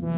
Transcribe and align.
Salve, 0.00 0.16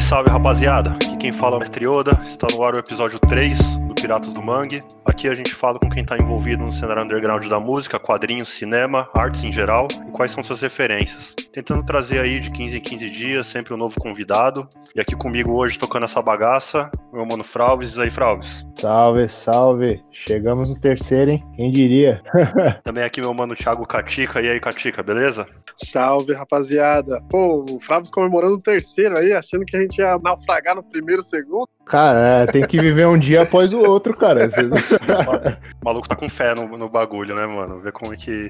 salve, 0.00 0.28
rapaziada. 0.28 0.90
Aqui 0.90 1.16
quem 1.16 1.32
fala 1.32 1.54
é 1.54 1.56
o 1.56 1.60
Mestre 1.60 1.86
Oda. 1.86 2.10
Está 2.26 2.48
no 2.52 2.64
ar 2.64 2.74
o 2.74 2.78
episódio 2.78 3.20
3 3.20 3.76
do 3.76 3.94
Piratas 3.94 4.32
do 4.32 4.42
Mangue. 4.42 4.80
Aqui 5.04 5.28
a 5.28 5.34
gente 5.34 5.54
fala 5.54 5.78
com 5.78 5.88
quem 5.88 6.02
está 6.02 6.16
envolvido 6.16 6.64
no 6.64 6.72
cenário 6.72 7.04
underground 7.04 7.46
da 7.46 7.60
música, 7.60 7.96
quadrinhos, 7.96 8.48
cinema, 8.48 9.08
artes 9.16 9.44
em 9.44 9.52
geral 9.52 9.86
e 10.08 10.10
quais 10.10 10.32
são 10.32 10.42
suas 10.42 10.60
referências. 10.60 11.39
Tentando 11.52 11.84
trazer 11.84 12.20
aí 12.20 12.38
de 12.38 12.48
15 12.50 12.76
em 12.76 12.80
15 12.80 13.10
dias 13.10 13.46
sempre 13.46 13.74
um 13.74 13.76
novo 13.76 13.96
convidado. 14.00 14.68
E 14.94 15.00
aqui 15.00 15.16
comigo 15.16 15.52
hoje, 15.52 15.78
tocando 15.78 16.04
essa 16.04 16.22
bagaça, 16.22 16.88
meu 17.12 17.26
mano 17.26 17.42
Fralves. 17.42 17.96
E 17.96 18.02
aí, 18.02 18.10
Fralves? 18.10 18.64
Salve, 18.76 19.28
salve. 19.28 20.00
Chegamos 20.12 20.68
no 20.68 20.78
terceiro, 20.78 21.32
hein? 21.32 21.38
Quem 21.56 21.72
diria? 21.72 22.22
Também 22.84 23.02
aqui 23.02 23.20
meu 23.20 23.34
mano 23.34 23.56
Thiago 23.56 23.84
Catica. 23.84 24.40
E 24.40 24.48
aí, 24.48 24.60
Catica, 24.60 25.02
beleza? 25.02 25.44
Salve, 25.76 26.32
rapaziada. 26.34 27.20
Pô, 27.28 27.66
o 27.68 27.80
Fralves 27.80 28.10
comemorando 28.10 28.54
o 28.54 28.62
terceiro 28.62 29.18
aí, 29.18 29.32
achando 29.32 29.64
que 29.64 29.76
a 29.76 29.80
gente 29.80 29.98
ia 29.98 30.18
naufragar 30.18 30.76
no 30.76 30.84
primeiro 30.84 31.22
segundo. 31.22 31.68
Cara, 31.90 32.20
é, 32.20 32.46
tem 32.46 32.62
que 32.62 32.78
viver 32.78 33.08
um 33.08 33.18
dia 33.18 33.42
após 33.42 33.72
o 33.72 33.80
outro, 33.80 34.16
cara. 34.16 34.46
o 35.82 35.84
maluco 35.84 36.08
tá 36.08 36.14
com 36.14 36.28
fé 36.28 36.54
no, 36.54 36.78
no 36.78 36.88
bagulho, 36.88 37.34
né, 37.34 37.44
mano? 37.46 37.80
Ver 37.80 37.90
como 37.90 38.14
é 38.14 38.16
que 38.16 38.48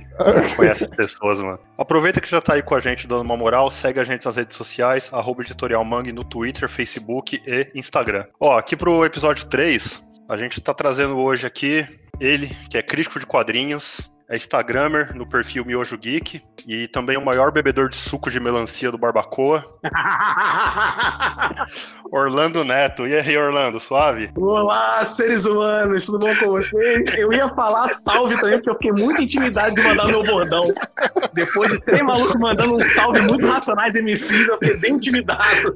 conhece 0.57 0.85
as 0.85 0.91
pessoas, 0.91 1.41
mano. 1.41 1.59
Aproveita 1.79 2.21
que 2.21 2.29
já 2.29 2.39
tá 2.39 2.53
aí 2.53 2.63
com 2.63 2.75
a 2.75 2.81
gente 2.81 3.09
dando 3.09 3.23
uma 3.23 3.39
moral, 3.39 3.71
segue 3.71 3.99
a 3.99 4.05
gente 4.05 4.27
nas 4.27 4.37
redes 4.37 4.59
sociais, 4.59 5.09
arroba 5.11 5.41
editorial 5.41 5.83
Mangue 5.83 6.13
no 6.13 6.23
Twitter, 6.23 6.69
Facebook 6.69 7.43
e 7.47 7.67
Instagram. 7.75 8.27
Ó, 8.39 8.59
aqui 8.59 8.77
pro 8.77 9.07
episódio 9.07 9.47
3, 9.47 10.03
a 10.29 10.37
gente 10.37 10.61
tá 10.61 10.75
trazendo 10.75 11.17
hoje 11.17 11.47
aqui 11.47 11.87
ele, 12.21 12.55
que 12.69 12.77
é 12.77 12.83
crítico 12.83 13.19
de 13.19 13.25
quadrinhos, 13.25 14.13
é 14.31 14.37
Instagrammer 14.37 15.15
no 15.15 15.27
perfil 15.27 15.65
Miojo 15.65 15.99
Geek 15.99 16.41
e 16.67 16.87
também 16.87 17.17
o 17.17 17.25
maior 17.25 17.51
bebedor 17.51 17.89
de 17.89 17.97
suco 17.97 18.31
de 18.31 18.39
melancia 18.39 18.93
do 18.93 18.97
Barbacoa. 18.97 19.65
Orlando 22.13 22.63
Neto. 22.63 23.09
E 23.09 23.17
aí, 23.17 23.37
Orlando, 23.37 23.81
suave? 23.81 24.31
Olá, 24.37 25.03
seres 25.05 25.47
humanos, 25.47 26.07
tudo 26.07 26.21
bom 26.21 26.35
com 26.37 26.47
vocês? 26.47 27.19
Eu 27.19 27.33
ia 27.33 27.49
falar 27.55 27.89
salve 27.89 28.41
também, 28.41 28.59
porque 28.59 28.71
eu 28.71 28.75
fiquei 28.75 28.93
muito 28.93 29.21
intimidado 29.21 29.75
de 29.75 29.83
mandar 29.83 30.07
meu 30.07 30.23
bordão. 30.23 30.63
Depois 31.35 31.73
de 31.73 31.81
três 31.81 32.03
malucos 32.03 32.37
mandando 32.37 32.77
um 32.77 32.81
salve 32.81 33.23
muito 33.23 33.45
racionais 33.45 33.97
MCs, 33.97 34.47
eu 34.47 34.59
fiquei 34.63 34.77
bem 34.77 34.93
intimidado. 34.93 35.75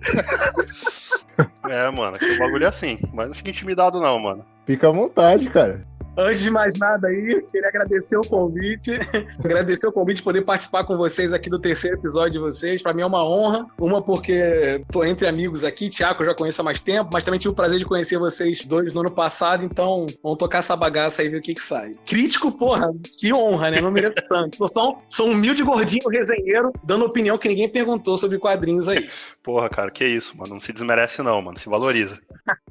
É, 1.68 1.90
mano, 1.90 2.18
que 2.18 2.38
bagulho 2.38 2.66
é 2.66 2.68
assim. 2.68 3.00
Mas 3.12 3.26
não 3.26 3.34
fica 3.34 3.50
intimidado, 3.50 3.98
não, 4.00 4.16
mano. 4.20 4.44
Fica 4.64 4.88
à 4.88 4.92
vontade, 4.92 5.50
cara. 5.50 5.84
Antes 6.16 6.42
de 6.42 6.50
mais 6.50 6.78
nada 6.78 7.08
aí, 7.08 7.44
queria 7.50 7.68
agradecer 7.68 8.16
o 8.16 8.20
convite, 8.20 8.92
agradecer 9.42 9.86
o 9.88 9.92
convite 9.92 10.18
de 10.18 10.22
poder 10.22 10.44
participar 10.44 10.84
com 10.84 10.96
vocês 10.96 11.32
aqui 11.32 11.50
do 11.50 11.58
terceiro 11.58 11.96
episódio 11.96 12.32
de 12.32 12.38
vocês. 12.38 12.80
Para 12.82 12.94
mim 12.94 13.02
é 13.02 13.06
uma 13.06 13.24
honra, 13.24 13.66
uma 13.80 14.00
porque 14.00 14.80
tô 14.92 15.04
entre 15.04 15.26
amigos 15.26 15.64
aqui, 15.64 15.90
Tiago 15.90 16.22
eu 16.22 16.26
já 16.26 16.34
conheço 16.34 16.60
há 16.60 16.64
mais 16.64 16.80
tempo, 16.80 17.10
mas 17.12 17.24
também 17.24 17.40
tive 17.40 17.52
o 17.52 17.54
prazer 17.54 17.78
de 17.78 17.84
conhecer 17.84 18.16
vocês 18.16 18.64
dois 18.64 18.94
no 18.94 19.00
ano 19.00 19.10
passado, 19.10 19.64
então 19.64 20.06
vamos 20.22 20.38
tocar 20.38 20.58
essa 20.58 20.76
bagaça 20.76 21.22
aí 21.22 21.28
e 21.28 21.30
ver 21.30 21.38
o 21.38 21.42
que 21.42 21.54
que 21.54 21.62
sai. 21.62 21.90
Crítico, 22.06 22.52
porra, 22.52 22.92
que 23.18 23.32
honra, 23.34 23.72
né? 23.72 23.80
Não 23.80 23.90
mereço 23.90 24.22
tanto. 24.28 24.56
Sou 24.56 24.68
só 24.68 24.88
um, 24.90 24.96
sou 25.08 25.28
um 25.28 25.32
humilde 25.32 25.64
gordinho 25.64 26.08
resenheiro, 26.08 26.72
dando 26.84 27.04
opinião 27.04 27.36
que 27.36 27.48
ninguém 27.48 27.68
perguntou 27.68 28.16
sobre 28.16 28.38
quadrinhos 28.38 28.88
aí. 28.88 29.08
Porra, 29.42 29.68
cara, 29.68 29.90
que 29.90 30.04
isso, 30.04 30.36
mano. 30.36 30.54
Não 30.54 30.60
se 30.60 30.72
desmerece 30.72 31.22
não, 31.22 31.42
mano. 31.42 31.58
Se 31.58 31.68
valoriza. 31.68 32.20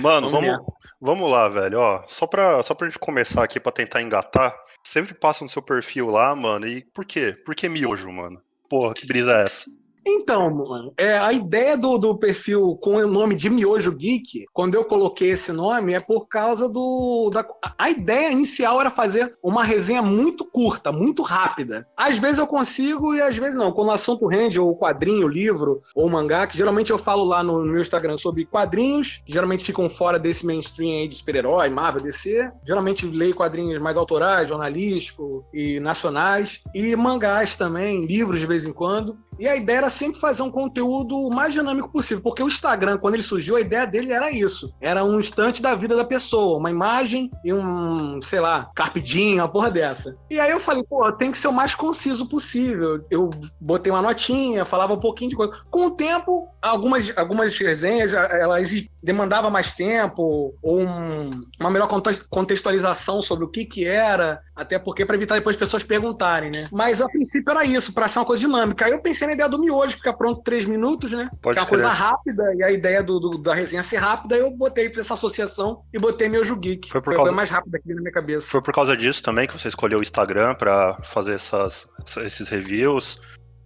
mano, 0.00 0.30
vamos, 0.30 0.48
vamos, 0.48 0.66
vamos 1.00 1.30
lá, 1.30 1.48
velho. 1.48 1.80
Ó, 1.80 2.04
só 2.06 2.26
pra 2.26 2.36
pra, 2.46 2.64
só 2.64 2.74
pra 2.74 2.86
gente 2.86 2.98
começar 2.98 3.42
aqui 3.42 3.58
pra 3.58 3.72
tentar 3.72 4.02
engatar, 4.02 4.54
sempre 4.84 5.14
passa 5.14 5.42
no 5.42 5.50
seu 5.50 5.62
perfil 5.62 6.10
lá, 6.10 6.34
mano, 6.34 6.66
e 6.66 6.84
por 6.92 7.04
quê? 7.04 7.34
Por 7.44 7.54
que 7.54 7.68
miojo, 7.68 8.10
mano? 8.12 8.40
Porra, 8.68 8.94
que 8.94 9.06
brisa 9.06 9.32
é 9.32 9.42
essa? 9.42 9.70
Então, 10.08 10.48
mano, 10.54 10.94
é, 10.96 11.18
a 11.18 11.32
ideia 11.32 11.76
do, 11.76 11.98
do 11.98 12.16
perfil 12.16 12.76
com 12.80 12.94
o 12.96 13.06
nome 13.08 13.34
de 13.34 13.50
Miojo 13.50 13.90
Geek, 13.90 14.46
quando 14.52 14.76
eu 14.76 14.84
coloquei 14.84 15.30
esse 15.30 15.50
nome, 15.52 15.94
é 15.94 16.00
por 16.00 16.28
causa 16.28 16.68
do. 16.68 17.28
Da, 17.32 17.44
a 17.76 17.90
ideia 17.90 18.30
inicial 18.30 18.80
era 18.80 18.88
fazer 18.88 19.36
uma 19.42 19.64
resenha 19.64 20.02
muito 20.02 20.44
curta, 20.44 20.92
muito 20.92 21.22
rápida. 21.22 21.88
Às 21.96 22.18
vezes 22.18 22.38
eu 22.38 22.46
consigo 22.46 23.14
e 23.14 23.20
às 23.20 23.36
vezes 23.36 23.56
não. 23.56 23.72
Quando 23.72 23.88
o 23.88 23.92
assunto 23.92 24.28
rende, 24.28 24.60
ou 24.60 24.76
quadrinho, 24.76 25.26
livro, 25.26 25.82
ou 25.92 26.08
mangá, 26.08 26.46
que 26.46 26.56
geralmente 26.56 26.92
eu 26.92 26.98
falo 26.98 27.24
lá 27.24 27.42
no, 27.42 27.64
no 27.64 27.72
meu 27.72 27.80
Instagram 27.80 28.16
sobre 28.16 28.46
quadrinhos, 28.46 29.20
que 29.26 29.32
geralmente 29.32 29.64
ficam 29.64 29.88
fora 29.88 30.20
desse 30.20 30.46
mainstream 30.46 31.00
aí 31.00 31.08
de 31.08 31.16
super-herói, 31.16 31.68
Marvel, 31.68 32.02
DC. 32.02 32.52
Geralmente 32.64 33.06
leio 33.06 33.34
quadrinhos 33.34 33.82
mais 33.82 33.96
autorais, 33.96 34.48
jornalísticos 34.48 35.42
e 35.52 35.80
nacionais. 35.80 36.62
E 36.72 36.94
mangás 36.94 37.56
também, 37.56 38.06
livros 38.06 38.38
de 38.38 38.46
vez 38.46 38.64
em 38.64 38.72
quando. 38.72 39.18
E 39.38 39.48
a 39.48 39.56
ideia 39.56 39.78
era 39.78 39.90
sempre 39.90 40.20
fazer 40.20 40.42
um 40.42 40.50
conteúdo 40.50 41.16
o 41.16 41.34
mais 41.34 41.52
dinâmico 41.52 41.88
possível, 41.88 42.22
porque 42.22 42.42
o 42.42 42.46
Instagram, 42.46 42.98
quando 42.98 43.14
ele 43.14 43.22
surgiu, 43.22 43.56
a 43.56 43.60
ideia 43.60 43.86
dele 43.86 44.12
era 44.12 44.30
isso. 44.30 44.72
Era 44.80 45.04
um 45.04 45.18
instante 45.18 45.60
da 45.60 45.74
vida 45.74 45.96
da 45.96 46.04
pessoa, 46.04 46.58
uma 46.58 46.70
imagem 46.70 47.30
e 47.44 47.52
um, 47.52 48.20
sei 48.22 48.40
lá, 48.40 48.70
carpidinho, 48.74 49.42
uma 49.42 49.48
porra 49.48 49.70
dessa. 49.70 50.16
E 50.30 50.40
aí 50.40 50.50
eu 50.50 50.60
falei, 50.60 50.82
pô, 50.84 51.10
tem 51.12 51.30
que 51.30 51.38
ser 51.38 51.48
o 51.48 51.52
mais 51.52 51.74
conciso 51.74 52.28
possível. 52.28 53.04
Eu 53.10 53.30
botei 53.60 53.92
uma 53.92 54.02
notinha, 54.02 54.64
falava 54.64 54.94
um 54.94 55.00
pouquinho 55.00 55.30
de 55.30 55.36
coisa. 55.36 55.52
Com 55.70 55.86
o 55.86 55.90
tempo, 55.90 56.48
algumas, 56.62 57.16
algumas 57.16 57.56
resenhas, 57.58 58.14
elas 58.14 58.86
demandava 59.06 59.48
mais 59.48 59.72
tempo, 59.72 60.52
ou 60.60 60.80
um, 60.80 61.30
uma 61.60 61.70
melhor 61.70 61.88
contextualização 62.28 63.22
sobre 63.22 63.44
o 63.44 63.48
que 63.48 63.64
que 63.64 63.86
era, 63.86 64.40
até 64.54 64.80
porque 64.80 65.06
para 65.06 65.14
evitar 65.14 65.36
depois 65.36 65.54
pessoas 65.54 65.84
perguntarem, 65.84 66.50
né? 66.50 66.64
Mas 66.72 67.00
a 67.00 67.06
princípio 67.06 67.52
era 67.52 67.64
isso, 67.64 67.94
para 67.94 68.08
ser 68.08 68.18
uma 68.18 68.24
coisa 68.24 68.40
dinâmica. 68.40 68.84
Aí 68.84 68.90
eu 68.90 68.98
pensei 68.98 69.28
na 69.28 69.34
ideia 69.34 69.48
do 69.48 69.60
miojo, 69.60 69.96
ficar 69.96 70.14
pronto 70.14 70.42
três 70.42 70.64
minutos, 70.64 71.12
né? 71.12 71.30
Pode 71.40 71.54
que 71.54 71.60
é 71.60 71.62
uma 71.62 71.68
coisa 71.68 71.88
rápida, 71.88 72.52
e 72.56 72.64
a 72.64 72.72
ideia 72.72 73.00
do, 73.00 73.20
do, 73.20 73.38
da 73.38 73.54
resenha 73.54 73.84
ser 73.84 73.98
rápida, 73.98 74.36
eu 74.36 74.50
botei 74.50 74.90
essa 74.98 75.14
associação 75.14 75.82
e 75.94 76.00
botei 76.00 76.28
Miojo 76.28 76.56
Geek. 76.56 76.90
Foi 76.90 77.00
por 77.00 77.14
Foi 77.14 77.16
causa... 77.16 77.32
mais 77.32 77.48
rápida 77.48 77.78
aqui 77.78 77.94
na 77.94 78.00
minha 78.00 78.12
cabeça. 78.12 78.50
Foi 78.50 78.60
por 78.60 78.74
causa 78.74 78.96
disso 78.96 79.22
também 79.22 79.46
que 79.46 79.56
você 79.56 79.68
escolheu 79.68 80.00
o 80.00 80.02
Instagram 80.02 80.56
para 80.56 80.98
fazer 81.04 81.34
essas, 81.34 81.88
esses 82.24 82.48
reviews? 82.48 83.20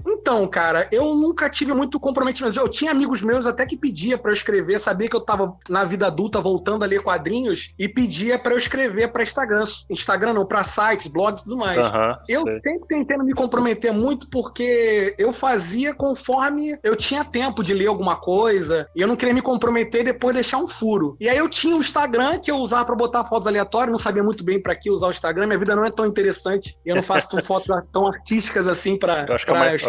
Então, 0.07 0.47
cara, 0.47 0.89
eu 0.91 1.15
nunca 1.15 1.49
tive 1.49 1.73
muito 1.73 1.99
comprometimento. 1.99 2.59
Eu 2.59 2.69
tinha 2.69 2.91
amigos 2.91 3.23
meus 3.23 3.47
até 3.47 3.67
que 3.67 3.77
pedia 3.77 4.19
para 4.19 4.31
eu 4.31 4.35
escrever, 4.35 4.79
sabia 4.79 5.09
que 5.09 5.17
eu 5.17 5.21
tava 5.21 5.57
na 5.69 5.85
vida 5.85 6.07
adulta 6.07 6.41
voltando 6.41 6.83
a 6.83 6.87
ler 6.87 7.03
quadrinhos 7.03 7.73
e 7.79 7.89
pedia 7.89 8.39
para 8.39 8.53
eu 8.53 8.59
escrever 8.59 9.09
para 9.13 9.23
Instagram, 9.23 9.63
Instagram 9.89 10.35
não, 10.35 10.47
para 10.47 10.63
sites, 10.63 11.07
blogs 11.07 11.41
e 11.41 11.45
tudo 11.45 11.57
mais. 11.57 11.85
Uhum, 11.87 12.17
eu 12.29 12.43
sei. 12.49 12.61
sempre 12.61 12.89
tentei 12.89 13.19
me 13.19 13.35
comprometer 13.35 13.93
muito 13.93 14.29
porque 14.29 15.15
eu 15.19 15.33
fazia 15.33 15.95
conforme 15.95 16.79
eu 16.83 16.97
tinha 16.97 17.25
tempo 17.25 17.63
de 17.63 17.75
ler 17.75 17.87
alguma 17.87 18.17
coisa 18.17 18.89
e 18.95 19.01
eu 19.01 19.09
não 19.09 19.17
queria 19.17 19.35
me 19.35 19.43
comprometer 19.43 20.03
e 20.03 20.05
depois 20.05 20.35
deixar 20.35 20.59
um 20.59 20.69
furo. 20.69 21.17
E 21.21 21.29
aí 21.29 21.37
eu 21.37 21.49
tinha 21.49 21.77
o 21.77 21.81
Instagram 21.81 22.39
que 22.39 22.51
eu 22.51 22.57
usava 22.57 22.85
para 22.85 22.95
botar 22.95 23.25
fotos 23.25 23.47
aleatórias, 23.47 23.91
não 23.91 23.99
sabia 23.99 24.23
muito 24.23 24.45
bem 24.45 24.61
para 24.61 24.75
que 24.75 24.91
usar 24.91 25.09
o 25.09 25.11
Instagram, 25.11 25.47
minha 25.47 25.59
vida 25.59 25.75
não 25.77 25.85
é 25.85 25.91
tão 25.91 26.07
interessante, 26.07 26.77
eu 26.85 26.97
não 26.97 27.03
faço 27.03 27.29
fotos 27.43 27.69
tão 27.93 28.07
artísticas 28.07 28.69
assim 28.69 28.99
para 28.99 29.27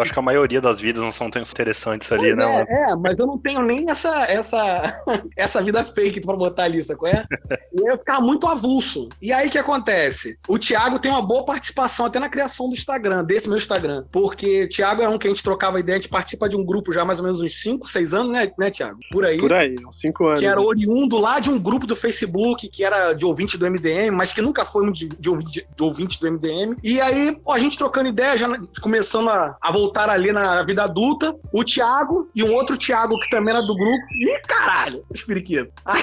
acho 0.02 0.12
que 0.12 0.18
a 0.18 0.22
maioria 0.22 0.60
das 0.60 0.80
vidas 0.80 1.02
não 1.02 1.12
são 1.12 1.30
tão 1.30 1.42
interessantes 1.42 2.10
ali, 2.12 2.34
né? 2.34 2.66
É, 2.68 2.90
é, 2.90 2.96
mas 2.96 3.18
eu 3.18 3.26
não 3.26 3.38
tenho 3.38 3.62
nem 3.62 3.90
essa, 3.90 4.24
essa, 4.24 5.02
essa 5.36 5.62
vida 5.62 5.84
fake 5.84 6.20
pra 6.20 6.36
botar 6.36 6.64
ali, 6.64 6.82
sacou? 6.82 7.08
É? 7.08 7.26
E 7.72 7.88
eu 7.88 7.98
ficava 7.98 8.20
muito 8.20 8.46
avulso. 8.46 9.08
E 9.20 9.32
aí 9.32 9.48
o 9.48 9.50
que 9.50 9.58
acontece? 9.58 10.38
O 10.48 10.58
Thiago 10.58 10.98
tem 10.98 11.10
uma 11.10 11.22
boa 11.22 11.44
participação 11.44 12.06
até 12.06 12.18
na 12.18 12.28
criação 12.28 12.68
do 12.68 12.74
Instagram, 12.74 13.24
desse 13.24 13.48
meu 13.48 13.58
Instagram. 13.58 14.04
Porque 14.10 14.64
o 14.64 14.68
Thiago 14.68 15.02
é 15.02 15.08
um 15.08 15.18
que 15.18 15.26
a 15.26 15.30
gente 15.30 15.42
trocava 15.42 15.80
ideia, 15.80 15.98
a 15.98 16.00
gente 16.00 16.10
participa 16.10 16.48
de 16.48 16.56
um 16.56 16.64
grupo 16.64 16.92
já 16.92 17.04
mais 17.04 17.18
ou 17.18 17.24
menos 17.24 17.40
uns 17.40 17.60
5, 17.60 17.88
6 17.88 18.14
anos, 18.14 18.32
né, 18.32 18.50
né, 18.58 18.70
Thiago? 18.70 18.98
Por 19.10 19.24
aí. 19.24 19.38
Por 19.38 19.52
aí, 19.52 19.76
uns 19.86 19.98
5 20.00 20.26
anos. 20.26 20.40
Que 20.40 20.46
era 20.46 20.60
oriundo 20.60 21.16
lá 21.18 21.38
de 21.40 21.50
um 21.50 21.58
grupo 21.58 21.86
do 21.86 21.96
Facebook, 21.96 22.68
que 22.68 22.84
era 22.84 23.12
de 23.12 23.24
ouvinte 23.24 23.58
do 23.58 23.70
MDM, 23.70 24.10
mas 24.10 24.32
que 24.32 24.42
nunca 24.42 24.64
foi 24.64 24.86
um 24.86 24.92
de, 24.92 25.08
de, 25.08 25.30
de 25.40 25.82
ouvinte 25.82 26.20
do 26.20 26.30
MDM. 26.30 26.76
E 26.82 27.00
aí, 27.00 27.36
a 27.48 27.58
gente 27.58 27.78
trocando 27.78 28.08
ideia, 28.08 28.36
já 28.36 28.48
começando 28.80 29.28
a, 29.28 29.56
a 29.60 29.72
voltar 29.72 29.91
voltaram 29.92 30.12
ali 30.14 30.32
na 30.32 30.62
vida 30.62 30.84
adulta, 30.84 31.36
o 31.52 31.62
Thiago 31.62 32.28
e 32.34 32.42
um 32.42 32.52
outro 32.54 32.78
Thiago 32.78 33.18
que 33.18 33.28
também 33.28 33.54
era 33.54 33.62
do 33.62 33.76
grupo. 33.76 34.02
Ih, 34.26 34.40
caralho, 34.48 35.04
os 35.10 35.22
periquitos. 35.22 35.72
Aí 35.84 36.02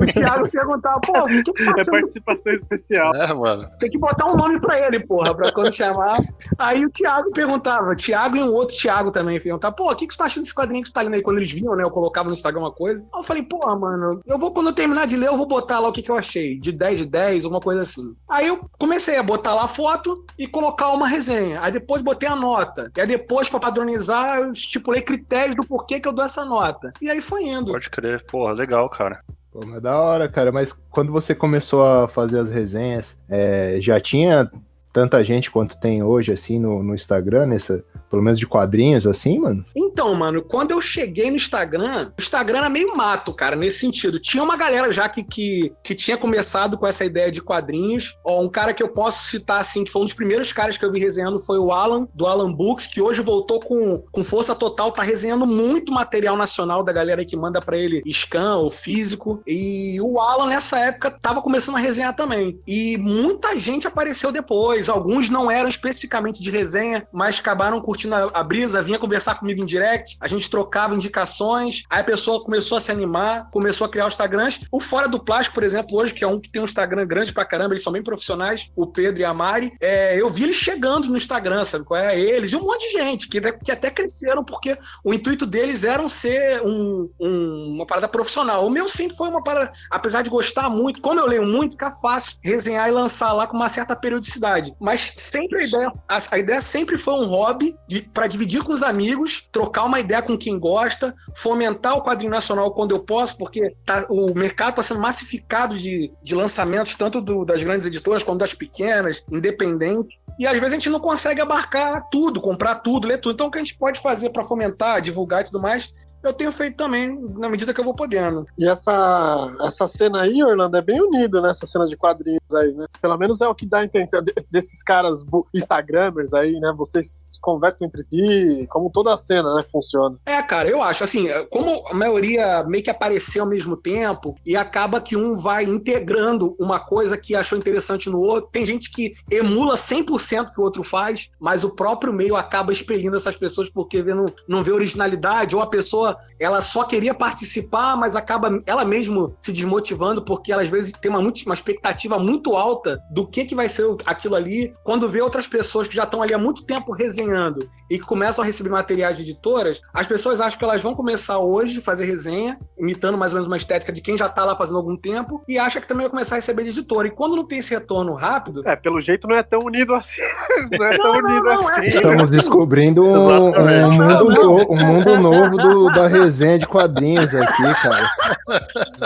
o 0.00 0.06
Thiago 0.06 0.48
perguntava, 0.48 1.00
pô, 1.00 1.12
o 1.20 1.26
que, 1.26 1.52
que 1.52 1.80
É 1.80 1.84
participação 1.84 2.52
especial. 2.52 3.14
É, 3.16 3.34
mano. 3.34 3.68
Tem 3.80 3.90
que 3.90 3.98
botar 3.98 4.26
um 4.26 4.36
nome 4.36 4.60
pra 4.60 4.78
ele, 4.78 5.00
porra, 5.00 5.34
pra 5.34 5.52
quando 5.52 5.72
chamar. 5.72 6.18
Aí 6.56 6.84
o 6.84 6.90
Thiago 6.90 7.32
perguntava, 7.32 7.96
Thiago 7.96 8.36
e 8.36 8.42
um 8.42 8.52
outro 8.52 8.76
Thiago 8.76 9.10
também 9.10 9.40
perguntava, 9.40 9.74
pô, 9.74 9.90
o 9.90 9.96
que, 9.96 10.06
que 10.06 10.14
você 10.14 10.18
tá 10.18 10.26
achando 10.26 10.44
desse 10.44 10.54
quadrinho 10.54 10.84
que 10.84 10.90
tu 10.90 10.92
tá 10.94 11.02
lendo 11.02 11.14
aí? 11.14 11.22
Quando 11.22 11.38
eles 11.38 11.50
vinham, 11.50 11.74
né? 11.74 11.82
Eu 11.82 11.90
colocava 11.90 12.28
no 12.28 12.34
Instagram 12.34 12.60
uma 12.60 12.72
coisa. 12.72 13.00
Aí 13.00 13.20
eu 13.20 13.24
falei, 13.24 13.42
porra, 13.42 13.76
mano, 13.76 14.20
eu 14.24 14.38
vou, 14.38 14.52
quando 14.52 14.68
eu 14.68 14.72
terminar 14.72 15.06
de 15.06 15.16
ler, 15.16 15.26
eu 15.26 15.36
vou 15.36 15.46
botar 15.46 15.80
lá 15.80 15.88
o 15.88 15.92
que, 15.92 16.02
que 16.02 16.10
eu 16.10 16.16
achei. 16.16 16.60
De 16.60 16.70
10 16.70 16.98
de 16.98 17.06
10, 17.06 17.44
alguma 17.44 17.60
coisa 17.60 17.82
assim. 17.82 18.14
Aí 18.28 18.46
eu 18.46 18.60
comecei 18.78 19.16
a 19.16 19.22
botar 19.22 19.54
lá 19.54 19.64
a 19.64 19.68
foto 19.68 20.24
e 20.38 20.46
colocar 20.46 20.90
uma 20.90 21.08
resenha. 21.08 21.58
Aí 21.62 21.72
depois 21.72 22.02
botei 22.02 22.28
a 22.28 22.36
nota. 22.36 22.90
E 23.00 23.02
aí 23.02 23.06
depois, 23.06 23.48
para 23.48 23.58
padronizar, 23.58 24.40
eu 24.40 24.52
estipulei 24.52 25.00
critérios 25.00 25.56
do 25.56 25.66
porquê 25.66 25.98
que 25.98 26.06
eu 26.06 26.12
dou 26.12 26.22
essa 26.22 26.44
nota. 26.44 26.92
E 27.00 27.10
aí 27.10 27.22
foi 27.22 27.44
indo. 27.44 27.72
Pode 27.72 27.88
crer, 27.88 28.22
porra, 28.26 28.52
legal, 28.52 28.90
cara. 28.90 29.22
Pô, 29.50 29.60
mas 29.66 29.80
da 29.80 29.98
hora, 29.98 30.28
cara. 30.28 30.52
Mas 30.52 30.70
quando 30.90 31.10
você 31.10 31.34
começou 31.34 31.82
a 31.82 32.08
fazer 32.08 32.40
as 32.40 32.50
resenhas, 32.50 33.16
é, 33.26 33.78
já 33.80 33.98
tinha 33.98 34.50
tanta 34.92 35.24
gente 35.24 35.50
quanto 35.50 35.80
tem 35.80 36.02
hoje, 36.02 36.30
assim, 36.30 36.58
no, 36.58 36.82
no 36.82 36.94
Instagram, 36.94 37.46
nessa, 37.46 37.82
pelo 38.10 38.22
menos 38.22 38.38
de 38.38 38.46
quadrinhos, 38.46 39.06
assim, 39.06 39.38
mano? 39.38 39.64
Então, 39.74 40.12
mano, 40.14 40.42
quando 40.42 40.72
eu 40.72 40.80
cheguei 40.80 41.30
no 41.30 41.36
Instagram, 41.36 42.10
o 42.18 42.20
Instagram 42.20 42.58
era 42.58 42.68
meio 42.68 42.96
mato, 42.96 43.32
cara, 43.32 43.54
nesse 43.54 43.78
sentido. 43.78 44.18
Tinha 44.18 44.42
uma 44.42 44.56
galera 44.56 44.90
já 44.92 45.08
que, 45.08 45.22
que, 45.22 45.72
que 45.82 45.94
tinha 45.94 46.16
começado 46.16 46.76
com 46.76 46.86
essa 46.86 47.04
ideia 47.04 47.30
de 47.30 47.40
quadrinhos. 47.40 48.16
Ó, 48.24 48.42
um 48.42 48.48
cara 48.48 48.74
que 48.74 48.82
eu 48.82 48.88
posso 48.88 49.26
citar, 49.26 49.60
assim, 49.60 49.84
que 49.84 49.92
foi 49.92 50.02
um 50.02 50.04
dos 50.04 50.14
primeiros 50.14 50.52
caras 50.52 50.76
que 50.76 50.84
eu 50.84 50.90
vi 50.90 50.98
resenhando 50.98 51.38
foi 51.38 51.58
o 51.58 51.72
Alan, 51.72 52.08
do 52.12 52.26
Alan 52.26 52.52
Books, 52.52 52.88
que 52.88 53.00
hoje 53.00 53.22
voltou 53.22 53.60
com, 53.60 54.02
com 54.10 54.24
força 54.24 54.54
total, 54.54 54.90
tá 54.90 55.02
resenhando 55.02 55.46
muito 55.46 55.92
material 55.92 56.36
nacional 56.36 56.82
da 56.82 56.92
galera 56.92 57.24
que 57.24 57.36
manda 57.36 57.60
para 57.60 57.78
ele 57.78 58.02
scan 58.12 58.56
ou 58.56 58.70
físico. 58.70 59.40
E 59.46 60.00
o 60.00 60.20
Alan, 60.20 60.48
nessa 60.48 60.78
época, 60.80 61.10
tava 61.10 61.40
começando 61.40 61.76
a 61.76 61.80
resenhar 61.80 62.16
também. 62.16 62.58
E 62.66 62.96
muita 62.98 63.56
gente 63.56 63.86
apareceu 63.86 64.32
depois. 64.32 64.88
Alguns 64.88 65.30
não 65.30 65.48
eram 65.48 65.68
especificamente 65.68 66.42
de 66.42 66.50
resenha, 66.50 67.06
mas 67.12 67.38
acabaram 67.38 67.80
curtindo 67.80 67.99
curtindo 68.00 68.14
a, 68.14 68.42
brisa, 68.42 68.82
vinha 68.82 68.98
conversar 68.98 69.34
comigo 69.34 69.62
em 69.62 69.66
direct, 69.66 70.16
a 70.20 70.28
gente 70.28 70.48
trocava 70.50 70.94
indicações, 70.94 71.82
aí 71.90 72.00
a 72.00 72.04
pessoa 72.04 72.42
começou 72.42 72.78
a 72.78 72.80
se 72.80 72.90
animar, 72.90 73.50
começou 73.50 73.86
a 73.86 73.90
criar 73.90 74.06
os 74.06 74.14
Instagrams. 74.14 74.60
O 74.70 74.80
Fora 74.80 75.08
do 75.08 75.22
Plástico, 75.22 75.54
por 75.54 75.62
exemplo, 75.62 75.98
hoje, 75.98 76.14
que 76.14 76.24
é 76.24 76.26
um 76.26 76.40
que 76.40 76.50
tem 76.50 76.62
um 76.62 76.64
Instagram 76.64 77.06
grande 77.06 77.32
pra 77.32 77.44
caramba, 77.44 77.74
eles 77.74 77.82
são 77.82 77.92
bem 77.92 78.02
profissionais, 78.02 78.70
o 78.74 78.86
Pedro 78.86 79.20
e 79.20 79.24
a 79.24 79.34
Mari, 79.34 79.72
é, 79.80 80.20
eu 80.20 80.30
vi 80.30 80.44
eles 80.44 80.56
chegando 80.56 81.08
no 81.08 81.16
Instagram, 81.16 81.64
sabe 81.64 81.84
qual 81.84 82.00
é? 82.00 82.18
Eles 82.18 82.52
e 82.52 82.56
um 82.56 82.62
monte 82.62 82.90
de 82.90 82.98
gente, 82.98 83.28
que, 83.28 83.40
que 83.40 83.72
até 83.72 83.90
cresceram, 83.90 84.44
porque 84.44 84.78
o 85.04 85.12
intuito 85.12 85.46
deles 85.46 85.84
era 85.84 86.00
ser 86.08 86.62
um, 86.62 87.10
um, 87.20 87.74
uma 87.74 87.86
parada 87.86 88.08
profissional. 88.08 88.66
O 88.66 88.70
meu 88.70 88.88
sempre 88.88 89.16
foi 89.16 89.28
uma 89.28 89.42
parada, 89.42 89.72
apesar 89.90 90.22
de 90.22 90.30
gostar 90.30 90.70
muito, 90.70 91.00
como 91.00 91.20
eu 91.20 91.26
leio 91.26 91.46
muito, 91.46 91.72
fica 91.72 91.92
fácil 91.92 92.36
resenhar 92.42 92.88
e 92.88 92.92
lançar 92.92 93.32
lá 93.32 93.46
com 93.46 93.56
uma 93.56 93.68
certa 93.68 93.94
periodicidade. 93.94 94.74
Mas 94.80 95.12
sempre 95.16 95.62
a 95.62 95.66
ideia, 95.66 95.92
a, 96.08 96.18
a 96.30 96.38
ideia 96.38 96.60
sempre 96.60 96.96
foi 96.96 97.14
um 97.14 97.26
hobby 97.26 97.76
para 98.12 98.26
dividir 98.26 98.62
com 98.62 98.72
os 98.72 98.82
amigos, 98.82 99.48
trocar 99.50 99.84
uma 99.84 99.98
ideia 99.98 100.22
com 100.22 100.38
quem 100.38 100.58
gosta, 100.58 101.14
fomentar 101.34 101.96
o 101.96 102.02
quadrinho 102.02 102.30
nacional 102.30 102.72
quando 102.72 102.94
eu 102.94 103.00
posso, 103.00 103.36
porque 103.36 103.74
tá, 103.84 104.06
o 104.08 104.32
mercado 104.34 104.70
está 104.70 104.82
sendo 104.82 105.00
massificado 105.00 105.76
de, 105.76 106.12
de 106.22 106.34
lançamentos, 106.34 106.94
tanto 106.94 107.20
do, 107.20 107.44
das 107.44 107.62
grandes 107.62 107.86
editoras 107.86 108.22
quanto 108.22 108.40
das 108.40 108.54
pequenas, 108.54 109.22
independentes. 109.30 110.20
E 110.38 110.46
às 110.46 110.54
vezes 110.54 110.68
a 110.68 110.76
gente 110.76 110.90
não 110.90 111.00
consegue 111.00 111.40
abarcar 111.40 112.08
tudo, 112.10 112.40
comprar 112.40 112.76
tudo, 112.76 113.08
ler 113.08 113.18
tudo. 113.18 113.34
Então 113.34 113.48
o 113.48 113.50
que 113.50 113.58
a 113.58 113.64
gente 113.64 113.76
pode 113.76 114.00
fazer 114.00 114.30
para 114.30 114.44
fomentar, 114.44 115.00
divulgar 115.00 115.42
e 115.42 115.44
tudo 115.44 115.60
mais 115.60 115.92
eu 116.22 116.32
tenho 116.32 116.52
feito 116.52 116.76
também, 116.76 117.18
na 117.36 117.48
medida 117.48 117.72
que 117.72 117.80
eu 117.80 117.84
vou 117.84 117.94
podendo. 117.94 118.46
E 118.58 118.68
essa, 118.68 119.56
essa 119.62 119.88
cena 119.88 120.22
aí, 120.22 120.42
Orlando, 120.42 120.76
é 120.76 120.82
bem 120.82 121.00
unida, 121.00 121.40
né? 121.40 121.50
Essa 121.50 121.66
cena 121.66 121.86
de 121.86 121.96
quadrinhos 121.96 122.54
aí, 122.54 122.72
né? 122.72 122.86
Pelo 123.00 123.16
menos 123.16 123.40
é 123.40 123.48
o 123.48 123.54
que 123.54 123.66
dá 123.66 123.78
a 123.78 123.84
intenção 123.84 124.22
desses 124.50 124.82
caras 124.82 125.24
Instagramers 125.54 126.34
aí, 126.34 126.52
né? 126.60 126.72
Vocês 126.76 127.22
conversam 127.40 127.86
entre 127.86 128.02
si, 128.02 128.66
como 128.70 128.90
toda 128.90 129.14
a 129.14 129.16
cena, 129.16 129.54
né? 129.54 129.62
Funciona. 129.70 130.16
É, 130.26 130.42
cara, 130.42 130.68
eu 130.68 130.82
acho. 130.82 131.04
Assim, 131.04 131.28
como 131.50 131.86
a 131.88 131.94
maioria 131.94 132.62
meio 132.64 132.84
que 132.84 132.90
apareceu 132.90 133.42
ao 133.42 133.48
mesmo 133.48 133.76
tempo, 133.76 134.34
e 134.44 134.56
acaba 134.56 135.00
que 135.00 135.16
um 135.16 135.34
vai 135.34 135.64
integrando 135.64 136.54
uma 136.58 136.78
coisa 136.78 137.16
que 137.16 137.34
achou 137.34 137.56
interessante 137.56 138.10
no 138.10 138.20
outro. 138.20 138.50
Tem 138.52 138.66
gente 138.66 138.90
que 138.90 139.14
emula 139.30 139.74
100% 139.74 140.48
o 140.48 140.52
que 140.52 140.60
o 140.60 140.64
outro 140.64 140.82
faz, 140.82 141.30
mas 141.38 141.64
o 141.64 141.70
próprio 141.70 142.12
meio 142.12 142.36
acaba 142.36 142.72
expelindo 142.72 143.16
essas 143.16 143.36
pessoas 143.36 143.68
porque 143.68 144.02
não, 144.02 144.26
não 144.46 144.62
vê 144.62 144.72
originalidade, 144.72 145.54
ou 145.54 145.62
a 145.62 145.66
pessoa 145.66 146.09
ela 146.38 146.60
só 146.60 146.84
queria 146.84 147.12
participar, 147.12 147.96
mas 147.96 148.16
acaba 148.16 148.62
ela 148.64 148.84
mesmo 148.84 149.36
se 149.42 149.52
desmotivando 149.52 150.22
porque 150.22 150.52
ela 150.52 150.62
às 150.62 150.68
vezes 150.68 150.92
tem 150.92 151.10
uma, 151.10 151.20
uma 151.20 151.54
expectativa 151.54 152.18
muito 152.18 152.56
alta 152.56 153.00
do 153.10 153.26
que, 153.26 153.44
que 153.44 153.54
vai 153.54 153.68
ser 153.68 153.86
aquilo 154.06 154.34
ali. 154.34 154.72
Quando 154.82 155.08
vê 155.08 155.20
outras 155.20 155.46
pessoas 155.46 155.86
que 155.86 155.94
já 155.94 156.04
estão 156.04 156.22
ali 156.22 156.32
há 156.32 156.38
muito 156.38 156.64
tempo 156.64 156.92
resenhando 156.92 157.68
e 157.90 157.98
que 157.98 158.04
começam 158.04 158.42
a 158.42 158.46
receber 158.46 158.70
materiais 158.70 159.16
de 159.16 159.24
editoras, 159.24 159.80
as 159.92 160.06
pessoas 160.06 160.40
acham 160.40 160.58
que 160.58 160.64
elas 160.64 160.80
vão 160.80 160.94
começar 160.94 161.38
hoje 161.38 161.80
a 161.80 161.82
fazer 161.82 162.04
resenha, 162.04 162.58
imitando 162.78 163.18
mais 163.18 163.32
ou 163.32 163.36
menos 163.36 163.48
uma 163.48 163.56
estética 163.56 163.92
de 163.92 164.00
quem 164.00 164.16
já 164.16 164.26
está 164.26 164.44
lá 164.44 164.56
fazendo 164.56 164.76
algum 164.76 164.96
tempo, 164.96 165.42
e 165.48 165.58
acha 165.58 165.80
que 165.80 165.88
também 165.88 166.04
vai 166.04 166.10
começar 166.10 166.36
a 166.36 166.38
receber 166.38 166.62
de 166.62 166.70
editora. 166.70 167.08
E 167.08 167.10
quando 167.10 167.36
não 167.36 167.44
tem 167.44 167.58
esse 167.58 167.74
retorno 167.74 168.14
rápido. 168.14 168.62
É, 168.64 168.76
pelo 168.76 169.00
jeito 169.00 169.26
não 169.26 169.36
é 169.36 169.42
tão 169.42 169.60
unido 169.60 169.94
assim. 169.94 170.20
Não 170.70 170.86
é 170.86 170.96
tão 170.96 171.12
não, 171.12 171.20
unido 171.20 171.44
não, 171.44 171.62
não, 171.62 171.70
é 171.70 171.78
assim. 171.78 171.88
Estamos 171.88 172.30
descobrindo 172.30 173.04
um, 173.04 173.48
um, 173.48 173.90
mundo, 173.90 174.70
um 174.70 174.76
mundo 174.76 175.18
novo 175.18 175.56
do, 175.56 175.90
da 175.92 175.99
resenha 176.08 176.58
de 176.58 176.66
quadrinhos 176.66 177.34
aqui, 177.34 177.62
cara. 177.82 178.10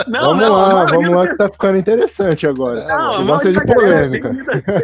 Não, 0.07 0.21
vamos 0.21 0.43
não, 0.43 0.55
lá, 0.55 0.85
vamos 0.85 1.11
lá 1.11 1.27
que 1.27 1.37
tá 1.37 1.49
ficando 1.49 1.77
interessante 1.77 2.47
agora. 2.47 2.85
Não, 2.85 3.25
gosta 3.25 3.51
de 3.51 3.65
polêmica. 3.65 4.31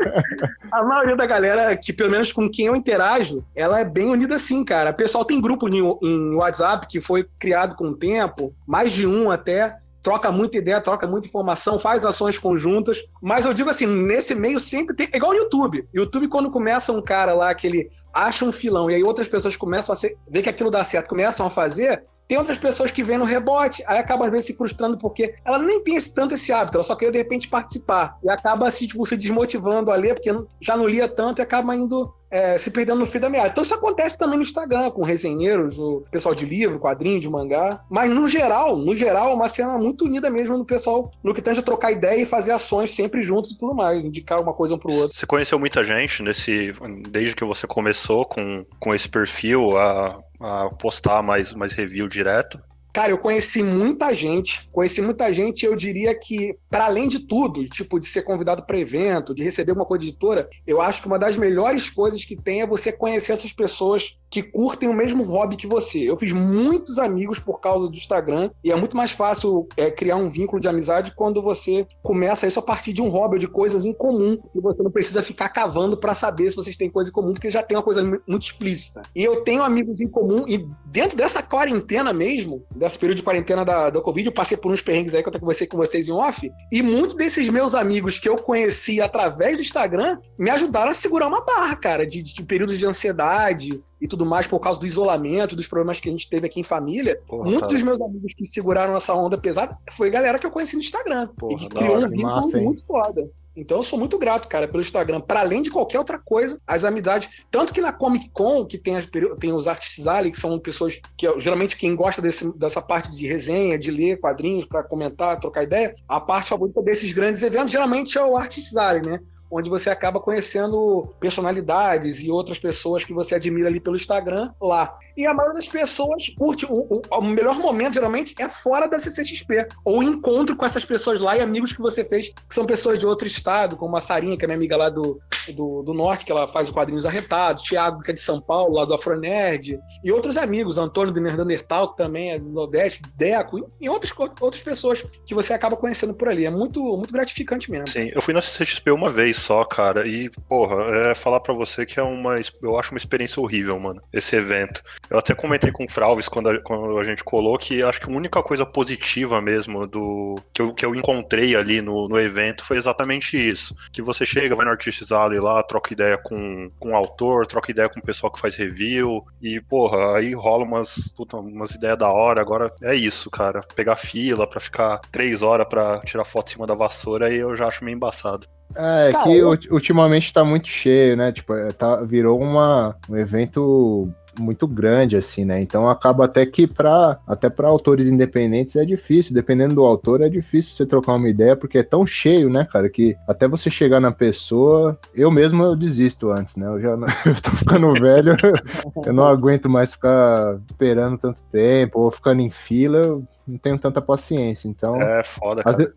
a 0.72 0.84
maioria 0.84 1.16
da 1.16 1.26
galera, 1.26 1.76
que 1.76 1.94
pelo 1.94 2.12
menos 2.12 2.32
com 2.32 2.50
quem 2.50 2.68
eu 2.68 2.76
interajo, 2.76 3.44
ela 3.56 3.80
é 3.80 3.86
bem 3.86 4.10
unida 4.10 4.38
sim, 4.38 4.64
cara. 4.64 4.92
O 4.92 4.96
pessoal 4.96 5.26
tem 5.26 5.42
grupo 5.42 5.68
em, 5.68 6.36
WhatsApp 6.36 6.88
que 6.88 7.02
foi 7.02 7.28
criado 7.40 7.76
com 7.76 7.90
o 7.90 7.96
tempo, 7.96 8.54
mais 8.68 8.92
de 8.92 9.06
um 9.06 9.30
até 9.30 9.78
troca 10.02 10.32
muita 10.32 10.58
ideia, 10.58 10.82
troca 10.82 11.06
muita 11.06 11.28
informação, 11.28 11.78
faz 11.78 12.06
ações 12.06 12.40
conjuntas. 12.40 13.04
Mas 13.22 13.46
eu 13.46 13.54
digo 13.54 13.70
assim, 13.70 13.86
nesse 13.86 14.34
meio 14.34 14.60
sempre 14.60 14.96
tem. 14.96 15.08
É 15.12 15.18
igual 15.18 15.32
o 15.32 15.36
YouTube. 15.36 15.88
YouTube, 15.94 16.28
quando 16.28 16.50
começa 16.50 16.92
um 16.92 17.02
cara 17.02 17.34
lá 17.34 17.54
que 17.54 17.68
acha 18.14 18.46
um 18.46 18.52
filão 18.52 18.90
e 18.90 18.96
aí 18.96 19.04
outras 19.04 19.28
pessoas 19.28 19.56
começam 19.56 19.94
a 19.94 19.96
ser, 19.96 20.18
ver 20.28 20.42
que 20.42 20.50
aquilo 20.50 20.72
dá 20.72 20.84
certo, 20.84 21.10
começam 21.10 21.46
a 21.46 21.50
fazer, 21.50 22.04
tem 22.32 22.38
outras 22.38 22.58
pessoas 22.58 22.92
que 22.92 23.04
vêm 23.04 23.18
no 23.18 23.26
rebote, 23.26 23.84
aí 23.86 23.98
acabam 23.98 24.26
às 24.26 24.32
vezes 24.32 24.46
se 24.46 24.56
frustrando 24.56 24.98
porque 24.98 25.36
ela 25.44 25.60
nem 25.60 25.84
tem 25.84 25.98
esse, 25.98 26.16
tanto 26.16 26.34
esse 26.34 26.54
hábito, 26.54 26.78
ela 26.78 26.84
só 26.84 26.96
queria 26.96 27.12
de 27.12 27.18
repente 27.18 27.50
participar. 27.50 28.18
E 28.24 28.30
acaba 28.30 28.72
se, 28.72 28.88
tipo, 28.88 29.06
se 29.06 29.18
desmotivando 29.18 29.92
a 29.92 29.98
ler, 29.98 30.14
porque 30.14 30.34
já 30.62 30.78
não 30.78 30.88
lia 30.88 31.10
tanto 31.10 31.40
e 31.40 31.42
acaba 31.42 31.76
indo 31.76 32.14
é, 32.32 32.58
se 32.58 32.72
perdendo 32.72 33.00
no 33.00 33.06
fim 33.06 33.20
da 33.20 33.30
meada. 33.30 33.50
Então 33.50 33.62
isso 33.62 33.76
acontece 33.76 34.18
também 34.18 34.38
no 34.38 34.44
Instagram, 34.44 34.90
com 34.90 35.04
resenheiros, 35.04 35.78
o 35.78 36.04
pessoal 36.10 36.34
de 36.34 36.46
livro, 36.46 36.80
quadrinho, 36.80 37.20
de 37.20 37.30
mangá. 37.30 37.84
Mas 37.90 38.10
no 38.10 38.28
geral, 38.28 38.78
no 38.78 38.96
geral, 38.96 39.32
é 39.32 39.34
uma 39.34 39.50
cena 39.50 39.78
muito 39.78 40.06
unida 40.06 40.30
mesmo 40.30 40.58
no 40.58 40.66
pessoal, 40.66 41.12
no 41.22 41.34
que 41.34 41.42
tange 41.42 41.60
a 41.60 41.64
trocar 41.64 41.92
ideia 41.92 42.22
e 42.22 42.26
fazer 42.26 42.54
ações 42.54 42.92
sempre 42.92 43.24
juntos 43.24 43.52
e 43.52 43.58
tudo 43.58 43.76
mais, 43.76 44.04
indicar 44.04 44.42
uma 44.42 44.54
coisa 44.54 44.76
um 44.76 44.80
pro 44.80 44.94
outro. 44.94 45.18
Você 45.18 45.26
conheceu 45.26 45.60
muita 45.60 45.84
gente 45.84 46.24
nesse. 46.24 46.72
Desde 47.10 47.36
que 47.36 47.44
você 47.44 47.68
começou 47.68 48.26
com, 48.26 48.66
com 48.80 48.96
esse 48.96 49.10
perfil 49.10 49.78
a, 49.78 50.20
a 50.40 50.70
postar 50.70 51.22
mais, 51.22 51.54
mais 51.54 51.74
review 51.74 52.08
direto? 52.08 52.60
Cara, 52.94 53.12
eu 53.12 53.18
conheci 53.18 53.64
muita 53.64 54.14
gente, 54.14 54.70
conheci 54.72 55.02
muita 55.02 55.34
gente, 55.34 55.66
eu 55.66 55.76
diria 55.76 56.14
que, 56.14 56.58
para 56.70 56.86
além 56.86 57.08
de 57.08 57.20
tudo, 57.20 57.68
tipo, 57.70 58.00
de 58.00 58.08
ser 58.08 58.24
convidado 58.24 58.64
para 58.64 58.78
evento, 58.78 59.34
de 59.34 59.44
receber 59.44 59.72
uma 59.72 59.86
coisa 59.86 60.04
editora, 60.04 60.50
eu 60.68 60.82
acho 60.82 61.02
que 61.02 61.08
uma 61.08 61.18
das 61.18 61.38
melhores 61.38 61.90
coisas 61.90 62.26
que 62.26 62.36
tem 62.36 62.62
é 62.62 62.68
você 62.68 62.92
conhecer 62.92 63.34
essas 63.34 63.54
pessoas 63.54 64.18
que 64.32 64.42
curtem 64.42 64.88
o 64.88 64.94
mesmo 64.94 65.24
hobby 65.24 65.58
que 65.58 65.68
você. 65.68 66.00
Eu 66.10 66.16
fiz 66.16 66.32
muitos 66.32 66.98
amigos 66.98 67.40
por 67.40 67.60
causa 67.60 67.90
do 67.90 67.96
Instagram 67.96 68.50
e 68.64 68.72
é 68.72 68.76
muito 68.76 68.96
mais 68.96 69.12
fácil 69.12 69.68
é, 69.76 69.92
criar 69.92 70.16
um 70.16 70.30
vínculo 70.30 70.62
de 70.62 70.70
amizade 70.70 71.14
quando 71.14 71.42
você 71.42 71.86
começa 72.02 72.48
isso 72.48 72.58
a 72.58 72.64
partir 72.64 72.94
de 72.94 73.02
um 73.02 73.10
hobby, 73.10 73.38
de 73.38 73.48
coisas 73.48 73.84
em 73.84 73.94
comum 73.94 74.38
e 74.56 74.62
você 74.62 74.82
não 74.82 74.90
precisa 74.90 75.22
ficar 75.22 75.50
cavando 75.50 75.98
para 75.98 76.16
saber 76.16 76.50
se 76.50 76.56
vocês 76.56 76.78
têm 76.78 76.90
coisa 76.90 77.10
em 77.10 77.14
comum, 77.14 77.34
porque 77.34 77.50
já 77.50 77.62
tem 77.62 77.76
uma 77.76 77.84
coisa 77.84 78.02
muito 78.26 78.44
explícita. 78.44 79.02
E 79.14 79.22
eu 79.22 79.42
tenho 79.42 79.64
amigos 79.64 80.00
em 80.00 80.08
comum 80.08 80.46
e 80.48 80.66
dentro 80.86 81.18
dessa 81.18 81.44
quarentena 81.44 82.14
mesmo, 82.14 82.66
desse 82.82 82.98
período 82.98 83.18
de 83.18 83.24
quarentena 83.24 83.64
da, 83.64 83.92
da 83.92 84.02
Covid, 84.02 84.26
eu 84.26 84.34
passei 84.34 84.58
por 84.58 84.72
uns 84.72 84.82
perrengues 84.82 85.14
aí 85.14 85.22
que 85.22 85.30
eu 85.30 85.32
até 85.32 85.40
conversei 85.40 85.68
com 85.68 85.78
vocês 85.78 86.10
em 86.10 86.12
off 86.12 86.52
e 86.72 86.82
muitos 86.82 87.16
desses 87.16 87.48
meus 87.48 87.76
amigos 87.76 88.18
que 88.18 88.28
eu 88.28 88.36
conheci 88.36 89.00
através 89.00 89.56
do 89.56 89.62
Instagram 89.62 90.18
me 90.38 90.50
ajudaram 90.50 90.90
a 90.90 90.94
segurar 90.94 91.28
uma 91.28 91.46
barra, 91.46 91.76
cara, 91.76 92.08
de, 92.08 92.24
de 92.24 92.44
períodos 92.44 92.80
de 92.80 92.86
ansiedade, 92.88 93.82
e 94.02 94.08
tudo 94.08 94.26
mais 94.26 94.48
por 94.48 94.60
causa 94.60 94.80
do 94.80 94.88
isolamento, 94.88 95.56
dos 95.56 95.68
problemas 95.68 96.00
que 96.00 96.10
a 96.10 96.12
gente 96.12 96.28
teve 96.28 96.48
aqui 96.48 96.60
em 96.60 96.64
família. 96.64 97.22
Porra, 97.28 97.48
Muitos 97.48 97.70
dos 97.70 97.84
meus 97.84 98.02
amigos 98.02 98.34
que 98.34 98.44
seguraram 98.44 98.96
essa 98.96 99.14
onda 99.14 99.38
pesada 99.38 99.78
foi 99.92 100.10
galera 100.10 100.40
que 100.40 100.46
eu 100.46 100.50
conheci 100.50 100.76
no 100.76 100.82
Instagram. 100.82 101.28
Porra, 101.38 101.54
e 101.54 101.58
que 101.58 101.70
criou 101.70 101.98
hora, 101.98 102.08
um 102.08 102.10
vínculo 102.10 102.36
massa, 102.36 102.58
muito 102.58 102.84
foda. 102.84 103.30
Então 103.56 103.78
eu 103.78 103.84
sou 103.84 104.00
muito 104.00 104.18
grato, 104.18 104.48
cara, 104.48 104.68
pelo 104.68 104.82
Instagram. 104.82 105.20
Para 105.20 105.42
além 105.42 105.62
de 105.62 105.70
qualquer 105.70 106.00
outra 106.00 106.18
coisa, 106.18 106.60
as 106.66 106.84
amizades. 106.84 107.44
Tanto 107.50 107.74
que 107.74 107.82
na 107.82 107.92
Comic 107.92 108.30
Con, 108.30 108.66
que 108.66 108.78
tem, 108.78 108.96
as, 108.96 109.08
tem 109.40 109.52
os 109.52 109.68
artistas 109.68 110.08
ali, 110.08 110.32
que 110.32 110.40
são 110.40 110.58
pessoas 110.60 111.00
que 111.18 111.28
geralmente 111.40 111.76
quem 111.76 111.96
gosta 111.96 112.22
desse, 112.22 112.50
dessa 112.58 112.82
parte 112.82 113.12
de 113.12 113.28
resenha, 113.28 113.78
de 113.78 113.92
ler 113.92 114.20
quadrinhos 114.20 114.66
para 114.66 114.84
comentar, 114.84 115.40
trocar 115.40 115.64
ideia, 115.64 115.94
a 116.08 116.20
parte 116.20 116.50
favorita 116.50 116.82
desses 116.82 117.12
grandes 117.12 117.42
eventos 117.44 117.72
geralmente 117.72 118.18
é 118.18 118.24
o 118.24 118.38
Artist 118.38 118.78
Alley, 118.78 119.02
né? 119.06 119.20
Onde 119.52 119.70
você 119.70 119.90
acaba 119.90 120.20
conhecendo 120.20 121.14
personalidades 121.20 122.24
e 122.24 122.32
outras 122.32 122.58
pessoas 122.58 123.04
que 123.04 123.14
você 123.14 123.36
admira 123.36 123.68
ali 123.68 123.80
pelo 123.80 123.98
Instagram 123.98 124.52
lá. 124.60 124.98
E 125.18 125.26
a 125.26 125.34
maioria 125.34 125.56
das 125.56 125.68
pessoas 125.68 126.30
curte. 126.38 126.66
O, 126.66 127.02
o, 127.02 127.02
o 127.12 127.22
melhor 127.22 127.60
momento, 127.60 127.96
geralmente, 127.96 128.34
é 128.40 128.48
fora 128.48 128.88
da 128.88 128.98
CCXP. 128.98 129.68
Ou 129.84 130.02
encontro 130.02 130.56
com 130.56 130.66
essas 130.66 130.86
pessoas 130.86 131.20
lá 131.20 131.36
e 131.36 131.42
amigos 131.42 131.74
que 131.74 131.82
você 131.82 132.06
fez, 132.06 132.30
que 132.30 132.56
são 132.56 132.66
pessoas 132.66 132.98
de 132.98 133.06
outro 133.06 133.28
estado, 133.28 133.76
como 133.76 133.98
a 133.98 134.02
Sarinha, 134.02 134.38
que 134.38 134.46
é 134.46 134.48
minha 134.48 134.56
amiga 134.56 134.78
lá 134.78 134.90
do, 134.90 135.20
do, 135.54 135.84
do 135.84 135.94
norte, 135.94 136.26
que 136.26 136.32
ela 136.32 136.48
faz 136.48 136.70
o 136.70 136.74
quadrinhos 136.74 137.06
arretados, 137.06 137.64
Thiago, 137.64 138.02
que 138.02 138.12
é 138.12 138.14
de 138.14 138.22
São 138.22 138.40
Paulo, 138.40 138.76
lá 138.76 138.86
do 138.86 138.94
Afronerd, 138.94 139.80
e 140.04 140.12
outros 140.12 140.38
amigos, 140.38 140.78
Antônio 140.78 141.14
do 141.14 141.20
Nerdandertal, 141.20 141.92
que 141.92 141.98
também 141.98 142.32
é 142.32 142.40
do 142.40 142.50
Nordeste, 142.50 143.02
Deco, 143.16 143.70
e 143.80 143.90
outras, 143.90 144.14
outras 144.40 144.64
pessoas 144.64 145.06
que 145.26 145.36
você 145.36 145.54
acaba 145.54 145.76
conhecendo 145.76 146.14
por 146.14 146.30
ali. 146.30 146.46
É 146.46 146.50
muito, 146.50 146.82
muito 146.96 147.14
gratificante 147.14 147.70
mesmo. 147.70 147.88
Sim, 147.88 148.12
eu 148.14 148.22
fui 148.22 148.34
na 148.34 148.42
CCXP 148.42 148.92
uma 148.92 149.10
vez 149.10 149.41
só, 149.42 149.66
cara, 149.66 150.08
e, 150.08 150.30
porra, 150.48 150.84
é 151.10 151.16
falar 151.16 151.40
para 151.40 151.54
você 151.54 151.86
que 151.86 152.00
é 152.00 152.04
uma. 152.04 152.36
Eu 152.62 152.80
acho 152.80 152.92
uma 152.92 152.98
experiência 152.98 153.42
horrível, 153.42 153.80
mano, 153.80 154.02
esse 154.14 154.36
evento. 154.36 154.82
Eu 155.10 155.18
até 155.18 155.34
comentei 155.34 155.72
com 155.72 155.84
o 155.84 155.90
Fralves 155.90 156.30
quando 156.30 156.50
a, 156.50 156.62
quando 156.62 156.98
a 156.98 157.04
gente 157.04 157.24
colou 157.24 157.58
que 157.58 157.82
acho 157.84 158.00
que 158.00 158.10
a 158.10 158.16
única 158.16 158.42
coisa 158.44 158.66
positiva 158.66 159.42
mesmo 159.42 159.88
do 159.88 160.36
que 160.54 160.62
eu, 160.62 160.74
que 160.74 160.86
eu 160.86 160.96
encontrei 160.96 161.56
ali 161.56 161.82
no, 161.82 162.08
no 162.08 162.20
evento 162.20 162.64
foi 162.64 162.78
exatamente 162.78 163.36
isso. 163.38 163.76
Que 163.92 164.02
você 164.02 164.26
chega, 164.26 164.56
vai 164.56 164.66
no 164.66 164.72
Artistes 164.72 165.12
Alley 165.12 165.40
lá, 165.40 165.62
troca 165.64 165.94
ideia 165.94 166.18
com, 166.18 166.70
com 166.80 166.92
o 166.92 166.96
autor, 166.96 167.48
troca 167.48 167.72
ideia 167.72 167.90
com 167.90 168.00
o 168.00 168.04
pessoal 168.04 168.32
que 168.32 168.40
faz 168.40 168.56
review, 168.56 169.26
e, 169.42 169.60
porra, 169.60 170.18
aí 170.18 170.34
rola 170.34 170.64
umas, 170.64 171.14
puta, 171.16 171.38
umas 171.38 171.72
ideias 171.72 171.98
da 171.98 172.12
hora. 172.12 172.42
Agora 172.42 172.72
é 172.84 172.96
isso, 172.96 173.30
cara. 173.30 173.62
Pegar 173.76 173.96
fila 173.96 174.48
pra 174.48 174.60
ficar 174.60 175.00
três 175.12 175.42
horas 175.42 175.68
pra 175.68 176.00
tirar 176.02 176.26
foto 176.26 176.50
em 176.50 176.54
cima 176.54 176.68
da 176.68 176.76
vassoura, 176.76 177.28
aí 177.28 177.38
eu 177.38 177.56
já 177.56 177.68
acho 177.68 177.84
meio 177.84 177.96
embaçado. 177.96 178.48
É, 178.76 179.10
é 179.10 179.24
que 179.58 179.72
ultimamente 179.72 180.34
tá 180.34 180.44
muito 180.44 180.68
cheio, 180.68 181.16
né? 181.18 181.32
Tipo, 181.32 181.54
é, 181.54 181.70
tá, 181.72 181.98
virou 181.98 182.40
uma, 182.40 182.96
um 183.10 183.18
evento 183.18 184.12
muito 184.40 184.68
grande, 184.68 185.18
assim, 185.18 185.44
né? 185.44 185.62
Então 185.62 185.90
acaba 185.90 186.26
até 186.26 186.46
que 186.46 186.66
para 186.66 187.20
até 187.28 187.50
para 187.50 187.68
autores 187.68 188.08
independentes 188.08 188.76
é 188.76 188.86
difícil, 188.86 189.34
dependendo 189.34 189.76
do 189.76 189.84
autor, 189.84 190.22
é 190.22 190.30
difícil 190.30 190.74
você 190.74 190.86
trocar 190.86 191.16
uma 191.16 191.30
ideia, 191.30 191.56
porque 191.56 191.80
é 191.80 191.84
tão 191.84 192.06
cheio, 192.06 192.50
né, 192.50 192.66
cara, 192.72 192.90
que 192.90 193.16
até 193.28 193.48
você 193.48 193.70
chegar 193.70 194.00
na 194.00 194.12
pessoa, 194.12 194.98
eu 195.14 195.30
mesmo 195.32 195.64
eu 195.64 195.76
desisto 195.76 196.32
antes, 196.32 196.56
né? 196.56 196.68
Eu 196.68 196.80
já 196.80 196.90
eu 197.26 197.42
tô 197.42 197.52
ficando 197.52 197.94
velho, 197.94 198.36
eu 199.06 199.14
não 199.14 199.26
aguento 199.26 199.70
mais 199.70 199.92
ficar 199.92 200.58
esperando 200.70 201.18
tanto 201.18 201.42
tempo, 201.52 202.00
ou 202.00 202.12
ficando 202.12 202.42
em 202.42 202.50
fila, 202.50 203.00
eu 203.00 203.24
não 203.48 203.58
tenho 203.58 203.78
tanta 203.78 204.02
paciência. 204.02 204.68
Então, 204.68 205.02
é 205.02 205.24
foda, 205.24 205.64
cara 205.64 205.78
às 205.78 205.88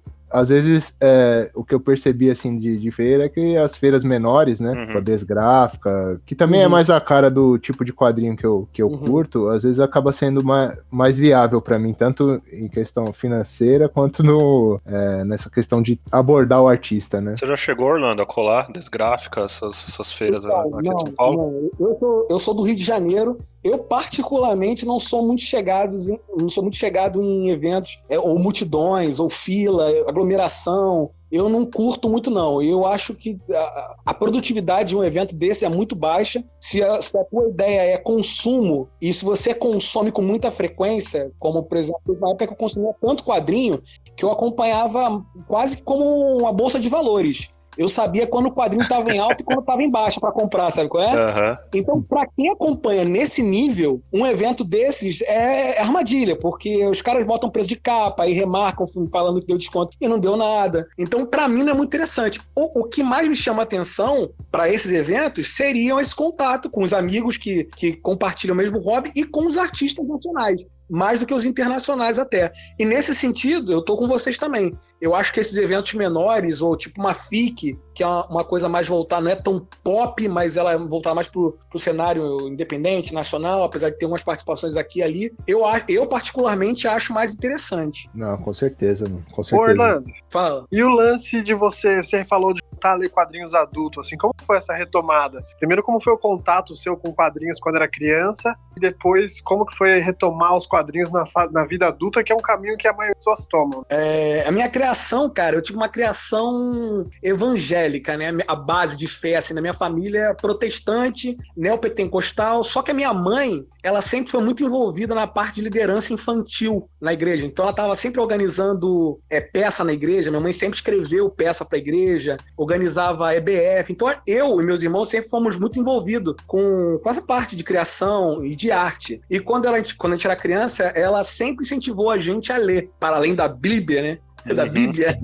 vezes 0.48 0.96
é, 1.00 1.50
o 1.54 1.64
que 1.64 1.74
eu 1.74 1.80
percebi 1.80 2.30
assim 2.30 2.58
de, 2.58 2.76
de, 2.76 2.90
feira 2.90 3.26
é 3.26 3.28
que 3.28 3.56
as 3.56 3.76
feiras 3.76 4.02
menores, 4.02 4.58
né? 4.58 4.72
Uhum. 4.72 4.86
Tipo 4.86 4.98
a 4.98 5.00
Desgráfica, 5.00 6.20
que 6.26 6.34
também 6.34 6.60
é 6.60 6.64
uhum. 6.64 6.70
é 6.70 6.72
mais 6.72 6.90
a 6.90 7.00
cara 7.00 7.30
do 7.30 7.56
tipo 7.58 7.84
de 7.84 7.92
quadrinho 7.92 8.36
que 8.36 8.44
eu, 8.44 8.68
que 8.72 8.82
eu 8.82 8.88
uhum. 8.88 8.98
curto, 8.98 9.48
às 9.48 9.62
vezes 9.62 9.78
acaba 9.78 10.12
sendo 10.12 10.42
mais, 10.42 10.76
mais 10.90 11.16
viável 11.16 11.60
para 11.60 11.78
mim, 11.78 11.94
tanto 11.94 12.42
em 12.52 12.66
questão 12.68 13.12
financeira 13.12 13.88
quanto 13.88 14.22
no, 14.22 14.80
é, 14.84 15.24
nessa 15.24 15.48
questão 15.48 15.80
de 15.80 16.00
abordar 16.10 16.60
o 16.62 16.68
artista, 16.68 17.20
né? 17.20 17.36
Você 17.36 17.46
já 17.46 17.56
chegou, 17.56 17.86
Orlando, 17.86 18.22
a 18.22 18.26
colar 18.26 18.70
Desgráfica, 18.72 19.42
essas, 19.42 19.86
essas 19.88 20.12
feiras 20.12 20.44
então, 20.44 20.78
aqui 20.78 20.88
não, 20.88 20.96
de 20.96 21.02
São 21.02 21.12
Paulo? 21.12 21.70
Não. 21.78 21.88
Eu, 21.88 21.94
sou, 21.94 22.28
eu 22.30 22.38
sou 22.38 22.54
do 22.54 22.62
Rio 22.62 22.76
de 22.76 22.84
Janeiro, 22.84 23.38
eu, 23.64 23.78
particularmente, 23.78 24.84
não 24.84 25.00
sou 25.00 25.26
muito 25.26 25.40
chegado 25.40 25.96
em, 25.96 26.20
não 26.38 26.50
sou 26.50 26.62
muito 26.62 26.76
chegado 26.76 27.22
em 27.22 27.48
eventos, 27.48 27.98
é, 28.10 28.18
ou 28.18 28.38
multidões, 28.38 29.18
ou 29.18 29.30
fila, 29.30 29.88
aglomeração. 30.06 31.10
Eu 31.32 31.48
não 31.48 31.64
curto 31.64 32.08
muito, 32.08 32.30
não. 32.30 32.62
Eu 32.62 32.84
acho 32.84 33.14
que 33.14 33.38
a, 33.50 33.96
a 34.06 34.14
produtividade 34.14 34.90
de 34.90 34.96
um 34.96 35.02
evento 35.02 35.34
desse 35.34 35.64
é 35.64 35.68
muito 35.70 35.96
baixa. 35.96 36.44
Se 36.60 36.82
a, 36.82 37.00
se 37.00 37.18
a 37.18 37.24
tua 37.24 37.48
ideia 37.48 37.94
é 37.94 37.96
consumo, 37.96 38.86
e 39.00 39.12
se 39.14 39.24
você 39.24 39.54
consome 39.54 40.12
com 40.12 40.20
muita 40.20 40.50
frequência, 40.50 41.32
como, 41.38 41.62
por 41.62 41.78
exemplo, 41.78 42.18
na 42.20 42.28
época 42.28 42.46
que 42.46 42.52
eu 42.52 42.58
consumia 42.58 42.94
tanto 43.00 43.24
quadrinho, 43.24 43.82
que 44.14 44.24
eu 44.24 44.30
acompanhava 44.30 45.24
quase 45.48 45.82
como 45.82 46.04
uma 46.36 46.52
bolsa 46.52 46.78
de 46.78 46.90
valores 46.90 47.48
eu 47.76 47.88
sabia 47.88 48.26
quando 48.26 48.46
o 48.46 48.52
quadrinho 48.52 48.82
estava 48.82 49.12
em 49.12 49.18
alta 49.18 49.42
e 49.42 49.44
quando 49.44 49.60
estava 49.60 49.82
em 49.82 49.90
baixa 49.90 50.20
para 50.20 50.32
comprar, 50.32 50.70
sabe 50.70 50.88
qual 50.88 51.02
é? 51.02 51.12
Uhum. 51.14 51.56
Então, 51.74 52.02
para 52.02 52.26
quem 52.26 52.50
acompanha 52.50 53.04
nesse 53.04 53.42
nível, 53.42 54.00
um 54.12 54.26
evento 54.26 54.64
desses 54.64 55.22
é, 55.22 55.76
é 55.76 55.80
armadilha, 55.80 56.36
porque 56.36 56.86
os 56.86 57.02
caras 57.02 57.26
botam 57.26 57.50
preço 57.50 57.68
de 57.68 57.76
capa 57.76 58.26
e 58.26 58.32
remarcam 58.32 58.86
falando 59.10 59.40
que 59.40 59.46
deu 59.46 59.58
desconto 59.58 59.96
e 60.00 60.08
não 60.08 60.18
deu 60.18 60.36
nada. 60.36 60.86
Então, 60.98 61.26
para 61.26 61.48
mim, 61.48 61.62
não 61.62 61.72
é 61.72 61.74
muito 61.74 61.90
interessante. 61.90 62.40
O, 62.54 62.80
o 62.80 62.84
que 62.84 63.02
mais 63.02 63.28
me 63.28 63.36
chama 63.36 63.62
atenção 63.62 64.30
para 64.50 64.68
esses 64.68 64.92
eventos 64.92 65.54
seriam 65.54 65.98
esse 65.98 66.14
contato 66.14 66.70
com 66.70 66.82
os 66.82 66.92
amigos 66.92 67.36
que, 67.36 67.64
que 67.76 67.94
compartilham 67.94 68.54
o 68.54 68.56
mesmo 68.56 68.78
hobby 68.78 69.10
e 69.14 69.24
com 69.24 69.46
os 69.46 69.58
artistas 69.58 70.06
nacionais 70.06 70.60
mais 70.88 71.20
do 71.20 71.26
que 71.26 71.34
os 71.34 71.44
internacionais 71.44 72.18
até. 72.18 72.52
E 72.78 72.84
nesse 72.84 73.14
sentido, 73.14 73.72
eu 73.72 73.82
tô 73.82 73.96
com 73.96 74.06
vocês 74.06 74.38
também. 74.38 74.76
Eu 75.04 75.14
acho 75.14 75.34
que 75.34 75.38
esses 75.38 75.58
eventos 75.58 75.92
menores, 75.92 76.62
ou 76.62 76.74
tipo 76.74 76.98
uma 76.98 77.12
FIC, 77.12 77.78
que 77.94 78.02
é 78.02 78.06
uma 78.06 78.42
coisa 78.42 78.70
mais 78.70 78.88
voltada, 78.88 79.20
não 79.20 79.30
é 79.30 79.36
tão 79.36 79.68
pop, 79.82 80.26
mas 80.28 80.56
ela 80.56 80.72
é 80.72 80.78
voltada 80.78 81.14
mais 81.14 81.28
pro, 81.28 81.58
pro 81.68 81.78
cenário 81.78 82.48
independente, 82.48 83.12
nacional, 83.12 83.62
apesar 83.62 83.90
de 83.90 83.98
ter 83.98 84.06
umas 84.06 84.24
participações 84.24 84.78
aqui 84.78 85.00
e 85.00 85.02
ali, 85.02 85.34
eu, 85.46 85.60
eu 85.90 86.06
particularmente 86.06 86.88
acho 86.88 87.12
mais 87.12 87.34
interessante. 87.34 88.08
Não, 88.14 88.38
com 88.38 88.54
certeza, 88.54 89.04
com 89.30 89.42
certeza. 89.42 89.62
Ô, 89.62 89.70
Orlando, 89.70 90.10
fala. 90.30 90.64
E 90.72 90.82
o 90.82 90.88
lance 90.88 91.42
de 91.42 91.52
você, 91.52 92.02
você 92.02 92.24
falou 92.24 92.54
de 92.54 92.62
voltar 92.84 92.92
a 92.92 92.94
ler 92.94 93.08
quadrinhos 93.08 93.54
adultos, 93.54 94.06
assim, 94.06 94.16
como 94.16 94.34
foi 94.46 94.58
essa 94.58 94.74
retomada? 94.74 95.44
Primeiro, 95.58 95.82
como 95.82 96.00
foi 96.00 96.12
o 96.12 96.18
contato 96.18 96.76
seu 96.76 96.96
com 96.96 97.12
quadrinhos 97.12 97.58
quando 97.58 97.76
era 97.76 97.88
criança, 97.88 98.54
e 98.76 98.80
depois, 98.80 99.40
como 99.40 99.64
que 99.64 99.74
foi 99.76 100.00
retomar 100.00 100.54
os 100.54 100.66
quadrinhos 100.66 101.10
na, 101.10 101.24
na 101.50 101.64
vida 101.64 101.86
adulta, 101.86 102.22
que 102.22 102.32
é 102.32 102.34
um 102.34 102.40
caminho 102.40 102.76
que 102.76 102.86
a 102.86 102.92
maioria 102.92 103.14
das 103.14 103.24
pessoas 103.24 103.46
tomam. 103.46 103.84
É, 103.88 104.44
a 104.46 104.52
minha 104.52 104.68
criação, 104.68 105.30
cara, 105.30 105.56
eu 105.56 105.62
tive 105.62 105.78
uma 105.78 105.88
criação 105.88 107.08
evangélica, 107.22 108.16
né? 108.16 108.36
A 108.46 108.56
base 108.56 108.96
de 108.96 109.06
fé, 109.06 109.36
assim, 109.36 109.54
na 109.54 109.60
minha 109.60 109.74
família 109.74 110.30
é 110.30 110.34
protestante, 110.34 111.36
neopentecostal, 111.56 112.62
só 112.64 112.82
que 112.82 112.90
a 112.90 112.94
minha 112.94 113.14
mãe, 113.14 113.64
ela 113.82 114.00
sempre 114.00 114.30
foi 114.30 114.42
muito 114.42 114.64
envolvida 114.64 115.14
na 115.14 115.26
parte 115.26 115.56
de 115.56 115.62
liderança 115.62 116.12
infantil 116.12 116.88
na 117.00 117.12
igreja. 117.12 117.46
Então 117.46 117.64
ela 117.64 117.70
estava 117.70 117.94
sempre 117.96 118.20
organizando 118.20 119.20
é, 119.30 119.40
peça 119.40 119.84
na 119.84 119.92
igreja, 119.92 120.30
minha 120.30 120.42
mãe 120.42 120.52
sempre 120.52 120.76
escreveu 120.76 121.30
peça 121.30 121.64
para 121.64 121.78
a 121.78 121.80
igreja, 121.80 122.36
organizava 122.74 123.34
EBF. 123.34 123.92
Então 123.92 124.12
eu 124.26 124.60
e 124.60 124.64
meus 124.64 124.82
irmãos 124.82 125.08
sempre 125.08 125.30
fomos 125.30 125.58
muito 125.58 125.78
envolvidos 125.78 126.34
com, 126.46 126.98
com 127.02 127.10
essa 127.10 127.22
parte 127.22 127.54
de 127.54 127.62
criação 127.62 128.44
e 128.44 128.54
de 128.54 128.70
arte. 128.70 129.20
E 129.30 129.38
quando, 129.40 129.66
ela, 129.66 129.78
quando 129.96 130.12
a 130.12 130.16
gente 130.16 130.26
era 130.26 130.36
criança, 130.36 130.84
ela 130.84 131.22
sempre 131.22 131.64
incentivou 131.64 132.10
a 132.10 132.18
gente 132.18 132.52
a 132.52 132.56
ler, 132.56 132.90
para 132.98 133.16
além 133.16 133.34
da 133.34 133.48
Bíblia, 133.48 134.02
né? 134.02 134.18
da 134.54 134.64
uhum. 134.64 134.70
Bíblia. 134.70 135.18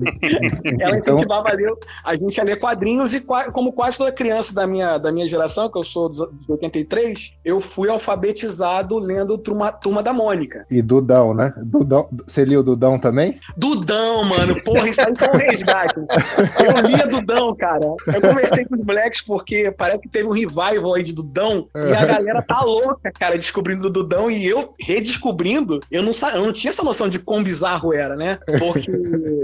Ela 0.79 0.97
então- 0.97 1.15
incentivava 1.15 1.49
então... 1.53 1.77
a 2.03 2.15
gente 2.15 2.41
a 2.41 2.43
ler 2.43 2.57
quadrinhos 2.57 3.13
e 3.13 3.19
como 3.19 3.71
quase 3.71 3.97
toda 3.97 4.11
criança 4.11 4.53
da 4.53 4.65
minha, 4.65 4.97
da 4.97 5.11
minha 5.11 5.27
geração, 5.27 5.69
que 5.69 5.77
eu 5.77 5.83
sou 5.83 6.09
de 6.09 6.25
83, 6.47 7.33
eu 7.45 7.61
fui 7.61 7.89
alfabetizado 7.89 8.97
lendo 8.97 9.37
Turma, 9.37 9.71
Turma 9.71 10.01
da 10.01 10.13
Mônica. 10.13 10.65
E 10.69 10.81
Dudão, 10.81 11.33
né? 11.33 11.53
Dudão, 11.57 12.09
você 12.27 12.43
lia 12.43 12.59
o 12.59 12.63
Dudão 12.63 12.97
também? 12.97 13.39
Dudão, 13.55 14.23
mano. 14.23 14.59
Porra, 14.61 14.89
isso 14.89 15.05
aí 15.05 15.13
foi 15.15 15.27
um 15.27 15.37
resgate. 15.37 15.99
Eu 16.59 16.87
lia 16.87 17.07
Dudão, 17.07 17.55
cara. 17.55 17.85
Eu 18.07 18.21
comecei 18.21 18.65
com 18.65 18.75
os 18.75 18.85
moleques 18.85 19.21
porque 19.21 19.71
parece 19.71 20.01
que 20.01 20.09
teve 20.09 20.27
um 20.27 20.31
revival 20.31 20.95
aí 20.95 21.03
de 21.03 21.13
Dudão 21.13 21.67
e 21.75 21.95
a 21.95 22.05
galera 22.05 22.41
tá 22.41 22.61
louca, 22.61 23.11
cara, 23.11 23.37
descobrindo 23.37 23.87
o 23.87 23.91
Dudão 23.91 24.29
e 24.29 24.47
eu 24.47 24.73
redescobrindo. 24.79 25.79
Eu 25.91 26.03
não, 26.03 26.11
eu 26.33 26.45
não 26.45 26.53
tinha 26.53 26.69
essa 26.69 26.83
noção 26.83 27.09
de 27.09 27.19
quão 27.19 27.43
bizarro 27.43 27.93
era, 27.93 28.15
né? 28.15 28.39
Porque 28.59 28.91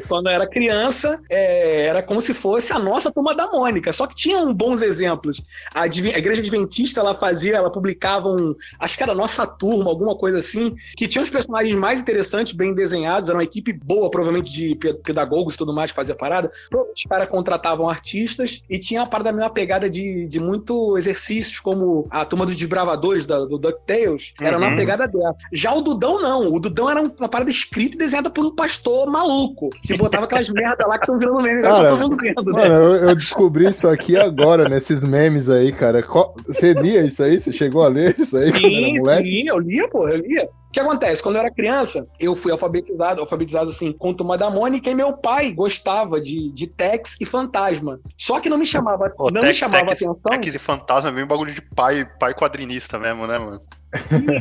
quando 0.07 0.27
eu 0.27 0.33
era 0.33 0.47
criança, 0.47 1.19
é, 1.29 1.85
era 1.85 2.03
como 2.03 2.21
se 2.21 2.33
fosse 2.33 2.73
a 2.73 2.79
nossa 2.79 3.11
turma 3.11 3.35
da 3.35 3.47
Mônica. 3.51 3.91
Só 3.91 4.07
que 4.07 4.15
tinham 4.15 4.53
bons 4.53 4.81
exemplos. 4.81 5.41
A, 5.73 5.83
a 5.83 5.85
Igreja 5.87 6.41
Adventista, 6.41 6.99
ela 6.99 7.15
fazia, 7.15 7.55
ela 7.55 7.71
publicava 7.71 8.29
um. 8.29 8.55
Acho 8.79 8.97
que 8.97 9.03
era 9.03 9.11
a 9.11 9.15
nossa 9.15 9.45
turma, 9.45 9.89
alguma 9.89 10.15
coisa 10.15 10.39
assim, 10.39 10.75
que 10.95 11.07
tinha 11.07 11.23
os 11.23 11.29
personagens 11.29 11.75
mais 11.75 12.01
interessantes, 12.01 12.53
bem 12.53 12.73
desenhados. 12.73 13.29
Era 13.29 13.37
uma 13.37 13.43
equipe 13.43 13.73
boa, 13.73 14.09
provavelmente 14.09 14.51
de 14.51 14.75
pedagogos 15.03 15.55
e 15.55 15.57
tudo 15.57 15.73
mais, 15.73 15.91
que 15.91 15.95
fazia 15.95 16.15
parada. 16.15 16.51
Os 16.95 17.03
caras 17.03 17.27
contratavam 17.27 17.89
artistas 17.89 18.61
e 18.69 18.79
tinha 18.79 19.01
uma 19.01 19.07
parada 19.07 19.31
meio 19.31 19.49
pegada 19.49 19.89
de, 19.89 20.27
de 20.27 20.39
muito 20.39 20.97
exercícios, 20.97 21.59
como 21.59 22.07
a 22.09 22.25
turma 22.25 22.45
dos 22.45 22.55
desbravadores 22.55 23.25
da, 23.25 23.39
do 23.39 23.57
DuckTales. 23.57 24.33
Era 24.39 24.57
uhum. 24.57 24.67
uma 24.67 24.75
pegada 24.75 25.07
dela. 25.07 25.35
Já 25.51 25.73
o 25.73 25.81
Dudão, 25.81 26.21
não. 26.21 26.53
O 26.53 26.59
Dudão 26.59 26.89
era 26.89 27.01
uma 27.01 27.29
parada 27.29 27.49
escrita 27.49 27.95
e 27.95 27.99
desenhada 27.99 28.29
por 28.29 28.45
um 28.45 28.55
pastor 28.55 29.09
maluco 29.09 29.56
maluco 29.57 29.69
que 29.69 29.97
botava 29.97 30.25
aquelas 30.25 30.47
merda 30.49 30.87
lá 30.87 30.97
que 30.97 31.03
estão 31.03 31.17
virando 31.17 31.41
meme. 31.41 31.61
Cara, 31.61 31.89
eu, 31.89 31.97
vendo, 31.97 32.15
né? 32.17 32.33
mano, 32.53 32.73
eu, 32.73 33.09
eu, 33.09 33.15
descobri 33.15 33.67
isso 33.67 33.87
aqui 33.87 34.15
agora, 34.15 34.69
nesses 34.69 35.01
memes 35.01 35.49
aí, 35.49 35.71
cara. 35.71 36.05
Você 36.45 36.73
lia 36.73 37.03
isso 37.03 37.23
aí? 37.23 37.39
Você 37.39 37.51
chegou 37.51 37.83
a 37.83 37.87
ler 37.87 38.15
isso 38.17 38.37
aí? 38.37 38.51
Sim, 38.51 38.97
sim, 38.99 39.47
eu 39.47 39.59
lia, 39.59 39.87
pô, 39.89 40.07
eu 40.07 40.17
lia. 40.17 40.47
que 40.71 40.79
acontece? 40.79 41.23
Quando 41.23 41.35
eu 41.35 41.41
era 41.41 41.51
criança, 41.51 42.05
eu 42.19 42.35
fui 42.35 42.51
alfabetizado, 42.51 43.21
alfabetizado 43.21 43.69
assim, 43.69 43.91
com 43.91 44.13
Turma 44.13 44.37
da 44.37 44.49
Mônica, 44.49 44.89
e 44.89 44.95
meu 44.95 45.13
pai 45.13 45.51
gostava 45.51 46.21
de, 46.21 46.51
de 46.51 46.67
Tex 46.67 47.17
e 47.19 47.25
Fantasma. 47.25 47.99
Só 48.17 48.39
que 48.39 48.49
não 48.49 48.57
me 48.57 48.65
chamava, 48.65 49.11
não 49.17 49.41
Tex, 49.41 49.47
me 49.47 49.53
chamava 49.53 49.85
Tex, 49.85 50.03
atenção. 50.03 50.31
Tex 50.31 50.55
e 50.55 50.59
Fantasma 50.59 51.09
é 51.09 51.13
bem 51.13 51.23
um 51.23 51.27
bagulho 51.27 51.53
de 51.53 51.61
pai, 51.61 52.07
pai 52.19 52.33
quadrinista 52.33 52.99
mesmo, 52.99 53.25
né, 53.25 53.37
mano? 53.39 53.61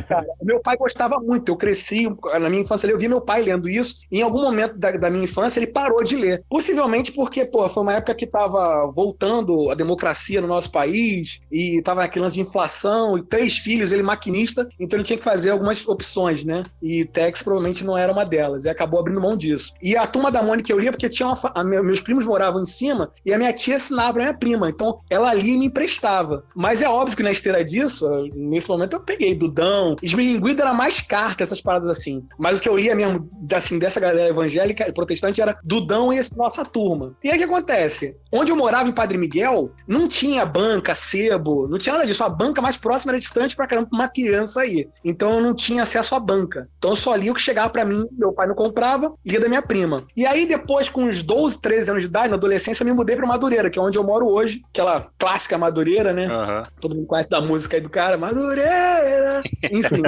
Cara. 0.07 0.25
meu 0.41 0.59
pai 0.59 0.77
gostava 0.77 1.19
muito. 1.19 1.51
Eu 1.51 1.55
cresci, 1.55 2.07
na 2.39 2.49
minha 2.49 2.63
infância, 2.63 2.87
eu 2.87 2.97
vi 2.97 3.07
meu 3.07 3.21
pai 3.21 3.41
lendo 3.41 3.69
isso. 3.69 3.99
Em 4.11 4.21
algum 4.21 4.41
momento 4.41 4.77
da, 4.77 4.91
da, 4.91 5.09
minha 5.09 5.25
infância, 5.25 5.59
ele 5.59 5.67
parou 5.67 6.03
de 6.03 6.15
ler. 6.15 6.43
Possivelmente 6.49 7.11
porque, 7.11 7.45
pô, 7.45 7.67
foi 7.69 7.83
uma 7.83 7.93
época 7.93 8.15
que 8.15 8.27
tava 8.27 8.89
voltando 8.91 9.69
a 9.69 9.75
democracia 9.75 10.41
no 10.41 10.47
nosso 10.47 10.71
país 10.71 11.39
e 11.51 11.81
tava 11.81 12.01
naquele 12.01 12.23
lance 12.23 12.35
de 12.35 12.41
inflação 12.41 13.17
e 13.17 13.23
três 13.23 13.57
filhos, 13.57 13.91
ele 13.91 14.03
maquinista, 14.03 14.67
então 14.79 14.97
ele 14.97 15.05
tinha 15.05 15.17
que 15.17 15.23
fazer 15.23 15.51
algumas 15.51 15.87
opções, 15.87 16.43
né? 16.43 16.63
E 16.81 17.05
Tex 17.05 17.41
provavelmente 17.43 17.83
não 17.85 17.97
era 17.97 18.11
uma 18.11 18.25
delas. 18.25 18.65
E 18.65 18.69
acabou 18.69 18.99
abrindo 18.99 19.21
mão 19.21 19.35
disso. 19.35 19.73
E 19.81 19.95
a 19.95 20.05
turma 20.05 20.31
da 20.31 20.43
Mônica 20.43 20.71
eu 20.71 20.79
lia 20.79 20.91
porque 20.91 21.09
tinha 21.09 21.27
uma, 21.27 21.39
a, 21.53 21.63
meus 21.63 22.01
primos 22.01 22.25
moravam 22.25 22.61
em 22.61 22.65
cima 22.65 23.11
e 23.25 23.33
a 23.33 23.37
minha 23.37 23.53
tia 23.53 23.75
assinava 23.75 24.13
pra 24.13 24.23
minha 24.23 24.33
prima. 24.33 24.69
Então 24.69 24.99
ela 25.09 25.35
e 25.35 25.57
me 25.57 25.65
emprestava. 25.65 26.43
Mas 26.55 26.81
é 26.81 26.89
óbvio 26.89 27.17
que 27.17 27.23
na 27.23 27.31
esteira 27.31 27.63
disso, 27.63 28.07
nesse 28.33 28.69
momento 28.69 28.93
eu 28.93 28.99
peguei 28.99 29.36
Dudão. 29.37 29.95
Esmilinguido 30.01 30.61
era 30.61 30.73
mais 30.73 31.01
carta, 31.01 31.43
essas 31.43 31.61
paradas 31.61 31.89
assim. 31.89 32.23
Mas 32.37 32.59
o 32.59 32.61
que 32.61 32.69
eu 32.69 32.77
lia 32.77 32.95
mesmo, 32.95 33.29
assim, 33.53 33.79
dessa 33.79 33.99
galera 33.99 34.29
evangélica 34.29 34.87
e 34.87 34.91
protestante 34.91 35.41
era 35.41 35.57
Dudão 35.63 36.11
e 36.11 36.17
essa 36.17 36.35
nossa 36.35 36.65
turma. 36.65 37.15
E 37.23 37.29
aí 37.29 37.35
o 37.35 37.39
que 37.39 37.45
acontece? 37.45 38.15
Onde 38.31 38.51
eu 38.51 38.55
morava 38.55 38.89
em 38.89 38.93
Padre 38.93 39.17
Miguel, 39.17 39.71
não 39.87 40.07
tinha 40.07 40.45
banca, 40.45 40.93
sebo, 40.93 41.67
não 41.67 41.77
tinha 41.77 41.93
nada 41.93 42.05
disso. 42.05 42.23
A 42.23 42.29
banca 42.29 42.61
mais 42.61 42.77
próxima 42.77 43.11
era 43.11 43.19
distante 43.19 43.55
pra 43.55 43.67
caramba 43.67 43.89
pra 43.89 43.99
uma 43.99 44.07
criança 44.07 44.61
aí. 44.61 44.87
Então 45.03 45.35
eu 45.35 45.41
não 45.41 45.53
tinha 45.53 45.83
acesso 45.83 46.15
à 46.15 46.19
banca. 46.19 46.67
Então 46.77 46.91
eu 46.91 46.95
só 46.95 47.15
lia 47.15 47.31
o 47.31 47.35
que 47.35 47.41
chegava 47.41 47.69
para 47.69 47.85
mim, 47.85 48.05
meu 48.11 48.33
pai 48.33 48.47
não 48.47 48.55
comprava, 48.55 49.13
lia 49.25 49.39
da 49.39 49.47
minha 49.47 49.61
prima. 49.61 50.03
E 50.15 50.25
aí 50.25 50.45
depois, 50.45 50.89
com 50.89 51.03
uns 51.03 51.23
12, 51.23 51.61
13 51.61 51.91
anos 51.91 52.03
de 52.03 52.09
idade, 52.09 52.29
na 52.29 52.35
adolescência, 52.35 52.83
eu 52.83 52.87
me 52.87 52.93
mudei 52.93 53.15
pra 53.15 53.27
Madureira, 53.27 53.69
que 53.69 53.79
é 53.79 53.81
onde 53.81 53.97
eu 53.97 54.03
moro 54.03 54.27
hoje, 54.27 54.61
aquela 54.69 55.07
clássica 55.17 55.57
Madureira, 55.57 56.13
né? 56.13 56.27
Uhum. 56.27 56.63
Todo 56.79 56.95
mundo 56.95 57.07
conhece 57.07 57.29
da 57.29 57.41
música 57.41 57.77
aí 57.77 57.81
do 57.81 57.89
cara, 57.89 58.17
Madureira! 58.17 59.26
Enfim. 59.63 60.01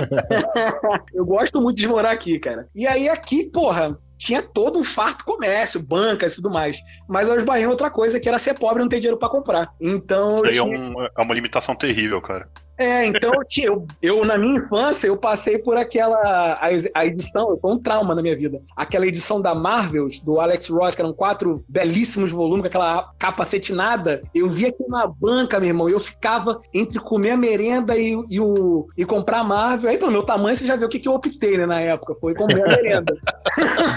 eu 1.14 1.26
gosto 1.26 1.62
muito 1.62 1.78
de 1.78 1.88
morar 1.88 2.12
aqui, 2.12 2.40
cara. 2.40 2.68
E 2.76 2.88
aí 2.88 3.10
aqui, 3.10 3.46
porra, 3.46 3.98
tinha 4.18 4.42
todo 4.42 4.78
um 4.78 4.84
farto 4.84 5.24
comércio, 5.24 5.82
bancas 5.82 6.34
e 6.34 6.36
tudo 6.36 6.50
mais. 6.50 6.78
Mas 7.08 7.30
os 7.30 7.44
Bahia 7.44 7.70
outra 7.70 7.90
coisa, 7.90 8.20
que 8.20 8.28
era 8.28 8.38
ser 8.38 8.54
pobre 8.54 8.80
e 8.80 8.82
não 8.82 8.90
ter 8.90 9.00
dinheiro 9.00 9.18
para 9.18 9.30
comprar. 9.30 9.74
Então. 9.80 10.36
Isso 10.36 10.46
aí 10.46 10.52
tinha... 10.52 10.76
é, 10.76 10.80
um, 10.80 11.04
é 11.04 11.22
uma 11.22 11.34
limitação 11.34 11.74
terrível, 11.74 12.22
cara. 12.22 12.50
É, 12.80 13.06
então 13.06 13.34
eu, 13.62 13.86
eu, 14.02 14.24
na 14.24 14.38
minha 14.38 14.56
infância, 14.56 15.08
eu 15.08 15.18
passei 15.18 15.58
por 15.58 15.76
aquela 15.76 16.16
a, 16.18 16.70
a, 16.94 17.06
edição, 17.06 17.58
foi 17.62 17.72
um 17.74 17.78
trauma 17.78 18.16
na 18.16 18.22
minha 18.22 18.38
vida. 18.38 18.62
Aquela 18.74 19.06
edição 19.06 19.42
da 19.42 19.54
Marvels, 19.54 20.22
do 20.22 20.40
Alex 20.40 20.70
Ross, 20.70 20.96
que 20.96 21.02
eram 21.02 21.12
quatro 21.12 21.62
belíssimos 21.68 22.32
volumes, 22.32 22.62
com 22.62 22.68
aquela 22.68 23.12
capa 23.20 23.44
cetinada. 23.44 24.22
Eu 24.34 24.50
vi 24.50 24.68
aqui 24.68 24.88
na 24.88 25.06
banca, 25.06 25.60
meu 25.60 25.68
irmão, 25.68 25.90
eu 25.90 26.00
ficava 26.00 26.62
entre 26.74 27.00
comer 27.00 27.32
a 27.32 27.38
merenda 27.38 27.98
e, 27.98 28.18
e, 28.30 28.40
o, 28.40 28.88
e 28.98 29.04
comprar 29.04 29.40
a 29.40 29.44
Marvel. 29.44 29.90
Aí, 29.90 29.98
pelo 29.98 30.14
meu 30.14 30.24
tamanho, 30.24 30.56
você 30.56 30.66
já 30.66 30.78
viu 30.78 30.88
o 30.88 30.90
que, 30.90 31.00
que 31.00 31.10
eu 31.10 31.14
optei, 31.14 31.58
né, 31.58 31.66
na 31.66 31.82
época. 31.82 32.16
Foi 32.22 32.34
comer 32.34 32.64
a 32.64 32.78
merenda. 32.78 33.14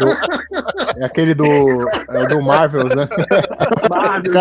Do, 0.00 1.00
é 1.00 1.04
aquele 1.04 1.34
do, 1.34 1.46
é 1.46 2.28
do 2.28 2.42
Marvels, 2.42 2.96
né? 2.96 3.08
Marvel. 3.88 4.32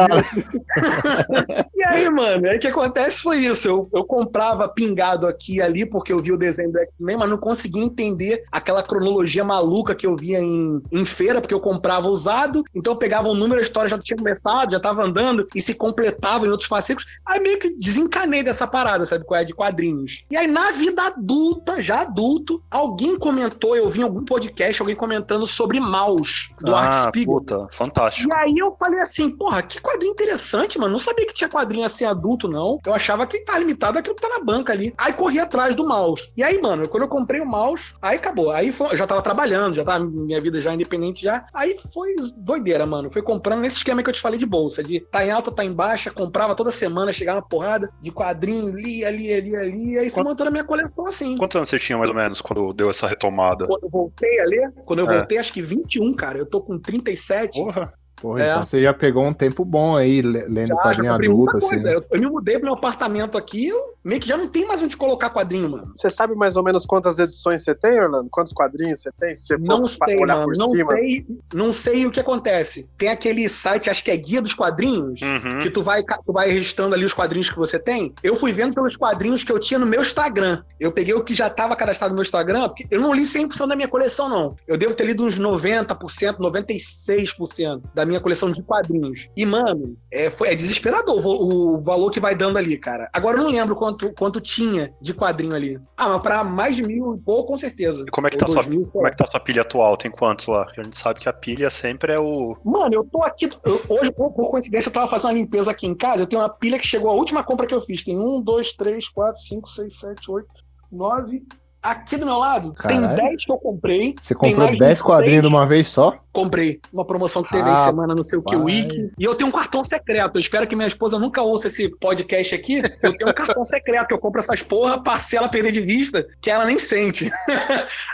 e 1.75 1.83
aí, 1.83 2.10
mano, 2.10 2.48
aí 2.48 2.57
o 2.57 2.60
que 2.60 2.67
acontece 2.67 3.21
foi 3.21 3.38
isso. 3.38 3.67
Eu, 3.67 3.89
eu 3.93 4.03
comprei 4.03 4.30
comprava 4.31 4.69
pingado 4.69 5.27
aqui 5.27 5.55
e 5.55 5.61
ali, 5.61 5.85
porque 5.85 6.13
eu 6.13 6.19
vi 6.19 6.31
o 6.31 6.38
desenho 6.38 6.71
do 6.71 6.79
X-Men, 6.79 7.17
mas 7.17 7.29
não 7.29 7.38
conseguia 7.38 7.83
entender 7.83 8.43
aquela 8.50 8.81
cronologia 8.81 9.43
maluca 9.43 9.93
que 9.93 10.07
eu 10.07 10.15
via 10.15 10.39
em, 10.39 10.81
em 10.89 11.03
feira, 11.03 11.41
porque 11.41 11.53
eu 11.53 11.59
comprava 11.59 12.07
usado, 12.07 12.63
então 12.73 12.93
eu 12.93 12.97
pegava 12.97 13.27
um 13.27 13.33
número, 13.33 13.59
a 13.59 13.61
história 13.61 13.89
já 13.89 14.00
tinha 14.00 14.15
começado, 14.15 14.71
já 14.71 14.79
tava 14.79 15.03
andando, 15.03 15.45
e 15.53 15.61
se 15.61 15.75
completava 15.75 16.47
em 16.47 16.50
outros 16.50 16.69
fascículos. 16.69 17.05
Aí 17.25 17.41
meio 17.41 17.59
que 17.59 17.75
desencanei 17.75 18.41
dessa 18.41 18.65
parada, 18.65 19.05
sabe, 19.05 19.25
qual 19.25 19.41
é 19.41 19.43
de 19.43 19.53
quadrinhos. 19.53 20.23
E 20.31 20.38
aí, 20.38 20.47
na 20.47 20.71
vida 20.71 21.03
adulta, 21.03 21.81
já 21.81 22.01
adulto, 22.01 22.63
alguém 22.71 23.19
comentou, 23.19 23.75
eu 23.75 23.89
vi 23.89 24.00
em 24.00 24.03
algum 24.03 24.23
podcast, 24.23 24.81
alguém 24.81 24.95
comentando 24.95 25.45
sobre 25.45 25.79
Maus, 25.79 26.51
do 26.61 26.73
ah, 26.73 26.83
Art 26.83 27.07
Spiegel. 27.07 27.33
Puta, 27.33 27.67
fantástico. 27.69 28.29
E 28.29 28.33
aí 28.33 28.57
eu 28.57 28.71
falei 28.73 29.01
assim, 29.01 29.29
porra, 29.29 29.61
que 29.61 29.81
quadrinho 29.81 30.13
interessante, 30.13 30.79
mano. 30.79 30.93
Não 30.93 31.00
sabia 31.00 31.25
que 31.25 31.33
tinha 31.33 31.50
quadrinho 31.50 31.85
assim 31.85 32.05
adulto, 32.05 32.47
não. 32.47 32.79
Eu 32.85 32.93
achava 32.93 33.27
que 33.27 33.39
tá 33.39 33.57
limitado 33.57 33.97
àquilo 34.21 34.29
tá 34.29 34.29
na 34.29 34.43
banca 34.43 34.71
ali. 34.71 34.93
Aí 34.97 35.13
corri 35.13 35.39
atrás 35.39 35.75
do 35.75 35.87
mouse. 35.87 36.31
E 36.37 36.43
aí, 36.43 36.61
mano, 36.61 36.87
quando 36.87 37.03
eu 37.03 37.09
comprei 37.09 37.41
o 37.41 37.45
mouse, 37.45 37.93
aí 38.01 38.17
acabou. 38.17 38.51
Aí 38.51 38.71
foi, 38.71 38.93
eu 38.93 38.97
já 38.97 39.07
tava 39.07 39.21
trabalhando, 39.21 39.75
já 39.75 39.83
tava 39.83 40.05
minha 40.05 40.39
vida 40.39 40.62
já 40.62 40.73
independente 40.73 41.23
já. 41.23 41.45
Aí 41.53 41.77
foi 41.91 42.15
doideira, 42.38 42.86
mano. 42.86 43.12
Foi 43.12 43.21
comprando 43.21 43.62
nesse 43.62 43.77
esquema 43.77 44.03
que 44.03 44.10
eu 44.10 44.13
te 44.13 44.21
falei 44.21 44.39
de 44.39 44.45
bolsa, 44.45 44.84
de 44.84 44.99
tá 44.99 45.25
em 45.25 45.31
alta, 45.31 45.51
tá 45.51 45.65
em 45.65 45.73
baixa, 45.73 46.12
comprava 46.12 46.55
toda 46.55 46.71
semana, 46.71 47.12
chegava 47.12 47.39
uma 47.39 47.47
porrada 47.47 47.91
de 48.01 48.12
quadrinho, 48.12 48.75
lia, 48.75 49.10
lia, 49.10 49.39
lia, 49.39 49.63
lia, 49.63 50.03
e 50.03 50.10
fui 50.10 50.23
montando 50.23 50.49
a 50.49 50.51
minha 50.51 50.63
coleção 50.63 51.07
assim. 51.07 51.38
Quantos 51.38 51.55
anos 51.55 51.69
você 51.69 51.79
tinha 51.79 51.97
mais 51.97 52.10
ou 52.10 52.15
menos 52.15 52.41
quando 52.41 52.71
deu 52.73 52.89
essa 52.89 53.07
retomada? 53.07 53.65
Quando 53.65 53.84
eu 53.84 53.89
voltei 53.89 54.39
a 54.39 54.45
ler, 54.45 54.71
quando 54.86 54.99
eu 54.99 55.10
é. 55.10 55.17
voltei, 55.17 55.38
acho 55.38 55.53
que 55.53 55.62
21, 55.62 56.13
cara. 56.13 56.38
Eu 56.38 56.45
tô 56.45 56.62
com 56.62 56.77
37. 56.77 57.60
Porra. 57.60 57.93
Porra, 58.21 58.43
é. 58.43 58.51
então 58.51 58.65
você 58.65 58.84
já 58.84 58.93
pegou 58.93 59.25
um 59.25 59.34
tempo 59.34 59.65
bom 59.65 59.97
aí, 59.97 60.21
lendo 60.21 60.67
já, 60.67 60.75
quadrinho 60.75 61.12
adulto, 61.12 61.57
assim. 61.57 61.89
Eu, 61.89 62.05
eu, 62.10 62.19
me 62.19 62.27
mudei 62.27 62.55
pro 62.55 62.65
meu 62.65 62.75
apartamento 62.75 63.36
aqui, 63.36 63.69
eu 63.69 63.95
meio 64.03 64.21
que 64.21 64.27
já 64.27 64.38
não 64.38 64.47
tem 64.47 64.65
mais 64.67 64.81
onde 64.81 64.95
colocar 64.95 65.29
quadrinho, 65.31 65.69
mano. 65.69 65.91
Você 65.95 66.10
sabe 66.10 66.36
mais 66.36 66.55
ou 66.55 66.63
menos 66.63 66.86
quantas 66.86 67.17
edições 67.17 67.63
você 67.63 67.73
tem, 67.73 67.99
Orlando? 67.99 68.29
Quantos 68.29 68.53
quadrinhos 68.53 69.01
você 69.01 69.12
tem? 69.19 69.34
Se 69.34 69.57
não 69.57 69.88
sei, 69.88 70.15
mano. 70.17 70.47
Não 70.55 70.69
cima. 70.69 70.91
sei, 70.91 71.25
não 71.53 71.73
sei 71.73 72.05
o 72.05 72.12
que 72.12 72.19
acontece. 72.19 72.88
Tem 72.95 73.10
aquele 73.10 73.47
site, 73.49 73.89
acho 73.89 74.03
que 74.03 74.12
é 74.12 74.17
Guia 74.17 74.41
dos 74.41 74.53
Quadrinhos, 74.53 75.21
uhum. 75.21 75.60
que 75.60 75.71
tu 75.71 75.81
vai, 75.81 76.03
tu 76.03 76.31
vai 76.31 76.49
registrando 76.49 76.93
ali 76.93 77.05
os 77.05 77.13
quadrinhos 77.13 77.49
que 77.49 77.57
você 77.57 77.79
tem. 77.79 78.13
Eu 78.21 78.36
fui 78.36 78.53
vendo 78.53 78.75
pelos 78.75 78.95
quadrinhos 78.95 79.43
que 79.43 79.51
eu 79.51 79.60
tinha 79.60 79.79
no 79.79 79.86
meu 79.86 80.01
Instagram. 80.01 80.63
Eu 80.79 80.91
peguei 80.91 81.13
o 81.13 81.23
que 81.23 81.34
já 81.34 81.47
estava 81.47 81.75
cadastrado 81.75 82.12
no 82.12 82.15
meu 82.15 82.23
Instagram, 82.23 82.69
porque 82.69 82.86
eu 82.91 83.01
não 83.01 83.13
li 83.13 83.23
100% 83.23 83.67
da 83.67 83.75
minha 83.75 83.88
coleção, 83.88 84.29
não. 84.29 84.55
Eu 84.67 84.77
devo 84.77 84.93
ter 84.93 85.05
lido 85.05 85.25
uns 85.25 85.39
90%, 85.39 86.38
96% 86.38 87.81
da 87.93 88.05
minha 88.05 88.11
coleção 88.19 88.52
de 88.52 88.62
quadrinhos. 88.63 89.30
E, 89.36 89.45
mano, 89.45 89.95
é, 90.12 90.30
foi, 90.30 90.50
é 90.50 90.56
desesperador 90.56 91.26
o, 91.26 91.76
o, 91.76 91.82
valor 91.82 92.12
que 92.12 92.19
vai 92.19 92.36
dando 92.36 92.58
ali, 92.58 92.78
cara. 92.78 93.10
Agora 93.13 93.38
eu 93.38 93.43
não 93.43 93.52
lembro 93.52 93.76
quanto, 93.76 94.12
quanto 94.13 94.41
tinha 94.41 94.93
de 95.02 95.13
quadrinho 95.13 95.56
ali. 95.56 95.80
Ah, 95.95 96.10
mas 96.10 96.21
pra 96.21 96.43
mais 96.43 96.76
de 96.76 96.84
mil 96.84 97.15
e 97.15 97.19
pouco, 97.19 97.50
com 97.50 97.58
certeza. 97.58 98.04
E 98.08 98.12
como 98.12 98.28
é 98.28 98.30
que, 98.30 98.38
tá 98.38 98.47
sua, 98.47 98.63
mil, 98.63 98.84
como 98.91 99.08
é 99.08 99.12
que 99.12 99.17
tá 99.17 99.26
sua 99.26 99.39
pilha 99.39 99.62
atual? 99.62 99.95
Tem 99.95 100.12
quantos 100.12 100.47
lá? 100.47 100.67
A 100.78 100.84
gente 100.84 100.97
sabe 100.97 101.19
que 101.19 101.30
a 101.30 101.34
pilha 101.34 101.69
sempre 101.69 102.13
é 102.13 102.19
o. 102.19 102.58
Mano, 102.63 102.95
eu 102.95 103.04
tô 103.04 103.24
aqui. 103.24 103.50
Eu, 103.63 103.82
hoje, 103.88 104.12
por, 104.12 104.32
por, 104.32 104.50
coincidência, 104.50 104.89
eu 104.89 104.93
tava 104.93 105.08
fazendo 105.08 105.32
uma 105.32 105.38
limpeza 105.38 105.71
aqui 105.71 105.88
em 105.88 105.95
casa. 105.95 106.24
Eu 106.24 106.28
tenho 106.28 106.41
uma 106.41 106.50
pilha 106.50 106.80
que 106.80 106.88
chegou 106.88 107.10
a 107.10 107.13
última 107.13 107.43
compra 107.43 107.67
que 107.67 107.74
eu 107.74 107.82
fiz. 107.82 108.04
Tem 108.04 108.17
um, 108.17 108.41
dois, 108.41 108.74
três, 108.74 109.08
quatro, 109.08 109.41
cinco, 109.41 109.69
seis, 109.69 110.00
sete, 110.00 110.30
oito, 110.32 110.50
nove, 110.91 111.43
aqui 111.82 112.17
do 112.17 112.26
meu 112.26 112.38
lado, 112.38 112.74
Caralho. 112.74 113.15
tem 113.15 113.30
10 113.30 113.46
que 113.46 113.52
eu 113.52 113.58
comprei. 113.58 114.15
Você 114.22 114.36
comprou 114.36 114.78
10 114.78 115.02
quadrinhos 115.02 115.41
de 115.41 115.48
uma 115.48 115.65
vez 115.65 115.88
só? 115.88 116.17
Comprei. 116.32 116.80
Uma 116.94 117.04
promoção 117.04 117.44
que 117.44 117.50
teve 117.50 117.70
ah, 117.70 117.76
semana 117.76 118.15
no 118.15 118.24
seu 118.24 118.41
que 118.41 118.56
Wiki. 118.56 119.12
E 119.20 119.24
eu 119.24 119.36
tenho 119.36 119.50
um 119.50 119.52
cartão 119.52 119.84
secreto. 119.84 120.36
Eu 120.36 120.39
espero 120.39 120.65
que 120.65 120.76
minha 120.76 120.88
esposa 120.88 121.20
nunca 121.20 121.41
ouça 121.41 121.67
esse 121.67 121.89
podcast 121.98 122.56
aqui. 122.56 122.82
Eu 123.04 123.17
tenho 123.17 123.30
um 123.30 123.34
cartão 123.34 123.65
secreto. 123.65 124.12
Eu 124.12 124.20
compro 124.20 124.39
essas 124.39 124.63
porra, 124.63 125.02
parcela 125.02 125.50
perder 125.50 125.74
de 125.74 125.82
vista, 125.82 126.26
que 126.41 126.50
ela 126.50 126.65
nem 126.65 126.78
sente. 126.78 127.30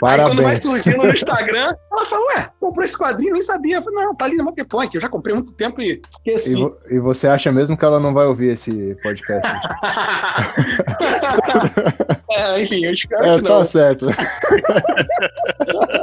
Aí 0.02 0.30
quando 0.30 0.42
vai 0.42 0.56
surgindo 0.56 0.98
no 0.98 1.10
Instagram, 1.14 1.76
ela 1.92 2.04
fala, 2.06 2.26
ué, 2.34 2.50
comprou 2.58 2.84
esse 2.84 2.98
quadrinho, 2.98 3.34
nem 3.34 3.42
sabia. 3.42 3.80
Falei, 3.80 4.04
não, 4.04 4.16
tá 4.16 4.24
ali 4.24 4.36
no 4.36 4.44
Monkey 4.44 4.66
Eu 4.94 5.00
já 5.00 5.08
comprei 5.08 5.32
há 5.32 5.36
muito 5.36 5.52
tempo 5.52 5.80
e 5.80 6.02
esqueci. 6.10 6.54
E, 6.54 6.56
vo 6.56 6.76
e 6.90 6.98
você 6.98 7.28
acha 7.28 7.52
mesmo 7.52 7.76
que 7.76 7.84
ela 7.84 8.00
não 8.00 8.12
vai 8.12 8.26
ouvir 8.26 8.54
esse 8.54 8.96
podcast? 9.00 9.48
é, 12.30 12.62
enfim, 12.62 12.84
eu 12.84 12.92
espero 12.92 13.24
é, 13.24 13.36
que 13.36 13.42
não. 13.42 13.57
Tá 13.57 13.57
certo. 13.66 14.06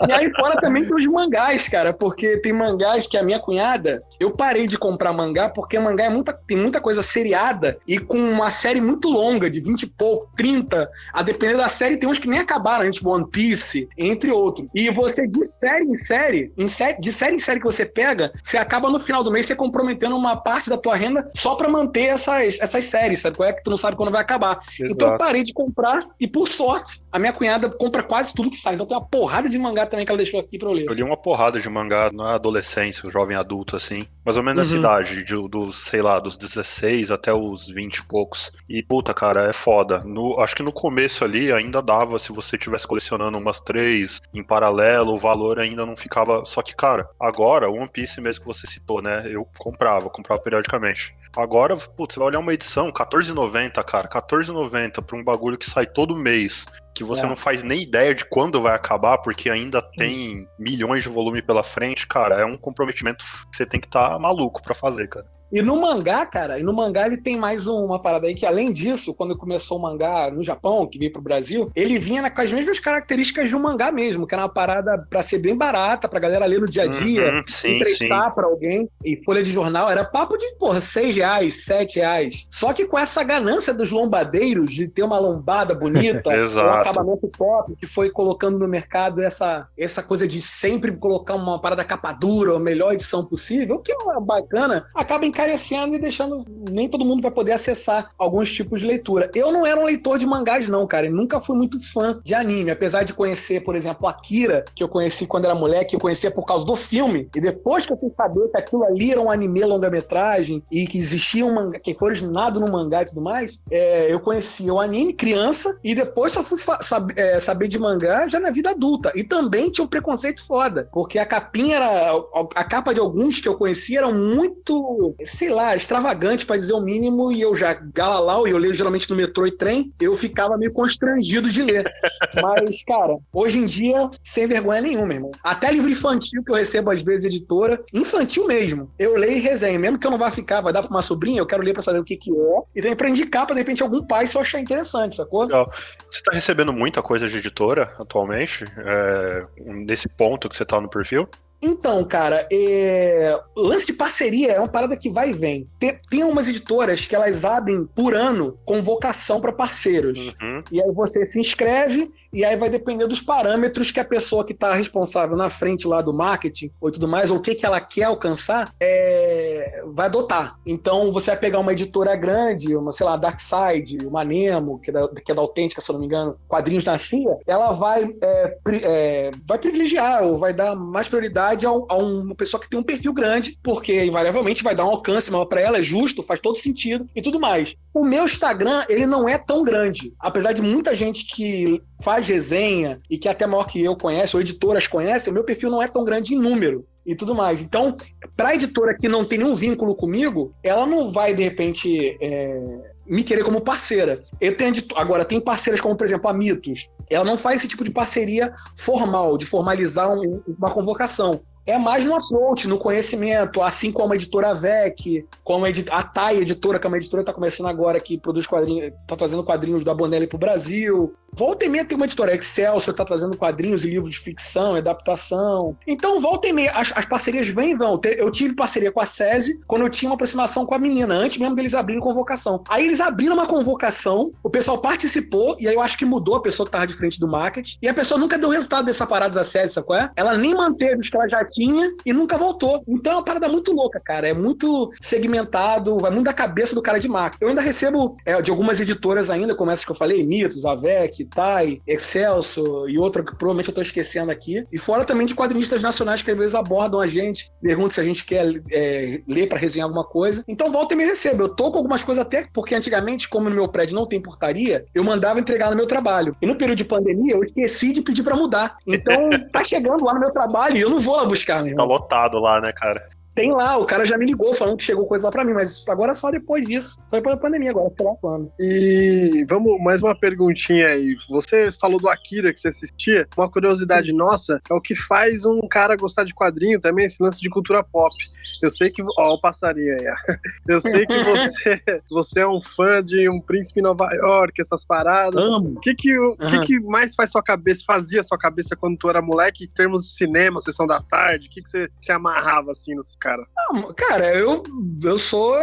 e 0.07 0.11
aí 0.11 0.29
fora 0.31 0.59
também 0.59 0.83
tem 0.83 0.95
os 0.95 1.05
mangás, 1.05 1.67
cara 1.67 1.93
porque 1.93 2.37
tem 2.37 2.53
mangás 2.53 3.07
que 3.07 3.17
a 3.17 3.23
minha 3.23 3.39
cunhada, 3.39 4.03
eu 4.19 4.31
parei 4.31 4.67
de 4.67 4.77
comprar 4.77 5.13
mangá 5.13 5.49
porque 5.49 5.79
mangá 5.79 6.05
é 6.05 6.09
muita, 6.09 6.33
tem 6.33 6.57
muita 6.57 6.81
coisa 6.81 7.01
seriada 7.01 7.77
e 7.87 7.97
com 7.97 8.17
uma 8.17 8.49
série 8.49 8.81
muito 8.81 9.09
longa, 9.09 9.49
de 9.49 9.59
20 9.61 9.83
e 9.83 9.87
pouco, 9.87 10.29
30, 10.35 10.89
a 11.13 11.23
depender 11.23 11.57
da 11.57 11.67
série, 11.67 11.97
tem 11.97 12.09
uns 12.09 12.19
que 12.19 12.27
nem 12.27 12.39
acabaram, 12.39 12.89
tipo 12.89 13.09
One 13.09 13.27
Piece, 13.29 13.87
entre 13.97 14.31
outros. 14.31 14.67
E 14.73 14.89
você, 14.91 15.27
de 15.27 15.43
série 15.45 15.85
em 15.85 15.95
série, 15.95 16.51
em 16.57 16.67
série, 16.67 16.99
de 16.99 17.11
série 17.11 17.35
em 17.35 17.39
série 17.39 17.59
que 17.59 17.65
você 17.65 17.85
pega, 17.85 18.31
você 18.43 18.57
acaba 18.57 18.89
no 18.89 18.99
final 18.99 19.23
do 19.23 19.31
mês 19.31 19.45
você 19.45 19.55
comprometendo 19.55 20.15
uma 20.15 20.35
parte 20.35 20.69
da 20.69 20.77
tua 20.77 20.95
renda 20.95 21.29
só 21.35 21.55
para 21.55 21.69
manter 21.69 22.05
essas, 22.05 22.59
essas 22.59 22.85
séries, 22.85 23.21
sabe? 23.21 23.37
Qual 23.37 23.47
é 23.47 23.53
que 23.53 23.63
tu 23.63 23.69
não 23.69 23.77
sabe 23.77 23.97
quando 23.97 24.11
vai 24.11 24.21
acabar. 24.21 24.59
Exato. 24.79 24.93
Então 24.93 25.11
eu 25.11 25.17
parei 25.17 25.43
de 25.43 25.53
comprar 25.53 25.99
e, 26.19 26.27
por 26.27 26.47
sorte, 26.47 27.01
A 27.11 27.19
minha 27.19 27.31
cunhada 27.31 27.44
compra 27.77 28.03
quase 28.03 28.33
tudo 28.33 28.51
que 28.51 28.57
sai. 28.57 28.75
Então 28.75 28.85
tem 28.85 28.97
uma 28.97 29.05
porrada 29.05 29.49
de 29.49 29.57
mangá 29.57 29.85
também 29.85 30.05
que 30.05 30.11
ela 30.11 30.17
deixou 30.17 30.39
aqui 30.39 30.57
pra 30.57 30.69
eu 30.69 30.73
ler. 30.73 30.85
Eu 30.87 30.93
li 30.93 31.03
uma 31.03 31.17
porrada 31.17 31.59
de 31.59 31.69
mangá 31.69 32.11
na 32.11 32.35
adolescência, 32.35 33.09
jovem 33.09 33.37
adulto, 33.37 33.75
assim. 33.75 34.05
Mais 34.25 34.37
ou 34.37 34.43
menos 34.43 34.71
uhum. 34.71 34.77
nessa 34.81 34.87
idade, 34.87 35.23
de, 35.23 35.49
dos, 35.49 35.75
sei 35.77 36.01
lá, 36.01 36.19
dos 36.19 36.37
16 36.37 37.11
até 37.11 37.33
os 37.33 37.69
20 37.69 37.97
e 37.97 38.03
poucos. 38.05 38.51
E, 38.69 38.81
puta, 38.83 39.13
cara, 39.13 39.49
é 39.49 39.53
foda. 39.53 40.03
No, 40.03 40.39
acho 40.39 40.55
que 40.55 40.63
no 40.63 40.71
começo 40.71 41.23
ali 41.23 41.51
ainda 41.51 41.81
dava, 41.81 42.17
se 42.19 42.31
você 42.31 42.57
tivesse 42.57 42.87
colecionando 42.87 43.37
umas 43.37 43.59
três 43.59 44.21
em 44.33 44.43
paralelo, 44.43 45.13
o 45.13 45.19
valor 45.19 45.59
ainda 45.59 45.85
não 45.85 45.95
ficava. 45.95 46.43
Só 46.45 46.61
que, 46.61 46.75
cara, 46.75 47.07
agora, 47.19 47.69
One 47.69 47.87
Piece 47.87 48.21
mesmo 48.21 48.41
que 48.41 48.47
você 48.47 48.67
citou, 48.67 49.01
né? 49.01 49.23
Eu 49.29 49.47
comprava, 49.57 50.09
comprava 50.09 50.41
periodicamente. 50.41 51.15
Agora, 51.35 51.75
putz, 51.75 52.13
você 52.13 52.19
vai 52.19 52.29
olhar 52.29 52.39
uma 52.39 52.53
edição, 52.53 52.91
14,90, 52.91 53.83
cara. 53.83 54.07
14,90 54.07 55.03
pra 55.03 55.17
um 55.17 55.23
bagulho 55.23 55.57
que 55.57 55.69
sai 55.69 55.85
todo 55.85 56.15
mês 56.15 56.65
que 56.95 57.03
você 57.03 57.23
é. 57.23 57.27
não 57.27 57.35
faz 57.35 57.61
nem 57.61 57.81
ideia 57.81 58.15
de 58.15 58.23
quando 58.23 58.61
vai 58.61 58.73
acabar, 58.73 59.17
porque 59.17 59.49
ainda 59.49 59.81
tem 59.81 60.47
milhões 60.57 61.03
de 61.03 61.09
volume 61.09 61.41
pela 61.41 61.61
frente, 61.61 62.07
cara, 62.07 62.39
é 62.39 62.45
um 62.45 62.57
comprometimento 62.57 63.25
que 63.51 63.57
você 63.57 63.65
tem 63.65 63.81
que 63.81 63.87
estar 63.87 64.11
tá 64.11 64.19
maluco 64.19 64.63
para 64.63 64.73
fazer, 64.73 65.09
cara. 65.09 65.25
E 65.51 65.61
no 65.61 65.79
mangá, 65.79 66.25
cara, 66.25 66.59
e 66.59 66.63
no 66.63 66.73
mangá 66.73 67.05
ele 67.05 67.17
tem 67.17 67.37
mais 67.37 67.67
uma 67.67 68.01
parada 68.01 68.27
aí 68.27 68.35
que, 68.35 68.45
além 68.45 68.71
disso, 68.71 69.13
quando 69.13 69.37
começou 69.37 69.77
o 69.77 69.81
mangá 69.81 70.29
no 70.31 70.43
Japão, 70.43 70.87
que 70.87 70.97
veio 70.97 71.11
pro 71.11 71.21
Brasil, 71.21 71.71
ele 71.75 71.99
vinha 71.99 72.29
com 72.29 72.41
as 72.41 72.51
mesmas 72.51 72.79
características 72.79 73.49
de 73.49 73.55
um 73.55 73.59
mangá 73.59 73.91
mesmo, 73.91 74.25
que 74.25 74.33
era 74.33 74.43
uma 74.43 74.49
parada 74.49 74.97
pra 75.09 75.21
ser 75.21 75.39
bem 75.39 75.55
barata, 75.55 76.07
pra 76.07 76.19
galera 76.19 76.45
ler 76.45 76.59
no 76.59 76.67
dia 76.67 76.83
a 76.83 76.87
dia, 76.87 77.31
uhum, 77.31 77.43
sim, 77.47 77.75
emprestar 77.75 78.29
sim. 78.29 78.35
pra 78.35 78.45
alguém. 78.45 78.89
E 79.03 79.23
folha 79.23 79.43
de 79.43 79.51
jornal 79.51 79.89
era 79.89 80.03
papo 80.03 80.37
de, 80.37 80.55
porra, 80.55 80.81
seis 80.81 81.15
reais, 81.15 81.63
sete 81.63 81.99
reais. 81.99 82.47
Só 82.49 82.73
que 82.73 82.85
com 82.85 82.97
essa 82.97 83.23
ganância 83.23 83.73
dos 83.73 83.91
lombadeiros 83.91 84.71
de 84.71 84.87
ter 84.87 85.03
uma 85.03 85.19
lombada 85.19 85.73
bonita, 85.73 86.29
um 86.55 86.69
acabamento 86.69 87.27
top, 87.27 87.75
que 87.75 87.85
foi 87.85 88.09
colocando 88.09 88.57
no 88.57 88.67
mercado 88.67 89.21
essa, 89.21 89.67
essa 89.77 90.01
coisa 90.01 90.27
de 90.27 90.41
sempre 90.41 90.91
colocar 90.95 91.35
uma 91.35 91.61
parada 91.61 91.83
capa 91.83 92.11
dura, 92.11 92.55
a 92.55 92.59
melhor 92.59 92.93
edição 92.93 93.23
possível, 93.25 93.75
o 93.75 93.79
que 93.79 93.91
é 93.91 93.95
bacana, 94.19 94.85
acaba 94.93 95.25
encarecendo 95.45 95.95
e 95.95 95.99
deixando. 95.99 96.45
Nem 96.69 96.89
todo 96.89 97.05
mundo 97.05 97.21
vai 97.21 97.31
poder 97.31 97.53
acessar 97.53 98.11
alguns 98.17 98.51
tipos 98.51 98.81
de 98.81 98.87
leitura. 98.87 99.29
Eu 99.33 99.51
não 99.51 99.65
era 99.65 99.79
um 99.79 99.85
leitor 99.85 100.17
de 100.17 100.25
mangás, 100.25 100.67
não, 100.67 100.85
cara. 100.87 101.05
Eu 101.05 101.13
nunca 101.13 101.39
fui 101.39 101.55
muito 101.55 101.79
fã 101.93 102.19
de 102.23 102.33
anime. 102.33 102.71
Apesar 102.71 103.03
de 103.03 103.13
conhecer, 103.13 103.61
por 103.61 103.75
exemplo, 103.75 104.07
Akira, 104.07 104.65
que 104.75 104.83
eu 104.83 104.89
conheci 104.89 105.27
quando 105.27 105.45
era 105.45 105.55
moleque, 105.55 105.95
eu 105.95 105.99
conhecia 105.99 106.31
por 106.31 106.45
causa 106.45 106.65
do 106.65 106.75
filme. 106.75 107.29
E 107.35 107.39
depois 107.39 107.85
que 107.85 107.93
eu 107.93 107.97
fui 107.97 108.09
saber 108.09 108.49
que 108.49 108.57
aquilo 108.57 108.83
ali 108.83 109.11
era 109.11 109.21
um 109.21 109.29
anime 109.29 109.63
longa-metragem 109.63 110.63
e 110.71 110.87
que 110.87 110.97
existia 110.97 111.45
um 111.45 111.53
mangá, 111.53 111.79
que 111.79 111.93
foi 111.93 112.09
originado 112.09 112.59
no 112.59 112.71
mangá 112.71 113.03
e 113.03 113.05
tudo 113.05 113.21
mais, 113.21 113.59
é, 113.69 114.11
eu 114.11 114.19
conhecia 114.19 114.73
o 114.73 114.79
anime 114.79 115.13
criança 115.13 115.77
e 115.83 115.93
depois 115.93 116.31
só 116.31 116.43
fui 116.43 116.59
sab 116.81 117.13
é, 117.15 117.39
saber 117.39 117.67
de 117.67 117.79
mangá 117.79 118.27
já 118.27 118.39
na 118.39 118.49
vida 118.49 118.71
adulta. 118.71 119.11
E 119.15 119.23
também 119.23 119.69
tinha 119.69 119.85
um 119.85 119.87
preconceito 119.87 120.45
foda, 120.45 120.89
porque 120.91 121.19
a 121.19 121.25
capinha 121.25 121.75
era. 121.75 122.11
A 122.55 122.63
capa 122.63 122.93
de 122.93 122.99
alguns 122.99 123.39
que 123.39 123.47
eu 123.47 123.55
conhecia 123.55 123.99
eram 123.99 124.13
muito 124.13 125.15
sei 125.25 125.49
lá, 125.49 125.75
extravagante 125.75 126.45
para 126.45 126.57
dizer 126.57 126.73
o 126.73 126.81
mínimo, 126.81 127.31
e 127.31 127.41
eu 127.41 127.55
já, 127.55 127.73
galalau, 127.73 128.47
e 128.47 128.51
eu 128.51 128.57
leio 128.57 128.73
geralmente 128.73 129.09
no 129.09 129.15
metrô 129.15 129.45
e 129.45 129.51
trem, 129.51 129.91
eu 129.99 130.15
ficava 130.15 130.57
meio 130.57 130.71
constrangido 130.71 131.49
de 131.49 131.61
ler. 131.61 131.91
Mas, 132.41 132.83
cara, 132.83 133.17
hoje 133.33 133.59
em 133.59 133.65
dia, 133.65 134.09
sem 134.23 134.47
vergonha 134.47 134.81
nenhuma, 134.81 135.13
irmão. 135.13 135.31
Até 135.43 135.71
livro 135.71 135.89
infantil 135.89 136.43
que 136.43 136.51
eu 136.51 136.55
recebo 136.55 136.91
às 136.91 137.01
vezes 137.01 137.25
editora, 137.25 137.81
infantil 137.93 138.47
mesmo, 138.47 138.91
eu 138.97 139.15
leio 139.15 139.37
e 139.37 139.41
resenho. 139.41 139.79
Mesmo 139.79 139.99
que 139.99 140.07
eu 140.07 140.11
não 140.11 140.17
vá 140.17 140.31
ficar, 140.31 140.61
vai 140.61 140.73
dar 140.73 140.81
pra 140.81 140.91
uma 140.91 141.01
sobrinha, 141.01 141.39
eu 141.39 141.45
quero 141.45 141.63
ler 141.63 141.73
pra 141.73 141.81
saber 141.81 141.99
o 141.99 142.03
que 142.03 142.15
que 142.15 142.31
é, 142.31 142.61
e 142.75 142.81
também 142.81 142.95
pra 142.95 143.09
indicar 143.09 143.45
pra, 143.45 143.55
de 143.55 143.61
repente, 143.61 143.83
algum 143.83 144.05
pai 144.05 144.25
se 144.25 144.37
eu 144.37 144.41
achar 144.41 144.59
interessante, 144.59 145.15
sacou? 145.15 145.43
Legal. 145.43 145.71
Você 146.07 146.21
tá 146.21 146.31
recebendo 146.33 146.71
muita 146.71 147.01
coisa 147.01 147.27
de 147.27 147.37
editora 147.37 147.93
atualmente? 147.99 148.65
É, 148.77 149.45
nesse 149.57 150.07
ponto 150.07 150.49
que 150.49 150.55
você 150.55 150.65
tá 150.65 150.79
no 150.79 150.89
perfil? 150.89 151.27
Então, 151.65 152.03
cara, 152.05 152.47
é... 152.51 153.39
lance 153.57 153.87
de 153.87 153.93
parceria 153.93 154.51
é 154.51 154.59
uma 154.59 154.67
parada 154.67 154.95
que 154.95 155.09
vai 155.09 155.31
e 155.31 155.33
vem. 155.33 155.67
Tem, 155.79 155.99
tem 156.09 156.23
umas 156.23 156.47
editoras 156.47 157.07
que 157.07 157.15
elas 157.15 157.43
abrem 157.43 157.85
por 157.95 158.13
ano 158.13 158.59
convocação 158.63 159.41
para 159.41 159.51
parceiros. 159.51 160.35
Uhum. 160.39 160.63
E 160.71 160.81
aí 160.81 160.91
você 160.91 161.25
se 161.25 161.39
inscreve 161.39 162.11
e 162.31 162.43
aí 162.43 162.55
vai 162.55 162.69
depender 162.69 163.07
dos 163.07 163.21
parâmetros 163.21 163.91
que 163.91 163.99
a 163.99 164.05
pessoa 164.05 164.43
que 164.43 164.53
está 164.53 164.73
responsável 164.73 165.35
na 165.35 165.49
frente 165.49 165.87
lá 165.87 166.01
do 166.01 166.13
marketing 166.13 166.71
ou 166.79 166.91
tudo 166.91 167.07
mais, 167.07 167.31
ou 167.31 167.37
o 167.37 167.41
que, 167.41 167.55
que 167.55 167.65
ela 167.65 167.79
quer 167.79 168.03
alcançar, 168.03 168.73
é... 168.79 169.83
vai 169.87 170.07
adotar. 170.07 170.59
Então 170.65 171.11
você 171.11 171.31
vai 171.31 171.39
pegar 171.39 171.59
uma 171.59 171.73
editora 171.73 172.15
grande, 172.15 172.75
uma, 172.75 172.91
sei 172.91 173.05
lá, 173.05 173.15
Darkside, 173.15 174.05
uma 174.05 174.23
Nemo, 174.23 174.79
que 174.79 174.89
é 174.89 174.93
da, 174.93 175.07
que 175.07 175.31
é 175.31 175.35
da 175.35 175.41
Autêntica, 175.41 175.81
se 175.81 175.89
eu 175.89 175.93
não 175.93 175.99
me 175.99 176.05
engano, 176.05 176.37
quadrinhos 176.47 176.83
da 176.83 176.97
CIA, 176.97 177.37
ela 177.45 177.71
vai, 177.71 178.15
é, 178.21 178.57
pri, 178.63 178.81
é, 178.83 179.31
vai 179.47 179.57
privilegiar 179.57 180.23
ou 180.23 180.37
vai 180.37 180.53
dar 180.53 180.75
mais 180.75 181.07
prioridade 181.07 181.65
a, 181.65 181.69
a, 181.69 181.97
uma 181.97 182.35
pessoa 182.35 182.61
que 182.61 182.69
tem 182.69 182.79
um 182.79 182.83
perfil 182.83 183.13
grande, 183.13 183.57
porque 183.63 184.05
invariavelmente 184.05 184.63
vai 184.63 184.75
dar 184.75 184.85
um 184.85 184.89
alcance 184.89 185.31
maior 185.31 185.45
para 185.45 185.61
ela, 185.61 185.77
é 185.77 185.81
justo, 185.81 186.23
faz 186.23 186.39
todo 186.39 186.57
sentido 186.57 187.07
e 187.15 187.21
tudo 187.21 187.39
mais. 187.39 187.75
O 187.93 188.03
meu 188.03 188.25
Instagram, 188.25 188.83
ele 188.89 189.05
não 189.05 189.27
é 189.27 189.37
tão 189.37 189.63
grande, 189.63 190.13
apesar 190.19 190.51
de 190.51 190.61
muita 190.61 190.95
gente 190.95 191.25
que 191.25 191.81
faz 192.01 192.27
resenha 192.27 192.99
e 193.09 193.17
que 193.17 193.27
até 193.27 193.45
maior 193.45 193.65
que 193.65 193.83
eu 193.83 193.95
conhece, 193.95 194.35
ou 194.35 194.41
editoras 194.41 194.87
conhecem, 194.87 195.31
o 195.31 195.33
meu 195.33 195.43
perfil 195.43 195.69
não 195.69 195.81
é 195.81 195.87
tão 195.87 196.03
grande 196.03 196.33
em 196.33 196.39
número 196.39 196.85
e 197.05 197.15
tudo 197.15 197.35
mais. 197.35 197.61
Então, 197.61 197.95
para 198.35 198.55
editora 198.55 198.97
que 198.97 199.07
não 199.07 199.23
tem 199.23 199.39
nenhum 199.39 199.55
vínculo 199.55 199.95
comigo, 199.95 200.53
ela 200.63 200.85
não 200.85 201.11
vai, 201.11 201.33
de 201.33 201.43
repente, 201.43 202.17
é, 202.19 202.61
me 203.05 203.23
querer 203.23 203.43
como 203.43 203.61
parceira. 203.61 204.23
Eu 204.41 204.57
tenho 204.57 204.73
agora, 204.95 205.23
tem 205.23 205.39
parceiras 205.39 205.79
como, 205.79 205.95
por 205.95 206.05
exemplo, 206.05 206.29
a 206.29 206.33
Mitos. 206.33 206.89
Ela 207.09 207.23
não 207.23 207.37
faz 207.37 207.57
esse 207.57 207.67
tipo 207.67 207.83
de 207.83 207.91
parceria 207.91 208.53
formal, 208.75 209.37
de 209.37 209.45
formalizar 209.45 210.11
um, 210.11 210.41
uma 210.47 210.71
convocação 210.71 211.41
é 211.65 211.77
mais 211.77 212.05
no 212.05 212.15
approach, 212.15 212.67
no 212.67 212.77
conhecimento, 212.77 213.61
assim 213.61 213.91
como 213.91 214.13
a 214.13 214.15
editora 214.15 214.53
VEC, 214.53 215.25
como 215.43 215.65
a, 215.65 215.69
a 215.91 216.03
TAI 216.03 216.37
Editora, 216.37 216.79
que 216.79 216.85
é 216.85 216.89
uma 216.89 216.97
editora 216.97 217.23
que 217.23 217.29
está 217.29 217.33
começando 217.33 217.67
agora, 217.67 217.99
que 217.99 218.17
produz 218.17 218.45
quadrinhos, 218.45 218.93
está 219.01 219.15
trazendo 219.15 219.43
quadrinhos 219.43 219.83
da 219.83 219.93
Bonelli 219.93 220.27
para 220.27 220.35
o 220.35 220.39
Brasil. 220.39 221.13
Volta 221.37 221.65
e 221.65 221.69
meia 221.69 221.83
tem 221.83 221.97
uma 221.97 222.05
editora 222.05 222.33
Excelsior, 222.33 222.93
está 222.93 223.03
trazendo 223.03 223.35
quadrinhos 223.35 223.83
e 223.83 223.89
livros 223.89 224.11
de 224.11 224.19
ficção, 224.19 224.75
adaptação. 224.75 225.75
Então, 225.85 226.19
volta 226.21 226.47
e 226.47 226.53
meia, 226.53 226.71
as, 226.71 226.93
as 226.95 227.05
parcerias 227.05 227.49
vêm 227.49 227.71
e 227.71 227.75
vão. 227.75 227.99
Eu 228.05 228.31
tive 228.31 228.55
parceria 228.55 228.89
com 228.89 229.01
a 229.01 229.05
SESI 229.05 229.59
quando 229.67 229.81
eu 229.81 229.89
tinha 229.89 230.09
uma 230.09 230.15
aproximação 230.15 230.65
com 230.65 230.73
a 230.73 230.79
menina, 230.79 231.13
antes 231.13 231.37
mesmo 231.37 231.53
deles 231.53 231.73
abrirem 231.73 232.01
convocação. 232.01 232.63
Aí 232.69 232.85
eles 232.85 233.01
abriram 233.01 233.33
uma 233.33 233.47
convocação, 233.47 234.31
o 234.41 234.49
pessoal 234.49 234.77
participou, 234.77 235.57
e 235.59 235.67
aí 235.67 235.75
eu 235.75 235.81
acho 235.81 235.97
que 235.97 236.05
mudou 236.05 236.35
a 236.35 236.41
pessoa 236.41 236.65
que 236.65 236.69
estava 236.69 236.87
de 236.87 236.93
frente 236.93 237.19
do 237.19 237.27
marketing, 237.27 237.77
e 237.81 237.87
a 237.89 237.93
pessoa 237.93 238.17
nunca 238.17 238.37
deu 238.37 238.49
resultado 238.49 238.85
dessa 238.85 239.05
parada 239.05 239.35
da 239.35 239.43
SESI, 239.43 239.73
sabe 239.73 239.87
qual 239.87 239.99
é? 239.99 240.11
Ela 240.15 240.37
nem 240.37 240.53
manteve 240.53 240.99
os 240.99 241.09
que 241.09 241.17
ela 241.17 241.27
já 241.27 241.43
tinha 241.55 241.93
e 242.05 242.11
nunca 242.11 242.37
voltou. 242.37 242.83
Então 242.87 243.13
é 243.13 243.15
uma 243.15 243.23
parada 243.23 243.47
muito 243.47 243.71
louca, 243.71 243.99
cara. 244.03 244.27
É 244.27 244.33
muito 244.33 244.91
segmentado, 245.01 245.97
vai 245.97 246.11
muito 246.11 246.25
da 246.25 246.33
cabeça 246.33 246.75
do 246.75 246.81
cara 246.81 246.99
de 246.99 247.07
marca. 247.07 247.37
Eu 247.39 247.49
ainda 247.49 247.61
recebo 247.61 248.17
é, 248.25 248.41
de 248.41 248.51
algumas 248.51 248.81
editoras 248.81 249.29
ainda, 249.29 249.55
como 249.55 249.71
essas 249.71 249.85
que 249.85 249.91
eu 249.91 249.95
falei, 249.95 250.23
Mitos, 250.23 250.65
Avec, 250.65 251.23
Tai, 251.25 251.81
Excelso 251.87 252.87
e 252.87 252.97
outra 252.97 253.23
que 253.23 253.35
provavelmente 253.35 253.69
eu 253.69 253.75
tô 253.75 253.81
esquecendo 253.81 254.31
aqui. 254.31 254.63
E 254.71 254.77
fora 254.77 255.05
também 255.05 255.25
de 255.25 255.35
quadrinistas 255.35 255.81
nacionais 255.81 256.21
que 256.21 256.31
às 256.31 256.37
vezes 256.37 256.55
abordam 256.55 256.99
a 256.99 257.07
gente, 257.07 257.51
perguntam 257.61 257.91
se 257.91 258.01
a 258.01 258.03
gente 258.03 258.25
quer 258.25 258.61
é, 258.71 259.21
ler 259.27 259.47
para 259.47 259.57
resenhar 259.57 259.87
alguma 259.87 260.03
coisa. 260.03 260.43
Então 260.47 260.71
volta 260.71 260.93
e 260.93 260.97
me 260.97 261.05
recebo. 261.05 261.43
Eu 261.43 261.49
tô 261.49 261.71
com 261.71 261.77
algumas 261.77 262.03
coisas 262.03 262.21
até 262.21 262.47
porque 262.53 262.75
antigamente, 262.75 263.29
como 263.29 263.49
no 263.49 263.55
meu 263.55 263.67
prédio 263.67 263.95
não 263.95 264.05
tem 264.05 264.21
portaria, 264.21 264.85
eu 264.93 265.03
mandava 265.03 265.39
entregar 265.39 265.69
no 265.69 265.77
meu 265.77 265.87
trabalho. 265.87 266.35
E 266.41 266.45
no 266.45 266.55
período 266.55 266.77
de 266.77 266.85
pandemia, 266.85 267.35
eu 267.35 267.41
esqueci 267.41 267.93
de 267.93 268.01
pedir 268.01 268.23
para 268.23 268.35
mudar. 268.35 268.77
Então 268.85 269.29
tá 269.51 269.63
chegando 269.63 270.03
lá 270.03 270.13
no 270.13 270.19
meu 270.19 270.31
trabalho 270.31 270.77
e 270.77 270.81
eu 270.81 270.89
não 270.89 270.99
vou 270.99 271.15
lá 271.15 271.25
buscar, 271.25 271.44
irmão 271.67 271.85
lotado 271.85 272.39
lá, 272.39 272.59
né, 272.59 272.71
cara? 272.71 273.07
Tem 273.35 273.51
lá, 273.51 273.77
o 273.77 273.85
cara 273.85 274.05
já 274.05 274.17
me 274.17 274.25
ligou 274.25 274.53
falando 274.53 274.77
que 274.77 274.85
chegou 274.85 275.05
coisa 275.05 275.25
lá 275.25 275.31
pra 275.31 275.43
mim, 275.43 275.51
mas 275.51 275.87
agora 275.89 276.13
só 276.13 276.31
depois 276.31 276.65
disso. 276.65 276.97
Só 277.09 277.17
depois 277.17 277.35
da 277.35 277.41
pandemia, 277.41 277.69
agora, 277.69 277.91
sei 277.91 278.05
lá 278.05 278.13
quando. 278.21 278.49
E 278.57 279.45
vamos, 279.49 279.77
mais 279.83 280.01
uma 280.01 280.17
perguntinha 280.17 280.87
aí. 280.87 281.17
Você 281.29 281.69
falou 281.71 281.99
do 281.99 282.07
Akira 282.07 282.53
que 282.53 282.59
você 282.59 282.69
assistia. 282.69 283.27
Uma 283.35 283.49
curiosidade 283.49 284.07
Sim. 284.07 284.15
nossa 284.15 284.59
é 284.71 284.73
o 284.73 284.79
que 284.79 284.95
faz 284.95 285.43
um 285.43 285.67
cara 285.67 285.97
gostar 285.97 286.23
de 286.23 286.33
quadrinho 286.33 286.79
também, 286.79 287.05
esse 287.05 287.21
lance 287.21 287.41
de 287.41 287.49
cultura 287.49 287.83
pop. 287.83 288.15
Eu 288.63 288.69
sei 288.69 288.89
que. 288.89 289.03
Ó, 289.19 289.33
o 289.33 289.41
passarinho 289.41 289.93
aí. 289.93 290.05
Eu 290.67 290.79
sei 290.79 291.05
que 291.05 291.23
você, 291.23 291.81
você 292.09 292.39
é 292.39 292.47
um 292.47 292.61
fã 292.61 293.03
de 293.03 293.29
um 293.29 293.41
príncipe 293.41 293.79
em 293.79 293.83
Nova 293.83 294.07
York, 294.13 294.61
essas 294.61 294.85
paradas. 294.85 295.43
Amo. 295.43 295.73
O 295.77 295.79
que 295.81 295.93
que, 295.93 296.17
uhum. 296.17 296.37
que 296.37 296.59
que 296.61 296.79
mais 296.79 297.13
faz 297.15 297.31
sua 297.31 297.43
cabeça, 297.43 297.83
fazia 297.85 298.23
sua 298.23 298.37
cabeça 298.37 298.75
quando 298.75 298.97
tu 298.97 299.09
era 299.09 299.21
moleque, 299.21 299.65
em 299.65 299.67
termos 299.67 300.05
de 300.05 300.11
cinema, 300.11 300.61
sessão 300.61 300.87
da 300.87 301.01
tarde? 301.01 301.47
O 301.47 301.51
que 301.51 301.61
que 301.61 301.69
você 301.69 301.89
se 301.99 302.11
amarrava 302.11 302.71
assim 302.71 302.95
nos 302.95 303.15
cara? 303.25 303.47
Não, 303.71 303.93
cara, 303.93 304.35
eu, 304.35 304.61
eu 305.03 305.17
sou 305.17 305.55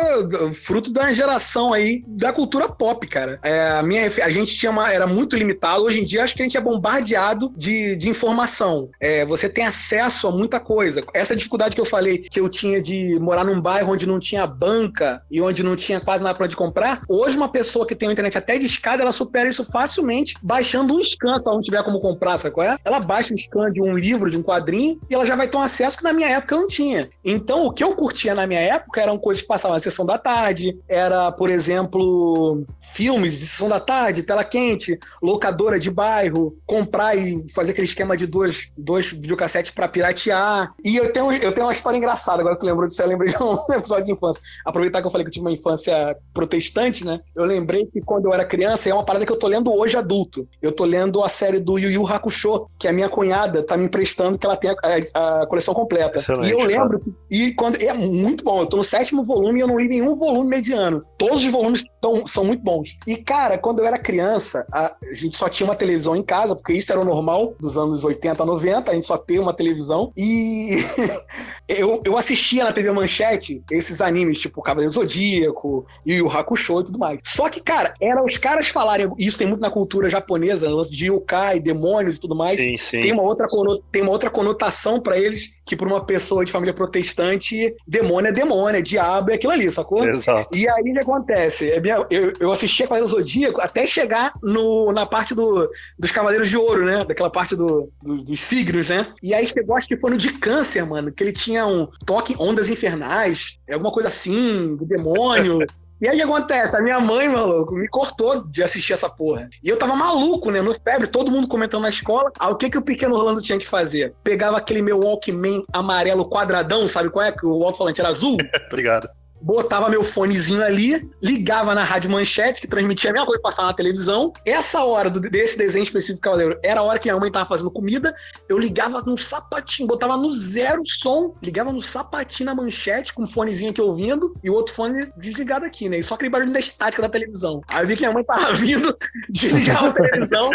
fruto 0.52 0.92
da 0.92 1.12
geração 1.12 1.72
aí 1.72 2.02
da 2.08 2.32
cultura 2.32 2.68
pop, 2.68 3.06
cara. 3.06 3.38
É, 3.42 3.70
a, 3.70 3.82
minha, 3.84 4.10
a 4.22 4.28
gente 4.28 4.56
tinha 4.56 4.72
uma, 4.72 4.92
era 4.92 5.06
muito 5.06 5.36
limitado. 5.36 5.84
Hoje 5.84 6.00
em 6.00 6.04
dia, 6.04 6.24
acho 6.24 6.34
que 6.34 6.42
a 6.42 6.44
gente 6.44 6.56
é 6.56 6.60
bombardeado 6.60 7.52
de, 7.56 7.94
de 7.94 8.08
informação. 8.08 8.90
É, 8.98 9.24
você 9.24 9.48
tem 9.48 9.64
acesso 9.64 10.26
a 10.26 10.32
muita 10.32 10.58
coisa. 10.58 11.02
Essa 11.14 11.36
dificuldade 11.36 11.76
que 11.76 11.80
eu 11.80 11.86
falei 11.86 12.18
que 12.18 12.40
eu 12.40 12.48
tinha 12.48 12.82
de 12.82 13.16
morar 13.20 13.44
num 13.44 13.60
bairro 13.60 13.92
onde 13.92 14.08
não 14.08 14.18
tinha 14.18 14.44
banca 14.44 15.22
e 15.30 15.40
onde 15.40 15.62
não 15.62 15.76
tinha 15.76 16.00
quase 16.00 16.24
nada 16.24 16.34
pra 16.34 16.46
onde 16.46 16.56
comprar, 16.56 17.02
hoje 17.08 17.36
uma 17.36 17.48
pessoa 17.48 17.86
que 17.86 17.94
tem 17.94 18.08
uma 18.08 18.12
internet 18.12 18.36
até 18.36 18.58
de 18.58 18.66
escada, 18.66 19.02
ela 19.02 19.12
supera 19.12 19.48
isso 19.48 19.64
facilmente 19.64 20.34
baixando 20.42 20.94
um 20.94 21.02
scan, 21.02 21.38
se 21.38 21.48
ela 21.48 21.56
não 21.56 21.62
tiver 21.62 21.82
como 21.84 22.00
comprar, 22.00 22.36
sabe 22.38 22.54
qual 22.54 22.66
é? 22.66 22.76
Ela 22.84 22.98
baixa 22.98 23.32
um 23.32 23.38
scan 23.38 23.70
de 23.70 23.80
um 23.80 23.96
livro, 23.96 24.30
de 24.30 24.36
um 24.36 24.42
quadrinho, 24.42 24.98
e 25.08 25.14
ela 25.14 25.24
já 25.24 25.36
vai 25.36 25.46
ter 25.46 25.56
um 25.56 25.62
acesso 25.62 25.96
que 25.96 26.04
na 26.04 26.12
minha 26.12 26.28
época 26.28 26.54
eu 26.54 26.60
não 26.60 26.66
tinha. 26.66 27.08
Então, 27.24 27.51
o 27.54 27.72
que 27.72 27.82
eu 27.82 27.94
curtia 27.94 28.34
na 28.34 28.46
minha 28.46 28.60
época 28.60 29.00
eram 29.00 29.18
coisas 29.18 29.42
que 29.42 29.48
passavam 29.48 29.76
na 29.76 29.80
sessão 29.80 30.04
da 30.04 30.18
tarde, 30.18 30.78
era, 30.88 31.30
por 31.32 31.50
exemplo, 31.50 32.64
filmes 32.80 33.32
de 33.38 33.46
sessão 33.46 33.68
da 33.68 33.80
tarde, 33.80 34.22
tela 34.22 34.44
quente, 34.44 34.98
locadora 35.22 35.78
de 35.78 35.90
bairro, 35.90 36.56
comprar 36.66 37.16
e 37.16 37.44
fazer 37.54 37.72
aquele 37.72 37.86
esquema 37.86 38.16
de 38.16 38.26
dois, 38.26 38.70
dois 38.76 39.12
videocassetes 39.12 39.70
para 39.70 39.88
piratear. 39.88 40.72
E 40.84 40.96
eu 40.96 41.12
tenho, 41.12 41.32
eu 41.32 41.52
tenho 41.52 41.66
uma 41.66 41.72
história 41.72 41.96
engraçada, 41.96 42.40
agora 42.40 42.56
que 42.56 42.64
lembrou 42.64 42.86
disso, 42.86 43.02
eu 43.02 43.08
lembrei 43.08 43.30
de 43.30 43.42
um 43.42 43.58
episódio 43.74 44.04
de 44.04 44.12
infância. 44.12 44.42
Aproveitar 44.64 45.00
que 45.00 45.06
eu 45.06 45.10
falei 45.10 45.24
que 45.24 45.28
eu 45.28 45.32
tive 45.32 45.46
uma 45.46 45.52
infância 45.52 46.16
protestante, 46.32 47.04
né? 47.04 47.20
Eu 47.34 47.44
lembrei 47.44 47.86
que 47.86 48.00
quando 48.00 48.26
eu 48.26 48.34
era 48.34 48.44
criança, 48.44 48.88
é 48.88 48.94
uma 48.94 49.04
parada 49.04 49.26
que 49.26 49.32
eu 49.32 49.38
tô 49.38 49.46
lendo 49.46 49.72
hoje 49.72 49.96
adulto. 49.96 50.46
Eu 50.60 50.72
tô 50.72 50.84
lendo 50.84 51.22
a 51.22 51.28
série 51.28 51.58
do 51.58 51.78
Yu 51.78 51.90
Yu 51.90 52.06
Hakusho, 52.06 52.66
que 52.78 52.88
a 52.88 52.92
minha 52.92 53.08
cunhada 53.08 53.62
tá 53.62 53.76
me 53.76 53.84
emprestando, 53.86 54.38
que 54.38 54.46
ela 54.46 54.56
tem 54.56 54.70
a, 54.70 54.74
a, 55.14 55.42
a 55.42 55.46
coleção 55.46 55.74
completa. 55.74 56.18
Excelente, 56.18 56.48
e 56.48 56.52
eu 56.52 56.60
lembro, 56.60 56.98
cara. 56.98 57.12
e 57.30 57.41
quando 57.50 57.80
é 57.80 57.92
muito 57.92 58.44
bom, 58.44 58.60
eu 58.60 58.66
tô 58.66 58.76
no 58.76 58.84
sétimo 58.84 59.24
volume 59.24 59.58
e 59.58 59.62
eu 59.62 59.66
não 59.66 59.78
li 59.78 59.88
nenhum 59.88 60.14
volume 60.14 60.48
mediano. 60.48 61.04
Todos 61.18 61.44
os 61.44 61.50
volumes 61.50 61.84
tão, 62.00 62.26
são 62.26 62.44
muito 62.44 62.62
bons. 62.62 62.96
E, 63.06 63.16
cara, 63.16 63.58
quando 63.58 63.80
eu 63.80 63.86
era 63.86 63.98
criança, 63.98 64.66
a, 64.72 64.86
a 64.86 65.14
gente 65.14 65.36
só 65.36 65.48
tinha 65.48 65.66
uma 65.66 65.74
televisão 65.74 66.16
em 66.16 66.22
casa, 66.22 66.54
porque 66.54 66.72
isso 66.72 66.92
era 66.92 67.00
o 67.00 67.04
normal 67.04 67.54
dos 67.60 67.76
anos 67.76 68.04
80, 68.04 68.44
90, 68.44 68.90
a 68.90 68.94
gente 68.94 69.06
só 69.06 69.18
ter 69.18 69.38
uma 69.38 69.54
televisão. 69.54 70.12
E 70.16 70.78
eu, 71.68 72.00
eu 72.04 72.16
assistia 72.16 72.64
na 72.64 72.72
TV 72.72 72.90
Manchete 72.92 73.62
esses 73.70 74.00
animes, 74.00 74.40
tipo 74.40 74.62
Cavaleiro 74.62 74.92
Zodíaco, 74.92 75.86
Yu 76.06 76.16
Yu 76.16 76.30
Hakusho 76.30 76.80
e 76.80 76.84
tudo 76.84 76.98
mais. 76.98 77.20
Só 77.24 77.48
que, 77.48 77.60
cara, 77.60 77.94
era 78.00 78.22
os 78.22 78.38
caras 78.38 78.68
falarem, 78.68 79.10
isso 79.18 79.38
tem 79.38 79.46
muito 79.46 79.60
na 79.60 79.70
cultura 79.70 80.08
japonesa, 80.08 80.68
de 80.90 81.06
yokai, 81.06 81.60
demônios 81.60 82.16
e 82.16 82.20
tudo 82.20 82.34
mais. 82.34 82.52
Sim, 82.52 82.76
sim. 82.76 83.00
Tem 83.00 83.12
uma 83.12 83.22
outra, 83.22 83.46
tem 83.90 84.02
uma 84.02 84.10
outra 84.10 84.30
conotação 84.30 85.00
para 85.00 85.18
eles 85.18 85.50
que 85.64 85.76
para 85.76 85.86
uma 85.86 86.04
pessoa 86.04 86.44
de 86.44 86.52
família 86.52 86.74
protestante, 86.74 87.74
demônio 87.86 88.28
é 88.28 88.32
demônio, 88.32 88.78
é 88.78 88.82
diabo, 88.82 89.30
é 89.30 89.34
aquilo 89.34 89.52
ali, 89.52 89.70
sacou? 89.70 90.06
Exato. 90.06 90.56
E 90.56 90.68
aí 90.68 90.82
o 90.82 90.92
que 90.92 90.98
acontece? 90.98 91.70
É 91.70 91.80
eu, 92.10 92.32
eu 92.38 92.52
assistia 92.52 92.86
Cavaleiro 92.86 93.10
Zodíaco 93.10 93.60
até 93.60 93.86
chegar 93.86 94.32
no, 94.42 94.92
na 94.92 95.06
parte 95.06 95.34
do, 95.34 95.70
dos 95.98 96.10
Cavaleiros 96.10 96.48
de 96.48 96.56
Ouro, 96.56 96.84
né? 96.84 97.04
Daquela 97.04 97.30
parte 97.30 97.54
do, 97.54 97.88
do, 98.02 98.22
dos 98.22 98.42
signos, 98.42 98.88
né? 98.88 99.06
E 99.22 99.34
aí 99.34 99.46
chegou, 99.46 99.76
acho 99.76 99.88
que 99.88 99.96
foi 99.96 100.10
no 100.10 100.18
de 100.18 100.32
câncer, 100.32 100.84
mano, 100.84 101.12
que 101.12 101.22
ele 101.22 101.32
tinha 101.32 101.66
um 101.66 101.86
toque 102.04 102.34
ondas 102.38 102.68
infernais, 102.68 103.58
alguma 103.70 103.92
coisa 103.92 104.08
assim, 104.08 104.76
do 104.76 104.84
demônio. 104.84 105.60
E 106.02 106.08
aí 106.08 106.16
o 106.16 106.18
que 106.18 106.24
acontece? 106.24 106.76
A 106.76 106.80
minha 106.80 106.98
mãe, 106.98 107.28
maluco, 107.28 107.76
me 107.76 107.86
cortou 107.86 108.42
de 108.42 108.60
assistir 108.60 108.92
essa 108.92 109.08
porra. 109.08 109.48
E 109.62 109.68
eu 109.68 109.78
tava 109.78 109.94
maluco, 109.94 110.50
né? 110.50 110.60
No 110.60 110.74
febre, 110.74 111.06
todo 111.06 111.30
mundo 111.30 111.46
comentando 111.46 111.82
na 111.82 111.90
escola. 111.90 112.32
Ah, 112.40 112.50
o 112.50 112.56
que 112.56 112.68
que 112.68 112.76
o 112.76 112.82
pequeno 112.82 113.14
Orlando 113.14 113.40
tinha 113.40 113.56
que 113.56 113.68
fazer? 113.68 114.12
Pegava 114.24 114.56
aquele 114.56 114.82
meu 114.82 114.98
Walkman 114.98 115.64
amarelo 115.72 116.28
quadradão, 116.28 116.88
sabe 116.88 117.08
qual 117.08 117.24
é? 117.24 117.30
Que 117.30 117.46
o 117.46 117.62
alto-falante 117.62 118.00
era 118.00 118.10
azul. 118.10 118.36
Obrigado 118.66 119.08
botava 119.42 119.88
meu 119.88 120.04
fonezinho 120.04 120.62
ali, 120.62 121.08
ligava 121.20 121.74
na 121.74 121.82
Rádio 121.82 122.10
Manchete, 122.10 122.60
que 122.60 122.68
transmitia 122.68 123.10
a 123.10 123.12
mesma 123.12 123.26
coisa 123.26 123.38
que 123.38 123.42
passava 123.42 123.68
na 123.68 123.74
televisão. 123.74 124.32
Essa 124.46 124.84
hora 124.84 125.10
do, 125.10 125.18
desse 125.20 125.58
desenho 125.58 125.82
específico 125.82 126.22
que 126.22 126.28
eu 126.28 126.58
era 126.62 126.80
a 126.80 126.82
hora 126.82 126.98
que 126.98 127.08
minha 127.08 127.18
mãe 127.18 127.30
tava 127.30 127.48
fazendo 127.48 127.70
comida. 127.70 128.14
Eu 128.48 128.58
ligava 128.58 129.02
no 129.02 129.18
sapatinho, 129.18 129.88
botava 129.88 130.16
no 130.16 130.32
zero 130.32 130.82
som, 130.84 131.34
ligava 131.42 131.72
no 131.72 131.80
sapatinho 131.80 132.46
na 132.46 132.54
manchete, 132.54 133.12
com 133.12 133.24
o 133.24 133.26
fonezinho 133.26 133.70
aqui 133.70 133.80
ouvindo, 133.80 134.34
e 134.42 134.48
o 134.48 134.54
outro 134.54 134.74
fone 134.74 135.10
desligado 135.16 135.64
aqui, 135.64 135.88
né? 135.88 135.98
E 135.98 136.02
só 136.02 136.14
aquele 136.14 136.30
barulho 136.30 136.52
da 136.52 136.60
estática 136.60 137.02
da 137.02 137.08
televisão. 137.08 137.60
Aí 137.68 137.82
eu 137.82 137.88
vi 137.88 137.94
que 137.94 138.02
minha 138.02 138.12
mãe 138.12 138.24
tava 138.24 138.52
vindo, 138.54 138.96
desligava 139.28 139.88
a 139.88 139.92
televisão, 139.92 140.50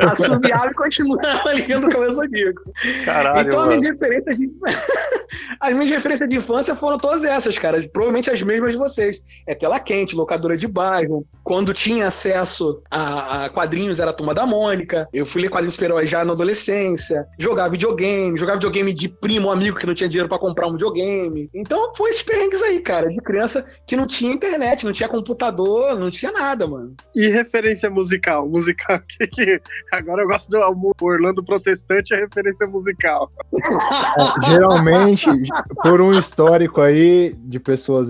assobiava 0.00 0.70
e 0.70 0.74
continuava 0.74 1.52
ligando 1.52 1.86
o 1.86 1.90
cabelo 1.90 2.14
zodíaco. 2.14 2.62
Caralho, 3.04 3.48
então, 3.48 3.60
as 3.60 3.68
minhas 3.68 3.82
referências 3.82 4.36
de... 4.36 4.50
as 5.60 5.72
minhas 5.72 5.90
referências 5.90 6.28
de 6.28 6.36
infância 6.36 6.76
foram 6.76 6.98
todas 6.98 7.24
essas, 7.24 7.58
cara 7.58 7.86
provavelmente 7.96 8.30
as 8.30 8.42
mesmas 8.42 8.72
de 8.72 8.76
vocês. 8.76 9.22
É 9.46 9.54
tela 9.54 9.80
quente, 9.80 10.14
locadora 10.14 10.54
de 10.54 10.68
bairro. 10.68 11.26
Quando 11.42 11.72
tinha 11.72 12.08
acesso 12.08 12.82
a, 12.90 13.46
a 13.46 13.48
quadrinhos, 13.48 13.98
era 13.98 14.10
a 14.10 14.12
Turma 14.12 14.34
da 14.34 14.44
Mônica. 14.44 15.08
Eu 15.14 15.24
fui 15.24 15.40
ler 15.40 15.48
quadrinhos 15.48 15.76
super 15.76 16.06
já 16.06 16.22
na 16.22 16.34
adolescência. 16.34 17.26
Jogar 17.38 17.70
videogame, 17.70 18.38
jogar 18.38 18.56
videogame 18.56 18.92
de 18.92 19.08
primo, 19.08 19.50
amigo 19.50 19.78
que 19.78 19.86
não 19.86 19.94
tinha 19.94 20.10
dinheiro 20.10 20.28
para 20.28 20.38
comprar 20.38 20.66
um 20.66 20.72
videogame. 20.72 21.48
Então, 21.54 21.94
foi 21.96 22.10
esses 22.10 22.22
perrengues 22.22 22.62
aí, 22.62 22.80
cara, 22.80 23.08
de 23.08 23.16
criança 23.16 23.64
que 23.86 23.96
não 23.96 24.06
tinha 24.06 24.30
internet, 24.30 24.84
não 24.84 24.92
tinha 24.92 25.08
computador, 25.08 25.98
não 25.98 26.10
tinha 26.10 26.30
nada, 26.30 26.66
mano. 26.66 26.94
E 27.14 27.28
referência 27.28 27.88
musical? 27.88 28.46
Musical 28.46 29.00
que, 29.08 29.26
que... 29.28 29.62
agora 29.90 30.22
eu 30.22 30.28
gosto 30.28 30.50
do 30.50 30.58
Orlando 31.00 31.42
Protestante, 31.42 32.12
é 32.12 32.18
referência 32.18 32.66
musical. 32.66 33.32
É, 33.54 34.50
geralmente, 34.50 35.26
por 35.82 36.02
um 36.02 36.12
histórico 36.12 36.82
aí 36.82 37.34
de 37.38 37.58
pessoas 37.58 37.85
pessoas 37.86 38.08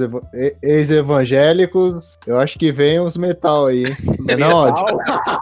ex-evangélicos, 0.62 2.18
eu 2.26 2.38
acho 2.38 2.58
que 2.58 2.72
vem 2.72 2.98
os 2.98 3.16
metal 3.16 3.66
aí. 3.66 3.84
É 4.28 4.36
não, 4.36 4.66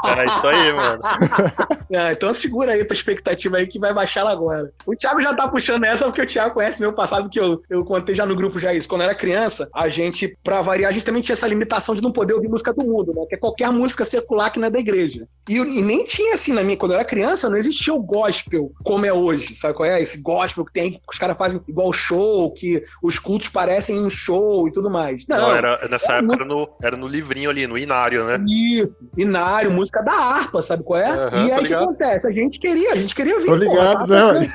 Era 0.05 0.25
isso 0.25 0.47
aí, 0.47 0.73
mano. 0.73 0.99
Ah, 1.97 2.11
então 2.11 2.35
segura 2.35 2.73
aí 2.73 2.81
a 2.81 2.85
tua 2.85 2.95
expectativa 2.95 3.57
aí 3.57 3.69
que 3.69 3.79
vai 3.79 3.95
baixar 3.95 4.21
ela 4.21 4.33
agora. 4.33 4.73
O 4.85 4.97
Thiago 4.97 5.23
já 5.23 5.33
tá 5.33 5.47
puxando 5.47 5.85
essa 5.85 6.07
porque 6.07 6.23
o 6.23 6.27
Thiago 6.27 6.55
conhece 6.55 6.81
meu 6.81 6.93
passado, 6.93 7.29
que 7.31 7.39
eu, 7.39 7.63
eu 7.71 7.85
contei 7.85 8.17
já 8.17 8.27
no 8.27 8.35
grupo 8.35 8.59
já 8.59 8.75
isso. 8.75 8.89
Quando 8.89 9.03
eu 9.03 9.09
era 9.09 9.15
criança, 9.15 9.69
a 9.73 9.89
gente, 9.89 10.37
pra 10.43 10.61
variar, 10.61 10.91
a 10.91 10.93
gente 10.93 11.05
também 11.05 11.23
tinha 11.23 11.35
essa 11.35 11.47
limitação 11.47 11.95
de 11.95 12.03
não 12.03 12.11
poder 12.11 12.35
ouvir 12.35 12.49
música 12.49 12.73
do 12.73 12.85
mundo, 12.85 13.15
né? 13.15 13.25
Que 13.29 13.37
é 13.37 13.39
qualquer 13.39 13.71
música 13.71 14.05
secular 14.05 14.51
que 14.51 14.59
não 14.59 14.67
é 14.67 14.71
da 14.71 14.81
igreja. 14.81 15.29
E, 15.49 15.55
e 15.55 15.83
nem 15.83 16.03
tinha 16.03 16.35
assim 16.35 16.53
na 16.53 16.65
minha, 16.65 16.77
quando 16.77 16.93
eu 16.93 16.97
era 16.97 17.05
criança, 17.05 17.49
não 17.49 17.57
existia 17.57 17.95
o 17.95 18.03
gospel 18.03 18.73
como 18.83 19.07
é 19.07 19.13
hoje, 19.13 19.55
sabe 19.55 19.75
qual 19.75 19.89
é? 19.89 20.03
Esse 20.03 20.19
gospel 20.21 20.65
que 20.65 20.73
tem, 20.73 20.93
que 20.93 21.01
os 21.09 21.19
caras 21.19 21.37
fazem 21.37 21.61
igual 21.69 21.93
show, 21.93 22.51
que 22.53 22.83
os 23.03 23.21
cultos 23.21 23.51
parecem 23.51 24.01
um 24.01 24.11
show 24.25 24.67
e 24.69 24.73
tudo 24.73 24.91
mais. 24.91 25.25
Não, 25.29 25.37
não 25.37 25.57
era, 25.57 25.89
nessa 25.89 26.15
época 26.15 26.37
música... 26.37 26.45
era, 26.45 26.55
no, 26.55 26.69
era 26.83 26.97
no 26.97 27.07
livrinho 27.07 27.51
ali, 27.51 27.67
no 27.67 27.79
Inário, 27.79 28.25
né? 28.25 28.43
Isso, 28.47 28.97
Inário, 29.17 29.71
música 29.71 30.03
da 30.03 30.13
harpa, 30.13 30.63
sabe 30.63 30.83
qual 30.83 31.01
é? 31.01 31.11
Uhum, 31.11 31.47
e 31.47 31.53
aí 31.53 31.61
o 31.61 31.67
que 31.67 31.75
acontece? 31.75 32.29
A 32.29 32.33
gente 32.33 32.59
queria, 32.59 32.93
a 32.93 32.97
gente 32.97 33.15
queria 33.15 33.39
vir. 33.39 33.47
Tô 33.47 33.55
ligado, 33.55 34.07
porra, 34.07 34.33
né? 34.35 34.53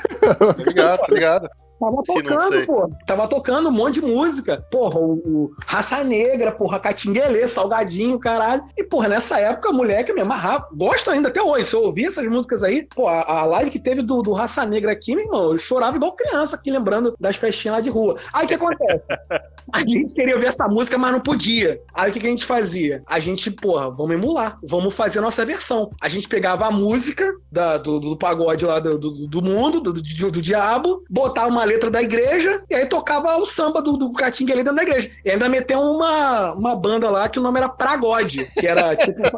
Tô 0.56 0.64
ligado, 0.64 1.00
tô 1.00 1.14
ligado. 1.14 1.50
Tava 1.80 2.02
tocando, 2.06 2.66
pô. 2.66 2.92
Tava 3.08 3.28
tocando 3.28 3.70
um 3.70 3.72
monte 3.72 3.96
de 3.96 4.02
música. 4.02 4.66
Porra, 4.70 5.00
o, 5.00 5.14
o 5.14 5.52
Raça 5.66 6.04
Negra, 6.04 6.52
porra, 6.52 6.80
Catinguelê, 6.80 7.48
Salgadinho, 7.48 8.20
caralho. 8.20 8.64
E, 8.78 8.84
porra, 8.84 9.08
nessa 9.08 9.40
época, 9.40 9.72
moleque 9.72 10.12
me 10.12 10.22
amarrava. 10.22 10.68
Gosto 10.74 11.10
ainda 11.10 11.30
até 11.30 11.42
hoje. 11.42 11.66
Se 11.66 11.76
eu 11.76 11.84
ouvir 11.84 12.08
essas 12.08 12.26
músicas 12.28 12.64
aí, 12.64 12.86
pô, 12.94 13.08
a, 13.08 13.22
a 13.22 13.46
live 13.46 13.72
que 13.72 13.80
teve 13.80 14.02
do, 14.02 14.22
do 14.22 14.34
Raça 14.34 14.66
Negra 14.66 14.92
aqui, 14.92 15.16
meu 15.16 15.26
irmão, 15.26 15.52
eu 15.52 15.58
chorava 15.58 15.96
igual 15.96 16.16
criança 16.16 16.56
aqui, 16.56 16.70
lembrando 16.70 17.16
das 17.20 17.38
festinhas 17.38 17.78
lá 17.78 17.82
de 17.82 17.90
rua. 17.90 18.18
Aí 18.34 18.46
o 18.46 18.48
que 18.48 18.56
acontece? 18.56 19.08
A 19.72 19.82
gente 19.82 20.16
queria 20.16 20.34
ouvir 20.34 20.48
essa 20.48 20.68
música, 20.68 20.98
mas 20.98 21.12
não 21.12 21.20
podia. 21.20 21.80
Aí 21.94 22.10
o 22.10 22.14
que, 22.14 22.20
que 22.20 22.26
a 22.26 22.30
gente 22.30 22.44
fazia? 22.44 23.04
A 23.06 23.20
gente, 23.20 23.52
porra, 23.52 23.92
vamos 23.92 24.16
emular. 24.16 24.58
Vamos 24.64 24.96
fazer 24.96 25.20
a 25.20 25.22
nossa 25.22 25.46
versão. 25.46 25.92
A 26.02 26.10
gente 26.10 26.28
pegava 26.28 26.66
a 26.66 26.72
música 26.72 27.32
da, 27.52 27.78
do, 27.78 28.00
do 28.00 28.18
pagode 28.18 28.66
lá 28.66 28.80
do, 28.80 28.98
do, 28.98 29.28
do 29.28 29.42
mundo, 29.44 29.80
do, 29.80 29.94
do, 29.94 30.32
do 30.32 30.42
diabo, 30.42 31.04
botava 31.08 31.50
uma 31.50 31.66
letra 31.70 31.90
da 31.90 32.02
igreja, 32.02 32.62
e 32.70 32.76
aí 32.76 32.86
tocava 32.86 33.38
o 33.38 33.46
samba 33.46 33.82
do, 33.82 33.96
do 33.96 34.12
Catinga 34.12 34.54
ali 34.54 34.64
dentro 34.64 34.78
da 34.78 34.84
igreja. 34.84 35.12
E 35.24 35.30
ainda 35.30 35.48
meteu 35.48 35.80
uma, 35.80 36.54
uma 36.54 36.76
banda 36.76 37.10
lá 37.10 37.30
que 37.30 37.40
o 37.40 37.42
nome 37.42 37.60
era 37.60 37.70
Pragode, 37.70 38.46
que 38.58 38.68
era 38.68 38.96
tipo. 38.96 39.22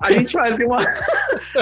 a 0.00 0.12
gente 0.12 0.32
fazia 0.32 0.66
uma. 0.66 0.84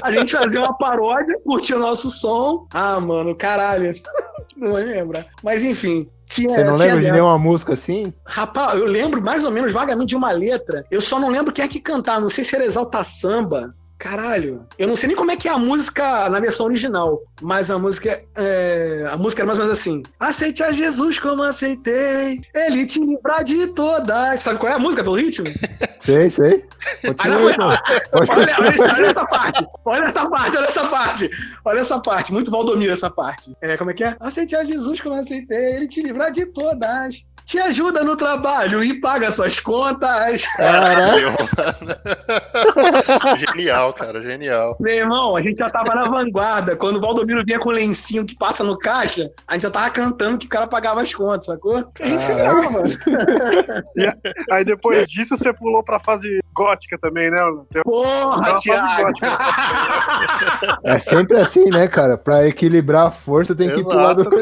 a 0.03 0.13
gente 0.13 0.33
fazia 0.33 0.61
uma 0.61 0.77
paródia, 0.77 1.39
curtia 1.45 1.77
o 1.77 1.81
nosso 1.81 2.11
som. 2.11 2.67
Ah, 2.73 2.99
mano, 2.99 3.35
caralho. 3.37 3.93
Não 4.57 4.73
vai 4.73 4.85
lembrar. 4.85 5.27
Mas 5.43 5.63
enfim, 5.63 6.09
tinha, 6.25 6.49
Você 6.49 6.65
não 6.65 6.77
lembra 6.77 7.05
de 7.05 7.13
nenhuma 7.13 7.39
música 7.39 7.75
assim? 7.75 8.11
Rapaz, 8.25 8.81
eu 8.81 8.87
lembro 8.87 9.21
mais 9.21 9.45
ou 9.45 9.51
menos 9.51 9.71
vagamente 9.71 10.09
de 10.09 10.17
uma 10.17 10.33
letra. 10.33 10.87
Eu 10.91 11.03
só 11.03 11.21
não 11.21 11.29
lembro 11.29 11.53
quem 11.53 11.63
é 11.63 11.69
que 11.69 11.79
cantava. 11.79 12.21
Não 12.21 12.31
sei 12.31 12.43
se 12.43 12.57
era 12.57 12.65
Exalta 12.65 13.05
Samba 13.05 13.75
Caralho. 13.99 14.67
Eu 14.79 14.89
não 14.89 14.97
sei 14.97 15.09
nem 15.09 15.17
como 15.17 15.31
é 15.31 15.37
que 15.37 15.49
é 15.49 15.51
a 15.51 15.59
música 15.59 16.29
na 16.29 16.39
versão 16.39 16.67
original, 16.67 17.21
mas 17.41 17.71
a 17.71 17.79
música 17.79 18.23
é, 18.37 19.09
a 19.11 19.17
música 19.17 19.41
era 19.41 19.47
mais 19.47 19.59
ou 19.59 19.65
menos 19.65 19.79
assim: 19.79 20.03
Aceite 20.21 20.63
a 20.63 20.71
Jesus 20.71 21.19
como 21.19 21.43
aceitei, 21.43 22.41
ele 22.55 22.85
te 22.85 23.01
livrar 23.01 23.43
de 23.43 23.69
todas. 23.69 24.41
Sabe 24.41 24.59
qual 24.59 24.71
é 24.71 24.77
a 24.77 24.79
música 24.79 25.03
pelo 25.03 25.17
ritmo? 25.17 25.47
Sei, 25.99 26.31
sei. 26.31 26.65
olha, 27.19 27.37
olha, 27.41 27.83
olha, 28.13 29.07
essa 29.09 29.27
parte. 29.27 29.67
Olha 29.85 30.05
essa 30.05 30.31
parte, 30.31 30.57
olha 30.57 30.67
essa 30.67 30.87
parte. 30.87 31.31
Olha 31.65 31.81
essa 31.81 32.01
parte. 32.01 32.33
Muito 32.33 32.49
Valdomiro 32.49 32.93
essa 32.93 33.11
parte. 33.11 33.53
É, 33.61 33.77
como 33.77 33.91
é 33.91 33.95
que 33.95 34.05
é? 34.05 34.17
Aceite 34.21 34.55
a 34.55 34.63
Jesus 34.63 35.01
como 35.01 35.17
aceitei, 35.17 35.75
ele 35.75 35.89
te 35.89 36.01
livrar 36.01 36.31
de 36.31 36.47
todas 36.47 37.25
te 37.47 37.61
ajuda 37.61 38.03
no 38.03 38.17
trabalho 38.17 38.83
e 38.83 39.01
paga 39.01 39.31
suas 39.31 39.61
contas. 39.61 40.45
Caralho, 40.57 41.33
genial, 43.55 43.95
cara, 43.95 44.21
genial. 44.21 44.77
Meu 44.81 44.97
irmão, 44.97 45.37
a 45.37 45.41
gente 45.41 45.59
já 45.59 45.71
tava 45.71 45.95
na 45.95 46.09
vanguarda. 46.09 46.75
Quando 46.75 46.97
o 46.97 47.01
Valdomiro 47.01 47.45
vinha 47.47 47.61
com 47.61 47.69
o 47.69 47.73
lencinho 47.73 48.27
que 48.27 48.37
passa 48.37 48.65
no 48.65 48.77
caixa, 48.77 49.31
a 49.47 49.55
gente 49.55 49.63
já 49.63 49.71
tava 49.71 49.89
cantando 49.91 50.39
que 50.39 50.47
o 50.47 50.49
cara 50.49 50.67
pagava 50.67 51.01
as 51.01 51.15
contas, 51.15 51.47
sacou? 51.47 51.87
A 52.01 52.07
gente 52.07 52.21
se 52.21 52.35
mano. 52.35 52.83
aí 54.51 54.65
depois 54.65 55.07
disso 55.09 55.37
você 55.37 55.53
pulou 55.53 55.85
pra 55.85 56.01
fase 56.01 56.41
gótica 56.57 56.97
também, 56.99 57.31
né? 57.31 57.39
Porra, 57.85 58.55
Thiago. 58.55 59.13
É 60.83 60.99
sempre 60.99 61.37
assim, 61.37 61.67
né, 61.67 61.87
cara? 61.87 62.17
Pra 62.17 62.49
equilibrar 62.49 63.09
a 63.09 63.11
força 63.11 63.55
tem 63.55 63.73
que 63.73 63.81
ir 63.81 63.85
pro 63.85 63.95
lado, 63.95 64.25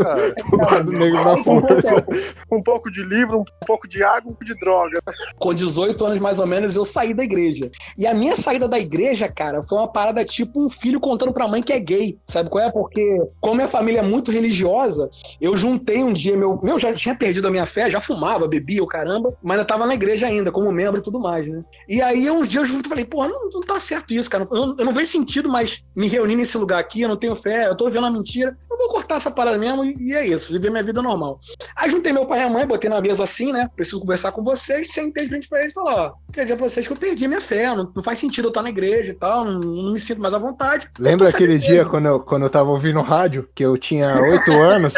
lado 0.57 0.92
negro 0.92 1.24
da 1.24 1.37
força. 1.42 2.07
Um 2.50 2.62
pouco 2.62 2.90
de 2.90 3.03
livro, 3.03 3.40
um 3.40 3.66
pouco 3.66 3.88
de 3.88 4.03
água, 4.03 4.31
um 4.31 4.35
pouco 4.35 4.44
de 4.44 4.55
droga. 4.55 5.00
Com 5.38 5.53
18 5.53 6.07
anos 6.07 6.20
mais 6.20 6.38
ou 6.38 6.46
menos, 6.46 6.77
eu 6.77 6.85
saí 6.85 7.12
da 7.12 7.24
igreja. 7.24 7.70
E 7.98 8.07
a 8.07 8.14
minha 8.14 8.37
saída 8.37 8.68
da 8.68 8.79
igreja, 8.79 9.29
cara, 9.29 9.62
foi 9.62 9.79
uma 9.79 9.88
parada 9.88 10.24
tipo 10.24 10.64
um 10.64 10.70
filho 10.70 11.00
contando 11.00 11.33
pra 11.33 11.48
mãe 11.48 11.62
que 11.62 11.72
é 11.72 11.81
gay. 11.81 12.16
Sabe 12.27 12.48
qual 12.48 12.64
é? 12.64 12.70
Porque, 12.70 13.18
como 13.40 13.57
minha 13.57 13.68
família 13.68 13.98
é 13.98 14.03
muito 14.03 14.31
religiosa, 14.31 15.11
eu 15.40 15.57
juntei 15.57 16.05
um 16.05 16.12
dia, 16.12 16.37
meu, 16.37 16.61
meu 16.62 16.79
já 16.79 16.92
tinha 16.92 17.14
perdido 17.14 17.48
a 17.48 17.50
minha 17.50 17.66
fé, 17.66 17.90
já 17.90 18.00
fumava, 18.00 18.46
bebia 18.46 18.83
o 18.83 18.87
caramba, 18.87 19.37
mas 19.42 19.59
eu 19.59 19.64
tava 19.64 19.87
na 19.87 19.94
igreja 19.94 20.27
ainda, 20.27 20.53
como 20.53 20.70
membro 20.70 21.00
e 21.00 21.03
tudo 21.03 21.18
mais, 21.18 21.46
né? 21.46 21.64
E 21.88 22.03
aí, 22.04 22.30
um 22.30 22.42
dia 22.42 22.60
eu 22.60 22.64
junto 22.64 22.88
falei, 22.88 23.04
pô, 23.04 23.26
não, 23.26 23.48
não 23.50 23.60
tá 23.60 23.78
certo 23.80 24.12
isso, 24.12 24.30
cara. 24.30 24.46
Eu, 24.50 24.76
eu 24.78 24.84
não 24.84 24.92
vejo 24.92 25.10
sentido 25.10 25.48
mais 25.48 25.82
me 25.94 26.08
reunir 26.08 26.36
nesse 26.36 26.56
lugar 26.56 26.78
aqui, 26.78 27.02
eu 27.02 27.08
não 27.08 27.16
tenho 27.16 27.34
fé, 27.34 27.68
eu 27.68 27.76
tô 27.76 27.88
vendo 27.90 28.04
uma 28.04 28.10
mentira. 28.10 28.56
Eu 28.70 28.78
vou 28.78 28.88
cortar 28.88 29.16
essa 29.16 29.30
parada 29.30 29.58
mesmo 29.58 29.84
e, 29.84 29.96
e 29.98 30.14
é 30.14 30.26
isso, 30.26 30.52
viver 30.52 30.70
minha 30.70 30.82
vida 30.82 31.00
normal. 31.02 31.40
Aí 31.76 31.90
juntei 31.90 32.12
meu 32.12 32.26
pai 32.26 32.40
e 32.40 32.42
a 32.42 32.50
mãe, 32.50 32.66
botei 32.66 32.90
na 32.90 33.00
mesa 33.00 33.24
assim, 33.24 33.52
né? 33.52 33.70
Preciso 33.74 34.00
conversar 34.00 34.32
com 34.32 34.42
vocês, 34.42 34.92
sentei 34.92 35.28
frente 35.28 35.48
pra 35.48 35.60
eles 35.60 35.72
e 35.72 35.74
falar, 35.74 35.94
ó, 35.94 36.12
quer 36.34 36.42
dizer 36.42 36.56
pra 36.56 36.68
vocês 36.68 36.86
que 36.86 36.92
eu 36.92 36.96
perdi 36.96 37.28
minha 37.28 37.40
fé, 37.40 37.74
não, 37.74 37.90
não 37.94 38.02
faz 38.02 38.18
sentido 38.18 38.46
eu 38.46 38.48
estar 38.50 38.62
na 38.62 38.68
igreja 38.68 39.12
e 39.12 39.14
tal, 39.14 39.44
não, 39.44 39.60
não 39.60 39.92
me 39.92 39.98
sinto 39.98 40.20
mais 40.20 40.34
à 40.34 40.38
vontade. 40.38 40.90
Lembra 40.98 41.28
aquele 41.28 41.58
dia 41.58 41.84
quando 41.84 42.06
eu, 42.06 42.20
quando 42.20 42.42
eu 42.42 42.50
tava 42.50 42.70
ouvindo 42.70 43.00
rádio, 43.00 43.48
que 43.54 43.64
eu 43.64 43.78
tinha 43.78 44.14
oito 44.20 44.50
anos? 44.60 44.94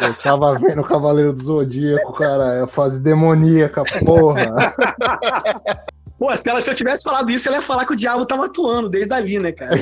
eu 0.00 0.14
tava 0.22 0.58
vendo 0.58 0.82
o 0.82 0.86
Cavaleiro 0.86 1.32
do 1.32 1.42
Zodíaco, 1.42 2.12
cara, 2.12 2.62
é 2.62 2.66
fase 2.66 3.00
demoníaca, 3.00 3.82
porra. 4.04 4.74
Pô, 6.22 6.36
se, 6.36 6.48
ela, 6.48 6.60
se 6.60 6.70
eu 6.70 6.74
tivesse 6.76 7.02
falado 7.02 7.28
isso, 7.30 7.48
ela 7.48 7.56
ia 7.56 7.62
falar 7.62 7.84
que 7.84 7.94
o 7.94 7.96
diabo 7.96 8.24
tava 8.24 8.46
atuando 8.46 8.88
desde 8.88 9.12
ali, 9.12 9.40
né, 9.40 9.50
cara? 9.50 9.74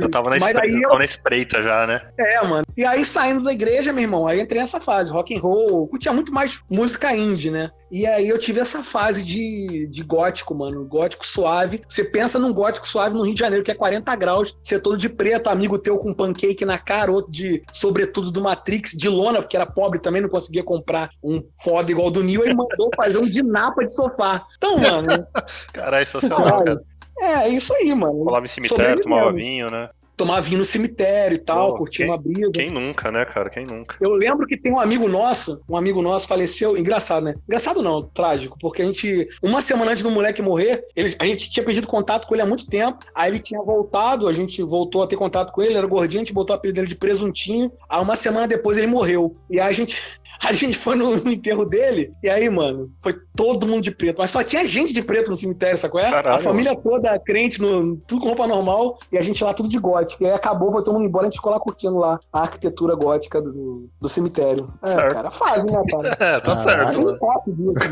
Eu 0.00 0.08
tava 0.08 0.30
na, 0.30 0.36
Mas 0.40 0.54
espreita, 0.54 0.62
aí 0.62 0.82
eu... 0.82 0.88
tava 0.88 0.98
na 0.98 1.04
espreita 1.04 1.62
já, 1.62 1.86
né? 1.86 2.00
É, 2.18 2.42
mano. 2.42 2.64
E 2.74 2.86
aí, 2.86 3.04
saindo 3.04 3.42
da 3.42 3.52
igreja, 3.52 3.92
meu 3.92 4.02
irmão, 4.02 4.26
aí 4.26 4.40
entrei 4.40 4.62
nessa 4.62 4.80
fase, 4.80 5.12
rock 5.12 5.36
and 5.36 5.40
roll, 5.40 5.86
curtia 5.86 6.10
muito 6.10 6.32
mais 6.32 6.58
música 6.70 7.14
indie, 7.14 7.50
né? 7.50 7.70
E 7.90 8.06
aí 8.06 8.28
eu 8.28 8.38
tive 8.38 8.60
essa 8.60 8.82
fase 8.82 9.22
de, 9.22 9.86
de 9.86 10.02
gótico, 10.02 10.54
mano. 10.54 10.84
Gótico 10.84 11.26
suave. 11.26 11.82
Você 11.88 12.04
pensa 12.04 12.38
num 12.38 12.52
gótico 12.52 12.88
suave 12.88 13.14
no 13.14 13.22
Rio 13.22 13.34
de 13.34 13.40
Janeiro, 13.40 13.64
que 13.64 13.70
é 13.70 13.74
40 13.74 14.14
graus, 14.16 14.56
ser 14.62 14.80
todo 14.80 14.96
de 14.96 15.08
preto, 15.08 15.48
amigo 15.48 15.78
teu 15.78 15.98
com 15.98 16.12
pancake 16.12 16.64
na 16.64 16.78
cara, 16.78 17.12
outro 17.12 17.30
de 17.30 17.62
sobretudo 17.72 18.30
do 18.30 18.42
Matrix, 18.42 18.92
de 18.92 19.08
lona, 19.08 19.40
porque 19.40 19.56
era 19.56 19.66
pobre 19.66 19.98
também, 19.98 20.22
não 20.22 20.28
conseguia 20.28 20.62
comprar 20.62 21.10
um 21.22 21.42
foda 21.62 21.90
igual 21.90 22.10
do 22.10 22.22
Nil, 22.22 22.44
e 22.44 22.54
mandou 22.54 22.90
fazer 22.96 23.18
um 23.18 23.28
de 23.28 23.42
napa 23.42 23.84
de 23.84 23.92
sofá. 23.92 24.44
Então, 24.56 24.78
mano. 24.78 25.08
Caralho, 25.72 26.02
é 26.02 26.04
sensacional, 26.04 26.64
cara. 26.64 26.80
É, 27.18 27.32
é 27.32 27.48
isso 27.48 27.72
aí, 27.74 27.94
mano. 27.94 28.24
Colava 28.24 28.44
em 28.44 28.48
cemitério, 28.48 29.02
tomava 29.02 29.32
vinho, 29.32 29.70
né? 29.70 29.88
Tomar 30.16 30.40
vinho 30.40 30.58
no 30.58 30.64
cemitério 30.64 31.36
e 31.36 31.38
tal, 31.38 31.72
Pô, 31.72 31.78
curtir 31.78 32.04
uma 32.04 32.16
brisa. 32.16 32.50
Quem 32.52 32.70
nunca, 32.70 33.10
né, 33.10 33.24
cara? 33.24 33.50
Quem 33.50 33.64
nunca? 33.64 33.96
Eu 34.00 34.14
lembro 34.14 34.46
que 34.46 34.56
tem 34.56 34.72
um 34.72 34.78
amigo 34.78 35.08
nosso, 35.08 35.60
um 35.68 35.76
amigo 35.76 36.00
nosso 36.02 36.28
faleceu, 36.28 36.76
engraçado, 36.76 37.24
né? 37.24 37.34
Engraçado 37.46 37.82
não, 37.82 38.02
trágico, 38.02 38.56
porque 38.60 38.82
a 38.82 38.84
gente, 38.84 39.28
uma 39.42 39.60
semana 39.60 39.92
antes 39.92 40.02
do 40.02 40.10
moleque 40.10 40.42
morrer, 40.42 40.84
ele, 40.94 41.14
a 41.18 41.26
gente 41.26 41.50
tinha 41.50 41.64
pedido 41.64 41.86
contato 41.86 42.26
com 42.26 42.34
ele 42.34 42.42
há 42.42 42.46
muito 42.46 42.66
tempo, 42.66 42.98
aí 43.14 43.30
ele 43.30 43.38
tinha 43.38 43.60
voltado, 43.62 44.28
a 44.28 44.32
gente 44.32 44.62
voltou 44.62 45.02
a 45.02 45.06
ter 45.06 45.16
contato 45.16 45.52
com 45.52 45.62
ele, 45.62 45.72
ele 45.72 45.78
era 45.78 45.86
gordinho, 45.86 46.22
a 46.22 46.24
gente 46.24 46.34
botou 46.34 46.54
a 46.54 46.56
apelido 46.56 46.76
dele 46.76 46.88
de 46.88 46.96
presuntinho, 46.96 47.70
aí 47.88 48.00
uma 48.00 48.16
semana 48.16 48.46
depois 48.46 48.78
ele 48.78 48.86
morreu. 48.86 49.36
E 49.50 49.60
aí 49.60 49.68
a 49.68 49.72
gente 49.72 50.00
a 50.40 50.52
gente 50.52 50.76
foi 50.76 50.96
no, 50.96 51.16
no, 51.16 51.30
enterro 51.30 51.64
dele, 51.64 52.12
e 52.22 52.28
aí, 52.28 52.48
mano, 52.48 52.90
foi 53.02 53.14
todo 53.34 53.66
mundo 53.66 53.82
de 53.82 53.90
preto. 53.90 54.18
Mas 54.18 54.30
só 54.30 54.42
tinha 54.42 54.66
gente 54.66 54.92
de 54.92 55.02
preto 55.02 55.30
no 55.30 55.36
cemitério, 55.36 55.78
sacou? 55.78 56.00
É? 56.00 56.10
Caralho, 56.10 56.36
a 56.36 56.40
família 56.40 56.72
mano. 56.72 56.82
toda 56.82 57.18
crente, 57.18 57.60
no, 57.60 57.96
tudo 57.98 58.22
com 58.22 58.28
roupa 58.28 58.46
normal, 58.46 58.98
e 59.10 59.18
a 59.18 59.22
gente 59.22 59.42
lá 59.42 59.54
tudo 59.54 59.68
de 59.68 59.78
gótico. 59.78 60.22
E 60.22 60.26
aí 60.26 60.32
acabou, 60.32 60.72
foi 60.72 60.82
todo 60.82 60.94
mundo 60.94 61.06
embora, 61.06 61.26
a 61.26 61.30
gente 61.30 61.38
ficou 61.38 61.52
lá 61.52 61.60
curtindo 61.60 61.96
lá 61.96 62.18
a 62.32 62.40
arquitetura 62.40 62.94
gótica 62.94 63.40
do, 63.40 63.88
do 64.00 64.08
cemitério. 64.08 64.72
É, 64.82 64.86
certo. 64.86 65.14
cara, 65.14 65.30
faz, 65.30 65.64
né, 65.64 65.82
cara? 65.90 66.16
É, 66.24 66.40
tá 66.40 66.52
ah, 66.52 66.56
certo. 66.56 66.98
Né? 66.98 67.04
Disso. 67.04 67.18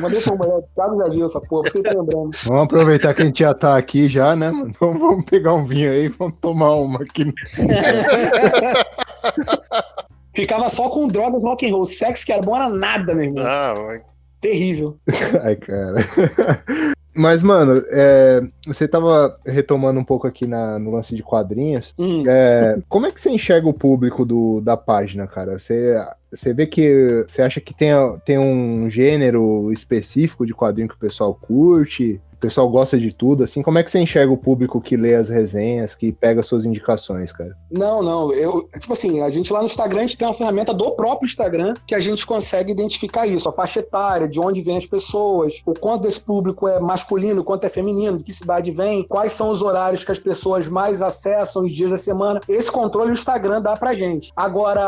Mandei 0.00 0.22
pra 0.22 0.36
mulher, 0.36 0.62
Thiago 0.74 1.04
já 1.04 1.10
viu 1.10 1.26
essa 1.26 1.40
porra, 1.40 1.68
você 1.68 1.82
tá 1.82 1.90
lembrando. 1.90 2.30
Vamos 2.46 2.64
aproveitar 2.64 3.14
que 3.14 3.22
a 3.22 3.24
gente 3.24 3.40
já 3.40 3.54
tá 3.54 3.76
aqui 3.76 4.08
já, 4.08 4.36
né, 4.36 4.50
mano? 4.50 4.72
Vamos, 4.78 5.00
vamos 5.00 5.24
pegar 5.24 5.54
um 5.54 5.66
vinho 5.66 5.90
aí, 5.90 6.08
vamos 6.08 6.38
tomar 6.40 6.74
uma 6.74 7.02
aqui. 7.02 7.32
Ficava 10.34 10.68
só 10.68 10.88
com 10.88 11.08
drogas 11.08 11.44
rock 11.44 11.66
and 11.66 11.72
roll. 11.72 11.84
Sexo 11.84 12.24
que 12.24 12.32
era 12.32 12.42
bom 12.42 12.56
era 12.56 12.68
nada, 12.68 13.14
meu 13.14 13.24
irmão. 13.24 13.44
Ah, 13.44 14.00
Terrível. 14.40 14.98
Ai, 15.42 15.56
cara. 15.56 16.04
Mas, 17.14 17.42
mano, 17.42 17.82
é, 17.90 18.42
você 18.66 18.88
tava 18.88 19.38
retomando 19.44 20.00
um 20.00 20.04
pouco 20.04 20.26
aqui 20.26 20.46
na, 20.46 20.78
no 20.78 20.92
lance 20.92 21.14
de 21.14 21.22
quadrinhos. 21.22 21.92
Hum. 21.98 22.24
É, 22.26 22.78
como 22.88 23.06
é 23.06 23.10
que 23.10 23.20
você 23.20 23.28
enxerga 23.28 23.68
o 23.68 23.74
público 23.74 24.24
do, 24.24 24.62
da 24.62 24.78
página, 24.78 25.26
cara? 25.26 25.58
Você, 25.58 25.94
você 26.30 26.54
vê 26.54 26.66
que. 26.66 27.26
Você 27.28 27.42
acha 27.42 27.60
que 27.60 27.74
tem, 27.74 27.90
tem 28.24 28.38
um 28.38 28.88
gênero 28.88 29.70
específico 29.70 30.46
de 30.46 30.54
quadrinho 30.54 30.88
que 30.88 30.94
o 30.94 30.98
pessoal 30.98 31.34
curte? 31.34 32.18
Pessoal 32.42 32.68
gosta 32.68 32.98
de 32.98 33.12
tudo, 33.12 33.44
assim, 33.44 33.62
como 33.62 33.78
é 33.78 33.84
que 33.84 33.90
você 33.90 34.00
enxerga 34.00 34.32
o 34.32 34.36
público 34.36 34.80
que 34.80 34.96
lê 34.96 35.14
as 35.14 35.28
resenhas, 35.28 35.94
que 35.94 36.10
pega 36.10 36.42
suas 36.42 36.64
indicações, 36.64 37.32
cara? 37.32 37.56
Não, 37.70 38.02
não, 38.02 38.32
eu, 38.32 38.68
tipo 38.78 38.92
assim, 38.92 39.20
a 39.20 39.30
gente 39.30 39.52
lá 39.52 39.60
no 39.60 39.66
Instagram, 39.66 40.00
a 40.00 40.06
gente 40.06 40.18
tem 40.18 40.26
uma 40.26 40.34
ferramenta 40.34 40.74
do 40.74 40.90
próprio 40.90 41.26
Instagram 41.26 41.74
que 41.86 41.94
a 41.94 42.00
gente 42.00 42.26
consegue 42.26 42.72
identificar 42.72 43.26
isso, 43.26 43.48
a 43.48 43.52
faixa 43.52 43.78
etária, 43.78 44.28
de 44.28 44.40
onde 44.40 44.60
vêm 44.60 44.76
as 44.76 44.86
pessoas, 44.86 45.62
o 45.64 45.72
quanto 45.72 46.02
desse 46.02 46.20
público 46.20 46.66
é 46.66 46.80
masculino, 46.80 47.42
o 47.42 47.44
quanto 47.44 47.64
é 47.64 47.68
feminino, 47.68 48.18
de 48.18 48.24
que 48.24 48.32
cidade 48.32 48.72
vem, 48.72 49.06
quais 49.06 49.32
são 49.32 49.50
os 49.50 49.62
horários 49.62 50.04
que 50.04 50.10
as 50.10 50.18
pessoas 50.18 50.68
mais 50.68 51.00
acessam, 51.00 51.64
os 51.64 51.74
dias 51.74 51.90
da 51.90 51.96
semana. 51.96 52.40
Esse 52.48 52.70
controle 52.70 53.10
o 53.10 53.14
Instagram 53.14 53.62
dá 53.62 53.74
pra 53.74 53.94
gente. 53.94 54.32
Agora, 54.34 54.82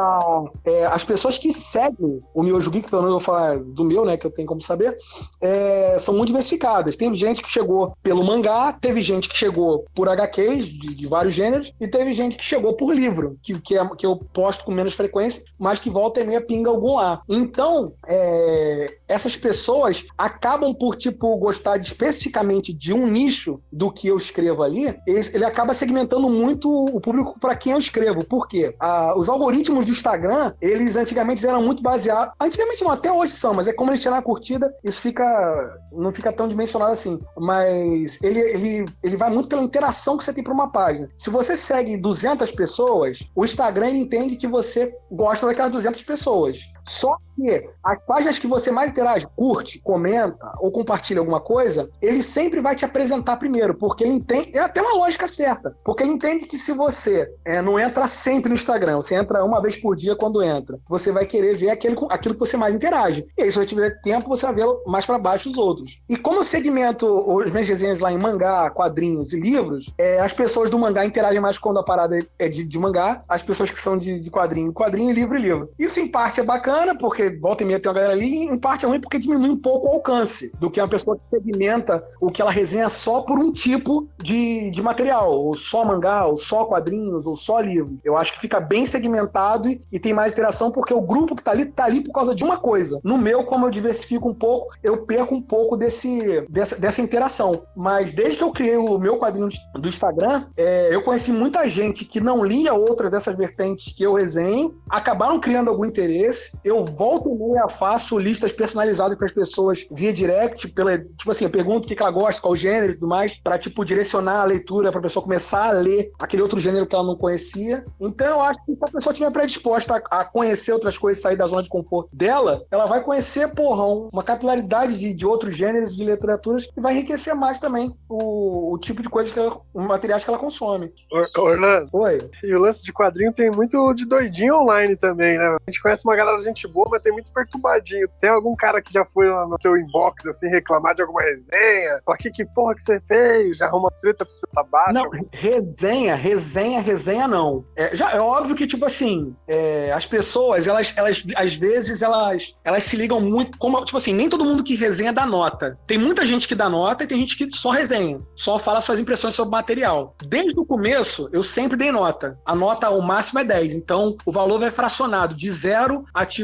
é, 0.64 0.86
as 0.86 1.04
pessoas 1.04 1.38
que 1.38 1.52
seguem 1.52 2.20
o 2.34 2.42
Miojo 2.42 2.70
Geek, 2.70 2.90
pelo 2.90 3.02
menos 3.02 3.14
eu 3.14 3.20
vou 3.20 3.24
falar 3.24 3.58
do 3.58 3.84
meu, 3.84 4.04
né, 4.04 4.16
que 4.16 4.26
eu 4.26 4.30
tenho 4.30 4.48
como 4.48 4.60
saber, 4.60 4.96
é, 5.40 5.96
são 6.00 6.14
muito 6.14 6.28
diversificadas. 6.28 6.96
Tem 6.96 7.14
gente 7.14 7.43
que 7.44 7.52
chegou 7.52 7.96
pelo 8.02 8.24
mangá, 8.24 8.72
teve 8.72 9.00
gente 9.02 9.28
que 9.28 9.36
chegou 9.36 9.84
por 9.94 10.08
HQs 10.08 10.66
de, 10.66 10.94
de 10.94 11.06
vários 11.06 11.34
gêneros, 11.34 11.72
e 11.80 11.86
teve 11.86 12.12
gente 12.12 12.36
que 12.36 12.44
chegou 12.44 12.74
por 12.74 12.94
livro, 12.94 13.38
que, 13.42 13.60
que, 13.60 13.78
é, 13.78 13.88
que 13.96 14.06
eu 14.06 14.16
posto 14.16 14.64
com 14.64 14.72
menos 14.72 14.94
frequência, 14.94 15.42
mas 15.58 15.80
que 15.80 15.90
volta 15.90 16.20
e 16.20 16.24
meia 16.24 16.40
pinga 16.40 16.70
algum 16.70 16.96
lá. 16.96 17.22
Então, 17.28 17.92
é, 18.06 18.98
essas 19.08 19.36
pessoas 19.36 20.04
acabam 20.16 20.74
por, 20.74 20.96
tipo, 20.96 21.36
gostar 21.36 21.76
de, 21.76 21.86
especificamente 21.86 22.72
de 22.72 22.92
um 22.92 23.06
nicho 23.06 23.60
do 23.72 23.90
que 23.90 24.08
eu 24.08 24.16
escrevo 24.16 24.62
ali, 24.62 24.86
ele, 25.06 25.20
ele 25.34 25.44
acaba 25.44 25.72
segmentando 25.72 26.28
muito 26.28 26.70
o 26.70 27.00
público 27.00 27.38
para 27.38 27.54
quem 27.54 27.72
eu 27.72 27.78
escrevo. 27.78 28.24
Por 28.24 28.48
quê? 28.48 28.74
Os 29.16 29.28
algoritmos 29.28 29.84
do 29.84 29.90
Instagram, 29.90 30.52
eles 30.60 30.96
antigamente 30.96 31.46
eram 31.46 31.62
muito 31.62 31.82
baseados. 31.82 32.34
Antigamente 32.40 32.82
não, 32.82 32.90
até 32.90 33.12
hoje 33.12 33.32
são, 33.32 33.54
mas 33.54 33.68
é 33.68 33.72
como 33.72 33.90
eles 33.90 34.00
tiram 34.00 34.16
a 34.16 34.22
curtida, 34.22 34.74
isso 34.82 35.00
fica. 35.00 35.76
não 35.92 36.12
fica 36.12 36.32
tão 36.32 36.48
dimensionado 36.48 36.92
assim 36.92 37.18
mas 37.38 38.18
ele, 38.22 38.38
ele, 38.38 38.84
ele 39.02 39.16
vai 39.16 39.30
muito 39.30 39.48
pela 39.48 39.62
interação 39.62 40.16
que 40.16 40.24
você 40.24 40.32
tem 40.32 40.44
para 40.44 40.52
uma 40.52 40.70
página. 40.70 41.08
Se 41.16 41.30
você 41.30 41.56
segue 41.56 41.96
200 41.96 42.50
pessoas, 42.52 43.20
o 43.34 43.44
Instagram 43.44 43.90
entende 43.90 44.36
que 44.36 44.46
você 44.46 44.94
gosta 45.10 45.46
daquelas 45.46 45.72
200 45.72 46.02
pessoas. 46.04 46.58
Só 46.84 47.16
que 47.34 47.68
as 47.82 48.04
páginas 48.04 48.38
que 48.38 48.46
você 48.46 48.70
mais 48.70 48.90
interage, 48.90 49.26
curte, 49.36 49.80
comenta 49.80 50.52
ou 50.58 50.70
compartilha 50.70 51.20
alguma 51.20 51.40
coisa, 51.40 51.90
ele 52.00 52.22
sempre 52.22 52.60
vai 52.60 52.74
te 52.74 52.84
apresentar 52.84 53.36
primeiro, 53.36 53.74
porque 53.74 54.04
ele 54.04 54.12
entende, 54.12 54.56
é 54.56 54.60
até 54.60 54.80
uma 54.80 54.94
lógica 54.94 55.26
certa, 55.26 55.76
porque 55.84 56.02
ele 56.02 56.12
entende 56.12 56.46
que 56.46 56.56
se 56.56 56.72
você 56.72 57.32
é, 57.44 57.60
não 57.60 57.78
entra 57.78 58.06
sempre 58.06 58.48
no 58.48 58.54
Instagram, 58.54 58.96
você 58.96 59.14
entra 59.14 59.44
uma 59.44 59.60
vez 59.60 59.76
por 59.76 59.96
dia 59.96 60.16
quando 60.16 60.42
entra, 60.42 60.78
você 60.88 61.10
vai 61.10 61.26
querer 61.26 61.56
ver 61.56 61.70
aquele, 61.70 61.96
aquilo 62.10 62.34
que 62.34 62.40
você 62.40 62.56
mais 62.56 62.74
interage. 62.74 63.26
E 63.36 63.42
aí, 63.42 63.50
se 63.50 63.56
você 63.56 63.66
tiver 63.66 64.00
tempo, 64.00 64.28
você 64.28 64.46
vai 64.46 64.54
ver 64.54 64.66
mais 64.86 65.04
para 65.06 65.18
baixo 65.18 65.48
os 65.48 65.58
outros. 65.58 66.00
E 66.08 66.16
como 66.16 66.38
eu 66.38 66.44
segmento 66.44 67.06
os 67.06 67.52
meus 67.52 67.66
desenhos 67.66 68.00
lá 68.00 68.12
em 68.12 68.18
mangá, 68.18 68.70
quadrinhos 68.70 69.32
e 69.32 69.40
livros, 69.40 69.92
é, 69.98 70.20
as 70.20 70.32
pessoas 70.32 70.70
do 70.70 70.78
mangá 70.78 71.04
interagem 71.04 71.40
mais 71.40 71.58
quando 71.58 71.78
a 71.78 71.84
parada 71.84 72.18
é 72.38 72.48
de, 72.48 72.64
de 72.64 72.78
mangá, 72.78 73.22
as 73.28 73.42
pessoas 73.42 73.70
que 73.70 73.80
são 73.80 73.96
de, 73.96 74.20
de 74.20 74.30
quadrinho, 74.30 74.72
quadrinho, 74.72 75.12
livro 75.12 75.36
e 75.36 75.42
livro. 75.42 75.70
Isso 75.78 76.00
em 76.00 76.08
parte 76.08 76.40
é 76.40 76.42
bacana, 76.42 76.73
porque 76.98 77.30
volta 77.30 77.62
e 77.62 77.66
meia 77.66 77.80
tem 77.80 77.88
uma 77.88 77.94
galera 77.94 78.12
ali, 78.12 78.44
em 78.44 78.58
parte 78.58 78.84
é 78.84 78.88
ruim 78.88 79.00
porque 79.00 79.18
diminui 79.18 79.50
um 79.50 79.56
pouco 79.56 79.88
o 79.88 79.92
alcance 79.92 80.52
do 80.58 80.70
que 80.70 80.80
uma 80.80 80.88
pessoa 80.88 81.16
que 81.16 81.26
segmenta 81.26 82.04
o 82.20 82.30
que 82.30 82.40
ela 82.40 82.50
resenha 82.50 82.88
só 82.88 83.20
por 83.20 83.38
um 83.38 83.52
tipo 83.52 84.08
de, 84.22 84.70
de 84.70 84.82
material, 84.82 85.32
ou 85.32 85.54
só 85.54 85.84
mangá, 85.84 86.26
ou 86.26 86.36
só 86.36 86.64
quadrinhos, 86.64 87.26
ou 87.26 87.36
só 87.36 87.60
livro. 87.60 87.98
Eu 88.04 88.16
acho 88.16 88.32
que 88.32 88.40
fica 88.40 88.60
bem 88.60 88.86
segmentado 88.86 89.68
e, 89.68 89.80
e 89.92 89.98
tem 89.98 90.12
mais 90.12 90.32
interação 90.32 90.70
porque 90.70 90.92
o 90.92 91.00
grupo 91.00 91.34
que 91.34 91.42
tá 91.42 91.50
ali, 91.50 91.66
tá 91.66 91.84
ali 91.84 92.00
por 92.00 92.12
causa 92.12 92.34
de 92.34 92.44
uma 92.44 92.56
coisa. 92.56 93.00
No 93.04 93.18
meu, 93.18 93.44
como 93.44 93.66
eu 93.66 93.70
diversifico 93.70 94.28
um 94.28 94.34
pouco, 94.34 94.74
eu 94.82 94.98
perco 94.98 95.34
um 95.34 95.42
pouco 95.42 95.76
desse, 95.76 96.44
dessa, 96.48 96.78
dessa 96.78 97.00
interação. 97.00 97.62
Mas 97.76 98.12
desde 98.12 98.38
que 98.38 98.44
eu 98.44 98.52
criei 98.52 98.76
o 98.76 98.98
meu 98.98 99.18
quadrinho 99.18 99.48
do 99.74 99.88
Instagram, 99.88 100.46
é, 100.56 100.94
eu 100.94 101.02
conheci 101.02 101.32
muita 101.32 101.68
gente 101.68 102.04
que 102.04 102.20
não 102.20 102.44
lia 102.44 102.74
outras 102.74 103.10
dessas 103.10 103.36
vertentes 103.36 103.92
que 103.92 104.02
eu 104.02 104.14
resenho, 104.14 104.74
acabaram 104.88 105.40
criando 105.40 105.68
algum 105.70 105.84
interesse. 105.84 106.52
Eu 106.64 106.84
volto 106.84 107.30
e 107.30 107.34
meia, 107.34 107.68
faço 107.68 108.18
listas 108.18 108.52
personalizadas 108.52 109.16
para 109.16 109.26
as 109.26 109.32
pessoas 109.32 109.86
via 109.90 110.12
direct, 110.12 110.68
pela, 110.68 110.98
tipo 110.98 111.30
assim, 111.30 111.44
eu 111.44 111.50
pergunto 111.50 111.84
o 111.84 111.86
que 111.86 112.00
ela 112.00 112.10
gosta, 112.10 112.40
qual 112.40 112.56
gênero 112.56 112.92
e 112.92 112.94
tudo 112.94 113.08
mais, 113.08 113.36
para 113.36 113.58
tipo, 113.58 113.84
direcionar 113.84 114.40
a 114.40 114.44
leitura 114.44 114.90
para 114.90 115.00
a 115.00 115.02
pessoa 115.02 115.22
começar 115.22 115.68
a 115.68 115.72
ler 115.72 116.10
aquele 116.18 116.42
outro 116.42 116.58
gênero 116.58 116.86
que 116.86 116.94
ela 116.94 117.04
não 117.04 117.16
conhecia. 117.16 117.84
Então, 118.00 118.26
eu 118.26 118.40
acho 118.40 118.64
que 118.64 118.76
se 118.76 118.84
a 118.84 118.88
pessoa 118.88 119.12
estiver 119.12 119.30
predisposta 119.30 120.02
a, 120.10 120.20
a, 120.20 120.24
conhecer 120.24 120.72
outras 120.72 120.96
coisas, 120.96 121.22
sair 121.22 121.36
da 121.36 121.46
zona 121.46 121.62
de 121.62 121.68
conforto 121.68 122.08
dela, 122.12 122.64
ela 122.70 122.86
vai 122.86 123.02
conhecer, 123.02 123.48
porra, 123.48 123.84
uma 124.12 124.22
capilaridade 124.22 124.98
de, 124.98 125.12
de 125.12 125.26
outros 125.26 125.56
gêneros 125.56 125.94
de 125.94 126.04
literaturas 126.04 126.66
e 126.76 126.80
vai 126.80 126.94
enriquecer 126.94 127.34
mais 127.34 127.60
também 127.60 127.94
o, 128.08 128.72
o 128.72 128.78
tipo 128.78 129.02
de 129.02 129.08
coisas 129.08 129.32
que 129.32 129.38
ela, 129.38 129.60
materiais 129.74 130.24
que 130.24 130.30
ela 130.30 130.38
consome. 130.38 130.92
Orlando. 131.36 131.90
Oi. 131.92 132.18
E 132.42 132.54
o 132.54 132.60
lance 132.60 132.82
de 132.82 132.92
quadrinho 132.92 133.32
tem 133.32 133.50
muito 133.50 133.92
de 133.92 134.06
doidinho 134.06 134.56
online 134.56 134.96
também, 134.96 135.36
né? 135.36 135.44
A 135.44 135.70
gente 135.70 135.82
conhece 135.82 136.04
uma 136.04 136.16
galera 136.16 136.40
gente 136.40 136.53
boa, 136.62 136.88
mas 136.90 137.02
tem 137.02 137.12
muito 137.12 137.30
perturbadinho. 137.32 138.08
Tem 138.20 138.30
algum 138.30 138.54
cara 138.54 138.80
que 138.80 138.92
já 138.92 139.04
foi 139.04 139.26
no 139.26 139.56
seu 139.60 139.76
inbox, 139.76 140.26
assim, 140.26 140.48
reclamar 140.48 140.94
de 140.94 141.02
alguma 141.02 141.22
resenha? 141.22 142.00
Falar, 142.04 142.18
que, 142.18 142.30
que 142.30 142.44
porra 142.44 142.74
que 142.74 142.82
você 142.82 143.00
fez? 143.00 143.60
Arruma 143.60 143.90
treta 144.00 144.24
pra 144.24 144.34
você 144.34 144.46
tá 144.46 144.62
baixo? 144.62 144.92
Não, 144.92 145.10
resenha, 145.32 146.14
resenha, 146.14 146.80
resenha 146.80 147.26
não. 147.26 147.64
É, 147.76 147.94
já, 147.94 148.12
é 148.12 148.20
óbvio 148.20 148.54
que, 148.54 148.66
tipo 148.66 148.84
assim, 148.84 149.34
é, 149.46 149.92
as 149.92 150.06
pessoas, 150.06 150.66
elas, 150.66 150.92
elas, 150.96 151.24
às 151.36 151.54
vezes, 151.54 152.02
elas, 152.02 152.54
elas 152.64 152.82
se 152.84 152.96
ligam 152.96 153.20
muito, 153.20 153.58
como, 153.58 153.84
tipo 153.84 153.96
assim, 153.96 154.12
nem 154.12 154.28
todo 154.28 154.44
mundo 154.44 154.62
que 154.62 154.74
resenha 154.74 155.12
dá 155.12 155.26
nota. 155.26 155.78
Tem 155.86 155.98
muita 155.98 156.26
gente 156.26 156.46
que 156.46 156.54
dá 156.54 156.68
nota 156.68 157.04
e 157.04 157.06
tem 157.06 157.18
gente 157.18 157.36
que 157.36 157.56
só 157.56 157.70
resenha, 157.70 158.20
só 158.36 158.58
fala 158.58 158.80
suas 158.80 159.00
impressões 159.00 159.34
sobre 159.34 159.48
o 159.48 159.52
material. 159.52 160.14
Desde 160.26 160.58
o 160.58 160.64
começo, 160.64 161.28
eu 161.32 161.42
sempre 161.42 161.76
dei 161.76 161.90
nota. 161.90 162.38
A 162.44 162.54
nota, 162.54 162.90
o 162.90 163.00
máximo 163.00 163.40
é 163.40 163.44
10. 163.44 163.74
Então, 163.74 164.16
o 164.24 164.32
valor 164.32 164.58
vai 164.58 164.70
fracionado 164.70 165.34
de 165.34 165.50
0 165.50 166.04
a 166.12 166.24
tipo 166.24 166.43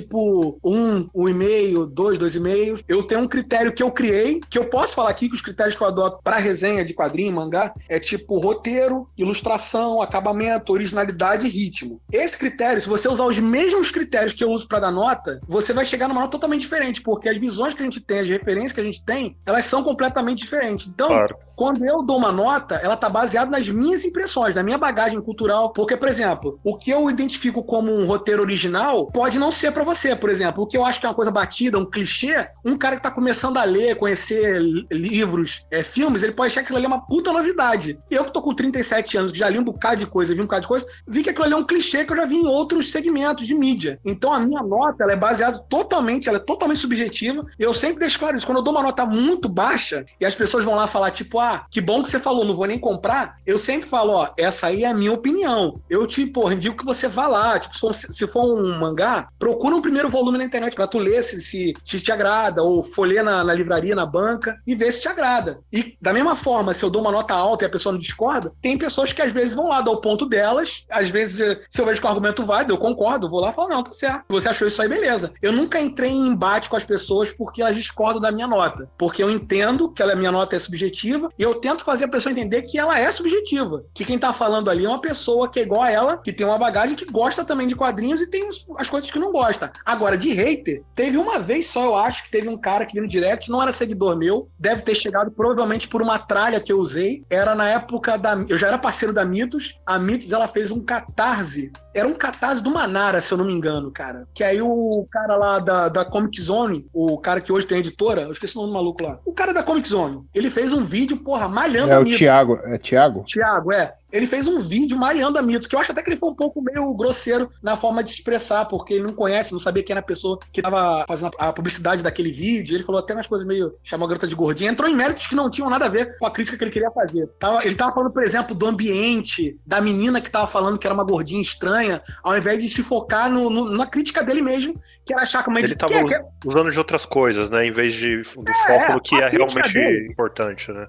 1, 0.63 1.09
1,5, 1.15 1.87
2, 1.87 2.19
2,5. 2.19 2.85
Eu 2.89 3.03
tenho 3.03 3.21
um 3.21 3.29
critério 3.29 3.73
que 3.73 3.83
eu 3.83 3.91
criei, 3.91 4.41
que 4.49 4.59
eu 4.59 4.67
posso 4.67 4.95
falar 4.95 5.11
aqui 5.11 5.29
que 5.29 5.35
os 5.35 5.43
critérios 5.43 5.77
que 5.77 5.83
eu 5.83 5.87
adoto 5.87 6.21
para 6.23 6.37
resenha 6.37 6.85
de 6.85 6.95
quadrinho, 6.95 7.33
mangá, 7.33 7.73
é 7.89 7.99
tipo 7.99 8.39
roteiro, 8.39 9.09
ilustração, 9.17 10.01
acabamento, 10.03 10.73
originalidade 10.73 11.47
e 11.47 11.51
ritmo. 11.51 12.01
Esse 12.13 12.39
critério, 12.39 12.81
se 12.81 12.89
você 12.89 13.09
usar 13.09 13.25
os 13.25 13.39
mesmos 13.39 13.91
critérios 13.91 14.35
que 14.35 14.45
eu 14.45 14.51
uso 14.51 14.67
para 14.67 14.81
dar 14.81 14.91
nota, 14.91 15.41
você 15.47 15.73
vai 15.73 15.85
chegar 15.85 16.09
numa 16.09 16.21
nota 16.21 16.33
totalmente 16.33 16.63
diferente, 16.63 17.03
porque 17.03 17.29
as 17.29 17.39
visões 17.39 17.75
que 17.75 17.83
a 17.83 17.85
gente 17.85 18.01
tem, 18.01 18.21
as 18.21 18.29
referências 18.29 18.73
que 18.73 18.81
a 18.81 18.85
gente 18.85 19.05
tem, 19.05 19.37
elas 19.45 19.65
são 19.65 19.83
completamente 19.83 20.39
diferentes. 20.39 20.87
Então, 20.87 21.09
claro. 21.09 21.37
quando 21.57 21.85
eu 21.85 22.03
dou 22.03 22.17
uma 22.17 22.33
nota, 22.33 22.77
ela 22.77 22.97
tá 22.97 23.09
baseada 23.09 23.51
nas 23.51 23.69
minhas 23.69 24.05
impressões, 24.05 24.55
na 24.55 24.63
minha 24.63 24.79
bagagem 24.79 25.21
cultural, 25.21 25.73
porque, 25.73 25.97
por 25.97 26.09
exemplo, 26.09 26.59
o 26.65 26.77
que 26.77 26.91
eu 26.91 27.09
identifico 27.11 27.63
como 27.63 27.93
um 27.93 28.07
roteiro 28.07 28.43
original 28.43 29.07
pode 29.07 29.39
não 29.39 29.53
ser 29.53 29.73
para 29.73 29.85
você, 29.95 30.15
por 30.15 30.31
exemplo. 30.31 30.65
O 30.65 30.67
que 30.67 30.77
eu 30.77 30.85
acho 30.85 31.01
que 31.01 31.07
é 31.07 31.09
uma 31.09 31.15
coisa 31.15 31.31
batida, 31.31 31.79
um 31.79 31.85
clichê, 31.85 32.49
um 32.65 32.77
cara 32.77 32.97
que 32.97 33.03
tá 33.03 33.11
começando 33.11 33.57
a 33.59 33.65
ler, 33.65 33.97
conhecer 33.97 34.61
livros, 34.91 35.65
é, 35.71 35.83
filmes, 35.83 36.23
ele 36.23 36.33
pode 36.33 36.53
achar 36.53 36.61
que 36.61 36.67
aquilo 36.67 36.79
ali 36.79 36.87
é 36.87 36.89
uma 36.89 37.07
puta 37.07 37.33
novidade. 37.33 37.99
Eu 38.11 38.25
que 38.25 38.33
tô 38.33 38.41
com 38.43 38.55
37 38.55 39.17
anos, 39.17 39.33
que 39.33 39.39
já 39.39 39.49
li 39.49 39.59
um 39.59 39.65
bocado 39.65 39.97
de 39.97 40.07
coisa, 40.07 40.35
vi 40.35 40.41
um 40.41 40.45
bocado 40.45 40.63
de 40.63 40.69
coisa, 40.69 40.87
vi 41.07 41.23
que 41.23 41.31
aquilo 41.31 41.45
ali 41.45 41.55
é 41.55 41.57
um 41.57 41.65
clichê 41.65 42.05
que 42.05 42.13
eu 42.13 42.17
já 42.17 42.25
vi 42.25 42.37
em 42.37 42.47
outros 42.47 42.91
segmentos 42.91 43.47
de 43.47 43.55
mídia. 43.55 43.99
Então 44.05 44.33
a 44.33 44.41
minha 44.41 44.63
nota, 44.63 45.03
ela 45.03 45.13
é 45.13 45.17
baseada 45.17 45.59
totalmente, 45.59 46.29
ela 46.29 46.39
é 46.39 46.41
totalmente 46.41 46.81
subjetiva. 46.81 47.45
Eu 47.59 47.73
sempre 47.73 48.01
deixo 48.01 48.19
claro 48.19 48.37
isso. 48.37 48.47
Quando 48.47 48.59
eu 48.59 48.65
dou 48.65 48.75
uma 48.75 48.83
nota 48.83 49.05
muito 49.05 49.49
baixa 49.49 50.05
e 50.21 50.27
as 50.27 50.35
pessoas 50.35 50.65
vão 50.65 50.75
lá 50.75 50.87
falar, 50.87 51.11
tipo, 51.11 51.39
ah, 51.39 51.67
que 51.71 51.81
bom 51.81 52.03
que 52.03 52.11
você 52.11 52.21
falou, 52.21 52.45
não 52.45 52.55
vou 52.55 52.67
nem 52.67 52.79
comprar, 52.79 53.37
eu 53.47 53.59
sempre 53.59 53.89
falo, 53.89 54.13
ó, 54.13 54.29
essa 54.37 54.69
aí 54.69 54.85
é 54.85 54.89
a 54.89 54.95
minha 54.95 55.13
opinião. 55.13 55.81
Eu 55.89 56.07
te, 56.07 56.27
porra, 56.27 56.55
indico 56.55 56.77
que 56.77 56.85
você 56.85 57.09
vá 57.09 57.27
lá. 57.27 57.59
Tipo, 57.59 57.93
se 57.93 58.27
for 58.27 58.59
um 58.59 58.79
mangá, 58.79 59.29
procura 59.39 59.75
um 59.75 59.80
primeiro 59.83 60.11
volume 60.11 60.39
na 60.39 60.45
internet 60.45 60.75
pra 60.75 60.87
tu 60.87 60.99
ler 60.99 61.23
se, 61.23 61.41
se, 61.41 61.75
se 61.85 62.01
te 62.01 62.13
agrada, 62.13 62.63
ou 62.63 62.83
folheia 62.83 63.23
na, 63.23 63.45
na 63.45 63.55
livraria, 63.55 63.95
na 63.95 64.07
banca, 64.07 64.61
e 64.67 64.75
ver 64.75 64.93
se 64.93 65.01
te 65.01 65.09
agrada. 65.09 65.61
E 65.73 65.97
da 66.01 66.13
mesma 66.13 66.37
forma, 66.37 66.75
se 66.75 66.85
eu 66.85 66.91
dou 66.91 67.03
uma 67.03 67.13
nota 67.13 67.35
alta 67.35 67.65
e 67.65 67.67
a 67.67 67.71
pessoa 67.71 67.93
não 67.93 68.01
discorda, 68.01 68.53
tem 68.61 68.77
pessoas 68.79 69.13
que 69.13 69.23
às 69.23 69.33
vezes 69.33 69.55
vão 69.55 69.69
lá 69.69 69.81
dar 69.81 69.91
o 69.91 70.01
ponto 70.01 70.27
delas, 70.27 70.85
às 70.91 71.11
vezes, 71.11 71.59
se 71.69 71.81
eu 71.81 71.87
vejo 71.87 72.01
que 72.01 72.07
o 72.07 72.11
argumento 72.11 72.45
válido, 72.45 72.73
eu 72.73 72.79
concordo, 72.79 73.29
vou 73.29 73.41
lá 73.41 73.51
e 73.51 73.55
falo, 73.55 73.69
não, 73.69 73.83
tá 73.83 73.93
certo. 73.93 74.25
Você 74.29 74.49
achou 74.49 74.67
isso 74.69 74.81
aí, 74.81 74.89
beleza. 74.89 75.33
Eu 75.43 75.53
nunca 75.53 75.81
entrei 75.81 76.11
em 76.11 76.27
embate 76.27 76.69
com 76.69 76.77
as 76.77 76.85
pessoas 76.85 77.33
porque 77.33 77.63
elas 77.63 77.77
discordam 77.77 78.21
da 78.21 78.33
minha 78.33 78.47
nota. 78.47 78.91
Porque 78.99 79.23
eu 79.23 79.31
entendo 79.31 79.91
que 79.91 80.03
a 80.03 80.17
minha 80.17 80.33
nota 80.33 80.57
é 80.57 80.59
subjetiva 80.59 81.29
e 81.39 81.43
eu 81.43 81.55
tento 81.55 81.85
fazer 81.85 82.05
a 82.05 82.09
pessoa 82.09 82.33
entender 82.33 82.63
que 82.63 82.79
ela 82.79 82.99
é 82.99 83.11
subjetiva. 83.11 83.85
Que 83.95 84.05
quem 84.05 84.19
tá 84.19 84.33
falando 84.33 84.71
ali 84.71 84.85
é 84.85 84.89
uma 84.89 85.01
pessoa 85.01 85.49
que 85.49 85.61
é 85.61 85.63
igual 85.63 85.83
a 85.83 85.91
ela, 85.91 86.17
que 86.17 86.33
tem 86.33 86.47
uma 86.47 86.59
bagagem 86.59 86.97
que 86.97 87.05
gosta 87.05 87.45
também 87.45 87.67
de 87.67 87.77
quadrinhos 87.77 88.21
e 88.21 88.27
tem 88.27 88.49
as 88.79 88.89
coisas 88.89 89.11
que 89.11 89.19
não 89.19 89.33
gosta. 89.33 89.60
Agora, 89.85 90.17
de 90.17 90.33
hater, 90.33 90.83
teve 90.95 91.17
uma 91.17 91.39
vez 91.39 91.69
só, 91.69 91.85
eu 91.85 91.97
acho, 91.97 92.25
que 92.25 92.31
teve 92.31 92.49
um 92.49 92.57
cara 92.57 92.87
que 92.87 92.93
veio 92.93 93.05
no 93.05 93.11
direct, 93.11 93.51
não 93.51 93.63
era 93.63 93.73
seguidor 93.73 94.17
meu, 94.17 94.49
deve 94.59 94.83
ter 94.83 94.95
chegado 94.95 95.31
provavelmente 95.31 95.89
por 95.89 96.03
uma 96.03 96.19
tralha 96.19 96.61
que 96.61 96.73
eu 96.73 96.79
usei. 96.79 97.25
Era 97.29 97.55
na 97.55 97.69
época 97.69 98.17
da. 98.17 98.33
Eu 98.49 98.57
já 98.57 98.69
era 98.69 98.79
parceiro 98.79 99.13
da 99.13 99.25
Mitos. 99.25 99.79
A 99.85 99.99
Mitos 99.99 100.33
ela 100.33 100.49
fez 100.49 100.71
um 100.71 100.83
catarse. 100.83 101.73
Era 101.95 102.07
um 102.07 102.15
catarse 102.15 102.63
do 102.63 102.71
Manara, 102.71 103.21
se 103.21 103.33
eu 103.33 103.39
não 103.39 103.45
me 103.45 103.53
engano, 103.53 103.91
cara. 103.91 104.27
Que 104.35 104.45
aí 104.45 104.63
o 104.63 105.07
cara 105.11 105.37
lá 105.37 105.59
da, 105.59 105.89
da 105.89 106.05
Comic 106.05 106.41
Zone, 106.41 106.87
o 106.93 107.19
cara 107.19 107.41
que 107.41 107.53
hoje 107.53 107.67
tem 107.67 107.79
editora, 107.79 108.23
eu 108.23 108.33
esqueci 108.33 108.57
o 108.57 108.61
nome 108.61 108.73
do 108.73 108.75
maluco 108.75 109.03
lá. 109.03 109.19
O 109.25 109.33
cara 109.33 109.53
da 109.53 109.63
Comic 109.63 109.89
Zone, 109.89 110.25
ele 110.35 110.51
fez 110.51 110.73
um 110.73 110.85
vídeo, 110.85 111.17
porra, 111.17 111.49
malhando 111.49 111.93
é 111.93 111.97
a 111.97 112.01
Mitos. 112.01 112.13
É 112.13 112.17
o 112.17 112.19
Thiago, 112.19 112.61
é 112.65 112.79
Thiago? 112.79 113.25
Thiago, 113.25 113.73
é 113.73 113.95
ele 114.13 114.27
fez 114.27 114.47
um 114.47 114.61
vídeo 114.61 114.99
malhando 114.99 115.39
a 115.39 115.43
Mito, 115.43 115.69
que 115.69 115.75
eu 115.75 115.81
acho 115.81 115.93
até 115.93 116.03
que 116.03 116.11
ele 116.11 116.19
foi 116.19 116.31
um 116.31 116.35
pouco 116.35 116.63
meio 116.63 116.93
grosseiro 116.95 117.51
na 117.63 117.77
forma 117.77 118.03
de 118.03 118.11
expressar, 118.11 118.65
porque 118.67 118.95
ele 118.95 119.05
não 119.05 119.15
conhece, 119.15 119.53
não 119.53 119.59
sabia 119.59 119.83
quem 119.83 119.93
era 119.93 120.01
a 120.01 120.05
pessoa 120.05 120.39
que 120.53 120.61
estava 120.61 121.05
fazendo 121.07 121.33
a 121.39 121.53
publicidade 121.53 122.03
daquele 122.03 122.33
vídeo. 122.33 122.77
Ele 122.77 122.85
falou 122.85 123.01
até 123.01 123.15
umas 123.15 123.27
coisas 123.27 123.47
meio. 123.47 123.75
chamou 123.83 124.07
a 124.07 124.09
garota 124.09 124.27
de 124.27 124.35
gordinha. 124.35 124.71
Entrou 124.71 124.89
em 124.89 124.95
méritos 124.95 125.27
que 125.27 125.35
não 125.35 125.51
tinham 125.51 125.71
nada 125.71 125.87
a 125.87 125.89
ver 125.89 126.17
com 126.19 126.27
a 126.27 126.31
crítica 126.31 126.57
que 126.57 126.65
ele 126.65 126.71
queria 126.71 126.91
fazer. 126.91 127.29
Ele 127.63 127.75
tava 127.75 127.93
falando, 127.93 128.13
por 128.13 128.23
exemplo, 128.23 128.55
do 128.55 128.67
ambiente, 128.67 129.59
da 129.67 129.81
menina 129.81 130.21
que 130.21 130.31
tava 130.31 130.47
falando 130.47 130.79
que 130.79 130.87
era 130.87 130.95
uma 130.95 131.05
gordinha 131.05 131.41
estranha, 131.41 132.03
ao 132.23 132.37
invés 132.37 132.63
de 132.63 132.69
se 132.69 132.83
focar 132.83 133.31
no, 133.31 133.51
no, 133.51 133.71
na 133.71 133.87
crítica 133.87 134.23
dele 134.23 134.43
mesmo, 134.43 134.81
que 135.05 135.13
era 135.13 135.23
achar 135.23 135.45
como 135.45 135.59
ele 135.59 135.75
tava 135.75 135.93
que, 135.93 136.15
é, 136.15 136.23
usando 136.45 136.71
de 136.71 136.79
outras 136.79 137.07
coisas, 137.07 137.51
né? 137.51 137.67
Em 137.67 137.71
vez 137.71 137.95
de, 137.95 138.23
do 138.23 138.51
é, 138.51 138.55
foco 138.67 138.93
no 138.93 139.01
que 139.01 139.17
é 139.17 139.29
realmente 139.29 139.73
dele. 139.73 140.09
importante, 140.11 140.73
né? 140.73 140.87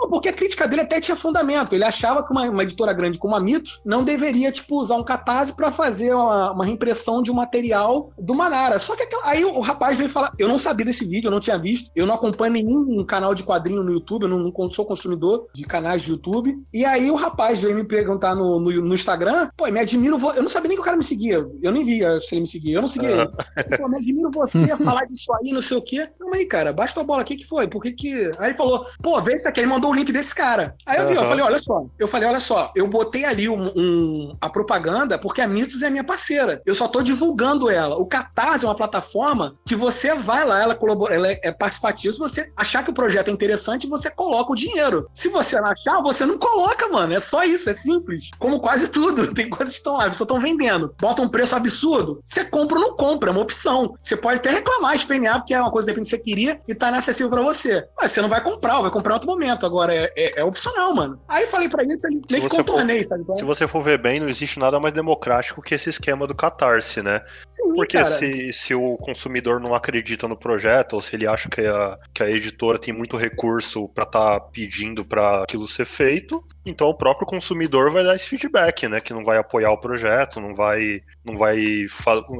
Não, 0.00 0.08
porque 0.08 0.28
a 0.28 0.32
crítica 0.32 0.66
dele 0.68 0.82
até 0.82 1.00
tinha 1.00 1.16
fundamento. 1.16 1.74
Ele 1.74 1.84
achava 1.84 2.24
que 2.24 2.30
uma, 2.30 2.42
uma 2.48 2.62
editora 2.62 2.92
grande 2.92 3.18
como 3.18 3.34
a 3.34 3.40
Mitos 3.40 3.80
não 3.84 4.04
deveria, 4.04 4.52
tipo, 4.52 4.78
usar 4.78 4.96
um 4.96 5.04
catarse 5.04 5.52
para 5.52 5.72
fazer 5.72 6.14
uma, 6.14 6.52
uma, 6.52 6.64
reimpressão 6.64 7.22
de 7.22 7.30
um 7.30 7.34
material 7.34 8.12
do 8.18 8.34
Manara. 8.34 8.78
Só 8.78 8.94
que 8.94 9.08
aí 9.24 9.44
o, 9.44 9.54
o, 9.54 9.60
rapaz 9.60 9.98
veio 9.98 10.08
falar: 10.08 10.32
eu 10.38 10.48
não 10.48 10.58
sabia 10.58 10.86
desse 10.86 11.04
vídeo, 11.04 11.28
eu 11.28 11.32
não 11.32 11.40
tinha 11.40 11.58
visto, 11.58 11.90
eu 11.94 12.06
não 12.06 12.14
acompanho 12.14 12.52
nenhum 12.52 13.04
canal 13.04 13.34
de 13.34 13.42
quadrinho 13.42 13.82
no 13.82 13.92
YouTube, 13.92 14.22
eu 14.22 14.28
não, 14.28 14.52
não 14.56 14.70
sou 14.70 14.86
consumidor 14.86 15.48
de 15.54 15.64
canais 15.64 16.02
de 16.02 16.12
YouTube. 16.12 16.58
E 16.72 16.84
aí 16.84 17.10
o 17.10 17.16
rapaz 17.16 17.58
veio 17.58 17.74
me 17.74 17.84
perguntar 17.84 18.34
no, 18.34 18.60
no, 18.60 18.70
no 18.70 18.94
Instagram, 18.94 19.50
pô, 19.56 19.66
me 19.66 19.80
admiro, 19.80 20.18
eu 20.36 20.42
não 20.42 20.48
sabia 20.48 20.68
nem 20.68 20.76
que 20.76 20.82
o 20.82 20.84
cara 20.84 20.96
me 20.96 21.04
seguia, 21.04 21.46
eu 21.62 21.72
nem 21.72 21.84
via 21.84 22.20
se 22.20 22.34
ele 22.34 22.42
me 22.42 22.46
seguia, 22.46 22.76
eu 22.76 22.82
não 22.82 22.88
seguia 22.88 23.10
uhum. 23.10 23.22
ele. 23.22 23.76
Pô, 23.76 23.88
me 23.88 23.96
admiro 23.96 24.30
você 24.30 24.68
falar 24.76 25.06
disso 25.06 25.32
aí, 25.34 25.52
não 25.52 25.62
sei 25.62 25.76
o 25.76 25.82
quê. 25.82 26.08
Calma 26.18 26.36
aí, 26.36 26.46
cara, 26.46 26.72
basta 26.72 27.00
a 27.00 27.04
bola 27.04 27.22
aqui 27.22 27.36
que 27.36 27.46
foi, 27.46 27.66
por 27.66 27.82
que 27.82 27.92
que... 27.92 28.30
Aí 28.38 28.50
ele 28.50 28.56
falou, 28.56 28.86
pô, 29.02 29.20
vê 29.20 29.36
se 29.36 29.48
aqui, 29.48 29.60
ele 29.60 29.66
mandou 29.66 29.87
mandou 29.88 29.92
o 29.92 29.94
link 29.94 30.12
desse 30.12 30.34
cara. 30.34 30.74
Aí 30.86 30.98
eu 30.98 31.08
vi, 31.08 31.14
eu 31.14 31.24
falei, 31.24 31.44
olha 31.44 31.58
só. 31.58 31.86
Eu 31.98 32.08
falei, 32.08 32.28
olha 32.28 32.40
só, 32.40 32.70
eu 32.74 32.86
botei 32.86 33.24
ali 33.24 33.48
um, 33.48 33.64
um, 33.76 34.36
a 34.40 34.48
propaganda 34.48 35.18
porque 35.18 35.40
a 35.40 35.48
Mitos 35.48 35.82
é 35.82 35.90
minha 35.90 36.04
parceira. 36.04 36.62
Eu 36.64 36.74
só 36.74 36.86
tô 36.86 37.02
divulgando 37.02 37.70
ela. 37.70 37.96
O 37.96 38.06
Catarse 38.06 38.64
é 38.64 38.68
uma 38.68 38.74
plataforma 38.74 39.56
que 39.64 39.74
você 39.74 40.14
vai 40.14 40.44
lá, 40.44 40.62
ela 40.62 40.74
colabora, 40.74 41.14
ela 41.14 41.28
é 41.30 41.50
participativa. 41.50 42.12
Se 42.12 42.18
você 42.18 42.52
achar 42.56 42.84
que 42.84 42.90
o 42.90 42.94
projeto 42.94 43.28
é 43.28 43.30
interessante, 43.30 43.88
você 43.88 44.10
coloca 44.10 44.52
o 44.52 44.56
dinheiro. 44.56 45.08
Se 45.14 45.28
você 45.28 45.60
não 45.60 45.70
achar, 45.70 46.02
você 46.02 46.24
não 46.26 46.38
coloca, 46.38 46.88
mano. 46.88 47.14
É 47.14 47.20
só 47.20 47.42
isso, 47.44 47.70
é 47.70 47.74
simples. 47.74 48.30
Como 48.38 48.60
quase 48.60 48.90
tudo. 48.90 49.32
Tem 49.34 49.48
coisas 49.48 49.74
que 49.74 49.80
estão 49.80 49.96
lá, 49.96 50.12
só 50.12 50.24
estão 50.24 50.40
vendendo. 50.40 50.94
Bota 51.00 51.22
um 51.22 51.28
preço 51.28 51.54
absurdo. 51.56 52.20
Você 52.24 52.44
compra 52.44 52.78
ou 52.78 52.84
não 52.84 52.96
compra, 52.96 53.30
é 53.30 53.32
uma 53.32 53.42
opção. 53.42 53.94
Você 54.02 54.16
pode 54.16 54.36
até 54.36 54.50
reclamar, 54.50 54.94
espenear, 54.94 55.38
porque 55.38 55.54
é 55.54 55.60
uma 55.60 55.70
coisa 55.70 55.86
depende 55.86 56.04
que 56.04 56.10
você 56.10 56.18
queria 56.18 56.60
e 56.66 56.74
tá 56.74 56.88
inacessível 56.88 57.30
pra 57.30 57.42
você. 57.42 57.86
Mas 58.00 58.12
você 58.12 58.20
não 58.20 58.28
vai 58.28 58.42
comprar, 58.42 58.80
vai 58.80 58.90
comprar 58.90 59.12
em 59.12 59.14
outro 59.14 59.30
momento. 59.30 59.64
Agora 59.64 59.77
é, 59.82 60.12
é, 60.16 60.40
é 60.40 60.44
opcional, 60.44 60.94
mano. 60.94 61.20
Aí 61.28 61.46
falei 61.46 61.68
pra 61.68 61.82
ele, 61.82 61.96
meio 62.30 62.42
que 62.42 62.48
contornei, 62.48 63.06
for, 63.06 63.36
Se 63.36 63.44
você 63.44 63.68
for 63.68 63.82
ver 63.82 63.98
bem, 63.98 64.20
não 64.20 64.28
existe 64.28 64.58
nada 64.58 64.78
mais 64.80 64.94
democrático 64.94 65.62
que 65.62 65.74
esse 65.74 65.90
esquema 65.90 66.26
do 66.26 66.34
Catarse, 66.34 67.02
né? 67.02 67.22
Sim, 67.48 67.74
porque 67.74 68.04
se, 68.04 68.52
se 68.52 68.74
o 68.74 68.96
consumidor 68.96 69.60
não 69.60 69.74
acredita 69.74 70.26
no 70.26 70.36
projeto, 70.36 70.94
ou 70.94 71.00
se 71.00 71.16
ele 71.16 71.26
acha 71.26 71.48
que 71.48 71.60
a, 71.60 71.98
que 72.14 72.22
a 72.22 72.30
editora 72.30 72.78
tem 72.78 72.92
muito 72.94 73.16
recurso 73.16 73.88
para 73.88 74.04
estar 74.04 74.40
tá 74.40 74.46
pedindo 74.52 75.04
para 75.04 75.42
aquilo 75.42 75.66
ser 75.66 75.84
feito, 75.84 76.44
então 76.64 76.88
o 76.88 76.94
próprio 76.94 77.26
consumidor 77.26 77.90
vai 77.90 78.04
dar 78.04 78.14
esse 78.14 78.28
feedback, 78.28 78.88
né? 78.88 79.00
Que 79.00 79.14
não 79.14 79.24
vai 79.24 79.38
apoiar 79.38 79.72
o 79.72 79.80
projeto, 79.80 80.40
não 80.40 80.54
vai. 80.54 81.00
não 81.24 81.36
vai. 81.36 81.86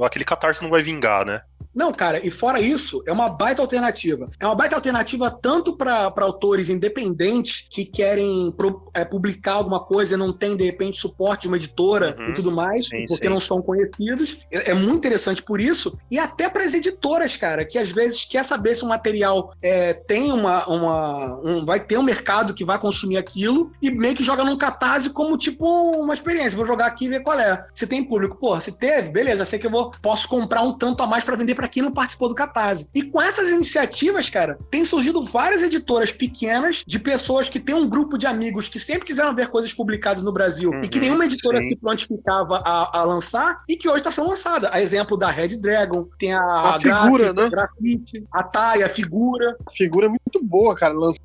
Aquele 0.03 0.25
catarse 0.25 0.61
não 0.61 0.69
vai 0.69 0.81
vingar, 0.81 1.25
né? 1.25 1.41
Não, 1.73 1.91
cara, 1.91 2.25
e 2.25 2.31
fora 2.31 2.59
isso, 2.59 3.01
é 3.05 3.11
uma 3.11 3.29
baita 3.29 3.61
alternativa. 3.61 4.29
É 4.39 4.45
uma 4.45 4.55
baita 4.55 4.75
alternativa 4.75 5.29
tanto 5.31 5.77
para 5.77 6.11
autores 6.19 6.69
independentes 6.69 7.65
que 7.69 7.85
querem 7.85 8.51
pro, 8.51 8.89
é, 8.93 9.05
publicar 9.05 9.53
alguma 9.53 9.79
coisa 9.79 10.15
e 10.15 10.17
não 10.17 10.33
tem, 10.33 10.57
de 10.57 10.63
repente, 10.63 10.99
suporte 10.99 11.43
de 11.43 11.47
uma 11.47 11.57
editora 11.57 12.15
uhum. 12.17 12.29
e 12.29 12.33
tudo 12.33 12.51
mais, 12.51 12.87
sim, 12.87 13.05
porque 13.07 13.27
sim. 13.27 13.29
não 13.29 13.39
são 13.39 13.61
conhecidos. 13.61 14.39
É, 14.51 14.71
é, 14.71 14.73
muito 14.73 14.97
interessante 14.97 15.43
por 15.43 15.61
isso. 15.61 15.97
E 16.09 16.17
até 16.17 16.49
para 16.49 16.63
as 16.63 16.73
editoras, 16.73 17.37
cara, 17.37 17.63
que 17.63 17.77
às 17.77 17.91
vezes 17.91 18.25
quer 18.25 18.43
saber 18.43 18.75
se 18.75 18.83
o 18.83 18.87
material 18.87 19.53
é, 19.61 19.93
tem 19.93 20.31
uma. 20.31 20.67
uma 20.67 21.39
um, 21.43 21.65
vai 21.65 21.79
ter 21.79 21.97
um 21.97 22.03
mercado 22.03 22.53
que 22.53 22.65
vai 22.65 22.79
consumir 22.79 23.17
aquilo 23.17 23.71
e 23.81 23.91
meio 23.91 24.15
que 24.15 24.23
joga 24.23 24.43
num 24.43 24.57
catarse 24.57 25.09
como 25.09 25.37
tipo 25.37 25.65
uma 25.91 26.13
experiência. 26.13 26.57
Vou 26.57 26.65
jogar 26.65 26.87
aqui 26.87 27.05
e 27.05 27.09
ver 27.09 27.21
qual 27.21 27.39
é. 27.39 27.65
Se 27.73 27.87
tem 27.87 28.03
público, 28.03 28.37
pô, 28.37 28.59
se 28.59 28.71
teve, 28.71 29.09
beleza, 29.09 29.45
sei 29.45 29.59
que 29.59 29.67
eu 29.67 29.71
vou, 29.71 29.91
posso 30.01 30.27
comprar 30.27 30.61
um 30.61 30.73
tanto 30.73 31.03
a 31.03 31.07
mais 31.07 31.23
para 31.23 31.35
vender 31.35 31.48
para 31.55 31.67
quem 31.67 31.83
não 31.83 31.91
participou 31.91 32.29
do 32.29 32.35
Catarse. 32.35 32.87
E 32.93 33.03
com 33.03 33.21
essas 33.21 33.49
iniciativas, 33.49 34.29
cara, 34.29 34.57
tem 34.69 34.85
surgido 34.85 35.23
várias 35.23 35.63
editoras 35.63 36.11
pequenas 36.11 36.83
de 36.85 36.99
pessoas 36.99 37.49
que 37.49 37.59
têm 37.59 37.75
um 37.75 37.87
grupo 37.87 38.17
de 38.17 38.27
amigos 38.27 38.69
que 38.69 38.79
sempre 38.79 39.05
quiseram 39.05 39.33
ver 39.35 39.49
coisas 39.49 39.73
publicadas 39.73 40.23
no 40.23 40.31
Brasil 40.31 40.71
uhum, 40.71 40.83
e 40.83 40.87
que 40.87 40.97
uhum, 40.97 41.05
nenhuma 41.05 41.25
editora 41.25 41.59
sim. 41.59 41.69
se 41.69 41.75
prontificava 41.75 42.61
a, 42.65 42.99
a, 42.99 43.03
lançar 43.03 43.63
e 43.67 43.75
que 43.75 43.87
hoje 43.87 43.99
está 43.99 44.11
sendo 44.11 44.29
lançada. 44.29 44.69
A 44.71 44.81
exemplo 44.81 45.17
da 45.17 45.29
Red 45.29 45.57
Dragon, 45.57 46.07
tem 46.17 46.33
a, 46.33 46.41
a, 46.41 46.75
a 46.75 46.79
figura, 46.79 47.33
né? 47.33 47.49
Grafite, 47.49 48.23
a 48.31 48.43
Thay, 48.43 48.83
a 48.83 48.89
figura. 48.89 49.55
A 49.67 49.71
figura 49.71 50.05
é 50.05 50.09
muito 50.09 50.43
boa, 50.43 50.75
cara. 50.75 50.93
Lança, 50.93 51.19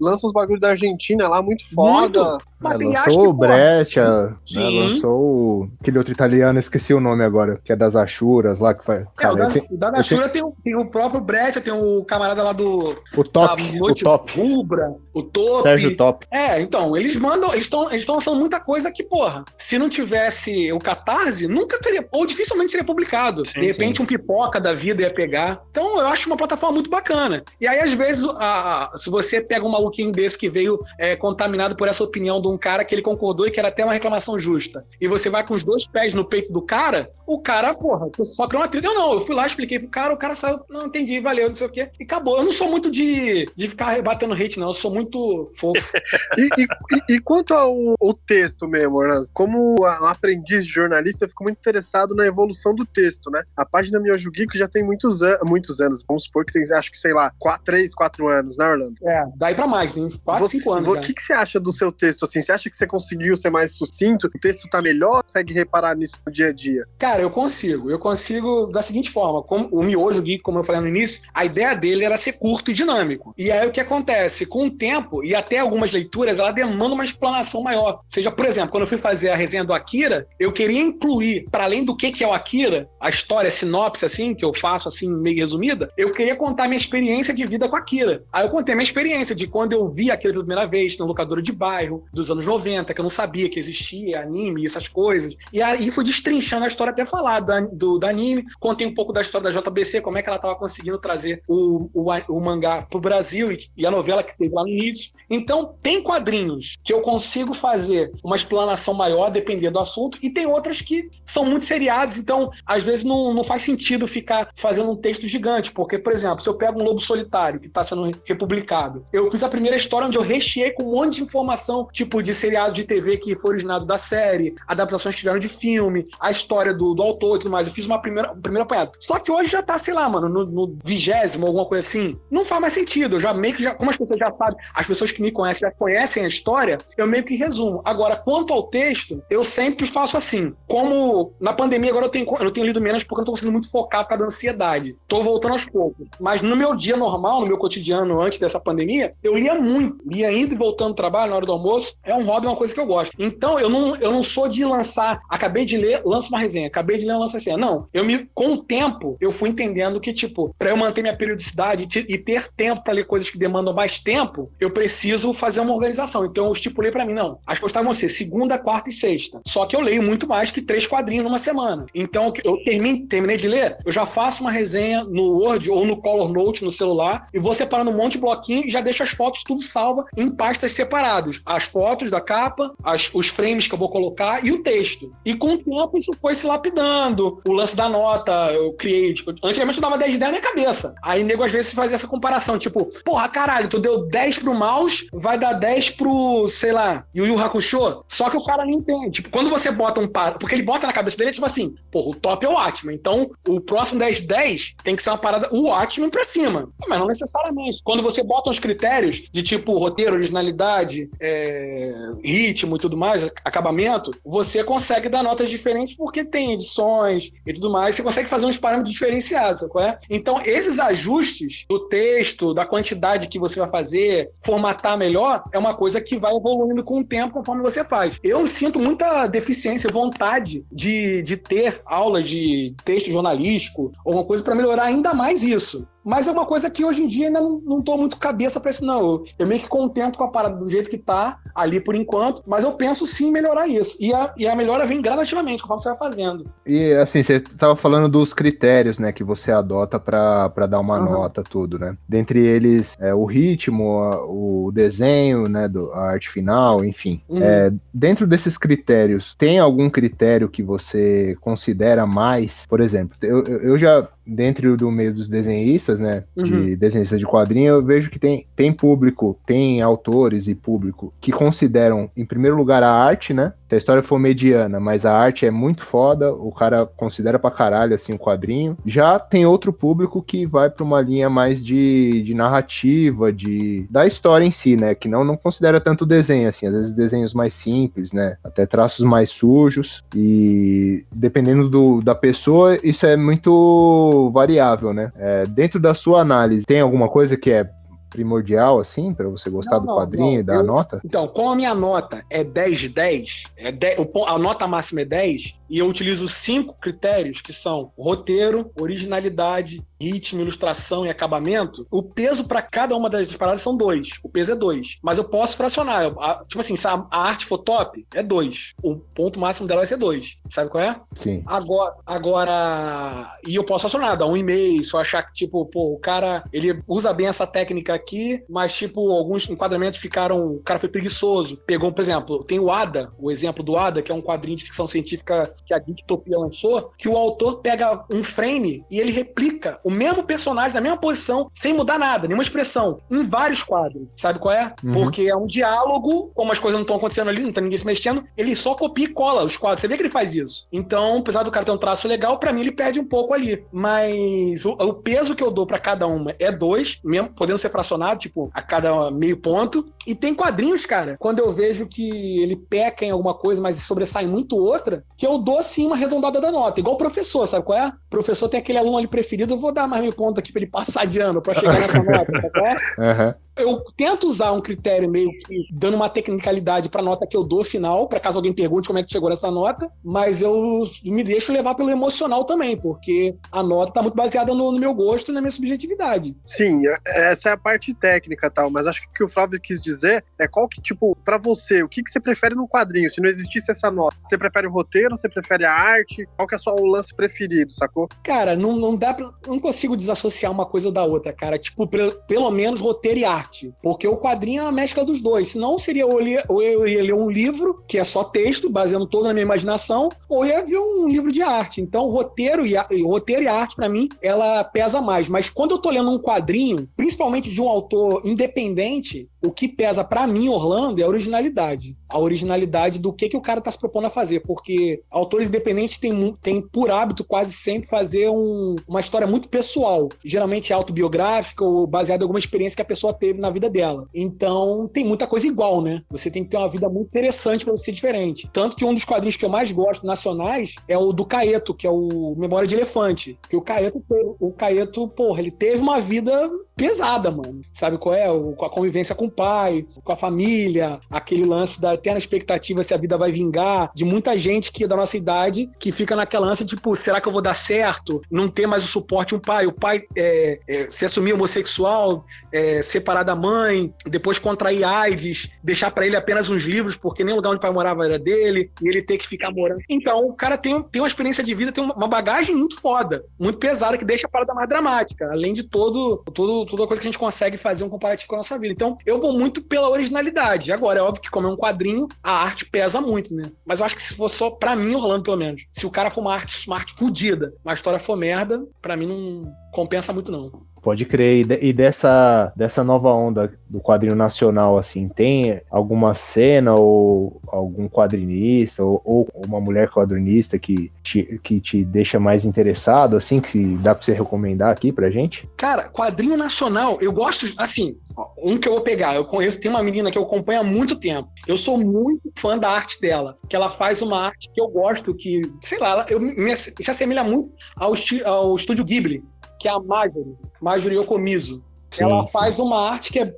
lança 0.00 0.26
os 0.26 0.32
bagulhos 0.32 0.60
da 0.60 0.70
Argentina 0.70 1.28
lá, 1.28 1.42
muito 1.42 1.68
foda. 1.74 2.22
Muito. 2.22 2.49
É, 2.62 2.86
lançou 2.86 3.28
o 3.28 3.32
Brecht, 3.32 3.98
né, 3.98 4.34
lançou 4.54 5.68
aquele 5.80 5.96
outro 5.96 6.12
italiano, 6.12 6.58
esqueci 6.58 6.92
o 6.92 7.00
nome 7.00 7.24
agora, 7.24 7.58
que 7.64 7.72
é 7.72 7.76
das 7.76 7.96
Achuras 7.96 8.58
lá, 8.58 8.74
que 8.74 8.84
faz. 8.84 9.06
É, 9.18 9.30
o 9.30 9.34
da, 9.34 9.46
tem, 9.46 9.66
o 9.70 9.76
da 9.78 9.88
Ashura 9.90 10.28
tem, 10.28 10.42
tem, 10.62 10.76
o 10.76 10.84
próprio 10.84 11.22
Brecht, 11.22 11.58
tem 11.62 11.72
o 11.72 12.04
camarada 12.04 12.42
lá 12.42 12.52
do. 12.52 12.96
O 13.16 13.24
Top. 13.24 13.62
o 13.80 13.94
Top. 13.94 14.38
Rubra, 14.38 14.94
o 15.14 15.22
Top. 15.22 15.62
Sérgio 15.62 15.96
Top. 15.96 16.26
É, 16.30 16.60
então, 16.60 16.94
eles 16.94 17.16
mandam, 17.16 17.50
eles 17.52 17.62
estão 17.64 17.90
eles 17.90 18.06
lançando 18.06 18.38
muita 18.38 18.60
coisa 18.60 18.92
que, 18.92 19.02
porra, 19.02 19.42
se 19.56 19.78
não 19.78 19.88
tivesse 19.88 20.70
o 20.70 20.78
Catarse, 20.78 21.48
nunca 21.48 21.80
teria, 21.80 22.06
ou 22.12 22.26
dificilmente 22.26 22.72
seria 22.72 22.86
publicado. 22.86 23.46
Sim, 23.46 23.60
de 23.60 23.66
repente, 23.66 23.96
sim. 23.96 24.02
um 24.02 24.06
pipoca 24.06 24.60
da 24.60 24.74
vida 24.74 25.00
ia 25.00 25.10
pegar. 25.12 25.62
Então, 25.70 25.98
eu 25.98 26.06
acho 26.08 26.28
uma 26.28 26.36
plataforma 26.36 26.74
muito 26.74 26.90
bacana. 26.90 27.42
E 27.58 27.66
aí, 27.66 27.80
às 27.80 27.94
vezes, 27.94 28.24
a, 28.36 28.90
a, 28.92 28.98
se 28.98 29.08
você 29.08 29.40
pega 29.40 29.64
um 29.64 29.70
maluquinho 29.70 30.12
desse 30.12 30.38
que 30.38 30.50
veio 30.50 30.78
é, 30.98 31.16
contaminado 31.16 31.74
por 31.74 31.88
essa 31.88 32.04
opinião 32.04 32.38
do 32.38 32.49
um 32.50 32.58
cara 32.58 32.84
que 32.84 32.94
ele 32.94 33.02
concordou 33.02 33.46
e 33.46 33.50
que 33.50 33.58
era 33.58 33.68
até 33.68 33.84
uma 33.84 33.92
reclamação 33.92 34.38
justa. 34.38 34.84
E 35.00 35.08
você 35.08 35.30
vai 35.30 35.46
com 35.46 35.54
os 35.54 35.64
dois 35.64 35.86
pés 35.86 36.14
no 36.14 36.24
peito 36.24 36.52
do 36.52 36.62
cara, 36.62 37.10
o 37.26 37.38
cara, 37.38 37.72
porra, 37.72 38.08
você 38.16 38.34
só 38.34 38.48
criou 38.48 38.60
uma 38.60 38.68
trilha. 38.68 38.88
Eu 38.88 38.94
não, 38.94 39.12
eu 39.14 39.20
fui 39.20 39.36
lá, 39.36 39.46
expliquei 39.46 39.78
pro 39.78 39.88
cara, 39.88 40.12
o 40.12 40.16
cara 40.16 40.34
saiu, 40.34 40.60
não 40.68 40.86
entendi, 40.86 41.20
valeu, 41.20 41.48
não 41.48 41.54
sei 41.54 41.66
o 41.66 41.70
quê. 41.70 41.88
E 41.98 42.02
acabou. 42.02 42.38
Eu 42.38 42.44
não 42.44 42.50
sou 42.50 42.68
muito 42.68 42.90
de, 42.90 43.46
de 43.54 43.68
ficar 43.68 44.02
batendo 44.02 44.34
hate, 44.34 44.58
não. 44.58 44.68
Eu 44.68 44.74
sou 44.74 44.90
muito 44.90 45.48
fofo. 45.54 45.92
e, 46.36 46.48
e, 46.58 47.14
e, 47.14 47.20
quanto 47.20 47.54
ao, 47.54 47.94
ao 48.00 48.14
texto 48.14 48.66
mesmo, 48.66 48.96
Orlando, 48.96 49.28
como 49.32 49.76
um 49.80 50.06
aprendiz 50.06 50.66
de 50.66 50.72
jornalista, 50.72 51.24
eu 51.24 51.28
fico 51.28 51.44
muito 51.44 51.58
interessado 51.58 52.16
na 52.16 52.26
evolução 52.26 52.74
do 52.74 52.84
texto, 52.84 53.30
né? 53.30 53.42
A 53.56 53.64
página 53.64 54.00
Miojo 54.00 54.30
Geek 54.32 54.58
já 54.58 54.66
tem 54.66 54.82
muitos, 54.82 55.22
an 55.22 55.38
muitos 55.44 55.80
anos. 55.80 56.04
Vamos 56.08 56.24
supor 56.24 56.44
que 56.44 56.52
tem, 56.52 56.64
acho 56.76 56.90
que, 56.90 56.98
sei 56.98 57.12
lá, 57.12 57.32
4, 57.38 57.64
3, 57.64 57.94
4 57.94 58.28
anos, 58.28 58.58
né, 58.58 58.68
Orlando? 58.68 58.94
É, 59.04 59.24
daí 59.36 59.54
pra 59.54 59.68
mais, 59.68 59.92
tem 59.92 60.08
4, 60.08 60.48
5 60.48 60.72
anos. 60.72 60.94
O 60.96 61.00
que, 61.00 61.14
que 61.14 61.22
você 61.22 61.32
acha 61.32 61.60
do 61.60 61.70
seu 61.70 61.92
texto, 61.92 62.24
assim? 62.24 62.39
Você 62.42 62.52
acha 62.52 62.70
que 62.70 62.76
você 62.76 62.86
conseguiu 62.86 63.36
ser 63.36 63.50
mais 63.50 63.72
sucinto? 63.72 64.26
O 64.26 64.38
texto 64.38 64.68
tá 64.68 64.80
melhor? 64.80 65.22
Consegue 65.22 65.52
reparar 65.54 65.96
nisso 65.96 66.16
no 66.26 66.32
dia 66.32 66.48
a 66.48 66.52
dia? 66.52 66.84
Cara, 66.98 67.22
eu 67.22 67.30
consigo. 67.30 67.90
Eu 67.90 67.98
consigo 67.98 68.66
da 68.66 68.82
seguinte 68.82 69.10
forma: 69.10 69.42
como 69.42 69.68
o 69.70 69.82
Miojo 69.82 70.22
Geek, 70.22 70.42
como 70.42 70.58
eu 70.58 70.64
falei 70.64 70.80
no 70.80 70.88
início, 70.88 71.22
a 71.34 71.44
ideia 71.44 71.74
dele 71.74 72.04
era 72.04 72.16
ser 72.16 72.34
curto 72.34 72.70
e 72.70 72.74
dinâmico. 72.74 73.34
E 73.36 73.50
aí 73.50 73.66
o 73.66 73.70
que 73.70 73.80
acontece? 73.80 74.46
Com 74.46 74.66
o 74.66 74.70
tempo, 74.70 75.24
e 75.24 75.34
até 75.34 75.58
algumas 75.58 75.92
leituras, 75.92 76.38
ela 76.38 76.50
demanda 76.50 76.94
uma 76.94 77.04
explanação 77.04 77.62
maior. 77.62 77.94
Ou 77.94 78.04
seja, 78.08 78.30
por 78.30 78.46
exemplo, 78.46 78.70
quando 78.70 78.82
eu 78.82 78.88
fui 78.88 78.98
fazer 78.98 79.30
a 79.30 79.36
resenha 79.36 79.64
do 79.64 79.72
Akira, 79.72 80.26
eu 80.38 80.52
queria 80.52 80.80
incluir, 80.80 81.46
para 81.50 81.64
além 81.64 81.84
do 81.84 81.96
que, 81.96 82.10
que 82.10 82.24
é 82.24 82.28
o 82.28 82.32
Akira, 82.32 82.88
a 83.00 83.08
história, 83.08 83.48
a 83.48 83.50
sinopse, 83.50 84.04
assim, 84.04 84.34
que 84.34 84.44
eu 84.44 84.52
faço 84.54 84.88
assim, 84.88 85.08
meio 85.08 85.36
resumida, 85.36 85.90
eu 85.96 86.10
queria 86.10 86.36
contar 86.36 86.68
minha 86.68 86.78
experiência 86.78 87.34
de 87.34 87.44
vida 87.46 87.68
com 87.68 87.76
Akira. 87.76 88.24
Aí 88.32 88.44
eu 88.44 88.50
contei 88.50 88.74
minha 88.74 88.84
experiência 88.84 89.34
de 89.34 89.46
quando 89.46 89.72
eu 89.72 89.88
vi 89.88 90.10
Akira 90.10 90.32
pela 90.32 90.44
primeira 90.44 90.66
vez, 90.66 90.96
no 90.98 91.06
locador 91.06 91.42
de 91.42 91.52
bairro, 91.52 92.04
dos 92.12 92.29
anos 92.30 92.46
90, 92.46 92.92
que 92.94 93.00
eu 93.00 93.02
não 93.02 93.10
sabia 93.10 93.48
que 93.48 93.58
existia 93.58 94.20
anime 94.20 94.64
essas 94.64 94.88
coisas. 94.88 95.36
E 95.52 95.60
aí 95.60 95.90
fui 95.90 96.04
destrinchando 96.04 96.64
a 96.64 96.68
história 96.68 96.92
até 96.92 97.04
falar 97.04 97.40
do, 97.40 97.68
do, 97.72 97.98
do 97.98 98.06
anime, 98.06 98.44
contei 98.58 98.86
um 98.86 98.94
pouco 98.94 99.12
da 99.12 99.20
história 99.20 99.50
da 99.50 99.60
JBC, 99.60 100.00
como 100.00 100.18
é 100.18 100.22
que 100.22 100.28
ela 100.28 100.36
estava 100.36 100.54
conseguindo 100.56 100.98
trazer 100.98 101.42
o, 101.48 101.90
o, 101.92 102.10
o 102.28 102.40
mangá 102.40 102.82
pro 102.82 103.00
Brasil 103.00 103.52
e, 103.52 103.70
e, 103.76 103.86
a 103.86 103.90
novela 103.90 104.22
que 104.22 104.36
teve 104.36 104.54
lá 104.54 104.62
no 104.62 104.68
início. 104.68 105.12
Então, 105.28 105.74
tem 105.82 106.02
quadrinhos 106.02 106.76
que 106.82 106.92
eu 106.92 107.00
consigo 107.00 107.54
fazer 107.54 108.12
uma 108.22 108.36
explanação 108.36 108.94
maior, 108.94 109.30
dependendo 109.30 109.74
do 109.74 109.80
assunto, 109.80 110.18
e 110.22 110.30
tem 110.30 110.46
outras 110.46 110.82
que 110.82 111.08
são 111.24 111.44
muito 111.44 111.64
seriados, 111.64 112.18
então, 112.18 112.50
às 112.66 112.82
vezes, 112.82 113.04
não, 113.04 113.32
não 113.32 113.44
faz 113.44 113.62
sentido 113.62 114.06
ficar 114.06 114.50
fazendo 114.56 114.90
um 114.90 114.96
texto 114.96 115.26
gigante, 115.26 115.72
porque, 115.72 115.98
por 115.98 116.12
exemplo, 116.12 116.40
se 116.40 116.48
eu 116.48 116.54
pego 116.54 116.80
um 116.80 116.84
Lobo 116.84 117.00
Solitário, 117.00 117.60
que 117.60 117.66
está 117.66 117.82
sendo 117.84 118.10
republicado, 118.24 119.06
eu 119.12 119.30
fiz 119.30 119.42
a 119.42 119.48
primeira 119.48 119.76
história 119.76 120.06
onde 120.06 120.18
eu 120.18 120.22
recheei 120.22 120.70
com 120.72 120.84
um 120.84 120.92
monte 120.92 121.16
de 121.16 121.22
informação, 121.22 121.88
tipo 121.92 122.19
de 122.22 122.34
seriado 122.34 122.72
de 122.72 122.84
TV 122.84 123.16
que 123.16 123.36
foi 123.36 123.52
originado 123.52 123.84
da 123.84 123.98
série, 123.98 124.54
adaptações 124.66 125.14
que 125.14 125.20
tiveram 125.20 125.38
de 125.38 125.48
filme, 125.48 126.06
a 126.18 126.30
história 126.30 126.72
do, 126.72 126.94
do 126.94 127.02
autor 127.02 127.36
e 127.36 127.38
tudo 127.40 127.50
mais. 127.50 127.66
Eu 127.66 127.72
fiz 127.72 127.86
uma 127.86 128.00
primeira, 128.00 128.34
primeiro 128.34 128.64
apanhado. 128.64 128.92
Só 128.98 129.18
que 129.18 129.30
hoje 129.30 129.50
já 129.50 129.62
tá, 129.62 129.78
sei 129.78 129.94
lá, 129.94 130.08
mano, 130.08 130.28
no 130.28 130.76
vigésimo, 130.84 131.46
alguma 131.46 131.64
coisa 131.66 131.86
assim. 131.86 132.18
Não 132.30 132.44
faz 132.44 132.60
mais 132.60 132.72
sentido. 132.72 133.16
Eu 133.16 133.20
já 133.20 133.32
meio 133.34 133.54
que 133.54 133.62
já, 133.62 133.74
como 133.74 133.90
as 133.90 133.96
pessoas 133.96 134.18
já 134.18 134.28
sabem, 134.28 134.56
as 134.74 134.86
pessoas 134.86 135.12
que 135.12 135.22
me 135.22 135.30
conhecem 135.30 135.60
já 135.60 135.70
conhecem 135.70 136.24
a 136.24 136.28
história, 136.28 136.78
eu 136.96 137.06
meio 137.06 137.24
que 137.24 137.36
resumo. 137.36 137.82
Agora, 137.84 138.16
quanto 138.16 138.52
ao 138.52 138.64
texto, 138.64 139.22
eu 139.30 139.42
sempre 139.44 139.86
faço 139.86 140.16
assim. 140.16 140.54
Como 140.66 141.32
na 141.40 141.52
pandemia 141.52 141.90
agora 141.90 142.06
eu 142.06 142.10
tenho, 142.10 142.26
eu 142.40 142.50
tenho 142.50 142.66
lido 142.66 142.80
menos 142.80 143.04
porque 143.04 143.14
eu 143.14 143.18
não 143.18 143.24
tô 143.26 143.32
conseguindo 143.32 143.52
muito 143.52 143.70
focar 143.70 144.02
por 144.02 144.10
causa 144.10 144.22
da 144.22 144.26
ansiedade. 144.26 144.96
Tô 145.06 145.22
voltando 145.22 145.52
aos 145.52 145.66
poucos. 145.66 146.06
Mas 146.20 146.42
no 146.42 146.56
meu 146.56 146.74
dia 146.74 146.96
normal, 146.96 147.40
no 147.40 147.46
meu 147.46 147.58
cotidiano 147.58 148.20
antes 148.20 148.38
dessa 148.38 148.60
pandemia, 148.60 149.14
eu 149.22 149.36
lia 149.36 149.54
muito. 149.54 149.98
Lia 150.06 150.32
indo 150.32 150.54
e 150.54 150.58
voltando 150.58 150.90
do 150.90 150.96
trabalho, 150.96 151.30
na 151.30 151.36
hora 151.36 151.46
do 151.46 151.52
almoço. 151.52 151.96
É 152.10 152.14
um 152.14 152.24
hobby, 152.24 152.46
é 152.46 152.50
uma 152.50 152.56
coisa 152.56 152.74
que 152.74 152.80
eu 152.80 152.86
gosto. 152.86 153.12
Então, 153.18 153.58
eu 153.58 153.68
não, 153.68 153.96
eu 153.96 154.12
não 154.12 154.22
sou 154.22 154.48
de 154.48 154.64
lançar, 154.64 155.20
acabei 155.28 155.64
de 155.64 155.76
ler, 155.76 156.02
lanço 156.04 156.28
uma 156.28 156.38
resenha. 156.38 156.66
Acabei 156.66 156.98
de 156.98 157.06
ler, 157.06 157.16
lanço 157.16 157.34
uma 157.34 157.38
resenha. 157.38 157.56
Não. 157.56 157.88
Eu 157.92 158.04
me, 158.04 158.28
com 158.34 158.54
o 158.54 158.62
tempo, 158.62 159.16
eu 159.20 159.30
fui 159.30 159.48
entendendo 159.48 160.00
que, 160.00 160.12
tipo, 160.12 160.54
para 160.58 160.70
eu 160.70 160.76
manter 160.76 161.02
minha 161.02 161.16
periodicidade 161.16 161.88
e 162.08 162.18
ter 162.18 162.48
tempo 162.52 162.82
para 162.82 162.92
ler 162.92 163.06
coisas 163.06 163.30
que 163.30 163.38
demandam 163.38 163.72
mais 163.72 163.98
tempo, 163.98 164.50
eu 164.58 164.70
preciso 164.70 165.32
fazer 165.32 165.60
uma 165.60 165.74
organização. 165.74 166.24
Então 166.24 166.46
eu 166.46 166.52
estipulei 166.52 166.90
para 166.90 167.04
mim, 167.04 167.14
não, 167.14 167.38
as 167.46 167.58
postagens 167.58 167.86
vão 167.86 167.94
ser 167.94 168.08
segunda, 168.08 168.58
quarta 168.58 168.90
e 168.90 168.92
sexta. 168.92 169.40
Só 169.46 169.66
que 169.66 169.76
eu 169.76 169.80
leio 169.80 170.02
muito 170.02 170.26
mais 170.26 170.50
que 170.50 170.62
três 170.62 170.86
quadrinhos 170.86 171.24
numa 171.24 171.38
semana. 171.38 171.86
Então 171.94 172.32
eu 172.44 172.56
termine, 172.64 173.06
terminei 173.06 173.36
de 173.36 173.48
ler, 173.48 173.76
eu 173.84 173.92
já 173.92 174.06
faço 174.06 174.42
uma 174.42 174.50
resenha 174.50 175.04
no 175.04 175.38
Word 175.38 175.70
ou 175.70 175.84
no 175.84 176.00
Color 176.00 176.28
Note 176.32 176.64
no 176.64 176.70
celular 176.70 177.26
e 177.32 177.38
vou 177.38 177.54
separando 177.54 177.90
um 177.90 177.96
monte 177.96 178.12
de 178.12 178.18
bloquinho 178.18 178.66
e 178.66 178.70
já 178.70 178.80
deixo 178.80 179.02
as 179.02 179.10
fotos 179.10 179.42
tudo 179.42 179.62
salva 179.62 180.06
em 180.16 180.30
pastas 180.30 180.72
separadas. 180.72 181.40
As 181.44 181.64
fotos 181.64 181.89
fotos 181.90 182.10
da 182.10 182.20
capa, 182.20 182.72
as, 182.84 183.10
os 183.12 183.26
frames 183.26 183.66
que 183.66 183.74
eu 183.74 183.78
vou 183.78 183.90
colocar 183.90 184.44
e 184.44 184.52
o 184.52 184.62
texto. 184.62 185.12
E 185.24 185.34
com 185.34 185.54
o 185.54 185.58
tempo 185.58 185.98
isso 185.98 186.12
foi 186.20 186.36
se 186.36 186.46
lapidando. 186.46 187.40
O 187.46 187.52
lance 187.52 187.74
da 187.74 187.88
nota, 187.88 188.52
eu 188.52 188.72
criei, 188.74 189.12
tipo, 189.12 189.32
antigamente 189.42 189.78
eu 189.78 189.82
dava 189.82 189.98
10 189.98 190.12
de 190.12 190.18
10 190.18 190.32
na 190.32 190.38
minha 190.38 190.50
cabeça. 190.50 190.94
Aí 191.02 191.24
nego 191.24 191.42
às 191.42 191.50
vezes 191.50 191.72
fazia 191.72 191.96
essa 191.96 192.06
comparação, 192.06 192.58
tipo, 192.58 192.86
porra, 193.04 193.28
caralho, 193.28 193.68
tu 193.68 193.80
deu 193.80 194.06
10 194.06 194.38
pro 194.38 194.54
mouse, 194.54 195.08
vai 195.12 195.36
dar 195.36 195.54
10 195.54 195.90
pro, 195.90 196.46
sei 196.46 196.70
lá, 196.70 197.04
Yu 197.14 197.26
Yu 197.26 197.38
Hakusho. 197.38 198.04
Só 198.06 198.30
que 198.30 198.36
o 198.36 198.44
cara 198.44 198.64
não 198.64 198.72
entende. 198.72 199.10
Tipo, 199.10 199.30
quando 199.30 199.50
você 199.50 199.70
bota 199.72 200.00
um 200.00 200.06
par, 200.06 200.38
porque 200.38 200.54
ele 200.54 200.62
bota 200.62 200.86
na 200.86 200.92
cabeça 200.92 201.16
dele, 201.16 201.32
tipo 201.32 201.46
assim, 201.46 201.74
porra, 201.90 202.10
o 202.10 202.14
top 202.14 202.46
é 202.46 202.48
o 202.48 202.52
Watchmen. 202.52 202.94
Então, 202.94 203.30
o 203.48 203.60
próximo 203.60 203.98
10 203.98 204.22
10 204.22 204.74
tem 204.84 204.94
que 204.94 205.02
ser 205.02 205.10
uma 205.10 205.18
parada, 205.18 205.48
o 205.50 205.64
Watchmen 205.68 206.08
pra 206.08 206.24
cima. 206.24 206.68
Mas 206.86 206.98
não 207.00 207.06
necessariamente. 207.08 207.80
Quando 207.82 208.02
você 208.02 208.22
bota 208.22 208.48
uns 208.48 208.60
critérios 208.60 209.24
de 209.32 209.42
tipo 209.42 209.76
roteiro, 209.76 210.14
originalidade, 210.14 211.10
é, 211.18 211.79
ritmo 212.22 212.76
e 212.76 212.78
tudo 212.78 212.96
mais, 212.96 213.24
acabamento, 213.44 214.10
você 214.24 214.62
consegue 214.64 215.08
dar 215.08 215.22
notas 215.22 215.48
diferentes 215.48 215.94
porque 215.96 216.24
tem 216.24 216.52
edições 216.52 217.30
e 217.46 217.52
tudo 217.52 217.70
mais. 217.70 217.94
Você 217.94 218.02
consegue 218.02 218.28
fazer 218.28 218.46
uns 218.46 218.58
parâmetros 218.58 218.92
diferenciados, 218.92 219.60
sabe 219.60 219.80
é? 219.80 219.98
Então, 220.08 220.40
esses 220.44 220.78
ajustes 220.78 221.64
do 221.68 221.88
texto, 221.88 222.52
da 222.52 222.66
quantidade 222.66 223.28
que 223.28 223.38
você 223.38 223.60
vai 223.60 223.68
fazer, 223.68 224.30
formatar 224.40 224.98
melhor, 224.98 225.42
é 225.52 225.58
uma 225.58 225.74
coisa 225.74 226.00
que 226.00 226.18
vai 226.18 226.34
evoluindo 226.34 226.82
com 226.82 227.00
o 227.00 227.04
tempo 227.04 227.34
conforme 227.34 227.62
você 227.62 227.84
faz. 227.84 228.18
Eu 228.22 228.46
sinto 228.46 228.78
muita 228.78 229.26
deficiência, 229.26 229.90
vontade 229.92 230.64
de, 230.70 231.22
de 231.22 231.36
ter 231.36 231.80
aulas 231.84 232.28
de 232.28 232.74
texto 232.84 233.10
jornalístico, 233.10 233.92
alguma 234.04 234.24
coisa 234.24 234.42
para 234.42 234.54
melhorar 234.54 234.84
ainda 234.84 235.14
mais 235.14 235.42
isso. 235.42 235.86
Mas 236.04 236.26
é 236.28 236.32
uma 236.32 236.46
coisa 236.46 236.70
que 236.70 236.84
hoje 236.84 237.02
em 237.02 237.08
dia 237.08 237.26
ainda 237.26 237.40
não, 237.40 237.60
não 237.60 237.82
tô 237.82 237.96
muito 237.96 238.16
cabeça 238.16 238.58
para 238.60 238.70
isso, 238.70 238.84
não. 238.84 239.00
Eu, 239.00 239.24
eu, 239.38 239.46
meio 239.46 239.60
que 239.60 239.68
contento 239.68 240.16
com 240.16 240.24
a 240.24 240.28
parada 240.28 240.56
do 240.56 240.70
jeito 240.70 240.90
que 240.90 240.98
tá 240.98 241.38
ali 241.54 241.80
por 241.80 241.94
enquanto, 241.94 242.42
mas 242.46 242.64
eu 242.64 242.72
penso 242.72 243.06
sim 243.06 243.28
em 243.28 243.32
melhorar 243.32 243.66
isso. 243.66 243.96
E 244.00 244.12
a, 244.12 244.32
e 244.36 244.48
a 244.48 244.56
melhora 244.56 244.86
vem 244.86 245.02
gradativamente, 245.02 245.62
conforme 245.62 245.82
você 245.82 245.88
vai 245.90 245.98
fazendo. 245.98 246.46
E 246.66 246.92
assim, 246.94 247.22
você 247.22 247.40
tava 247.40 247.76
falando 247.76 248.08
dos 248.08 248.32
critérios, 248.32 248.98
né, 248.98 249.12
que 249.12 249.24
você 249.24 249.52
adota 249.52 249.98
para 249.98 250.66
dar 250.66 250.80
uma 250.80 250.98
uhum. 250.98 251.10
nota, 251.10 251.42
tudo, 251.42 251.78
né? 251.78 251.96
Dentre 252.08 252.40
eles, 252.40 252.96
é, 253.00 253.14
o 253.14 253.24
ritmo, 253.24 254.10
o 254.26 254.70
desenho, 254.72 255.48
né, 255.48 255.68
do, 255.68 255.92
a 255.92 256.12
arte 256.12 256.30
final, 256.30 256.84
enfim. 256.84 257.20
Uhum. 257.28 257.42
É, 257.42 257.72
dentro 257.92 258.26
desses 258.26 258.56
critérios, 258.56 259.34
tem 259.38 259.58
algum 259.58 259.90
critério 259.90 260.48
que 260.48 260.62
você 260.62 261.36
considera 261.40 262.06
mais? 262.06 262.64
Por 262.66 262.80
exemplo, 262.80 263.16
eu, 263.22 263.42
eu 263.44 263.78
já 263.78 264.08
dentro 264.30 264.76
do 264.76 264.90
meio 264.90 265.12
dos 265.12 265.28
desenhistas, 265.28 265.98
né, 265.98 266.24
uhum. 266.36 266.44
de 266.44 266.76
desenhistas 266.76 267.18
de 267.18 267.26
quadrinho, 267.26 267.68
eu 267.68 267.84
vejo 267.84 268.10
que 268.10 268.18
tem, 268.18 268.46
tem 268.54 268.72
público, 268.72 269.38
tem 269.46 269.82
autores 269.82 270.46
e 270.46 270.54
público 270.54 271.12
que 271.20 271.32
consideram, 271.32 272.10
em 272.16 272.24
primeiro 272.24 272.56
lugar, 272.56 272.82
a 272.82 272.92
arte, 272.92 273.34
né, 273.34 273.52
se 273.68 273.74
a 273.74 273.78
história 273.78 274.02
for 274.02 274.18
mediana, 274.18 274.80
mas 274.80 275.06
a 275.06 275.16
arte 275.16 275.46
é 275.46 275.50
muito 275.50 275.84
foda, 275.84 276.32
o 276.32 276.50
cara 276.50 276.84
considera 276.84 277.38
pra 277.38 277.50
caralho, 277.50 277.94
assim, 277.94 278.12
o 278.12 278.18
quadrinho. 278.18 278.76
Já 278.84 279.16
tem 279.18 279.46
outro 279.46 279.72
público 279.72 280.20
que 280.20 280.44
vai 280.44 280.68
pra 280.68 280.84
uma 280.84 281.00
linha 281.00 281.30
mais 281.30 281.64
de, 281.64 282.22
de 282.24 282.34
narrativa, 282.34 283.32
de 283.32 283.86
da 283.88 284.06
história 284.06 284.44
em 284.44 284.50
si, 284.50 284.76
né, 284.76 284.94
que 284.94 285.08
não, 285.08 285.24
não 285.24 285.36
considera 285.36 285.80
tanto 285.80 286.04
desenho, 286.06 286.48
assim, 286.48 286.66
às 286.66 286.74
vezes 286.74 286.94
desenhos 286.94 287.32
mais 287.32 287.54
simples, 287.54 288.12
né, 288.12 288.36
até 288.42 288.66
traços 288.66 289.04
mais 289.04 289.30
sujos, 289.30 290.02
e 290.14 291.04
dependendo 291.12 291.68
do, 291.68 292.00
da 292.00 292.14
pessoa, 292.14 292.76
isso 292.82 293.06
é 293.06 293.16
muito 293.16 294.19
variável, 294.28 294.92
né? 294.92 295.12
É, 295.16 295.44
dentro 295.44 295.78
da 295.78 295.94
sua 295.94 296.20
análise, 296.20 296.66
tem 296.66 296.80
alguma 296.80 297.08
coisa 297.08 297.36
que 297.36 297.52
é 297.52 297.70
primordial, 298.10 298.80
assim, 298.80 299.14
para 299.14 299.28
você 299.28 299.48
gostar 299.48 299.78
não, 299.78 299.86
do 299.86 299.94
quadrinho 299.94 300.40
e 300.40 300.42
dar 300.42 300.54
eu, 300.54 300.60
a 300.60 300.62
nota? 300.64 301.00
Então, 301.04 301.28
como 301.28 301.50
a 301.50 301.56
minha 301.56 301.74
nota 301.74 302.24
é 302.28 302.42
10 302.42 302.78
de 302.78 302.88
10, 302.88 303.44
é 303.56 303.70
10 303.70 303.98
a 304.26 304.38
nota 304.38 304.66
máxima 304.66 305.02
é 305.02 305.04
10, 305.04 305.54
e 305.70 305.78
eu 305.78 305.86
utilizo 305.86 306.26
cinco 306.26 306.74
critérios 306.80 307.40
que 307.40 307.52
são 307.52 307.92
roteiro, 307.96 308.72
originalidade, 308.78 309.80
ritmo, 310.00 310.40
ilustração 310.40 311.06
e 311.06 311.10
acabamento. 311.10 311.86
O 311.90 312.02
peso 312.02 312.44
para 312.44 312.60
cada 312.60 312.96
uma 312.96 313.08
das 313.08 313.36
paradas 313.36 313.62
são 313.62 313.76
dois. 313.76 314.18
O 314.22 314.28
peso 314.28 314.52
é 314.52 314.56
dois. 314.56 314.98
Mas 315.00 315.18
eu 315.18 315.24
posso 315.24 315.56
fracionar. 315.56 316.02
Eu, 316.02 316.20
a, 316.20 316.44
tipo 316.44 316.58
assim, 316.58 316.74
se 316.74 316.88
a, 316.88 317.06
a, 317.10 317.22
arte 317.22 317.46
for 317.46 317.58
top, 317.58 318.04
é 318.14 318.22
dois. 318.22 318.74
O 318.82 318.96
ponto 318.96 319.38
máximo 319.38 319.68
dela 319.68 319.80
vai 319.80 319.86
ser 319.86 319.96
dois. 319.96 320.38
Sabe 320.48 320.70
qual 320.70 320.82
é? 320.82 321.00
Sim. 321.14 321.42
Agora, 321.46 321.94
agora 322.04 323.38
e 323.46 323.54
eu 323.54 323.62
posso 323.62 323.82
fracionar, 323.82 324.16
dar 324.16 324.26
um 324.26 324.36
e-mail, 324.36 324.84
só 324.84 325.00
achar 325.00 325.22
que, 325.22 325.34
tipo, 325.34 325.66
pô, 325.66 325.94
o 325.94 325.98
cara, 325.98 326.42
ele 326.52 326.82
usa 326.88 327.12
bem 327.12 327.26
essa 327.26 327.46
técnica 327.46 327.94
aqui, 327.94 328.42
mas, 328.48 328.74
tipo, 328.74 329.12
alguns 329.12 329.48
enquadramentos 329.48 330.00
ficaram, 330.00 330.54
o 330.54 330.60
cara 330.60 330.80
foi 330.80 330.88
preguiçoso. 330.88 331.58
Pegou, 331.58 331.92
por 331.92 332.00
exemplo, 332.00 332.42
tem 332.42 332.58
o 332.58 332.72
Ada, 332.72 333.12
o 333.18 333.30
exemplo 333.30 333.62
do 333.62 333.76
Ada, 333.76 334.02
que 334.02 334.10
é 334.10 334.14
um 334.14 334.22
quadrinho 334.22 334.56
de 334.56 334.64
ficção 334.64 334.86
científica 334.86 335.54
que 335.66 335.74
a 335.74 335.78
Geektopia 335.80 336.38
lançou, 336.38 336.92
que 336.96 337.08
o 337.08 337.16
autor 337.16 337.60
pega 337.60 338.04
um 338.12 338.22
frame 338.22 338.84
e 338.90 338.98
ele 338.98 339.12
replica 339.12 339.78
o 339.84 339.90
mesmo 339.90 340.22
personagem 340.22 340.74
na 340.74 340.80
mesma 340.80 340.98
posição, 340.98 341.50
sem 341.54 341.72
mudar 341.72 341.98
nada, 341.98 342.26
nenhuma 342.26 342.42
expressão, 342.42 343.00
em 343.10 343.26
vários 343.26 343.62
quadros. 343.62 344.08
Sabe 344.16 344.38
qual 344.38 344.54
é? 344.54 344.74
Uhum. 344.82 344.92
Porque 344.92 345.22
é 345.22 345.36
um 345.36 345.46
diálogo, 345.46 346.30
como 346.34 346.52
as 346.52 346.58
coisas 346.58 346.76
não 346.76 346.82
estão 346.82 346.96
acontecendo 346.96 347.28
ali, 347.28 347.42
não 347.42 347.52
tá 347.52 347.60
ninguém 347.60 347.78
se 347.78 347.86
mexendo, 347.86 348.24
ele 348.36 348.54
só 348.56 348.74
copia 348.74 349.04
e 349.04 349.08
cola 349.08 349.44
os 349.44 349.56
quadros. 349.56 349.80
Você 349.80 349.88
vê 349.88 349.96
que 349.96 350.02
ele 350.02 350.10
faz 350.10 350.34
isso. 350.34 350.66
Então, 350.72 351.18
apesar 351.18 351.42
do 351.42 351.50
cara 351.50 351.64
ter 351.64 351.72
um 351.72 351.78
traço 351.78 352.08
legal, 352.08 352.38
para 352.38 352.52
mim 352.52 352.60
ele 352.60 352.72
perde 352.72 353.00
um 353.00 353.04
pouco 353.04 353.34
ali. 353.34 353.64
Mas 353.72 354.64
o, 354.64 354.70
o 354.72 354.94
peso 354.94 355.34
que 355.34 355.42
eu 355.42 355.50
dou 355.50 355.66
para 355.66 355.78
cada 355.78 356.06
uma 356.06 356.34
é 356.38 356.50
dois, 356.50 357.00
mesmo 357.04 357.30
podendo 357.30 357.58
ser 357.58 357.70
fracionado, 357.70 358.20
tipo, 358.20 358.50
a 358.54 358.62
cada 358.62 359.10
meio 359.10 359.36
ponto. 359.36 359.84
E 360.06 360.14
tem 360.14 360.34
quadrinhos, 360.34 360.86
cara, 360.86 361.16
quando 361.18 361.38
eu 361.38 361.52
vejo 361.52 361.86
que 361.86 362.40
ele 362.42 362.56
peca 362.56 363.04
em 363.04 363.10
alguma 363.10 363.34
coisa, 363.34 363.60
mas 363.60 363.76
sobressai 363.82 364.26
muito 364.26 364.56
outra, 364.56 365.04
que 365.16 365.26
eu 365.26 365.38
dou 365.38 365.49
sim 365.62 365.86
uma 365.86 365.96
arredondada 365.96 366.40
da 366.40 366.50
nota. 366.50 366.80
Igual 366.80 366.94
o 366.94 366.98
professor, 366.98 367.46
sabe 367.46 367.64
qual 367.64 367.78
é? 367.78 367.88
O 367.88 368.10
professor 368.10 368.48
tem 368.48 368.60
aquele 368.60 368.78
aluno 368.78 368.98
ali 368.98 369.06
preferido, 369.06 369.54
eu 369.54 369.58
vou 369.58 369.72
dar 369.72 369.88
mais 369.88 370.02
mil 370.02 370.12
pontos 370.12 370.38
aqui 370.38 370.52
para 370.52 370.62
ele 370.62 370.70
passar 370.70 371.06
de 371.06 371.18
ano, 371.18 371.40
para 371.40 371.54
chegar 371.54 371.80
nessa 371.80 372.02
nota, 372.02 372.32
sabe 372.32 372.50
qual 372.50 372.66
é? 372.66 372.76
Uhum. 373.00 373.34
Eu 373.56 373.84
tento 373.96 374.26
usar 374.26 374.52
um 374.52 374.60
critério 374.60 375.10
meio 375.10 375.30
que 375.44 375.66
dando 375.72 375.94
uma 375.94 376.08
tecnicalidade 376.08 376.88
para 376.88 377.00
a 377.00 377.04
nota 377.04 377.26
que 377.26 377.36
eu 377.36 377.44
dou 377.44 377.64
final, 377.64 378.08
para 378.08 378.20
caso 378.20 378.38
alguém 378.38 378.52
pergunte 378.52 378.86
como 378.86 378.98
é 378.98 379.02
que 379.02 379.12
chegou 379.12 379.28
nessa 379.28 379.50
nota, 379.50 379.90
mas 380.02 380.40
eu 380.40 380.82
me 381.04 381.22
deixo 381.22 381.52
levar 381.52 381.74
pelo 381.74 381.90
emocional 381.90 382.44
também, 382.44 382.76
porque 382.76 383.34
a 383.52 383.62
nota 383.62 383.92
tá 383.92 384.02
muito 384.02 384.14
baseada 384.14 384.54
no, 384.54 384.72
no 384.72 384.78
meu 384.78 384.94
gosto 384.94 385.30
e 385.30 385.34
na 385.34 385.40
minha 385.40 385.50
subjetividade. 385.50 386.34
Sim, 386.44 386.86
é, 386.86 387.30
essa 387.30 387.50
é 387.50 387.52
a 387.52 387.56
parte 387.56 387.92
técnica 387.92 388.50
tal, 388.50 388.70
mas 388.70 388.86
acho 388.86 389.02
que 389.02 389.08
o 389.08 389.12
que 389.12 389.24
o 389.24 389.28
Flávio 389.28 389.60
quis 389.60 389.80
dizer 389.80 390.24
é 390.38 390.48
qual 390.48 390.68
que, 390.68 390.80
tipo, 390.80 391.16
para 391.24 391.36
você, 391.36 391.82
o 391.82 391.88
que, 391.88 392.02
que 392.02 392.10
você 392.10 392.20
prefere 392.20 392.54
no 392.54 392.66
quadrinho? 392.68 393.10
Se 393.10 393.20
não 393.20 393.28
existisse 393.28 393.70
essa 393.70 393.90
nota, 393.90 394.16
você 394.22 394.38
prefere 394.38 394.66
o 394.66 394.70
roteiro, 394.70 395.16
você 395.16 395.28
prefere 395.28 395.39
a 395.64 395.72
arte? 395.72 396.26
Qual 396.36 396.46
que 396.46 396.54
é 396.54 396.58
o 396.58 396.60
seu 396.60 396.74
lance 396.86 397.14
preferido, 397.14 397.72
sacou? 397.72 398.08
Cara, 398.22 398.56
não, 398.56 398.76
não 398.76 398.96
dá 398.96 399.14
pra, 399.14 399.30
não 399.46 399.58
consigo 399.58 399.96
desassociar 399.96 400.52
uma 400.52 400.66
coisa 400.66 400.90
da 400.90 401.04
outra, 401.04 401.32
cara. 401.32 401.58
Tipo, 401.58 401.86
pelo 401.86 402.50
menos 402.50 402.80
roteiro 402.80 403.20
e 403.20 403.24
arte. 403.24 403.72
Porque 403.82 404.06
o 404.06 404.16
quadrinho 404.16 404.60
é 404.60 404.62
uma 404.64 404.72
mescla 404.72 405.04
dos 405.04 405.20
dois. 405.20 405.50
Senão 405.50 405.78
seria 405.78 406.06
ou 406.06 406.62
eu 406.62 406.86
ia 406.86 407.02
ler 407.02 407.14
um 407.14 407.30
livro, 407.30 407.82
que 407.86 407.98
é 407.98 408.04
só 408.04 408.24
texto, 408.24 408.70
baseando 408.70 409.06
toda 409.06 409.28
na 409.28 409.34
minha 409.34 409.44
imaginação, 409.44 410.08
ou 410.28 410.44
ia 410.44 410.64
ver 410.64 410.78
um 410.78 411.08
livro 411.08 411.32
de 411.32 411.42
arte. 411.42 411.80
Então, 411.80 412.08
roteiro 412.08 412.66
e, 412.66 412.74
roteiro 413.02 413.42
e 413.42 413.48
arte, 413.48 413.76
para 413.76 413.88
mim, 413.88 414.08
ela 414.22 414.64
pesa 414.64 415.00
mais. 415.00 415.28
Mas 415.28 415.50
quando 415.50 415.72
eu 415.72 415.78
tô 415.78 415.90
lendo 415.90 416.10
um 416.10 416.18
quadrinho, 416.18 416.88
principalmente 416.96 417.50
de 417.50 417.60
um 417.60 417.68
autor 417.68 418.22
independente, 418.24 419.28
o 419.42 419.50
que 419.50 419.68
pesa 419.68 420.04
para 420.04 420.26
mim, 420.26 420.48
Orlando, 420.48 421.00
é 421.00 421.04
a 421.04 421.08
originalidade. 421.08 421.96
A 422.08 422.18
originalidade 422.18 422.98
do 422.98 423.12
que, 423.12 423.28
que 423.28 423.36
o 423.36 423.40
cara 423.40 423.60
tá 423.60 423.70
se 423.70 423.78
propondo 423.78 424.06
a 424.06 424.10
fazer. 424.10 424.40
Porque 424.40 425.02
autores 425.20 425.48
independentes 425.48 425.98
têm, 425.98 426.36
têm 426.42 426.60
por 426.60 426.90
hábito 426.90 427.24
quase 427.24 427.52
sempre 427.52 427.88
fazer 427.88 428.28
um, 428.28 428.76
uma 428.86 429.00
história 429.00 429.26
muito 429.26 429.48
pessoal. 429.48 430.08
Geralmente 430.24 430.72
é 430.72 430.76
autobiográfica 430.76 431.64
ou 431.64 431.86
baseada 431.86 432.22
em 432.22 432.24
alguma 432.24 432.38
experiência 432.38 432.76
que 432.76 432.82
a 432.82 432.86
pessoa 432.86 433.12
teve 433.12 433.40
na 433.40 433.50
vida 433.50 433.68
dela. 433.68 434.08
Então 434.14 434.88
tem 434.92 435.04
muita 435.04 435.26
coisa 435.26 435.46
igual, 435.46 435.80
né? 435.80 436.02
Você 436.10 436.30
tem 436.30 436.44
que 436.44 436.50
ter 436.50 436.56
uma 436.56 436.68
vida 436.68 436.88
muito 436.88 437.08
interessante 437.08 437.64
para 437.64 437.76
ser 437.76 437.92
diferente. 437.92 438.48
Tanto 438.52 438.76
que 438.76 438.84
um 438.84 438.94
dos 438.94 439.04
quadrinhos 439.04 439.36
que 439.36 439.44
eu 439.44 439.48
mais 439.48 439.70
gosto 439.72 440.06
nacionais 440.06 440.74
é 440.88 440.96
o 440.96 441.12
do 441.12 441.24
Caeto, 441.24 441.74
que 441.74 441.86
é 441.86 441.90
o 441.90 442.34
Memória 442.36 442.66
de 442.66 442.74
Elefante. 442.74 443.38
Que 443.48 443.56
o 443.56 443.62
Caeto, 443.62 444.02
o 444.38 444.52
Caeto, 444.52 445.08
porra, 445.08 445.40
ele 445.40 445.50
teve 445.50 445.82
uma 445.82 446.00
vida 446.00 446.50
pesada, 446.80 447.30
mano. 447.30 447.60
Sabe 447.74 447.98
qual 447.98 448.14
é? 448.14 448.30
O, 448.30 448.52
com 448.52 448.64
a 448.64 448.70
convivência 448.70 449.14
com 449.14 449.26
o 449.26 449.30
pai, 449.30 449.84
com 450.02 450.12
a 450.12 450.16
família, 450.16 450.98
aquele 451.10 451.44
lance 451.44 451.78
da 451.78 451.94
eterna 451.94 452.18
expectativa 452.18 452.82
se 452.82 452.94
a 452.94 452.96
vida 452.96 453.18
vai 453.18 453.30
vingar, 453.30 453.90
de 453.94 454.04
muita 454.04 454.36
gente 454.38 454.72
que 454.72 454.84
é 454.84 454.88
da 454.88 454.96
nossa 454.96 455.09
idade 455.16 455.70
que 455.78 455.92
fica 455.92 456.16
naquela 456.16 456.46
ânsia, 456.46 456.64
tipo, 456.66 456.94
será 456.94 457.20
que 457.20 457.28
eu 457.28 457.32
vou 457.32 457.42
dar 457.42 457.54
certo? 457.54 458.22
Não 458.30 458.48
ter 458.48 458.66
mais 458.66 458.84
o 458.84 458.86
suporte 458.86 459.34
um 459.34 459.38
pai. 459.38 459.66
O 459.66 459.72
pai 459.72 460.02
é, 460.16 460.60
é, 460.68 460.90
se 460.90 461.04
assumir 461.04 461.32
homossexual, 461.32 462.24
é, 462.52 462.82
separar 462.82 463.22
da 463.22 463.34
mãe, 463.34 463.92
depois 464.06 464.38
contrair 464.38 464.84
AIDS, 464.84 465.50
deixar 465.62 465.90
para 465.90 466.06
ele 466.06 466.16
apenas 466.16 466.50
uns 466.50 466.62
livros, 466.62 466.96
porque 466.96 467.24
nem 467.24 467.32
o 467.32 467.36
lugar 467.36 467.50
onde 467.50 467.58
o 467.58 467.62
pai 467.62 467.70
morava 467.70 468.04
era 468.04 468.18
dele, 468.18 468.70
e 468.82 468.88
ele 468.88 469.02
ter 469.02 469.18
que 469.18 469.26
ficar 469.26 469.50
morando. 469.50 469.80
Então, 469.88 470.26
o 470.26 470.34
cara 470.34 470.56
tem, 470.56 470.82
tem 470.82 471.02
uma 471.02 471.08
experiência 471.08 471.42
de 471.44 471.54
vida, 471.54 471.72
tem 471.72 471.84
uma 471.84 472.08
bagagem 472.08 472.54
muito 472.54 472.80
foda, 472.80 473.24
muito 473.38 473.58
pesada, 473.58 473.96
que 473.96 474.04
deixa 474.04 474.26
a 474.26 474.30
parada 474.30 474.54
mais 474.54 474.68
dramática, 474.68 475.30
além 475.30 475.52
de 475.52 475.62
todo, 475.62 476.22
todo 476.32 476.64
toda 476.66 476.86
coisa 476.86 477.00
que 477.00 477.06
a 477.06 477.10
gente 477.10 477.18
consegue 477.18 477.56
fazer 477.56 477.84
um 477.84 477.88
comparativo 477.88 478.28
com 478.28 478.36
a 478.36 478.38
nossa 478.38 478.58
vida. 478.58 478.72
Então, 478.72 478.96
eu 479.04 479.20
vou 479.20 479.32
muito 479.32 479.62
pela 479.62 479.88
originalidade. 479.88 480.72
Agora, 480.72 481.00
é 481.00 481.02
óbvio 481.02 481.22
que 481.22 481.30
como 481.30 481.46
é 481.46 481.50
um 481.50 481.56
quadrinho, 481.56 482.08
a 482.22 482.32
arte 482.32 482.64
pesa 482.66 483.00
muito, 483.00 483.34
né? 483.34 483.44
Mas 483.64 483.80
eu 483.80 483.86
acho 483.86 483.94
que 483.94 484.02
se 484.02 484.14
for 484.14 484.28
só, 484.28 484.50
pra 484.50 484.76
mim, 484.76 484.94
Orlando, 485.00 485.24
pelo 485.24 485.36
menos, 485.36 485.62
se 485.72 485.86
o 485.86 485.90
cara 485.90 486.10
for 486.10 486.20
uma 486.20 486.32
arte, 486.32 486.66
uma 486.66 486.76
arte 486.76 486.94
fodida, 486.94 487.52
mas 487.64 487.72
a 487.72 487.74
história 487.74 488.00
for 488.00 488.16
merda, 488.16 488.62
pra 488.80 488.96
mim 488.96 489.06
não 489.06 489.52
compensa 489.72 490.12
muito, 490.12 490.30
não. 490.30 490.50
Pode 490.82 491.04
crer. 491.04 491.46
E, 491.62 491.72
dessa, 491.72 492.52
dessa 492.56 492.82
nova 492.82 493.12
onda 493.12 493.52
do 493.68 493.80
quadrinho 493.80 494.16
nacional, 494.16 494.78
assim, 494.78 495.08
tem 495.08 495.60
alguma 495.70 496.14
cena 496.14 496.74
ou 496.74 497.40
algum 497.46 497.88
quadrinista 497.88 498.82
ou, 498.82 499.00
ou 499.04 499.28
uma 499.46 499.60
mulher 499.60 499.88
quadrinista 499.90 500.58
que 500.58 500.90
te, 501.02 501.40
que 501.42 501.60
te 501.60 501.84
deixa 501.84 502.18
mais 502.18 502.44
interessado, 502.44 503.16
assim, 503.16 503.40
que 503.40 503.76
dá 503.78 503.94
pra 503.94 504.04
você 504.04 504.12
recomendar 504.12 504.70
aqui 504.70 504.92
pra 504.92 505.10
gente? 505.10 505.48
Cara, 505.56 505.88
quadrinho 505.88 506.36
nacional, 506.36 506.98
eu 507.00 507.12
gosto, 507.12 507.46
assim, 507.56 507.96
um 508.38 508.58
que 508.58 508.68
eu 508.68 508.74
vou 508.74 508.82
pegar, 508.82 509.14
eu 509.14 509.24
conheço, 509.24 509.60
tem 509.60 509.70
uma 509.70 509.82
menina 509.82 510.10
que 510.10 510.18
eu 510.18 510.22
acompanho 510.22 510.60
há 510.60 510.64
muito 510.64 510.96
tempo. 510.96 511.28
Eu 511.46 511.56
sou 511.56 511.78
muito 511.78 512.30
fã 512.36 512.58
da 512.58 512.70
arte 512.70 513.00
dela, 513.00 513.36
que 513.48 513.56
ela 513.56 513.70
faz 513.70 514.02
uma 514.02 514.26
arte 514.26 514.50
que 514.52 514.60
eu 514.60 514.68
gosto, 514.68 515.14
que, 515.14 515.42
sei 515.62 515.78
lá, 515.78 515.90
ela, 515.90 516.06
eu, 516.08 516.20
me, 516.20 516.56
se 516.56 516.74
assemelha 516.88 517.24
muito 517.24 517.50
ao, 517.76 517.94
ao 518.24 518.56
estúdio 518.56 518.84
Ghibli 518.84 519.22
que 519.60 519.68
é 519.68 519.70
a 519.70 519.78
Marjorie, 519.78 520.36
Marjorie 520.60 520.98
Yokomizo. 520.98 521.62
Sim, 521.90 522.04
ela 522.04 522.24
sim. 522.24 522.30
faz 522.30 522.58
uma 522.58 522.88
arte 522.90 523.12
que 523.12 523.18
é, 523.18 523.34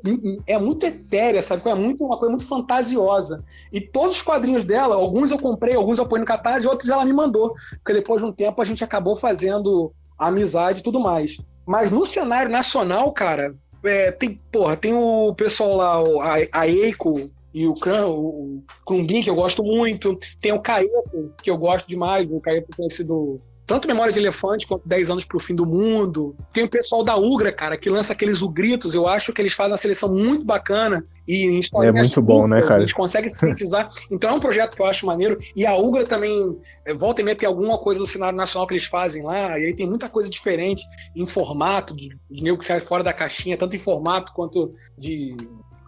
é 0.46 0.58
muito 0.58 0.86
etérea, 0.86 1.42
sabe? 1.42 1.68
É 1.68 1.74
muito, 1.74 2.04
uma 2.04 2.16
coisa 2.16 2.30
muito 2.30 2.46
fantasiosa. 2.46 3.42
E 3.72 3.80
todos 3.80 4.16
os 4.16 4.22
quadrinhos 4.22 4.62
dela, 4.62 4.94
alguns 4.94 5.30
eu 5.30 5.38
comprei, 5.38 5.74
alguns 5.74 5.98
eu 5.98 6.06
ponho 6.06 6.20
no 6.20 6.26
catarse, 6.26 6.68
outros 6.68 6.90
ela 6.90 7.04
me 7.04 7.12
mandou. 7.12 7.54
Porque 7.70 7.94
depois 7.94 8.20
de 8.20 8.26
um 8.28 8.32
tempo 8.32 8.60
a 8.60 8.64
gente 8.64 8.84
acabou 8.84 9.16
fazendo 9.16 9.92
amizade 10.18 10.80
e 10.80 10.82
tudo 10.82 11.00
mais. 11.00 11.38
Mas 11.66 11.90
no 11.90 12.04
cenário 12.04 12.50
nacional, 12.50 13.10
cara, 13.10 13.56
é, 13.82 14.12
tem, 14.12 14.38
porra, 14.52 14.76
tem 14.76 14.94
o 14.94 15.34
pessoal 15.34 15.76
lá, 15.76 16.36
a, 16.52 16.60
a 16.60 16.68
Eiko 16.68 17.30
e 17.54 17.66
o 17.66 17.74
Kran, 17.74 18.06
o 18.06 18.62
Krumbin, 18.86 19.22
que 19.22 19.30
eu 19.30 19.34
gosto 19.34 19.64
muito. 19.64 20.18
Tem 20.40 20.52
o 20.52 20.60
Caeto, 20.60 21.32
que 21.42 21.50
eu 21.50 21.56
gosto 21.56 21.88
demais, 21.88 22.30
o 22.30 22.40
Caeto 22.40 22.76
conhecido 22.76 23.40
tanto 23.66 23.86
Memória 23.86 24.12
de 24.12 24.18
Elefante 24.18 24.66
quanto 24.66 24.88
10 24.88 25.10
anos 25.10 25.24
pro 25.24 25.38
fim 25.38 25.54
do 25.54 25.64
mundo. 25.64 26.36
Tem 26.52 26.64
o 26.64 26.68
pessoal 26.68 27.04
da 27.04 27.16
Ugra, 27.16 27.52
cara, 27.52 27.76
que 27.76 27.88
lança 27.88 28.12
aqueles 28.12 28.42
ugritos. 28.42 28.94
Eu 28.94 29.06
acho 29.06 29.32
que 29.32 29.40
eles 29.40 29.52
fazem 29.52 29.72
uma 29.72 29.78
seleção 29.78 30.12
muito 30.12 30.44
bacana. 30.44 31.04
E 31.26 31.44
em 31.46 31.60
é 31.82 31.92
muito 31.92 32.20
bom, 32.20 32.48
né, 32.48 32.60
cara? 32.62 32.80
Eles 32.80 32.92
conseguem 32.92 33.30
sintetizar. 33.30 33.88
então 34.10 34.30
é 34.30 34.32
um 34.32 34.40
projeto 34.40 34.74
que 34.74 34.82
eu 34.82 34.86
acho 34.86 35.06
maneiro. 35.06 35.38
E 35.54 35.64
a 35.64 35.76
Ugra 35.76 36.04
também, 36.04 36.58
é, 36.84 36.92
volta 36.92 37.20
e 37.20 37.24
meia, 37.24 37.36
tem 37.36 37.46
alguma 37.46 37.78
coisa 37.78 38.00
do 38.00 38.06
cenário 38.06 38.36
nacional 38.36 38.66
que 38.66 38.74
eles 38.74 38.84
fazem 38.84 39.22
lá. 39.22 39.58
E 39.58 39.66
aí 39.66 39.74
tem 39.74 39.88
muita 39.88 40.08
coisa 40.08 40.28
diferente 40.28 40.84
em 41.14 41.24
formato, 41.24 41.94
de, 41.94 42.08
de 42.28 42.42
nego 42.42 42.58
que 42.58 42.64
sai 42.64 42.80
fora 42.80 43.04
da 43.04 43.12
caixinha, 43.12 43.56
tanto 43.56 43.76
em 43.76 43.78
formato 43.78 44.32
quanto 44.32 44.74
de 44.98 45.36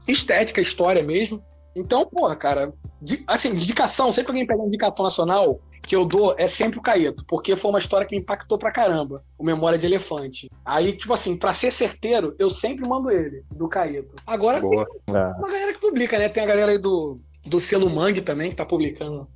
estética, 0.06 0.60
história 0.60 1.02
mesmo. 1.02 1.42
Então, 1.74 2.06
porra, 2.06 2.36
cara, 2.36 2.72
de, 3.02 3.24
assim, 3.26 3.50
indicação, 3.50 4.12
sempre 4.12 4.26
que 4.26 4.30
alguém 4.30 4.46
pega 4.46 4.60
uma 4.60 4.68
indicação 4.68 5.02
nacional, 5.02 5.60
que 5.87 5.95
eu 5.95 6.05
dou 6.05 6.35
é 6.39 6.47
sempre 6.47 6.78
o 6.78 6.82
Caeto, 6.82 7.24
porque 7.26 7.55
foi 7.57 7.70
uma 7.70 7.78
história 7.78 8.07
que 8.07 8.16
impactou 8.16 8.59
pra 8.59 8.72
caramba, 8.72 9.22
o 9.39 9.45
Memória 9.45 9.78
de 9.78 9.87
Elefante. 9.87 10.51
Aí, 10.64 10.97
tipo 10.97 11.12
assim, 11.12 11.37
pra 11.37 11.53
ser 11.53 11.70
certeiro, 11.70 12.35
eu 12.39 12.51
sempre 12.51 12.89
mando 12.89 13.11
ele, 13.11 13.45
do 13.51 13.68
Caeto. 13.68 14.16
Agora 14.26 14.61
Boa. 14.61 14.87
tem 15.07 15.14
uma 15.14 15.49
galera 15.49 15.72
que 15.72 15.80
publica, 15.80 16.18
né? 16.18 16.28
Tem 16.28 16.43
a 16.43 16.47
galera 16.47 16.72
aí 16.72 16.78
do, 16.78 17.20
do 17.45 17.61
selo 17.61 17.91
Mangue 17.91 18.22
também, 18.22 18.51
que 18.51 18.57
tá 18.57 18.64
publicando 18.64 19.28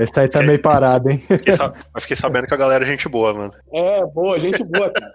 Esse 0.00 0.20
aí 0.20 0.28
tá 0.28 0.42
meio 0.42 0.60
parado, 0.60 1.10
hein? 1.10 1.22
Eu 1.94 2.00
fiquei 2.00 2.16
sabendo 2.16 2.46
que 2.46 2.54
a 2.54 2.56
galera 2.56 2.84
é 2.84 2.86
gente 2.86 3.08
boa, 3.08 3.32
mano. 3.32 3.52
É, 3.72 4.04
boa, 4.06 4.38
gente 4.40 4.62
boa, 4.64 4.90
cara. 4.90 5.12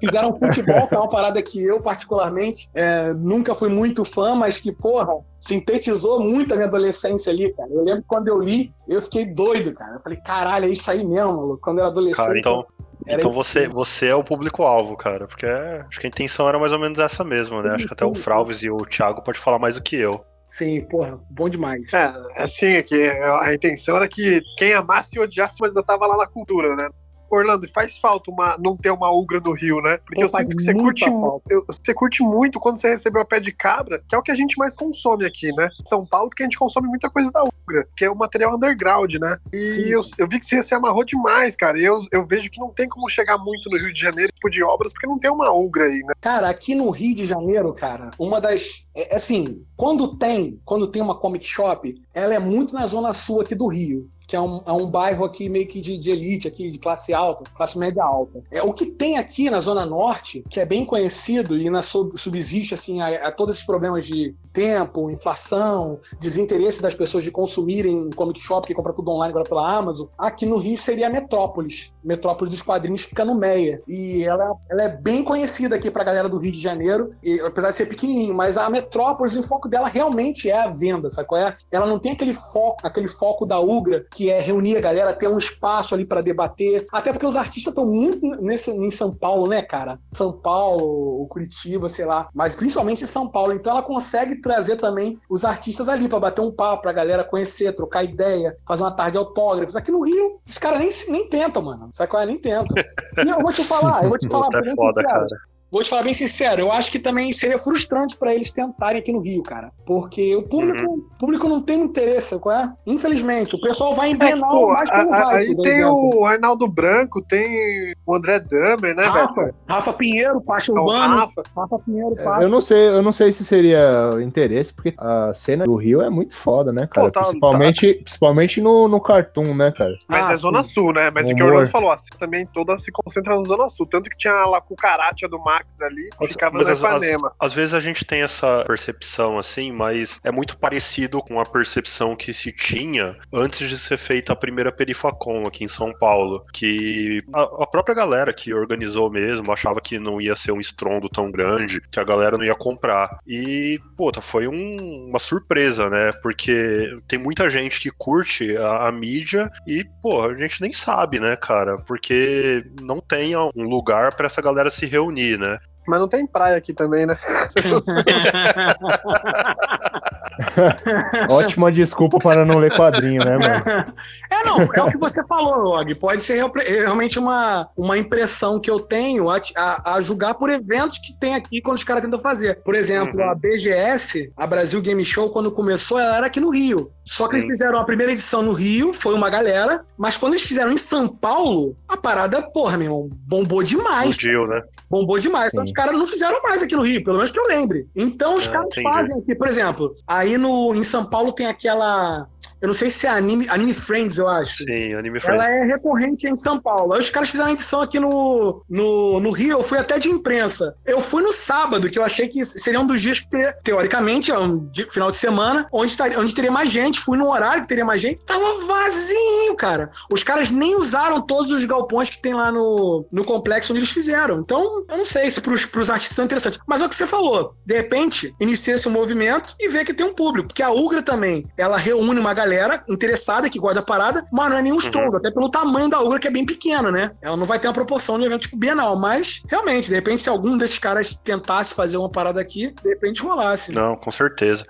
Fizeram 0.00 0.38
futebol, 0.38 0.88
que 0.88 0.94
é 0.94 0.98
uma 0.98 1.08
parada 1.08 1.40
que 1.42 1.62
eu, 1.62 1.80
particularmente, 1.80 2.68
é, 2.74 3.12
nunca 3.14 3.54
fui 3.54 3.68
muito 3.68 4.04
fã, 4.04 4.34
mas 4.34 4.58
que, 4.60 4.72
porra, 4.72 5.14
sintetizou 5.38 6.20
muito 6.20 6.52
a 6.52 6.56
minha 6.56 6.68
adolescência 6.68 7.32
ali, 7.32 7.52
cara. 7.52 7.70
Eu 7.70 7.84
lembro 7.84 8.04
quando 8.06 8.28
eu 8.28 8.40
li, 8.40 8.72
eu 8.88 9.00
fiquei 9.02 9.24
doido, 9.24 9.72
cara. 9.72 9.94
Eu 9.94 10.00
falei, 10.00 10.18
caralho, 10.18 10.66
é 10.66 10.68
isso 10.68 10.90
aí 10.90 11.04
mesmo, 11.04 11.32
mano. 11.32 11.58
Quando 11.62 11.78
eu 11.78 11.84
era 11.84 11.90
adolescente. 11.90 12.26
Cara, 12.26 12.38
então, 12.38 12.66
então 13.06 13.32
você, 13.32 13.68
você 13.68 14.08
é 14.08 14.14
o 14.14 14.24
público-alvo, 14.24 14.96
cara, 14.96 15.26
porque 15.26 15.46
acho 15.46 16.00
que 16.00 16.06
a 16.06 16.10
intenção 16.10 16.48
era 16.48 16.58
mais 16.58 16.72
ou 16.72 16.78
menos 16.78 16.98
essa 16.98 17.22
mesmo, 17.22 17.62
né? 17.62 17.74
Acho 17.74 17.86
que 17.86 17.94
até 17.94 18.04
o 18.04 18.14
Fralves 18.14 18.62
e 18.62 18.70
o 18.70 18.78
Thiago 18.78 19.22
pode 19.22 19.38
falar 19.38 19.58
mais 19.58 19.76
do 19.76 19.82
que 19.82 19.96
eu. 19.96 20.24
Sim, 20.56 20.80
porra, 20.86 21.20
bom 21.28 21.50
demais. 21.50 21.92
É, 21.92 22.10
assim, 22.42 22.68
é 22.68 22.82
que 22.82 22.94
a 22.94 23.52
intenção 23.52 23.96
era 23.96 24.08
que 24.08 24.40
quem 24.56 24.72
amasse 24.72 25.14
e 25.14 25.20
odiasse, 25.20 25.58
mas 25.60 25.76
eu 25.76 25.84
tava 25.84 26.06
lá 26.06 26.16
na 26.16 26.26
cultura, 26.26 26.74
né? 26.74 26.88
Orlando, 27.30 27.68
faz 27.68 27.98
falta 27.98 28.30
uma, 28.30 28.56
não 28.58 28.76
ter 28.76 28.90
uma 28.90 29.10
Ugra 29.10 29.40
no 29.40 29.52
Rio, 29.52 29.80
né? 29.80 29.98
Porque 29.98 30.16
Pô, 30.16 30.22
eu 30.22 30.28
sinto 30.28 30.56
que 30.56 30.62
você 30.62 30.74
curte, 30.74 31.04
eu, 31.50 31.64
você 31.66 31.94
curte 31.94 32.22
muito 32.22 32.60
quando 32.60 32.78
você 32.78 32.90
recebeu 32.90 33.22
a 33.22 33.24
pé 33.24 33.40
de 33.40 33.52
cabra, 33.52 34.02
que 34.08 34.14
é 34.14 34.18
o 34.18 34.22
que 34.22 34.30
a 34.30 34.34
gente 34.34 34.58
mais 34.58 34.76
consome 34.76 35.24
aqui, 35.24 35.52
né? 35.52 35.68
São 35.86 36.06
Paulo, 36.06 36.30
que 36.30 36.42
a 36.42 36.46
gente 36.46 36.58
consome 36.58 36.88
muita 36.88 37.10
coisa 37.10 37.30
da 37.32 37.42
Ugra, 37.42 37.88
que 37.96 38.04
é 38.04 38.10
o 38.10 38.16
material 38.16 38.54
underground, 38.54 39.14
né? 39.14 39.38
E 39.52 39.90
eu, 39.90 40.02
eu, 40.18 40.28
vi 40.28 40.38
que 40.38 40.46
você 40.46 40.62
se 40.62 40.74
amarrou 40.74 41.04
demais, 41.04 41.56
cara. 41.56 41.78
E 41.78 41.84
eu, 41.84 42.00
eu 42.12 42.24
vejo 42.26 42.50
que 42.50 42.60
não 42.60 42.70
tem 42.70 42.88
como 42.88 43.08
chegar 43.08 43.38
muito 43.38 43.68
no 43.70 43.76
Rio 43.76 43.92
de 43.92 44.00
Janeiro 44.00 44.32
tipo 44.32 44.50
de 44.50 44.62
obras, 44.62 44.92
porque 44.92 45.06
não 45.06 45.18
tem 45.18 45.30
uma 45.30 45.52
Ugra 45.52 45.84
aí, 45.84 46.00
né? 46.00 46.14
Cara, 46.20 46.48
aqui 46.48 46.74
no 46.74 46.90
Rio 46.90 47.14
de 47.14 47.26
Janeiro, 47.26 47.72
cara, 47.74 48.10
uma 48.18 48.40
das. 48.40 48.84
É, 48.94 49.14
é 49.14 49.16
assim, 49.16 49.64
quando 49.76 50.16
tem, 50.16 50.60
quando 50.64 50.90
tem 50.90 51.02
uma 51.02 51.18
comic 51.18 51.44
shop, 51.44 51.94
ela 52.14 52.34
é 52.34 52.38
muito 52.38 52.74
na 52.74 52.86
zona 52.86 53.12
sul 53.12 53.40
aqui 53.40 53.54
do 53.54 53.66
Rio 53.66 54.08
que 54.26 54.34
é 54.34 54.40
um, 54.40 54.60
é 54.66 54.72
um 54.72 54.86
bairro 54.86 55.24
aqui 55.24 55.48
meio 55.48 55.66
que 55.66 55.80
de, 55.80 55.96
de, 55.96 56.10
elite, 56.10 56.48
aqui, 56.48 56.70
de 56.70 56.78
classe 56.78 57.14
alta, 57.14 57.48
classe 57.54 57.78
média 57.78 58.02
alta. 58.02 58.42
É, 58.50 58.62
o 58.62 58.72
que 58.72 58.86
tem 58.86 59.18
aqui 59.18 59.48
na 59.48 59.60
Zona 59.60 59.86
Norte, 59.86 60.44
que 60.50 60.58
é 60.58 60.64
bem 60.64 60.84
conhecido 60.84 61.56
e 61.56 61.70
na 61.70 61.82
sub, 61.82 62.18
subsiste 62.18 62.74
assim, 62.74 63.00
a, 63.00 63.28
a, 63.28 63.32
todos 63.32 63.56
esses 63.56 63.66
problemas 63.66 64.06
de 64.06 64.34
tempo, 64.52 65.10
inflação, 65.10 66.00
desinteresse 66.18 66.82
das 66.82 66.94
pessoas 66.94 67.22
de 67.22 67.30
consumirem 67.30 68.10
comic 68.10 68.40
shop, 68.40 68.66
que 68.66 68.74
compra 68.74 68.92
tudo 68.92 69.10
online 69.10 69.30
agora 69.30 69.48
pela 69.48 69.76
Amazon, 69.76 70.08
aqui 70.18 70.46
no 70.46 70.56
Rio 70.56 70.76
seria 70.76 71.06
a 71.06 71.10
Metrópolis. 71.10 71.92
Metrópolis 72.02 72.52
dos 72.52 72.62
quadrinhos 72.62 73.02
fica 73.02 73.24
no 73.24 73.34
Meia. 73.34 73.82
E 73.86 74.24
ela, 74.24 74.56
ela 74.70 74.82
é 74.82 74.88
bem 74.88 75.22
conhecida 75.22 75.76
aqui 75.76 75.90
pra 75.90 76.02
galera 76.02 76.28
do 76.28 76.38
Rio 76.38 76.52
de 76.52 76.60
Janeiro, 76.60 77.14
e, 77.22 77.38
apesar 77.40 77.70
de 77.70 77.76
ser 77.76 77.86
pequenininho, 77.86 78.34
mas 78.34 78.56
a 78.56 78.68
Metrópolis, 78.70 79.36
o 79.36 79.42
foco 79.42 79.68
dela 79.68 79.88
realmente 79.88 80.50
é 80.50 80.58
a 80.58 80.68
venda, 80.68 81.08
qual 81.26 81.40
é? 81.40 81.56
Ela 81.70 81.86
não 81.86 81.98
tem 81.98 82.12
aquele 82.12 82.34
foco, 82.34 82.86
aquele 82.86 83.08
foco 83.08 83.44
da 83.44 83.60
Ugra, 83.60 84.06
que 84.16 84.30
é 84.30 84.40
reunir 84.40 84.78
a 84.78 84.80
galera, 84.80 85.12
ter 85.12 85.28
um 85.28 85.36
espaço 85.36 85.94
ali 85.94 86.06
para 86.06 86.22
debater. 86.22 86.86
Até 86.90 87.12
porque 87.12 87.26
os 87.26 87.36
artistas 87.36 87.70
estão 87.70 87.84
muito 87.84 88.26
nesse, 88.40 88.70
em 88.70 88.90
São 88.90 89.14
Paulo, 89.14 89.46
né, 89.46 89.60
cara? 89.60 89.98
São 90.10 90.32
Paulo, 90.32 91.26
Curitiba, 91.28 91.86
sei 91.86 92.06
lá. 92.06 92.30
Mas 92.34 92.56
principalmente 92.56 93.04
em 93.04 93.06
São 93.06 93.28
Paulo. 93.28 93.52
Então 93.52 93.72
ela 93.72 93.82
consegue 93.82 94.40
trazer 94.40 94.76
também 94.76 95.20
os 95.28 95.44
artistas 95.44 95.86
ali 95.86 96.08
para 96.08 96.18
bater 96.18 96.40
um 96.40 96.50
papo, 96.50 96.82
pra 96.82 96.92
galera 96.92 97.24
conhecer, 97.24 97.74
trocar 97.74 98.04
ideia, 98.04 98.56
fazer 98.66 98.84
uma 98.84 98.90
tarde 98.90 99.12
de 99.12 99.18
autógrafos. 99.18 99.76
Aqui 99.76 99.90
no 99.90 100.02
Rio, 100.02 100.40
os 100.48 100.56
caras 100.56 100.78
nem, 100.78 101.20
nem 101.20 101.28
tentam, 101.28 101.60
mano. 101.60 101.90
Sabe 101.92 102.10
qual 102.10 102.22
é? 102.22 102.26
Nem 102.26 102.38
tentam. 102.38 102.74
Eu 103.18 103.40
vou 103.40 103.52
te 103.52 103.64
falar, 103.64 104.02
eu 104.04 104.08
vou 104.08 104.18
te 104.18 104.28
falar, 104.28 104.48
é 104.54 104.74
foda, 104.76 105.02
Cara. 105.02 105.26
Vou 105.70 105.82
te 105.82 105.90
falar 105.90 106.04
bem 106.04 106.14
sincero, 106.14 106.62
eu 106.62 106.72
acho 106.72 106.90
que 106.90 106.98
também 106.98 107.32
seria 107.32 107.58
frustrante 107.58 108.16
para 108.16 108.34
eles 108.34 108.52
tentarem 108.52 109.00
aqui 109.00 109.12
no 109.12 109.20
Rio, 109.20 109.42
cara. 109.42 109.72
Porque 109.84 110.34
o 110.36 110.42
público, 110.42 110.88
uhum. 110.88 111.04
público 111.18 111.48
não 111.48 111.60
tem 111.60 111.80
interesse, 111.80 112.38
qual 112.38 112.56
é? 112.56 112.72
Infelizmente. 112.86 113.56
O 113.56 113.60
pessoal 113.60 113.94
vai 113.94 114.10
em 114.10 114.14
é, 114.14 114.16
Bienal 114.16 114.70
é, 114.70 114.72
mais 114.72 114.90
pelo 114.90 115.12
a, 115.12 115.32
Aí 115.32 115.56
tem 115.56 115.84
o 115.84 116.24
Arnaldo 116.24 116.68
Branco, 116.68 117.20
tem 117.20 117.94
o 118.06 118.14
André 118.14 118.40
Damer, 118.40 118.94
né, 118.94 119.04
Rafa, 119.04 119.34
velho? 119.34 119.54
Rafa 119.68 119.92
Pinheiro, 119.92 120.40
Pacho 120.40 120.76
é 120.76 120.80
Urbano. 120.80 121.16
Rafa. 121.16 121.42
Rafa 121.56 121.78
Pinheiro, 121.80 122.16
Pacho. 122.16 122.42
Eu 122.42 122.48
não 122.48 122.60
sei, 122.60 122.88
eu 122.88 123.02
não 123.02 123.12
sei 123.12 123.32
se 123.32 123.44
seria 123.44 124.10
interesse, 124.22 124.72
porque 124.72 124.94
a 124.96 125.34
cena 125.34 125.64
do 125.64 125.74
Rio 125.74 126.00
é 126.00 126.08
muito 126.08 126.34
foda, 126.34 126.72
né, 126.72 126.86
cara? 126.86 127.08
Pô, 127.08 127.12
tá, 127.12 127.24
principalmente, 127.24 127.94
tá. 127.94 128.02
principalmente 128.04 128.60
no, 128.60 128.86
no 128.86 129.00
Cartoon, 129.00 129.54
né, 129.54 129.72
cara? 129.72 129.96
Mas 130.06 130.24
ah, 130.24 130.32
é 130.32 130.36
Zona 130.36 130.62
sim. 130.62 130.70
Sul, 130.70 130.92
né? 130.92 131.10
Mas 131.10 131.28
o, 131.28 131.32
o 131.32 131.34
que 131.36 131.42
o 131.42 131.46
Orlando 131.46 131.70
falou, 131.70 131.90
assim, 131.90 132.10
também 132.18 132.46
toda 132.46 132.78
se 132.78 132.92
concentra 132.92 133.36
na 133.36 133.44
Zona 133.44 133.68
Sul. 133.68 133.86
Tanto 133.86 134.08
que 134.08 134.16
tinha 134.16 134.46
lá 134.46 134.60
com 134.60 134.74
o 134.74 134.76
Caratia 134.76 135.28
do 135.28 135.38
Mar 135.38 135.55
Max 135.56 135.80
ali, 135.80 136.10
ficava 136.28 136.56
mas 136.56 136.68
no 136.68 136.74
Ipanema. 136.74 137.28
Às, 137.38 137.46
às, 137.48 137.52
vezes 137.54 137.74
a 137.74 137.80
gente 137.80 138.04
tem 138.04 138.22
essa 138.22 138.64
percepção 138.66 139.38
assim, 139.38 139.72
mas 139.72 140.20
é 140.22 140.30
muito 140.30 140.56
parecido 140.58 141.20
com 141.22 141.40
a 141.40 141.44
percepção 141.44 142.14
que 142.14 142.32
se 142.32 142.52
tinha 142.52 143.16
antes 143.32 143.68
de 143.68 143.78
ser 143.78 143.96
feita 143.96 144.32
a 144.32 144.36
primeira 144.36 144.70
Perifacon 144.70 145.44
aqui 145.46 145.64
em 145.64 145.68
São 145.68 145.92
Paulo, 145.92 146.44
que 146.52 147.22
a, 147.32 147.42
a 147.42 147.66
própria 147.66 147.94
galera 147.94 148.32
que 148.32 148.52
organizou 148.52 149.10
mesmo 149.10 149.52
achava 149.52 149.80
que 149.80 149.98
não 149.98 150.20
ia 150.20 150.36
ser 150.36 150.52
um 150.52 150.60
estrondo 150.60 151.08
tão 151.08 151.30
grande, 151.30 151.80
que 151.90 152.00
a 152.00 152.04
galera 152.04 152.36
não 152.36 152.44
ia 152.44 152.54
comprar. 152.54 153.18
E, 153.26 153.80
puta, 153.96 154.20
foi 154.20 154.46
um, 154.46 155.08
uma 155.08 155.18
surpresa, 155.18 155.88
né? 155.88 156.12
Porque 156.22 156.98
tem 157.06 157.18
muita 157.18 157.48
gente 157.48 157.80
que 157.80 157.90
curte 157.90 158.56
a, 158.56 158.88
a 158.88 158.92
mídia 158.92 159.50
e, 159.66 159.84
pô, 160.02 160.22
a 160.22 160.34
gente 160.34 160.60
nem 160.60 160.72
sabe, 160.72 161.18
né, 161.18 161.36
cara? 161.36 161.76
Porque 161.78 162.64
não 162.80 163.00
tem 163.00 163.36
um 163.36 163.50
lugar 163.62 164.14
para 164.14 164.26
essa 164.26 164.42
galera 164.42 164.70
se 164.70 164.86
reunir, 164.86 165.38
né? 165.38 165.45
Mas 165.86 166.00
não 166.00 166.08
tem 166.08 166.26
praia 166.26 166.56
aqui 166.56 166.72
também, 166.72 167.06
né? 167.06 167.16
Ótima 171.30 171.72
desculpa 171.72 172.18
para 172.18 172.44
não 172.44 172.58
ler 172.58 172.74
quadrinho, 172.74 173.24
né, 173.24 173.36
mano? 173.36 173.94
É, 174.28 174.44
não, 174.44 174.60
é 174.60 174.82
o 174.82 174.90
que 174.90 174.98
você 174.98 175.24
falou, 175.26 175.56
Log. 175.56 175.94
Pode 175.94 176.22
ser 176.22 176.44
realmente 176.66 177.18
uma, 177.18 177.68
uma 177.76 177.96
impressão 177.96 178.58
que 178.58 178.70
eu 178.70 178.80
tenho 178.80 179.30
a, 179.30 179.40
a, 179.56 179.94
a 179.94 180.00
julgar 180.00 180.34
por 180.34 180.50
eventos 180.50 180.98
que 180.98 181.16
tem 181.18 181.34
aqui 181.34 181.62
quando 181.62 181.78
os 181.78 181.84
caras 181.84 182.02
tentam 182.02 182.18
fazer. 182.18 182.60
Por 182.64 182.74
exemplo, 182.74 183.20
uhum. 183.20 183.30
a 183.30 183.34
BGS, 183.34 184.32
a 184.36 184.46
Brasil 184.46 184.80
Game 184.80 185.04
Show, 185.04 185.30
quando 185.30 185.50
começou, 185.52 185.98
ela 185.98 186.16
era 186.16 186.26
aqui 186.26 186.40
no 186.40 186.50
Rio. 186.50 186.90
Só 187.04 187.28
que 187.28 187.36
Sim. 187.36 187.42
eles 187.42 187.50
fizeram 187.52 187.78
a 187.78 187.84
primeira 187.84 188.12
edição 188.12 188.42
no 188.42 188.52
Rio, 188.52 188.92
foi 188.92 189.14
uma 189.14 189.30
galera, 189.30 189.84
mas 189.96 190.16
quando 190.16 190.32
eles 190.32 190.44
fizeram 190.44 190.72
em 190.72 190.76
São 190.76 191.08
Paulo, 191.08 191.76
a 191.88 191.96
parada, 191.96 192.42
porra, 192.42 192.76
meu 192.76 192.86
irmão, 192.86 193.10
bombou 193.26 193.62
demais. 193.62 194.16
Fugiu, 194.16 194.46
né? 194.48 194.60
Bombou 194.90 195.18
demais. 195.18 195.52
Então 195.52 195.62
os 195.62 195.72
caras 195.72 195.96
não 195.96 196.06
fizeram 196.06 196.42
mais 196.42 196.62
aqui 196.62 196.74
no 196.74 196.82
Rio, 196.82 197.04
pelo 197.04 197.16
menos 197.16 197.30
que 197.30 197.38
eu 197.38 197.46
lembre. 197.46 197.86
Então 197.94 198.34
os 198.34 198.48
ah, 198.48 198.52
caras 198.52 198.66
entendi. 198.66 198.82
fazem 198.82 199.18
aqui, 199.18 199.34
por 199.36 199.46
exemplo, 199.46 199.94
aí 200.26 200.38
no, 200.38 200.74
em 200.74 200.82
São 200.82 201.04
Paulo 201.04 201.32
tem 201.32 201.46
aquela 201.46 202.28
eu 202.60 202.66
não 202.66 202.74
sei 202.74 202.90
se 202.90 203.06
é 203.06 203.10
anime, 203.10 203.46
anime 203.48 203.74
Friends, 203.74 204.18
eu 204.18 204.28
acho. 204.28 204.62
Sim, 204.62 204.94
Anime 204.94 205.20
Friends. 205.20 205.42
Ela 205.42 205.54
é 205.54 205.64
recorrente 205.64 206.26
em 206.26 206.34
São 206.34 206.60
Paulo. 206.60 206.94
Aí 206.94 207.00
os 207.00 207.10
caras 207.10 207.28
fizeram 207.28 207.50
a 207.50 207.52
edição 207.52 207.82
aqui 207.82 208.00
no, 208.00 208.62
no, 208.68 209.20
no 209.20 209.30
Rio, 209.30 209.58
eu 209.58 209.62
fui 209.62 209.78
até 209.78 209.98
de 209.98 210.08
imprensa. 210.08 210.74
Eu 210.84 211.00
fui 211.00 211.22
no 211.22 211.32
sábado, 211.32 211.90
que 211.90 211.98
eu 211.98 212.04
achei 212.04 212.28
que 212.28 212.44
seria 212.44 212.80
um 212.80 212.86
dos 212.86 213.00
dias 213.00 213.20
que, 213.20 213.52
teoricamente, 213.62 214.30
é 214.30 214.38
um 214.38 214.66
dia, 214.70 214.90
final 214.90 215.10
de 215.10 215.16
semana, 215.16 215.68
onde, 215.70 215.90
estaria, 215.90 216.18
onde 216.18 216.34
teria 216.34 216.50
mais 216.50 216.70
gente. 216.70 217.00
Fui 217.00 217.18
no 217.18 217.30
horário 217.30 217.62
que 217.62 217.68
teria 217.68 217.84
mais 217.84 218.00
gente. 218.00 218.20
Tava 218.24 218.66
vazio, 218.66 219.54
cara. 219.56 219.90
Os 220.10 220.22
caras 220.22 220.50
nem 220.50 220.76
usaram 220.76 221.20
todos 221.20 221.52
os 221.52 221.64
galpões 221.64 222.08
que 222.08 222.20
tem 222.20 222.34
lá 222.34 222.50
no, 222.50 223.06
no 223.12 223.24
complexo 223.24 223.72
onde 223.72 223.80
eles 223.80 223.90
fizeram. 223.92 224.40
Então, 224.40 224.84
eu 224.88 224.96
não 224.96 225.04
sei 225.04 225.30
se 225.30 225.40
pros, 225.40 225.66
pros 225.66 225.90
artistas 225.90 226.18
é 226.18 226.24
interessante. 226.24 226.58
Mas 226.66 226.80
é 226.80 226.86
o 226.86 226.88
que 226.88 226.96
você 226.96 227.06
falou. 227.06 227.54
De 227.64 227.74
repente, 227.74 228.34
inicia 228.40 228.74
esse 228.74 228.88
movimento 228.88 229.54
e 229.60 229.68
vê 229.68 229.84
que 229.84 229.92
tem 229.92 230.06
um 230.06 230.14
público. 230.14 230.48
Porque 230.48 230.62
a 230.62 230.70
Ugra 230.70 231.02
também, 231.02 231.46
ela 231.56 231.76
reúne 231.76 232.18
uma 232.18 232.32
galera 232.32 232.45
galera 232.46 232.84
interessada 232.88 233.50
que 233.50 233.58
gosta 233.58 233.76
da 233.76 233.82
parada, 233.82 234.26
mas 234.32 234.50
não 234.50 234.58
é 234.58 234.62
nenhum 234.62 234.76
estudo, 234.76 235.10
uhum. 235.10 235.16
até 235.16 235.30
pelo 235.30 235.50
tamanho 235.50 235.90
da 235.90 236.00
Ugra, 236.00 236.20
que 236.20 236.28
é 236.28 236.30
bem 236.30 236.46
pequena, 236.46 236.90
né? 236.90 237.10
Ela 237.20 237.36
não 237.36 237.44
vai 237.44 237.58
ter 237.58 237.66
uma 237.66 237.74
proporção 237.74 238.16
de 238.16 238.22
um 238.22 238.26
evento 238.26 238.42
tipo 238.42 238.56
Bienal, 238.56 238.96
mas 238.96 239.42
realmente, 239.48 239.88
de 239.88 239.94
repente, 239.94 240.22
se 240.22 240.28
algum 240.28 240.56
desses 240.56 240.78
caras 240.78 241.18
tentasse 241.24 241.74
fazer 241.74 241.96
uma 241.96 242.10
parada 242.10 242.40
aqui, 242.40 242.72
de 242.82 242.88
repente 242.88 243.22
rolasse. 243.22 243.72
Não, 243.72 243.96
com 243.96 244.10
certeza. 244.10 244.64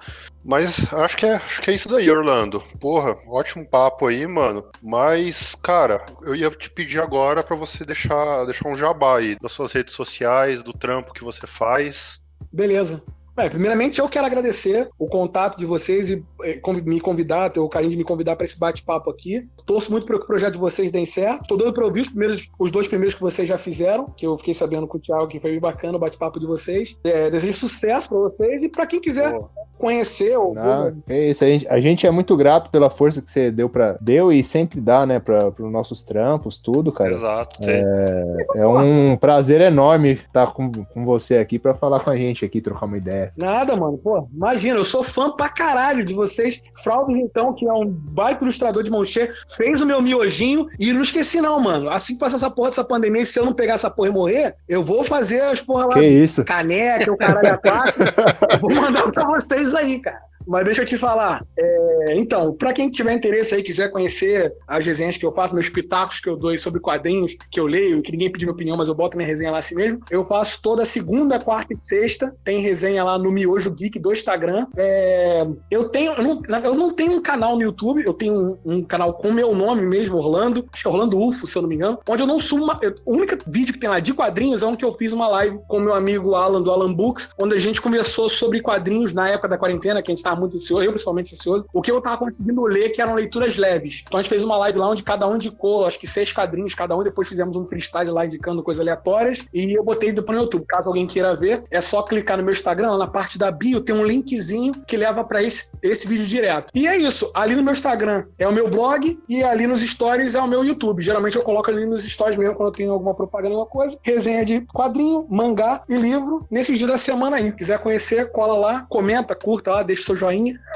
Mas 0.45 0.93
acho 0.93 1.17
que, 1.17 1.27
é, 1.27 1.35
acho 1.35 1.61
que 1.61 1.71
é 1.71 1.75
isso 1.75 1.89
daí, 1.89 2.09
Orlando. 2.11 2.63
Porra, 2.81 3.17
ótimo 3.27 3.69
papo 3.69 4.07
aí, 4.07 4.27
mano. 4.27 4.65
Mas, 4.81 5.57
cara, 5.57 6.07
eu 6.23 6.35
ia 6.35 6.49
te 6.51 6.71
pedir 6.71 7.01
agora 7.01 7.43
para 7.43 7.57
você 7.57 7.85
deixar, 7.85 8.45
deixar 8.45 8.69
um 8.69 8.77
jabá 8.77 9.19
aí 9.19 9.37
das 9.41 9.53
suas 9.53 9.73
redes 9.73 9.95
sociais, 9.95 10.63
do 10.63 10.73
trampo 10.73 11.13
que 11.13 11.25
você 11.25 11.47
faz. 11.47 12.21
Beleza. 12.53 13.03
É, 13.37 13.49
primeiramente, 13.51 14.01
eu 14.01 14.09
quero 14.09 14.27
agradecer 14.27 14.89
o 14.99 15.07
contato 15.07 15.59
de 15.59 15.67
vocês 15.67 16.11
e 16.11 16.25
eh, 16.43 16.61
me 16.85 17.01
convidar, 17.01 17.51
ter 17.51 17.61
o 17.61 17.69
carinho 17.69 17.91
de 17.91 17.97
me 17.97 18.05
convidar 18.05 18.35
para 18.35 18.47
esse 18.47 18.59
bate-papo 18.59 19.11
aqui. 19.11 19.47
Torço 19.67 19.91
muito 19.91 20.07
para 20.07 20.17
que 20.17 20.25
o 20.25 20.27
projeto 20.27 20.55
de 20.55 20.59
vocês 20.59 20.91
dê 20.91 21.05
certo. 21.05 21.43
Estou 21.43 21.59
doido 21.59 21.75
para 21.75 21.85
ouvir 21.85 22.01
os, 22.01 22.09
primeiros, 22.09 22.49
os 22.59 22.71
dois 22.71 22.89
primeiros 22.89 23.15
que 23.15 23.21
vocês 23.21 23.47
já 23.47 23.59
fizeram, 23.59 24.07
que 24.17 24.27
eu 24.27 24.39
fiquei 24.39 24.55
sabendo 24.55 24.87
com 24.87 24.97
o 24.97 25.01
Thiago 25.01 25.29
que 25.29 25.39
foi 25.39 25.51
bem 25.51 25.61
bacana 25.61 25.97
o 25.97 26.01
bate-papo 26.01 26.41
de 26.41 26.47
vocês. 26.47 26.97
É, 27.05 27.31
desejo 27.31 27.59
sucesso 27.59 28.09
para 28.09 28.19
vocês 28.19 28.63
e 28.65 28.71
para 28.71 28.87
quem 28.87 29.01
quiser 29.01 29.33
Boa. 29.33 29.51
conhecer. 29.79 30.37
Ou, 30.39 30.55
Não, 30.55 30.97
é 31.07 31.31
isso, 31.31 31.45
a 31.45 31.47
gente, 31.47 31.69
a 31.69 31.81
gente, 31.81 32.07
é 32.07 32.11
muito 32.11 32.35
grato 32.37 32.71
pela 32.71 32.89
força 32.89 33.21
que 33.21 33.31
você 33.31 33.51
deu 33.51 33.69
para 33.69 33.99
deu 34.01 34.33
e 34.33 34.43
sempre 34.43 34.81
dá, 34.81 35.05
né, 35.05 35.21
para 35.21 35.49
os 35.49 35.71
nossos 35.71 36.01
trampos, 36.01 36.57
tudo, 36.57 36.91
cara. 36.91 37.11
Exato. 37.11 37.59
É, 37.69 38.27
é 38.57 38.67
um 38.67 39.17
prazer 39.17 39.61
enorme 39.61 40.13
estar 40.13 40.53
com, 40.53 40.71
com 40.73 41.05
você 41.05 41.37
aqui 41.37 41.59
para 41.59 41.75
falar 41.75 42.01
com 42.01 42.11
a 42.11 42.17
gente 42.17 42.45
aqui, 42.45 42.63
trocar 42.63 42.87
uma 42.87 42.97
ideia. 42.97 43.26
Nada, 43.37 43.77
mano. 43.77 43.99
Pô, 43.99 44.29
imagina, 44.33 44.79
eu 44.79 44.85
sou 44.85 45.03
fã 45.03 45.31
pra 45.31 45.49
caralho 45.49 46.05
de 46.05 46.15
vocês. 46.15 46.61
Fraldes, 46.83 47.19
então, 47.19 47.53
que 47.53 47.67
é 47.67 47.73
um 47.73 47.87
baita 47.87 48.45
ilustrador 48.45 48.83
de 48.83 48.91
mão 48.91 49.05
cheia, 49.05 49.31
fez 49.57 49.81
o 49.81 49.87
meu 49.87 50.03
miojinho 50.03 50.67
e 50.79 50.93
não 50.93 51.03
esqueci, 51.03 51.41
não, 51.41 51.59
mano. 51.61 51.91
Assim 51.91 52.15
que 52.15 52.21
passar 52.21 52.37
essa 52.37 52.51
porra 52.51 52.71
dessa 52.71 52.85
pandemia, 52.85 53.25
se 53.25 53.39
eu 53.39 53.45
não 53.45 53.55
pegar 53.55 53.75
essa 53.75 53.91
porra 53.91 54.09
e 54.09 54.13
morrer, 54.13 54.55
eu 54.69 54.83
vou 54.83 55.05
fazer 55.05 55.41
as 55.41 55.61
porra 55.61 55.87
lá. 55.87 55.95
Que 55.95 56.07
isso? 56.07 56.45
Caneca, 56.45 57.13
o 57.13 57.17
caralho 57.17 57.55
a 57.55 57.59
quatro. 57.59 58.05
vou 58.61 58.75
mandar 58.75 59.11
pra 59.11 59.27
vocês 59.29 59.75
aí, 59.75 60.01
cara. 60.01 60.21
Mas 60.47 60.65
deixa 60.65 60.83
eu 60.83 60.87
te 60.87 60.97
falar. 60.97 61.45
É, 61.59 62.15
então, 62.17 62.53
para 62.53 62.73
quem 62.73 62.91
tiver 62.91 63.13
interesse 63.13 63.55
aí, 63.55 63.63
quiser 63.63 63.91
conhecer 63.91 64.53
as 64.67 64.85
resenhas 64.85 65.17
que 65.17 65.27
eu 65.27 65.33
faço, 65.33 65.55
meus 65.55 65.69
pitacos 65.69 66.21
que 66.21 66.29
eu 66.29 66.37
dou 66.37 66.57
sobre 66.59 66.81
quadrinhos 66.81 67.35
que 67.51 67.59
eu 67.59 67.67
leio, 67.67 68.03
que 68.03 68.13
ninguém 68.13 68.31
pediu 68.31 68.47
minha 68.47 68.55
opinião, 68.55 68.77
mas 68.77 68.89
eu 68.89 68.95
boto 68.95 69.17
minha 69.17 69.27
resenha 69.27 69.51
lá 69.51 69.59
assim 69.59 69.75
mesmo. 69.75 70.01
Eu 70.11 70.25
faço 70.25 70.61
toda 70.63 70.85
segunda, 70.85 71.39
quarta 71.39 71.73
e 71.73 71.77
sexta. 71.77 72.35
Tem 72.45 72.61
resenha 72.61 73.03
lá 73.03 73.19
no 73.19 73.31
Miojo 73.31 73.71
Geek 73.71 73.99
do 73.99 74.13
Instagram. 74.13 74.67
É, 74.77 75.47
eu 75.71 75.89
tenho, 75.89 76.13
eu 76.13 76.23
não, 76.23 76.43
eu 76.65 76.75
não 76.75 76.93
tenho 76.93 77.13
um 77.13 77.23
canal 77.23 77.57
no 77.57 77.63
YouTube, 77.63 78.05
eu 78.07 78.15
tenho 78.15 78.59
um, 78.65 78.77
um, 78.77 78.85
canal 78.85 79.15
com 79.15 79.33
meu 79.33 79.55
nome 79.55 79.83
mesmo, 79.83 80.17
Orlando, 80.17 80.67
acho 80.73 80.83
que 80.83 80.89
é 80.89 80.91
Orlando 80.91 81.21
UFO, 81.21 81.47
se 81.47 81.57
eu 81.57 81.63
não 81.63 81.69
me 81.69 81.75
engano, 81.75 81.99
onde 82.09 82.23
eu 82.23 82.27
não 82.27 82.39
sumo. 82.39 82.65
Uma, 82.65 82.79
eu, 82.83 82.95
o 83.05 83.13
único 83.13 83.37
vídeo 83.47 83.73
que 83.73 83.79
tem 83.79 83.89
lá 83.89 84.01
de 84.01 84.15
quadrinhos 84.15 84.63
é 84.63 84.67
um 84.67 84.75
que 84.75 84.85
eu 84.85 84.93
fiz 84.93 85.13
uma 85.13 85.29
live 85.29 85.59
com 85.69 85.79
meu 85.79 85.95
amigo 85.95 86.35
Alan 86.35 86.63
do 86.63 86.71
Alan 86.71 86.93
Books, 86.93 87.31
onde 87.39 87.55
a 87.55 87.59
gente 87.59 87.81
conversou 87.83 88.29
sobre 88.29 88.61
quadrinhos 88.61 89.13
na 89.13 89.29
época 89.29 89.49
da 89.49 89.59
quarentena, 89.59 90.03
que 90.03 90.11
a 90.11 90.13
gente 90.13 90.19
estava 90.19 90.36
muito 90.37 90.57
ansioso, 90.57 90.83
eu 90.83 90.91
principalmente 90.91 91.35
ansioso, 91.35 91.67
o 91.73 91.83
que 91.83 91.91
eu 91.91 92.01
tava 92.01 92.19
conseguindo 92.19 92.63
ler, 92.65 92.91
que 92.91 93.01
eram 93.01 93.15
leituras 93.15 93.57
leves. 93.57 94.03
Então 94.07 94.19
a 94.19 94.23
gente 94.23 94.31
fez 94.31 94.45
uma 94.45 94.57
live 94.59 94.79
lá 94.79 94.91
onde 94.91 95.03
cada 95.03 95.27
um 95.27 95.37
indicou, 95.37 95.87
acho 95.87 95.99
que 95.99 96.07
seis 96.07 96.33
quadrinhos 96.33 96.75
cada 96.75 96.97
um, 96.97 97.03
depois 97.03 97.29
fizemos 97.29 97.57
um 97.57 97.67
freestyle 97.67 98.11
lá 98.11 98.27
indicando 98.27 98.63
coisas 98.63 98.81
aleatórias, 98.81 99.45
e 99.53 99.79
eu 99.79 99.83
botei 99.83 100.13
depois 100.13 100.37
no 100.37 100.45
YouTube. 100.45 100.65
Caso 100.67 100.89
alguém 100.89 101.07
queira 101.07 101.35
ver, 101.35 101.63
é 101.71 101.81
só 101.81 102.03
clicar 102.03 102.37
no 102.37 102.43
meu 102.43 102.53
Instagram, 102.53 102.97
na 102.97 103.07
parte 103.07 103.39
da 103.39 103.51
bio 103.51 103.81
tem 103.81 103.95
um 103.95 104.05
linkzinho 104.05 104.73
que 104.87 104.97
leva 104.97 105.25
para 105.25 105.43
esse, 105.43 105.71
esse 105.83 106.07
vídeo 106.07 106.27
direto. 106.27 106.71
E 106.75 106.87
é 106.87 106.97
isso, 106.97 107.31
ali 107.35 107.55
no 107.55 107.63
meu 107.63 107.73
Instagram 107.73 108.25
é 108.39 108.47
o 108.47 108.53
meu 108.53 108.69
blog, 108.69 109.19
e 109.29 109.43
ali 109.43 109.67
nos 109.67 109.81
stories 109.81 110.35
é 110.35 110.41
o 110.41 110.49
meu 110.49 110.65
YouTube. 110.65 111.03
Geralmente 111.03 111.37
eu 111.37 111.43
coloco 111.43 111.71
ali 111.71 111.87
nos 111.87 112.05
stories 112.05 112.37
mesmo 112.37 112.55
quando 112.55 112.69
eu 112.69 112.73
tenho 112.73 112.93
alguma 112.93 113.15
propaganda, 113.15 113.55
alguma 113.55 113.67
coisa. 113.67 113.97
Resenha 114.03 114.45
de 114.45 114.61
quadrinho, 114.73 115.27
mangá 115.29 115.83
e 115.89 115.97
livro, 115.97 116.47
nesses 116.51 116.79
dias 116.79 116.91
da 116.91 116.99
semana 116.99 117.37
aí. 117.37 117.53
Quiser 117.53 117.79
conhecer, 117.79 118.31
cola 118.31 118.57
lá, 118.57 118.87
comenta, 118.89 119.35
curta 119.35 119.73
lá, 119.73 119.83
deixa 119.83 120.03
seu 120.03 120.17
joinha. 120.17 120.26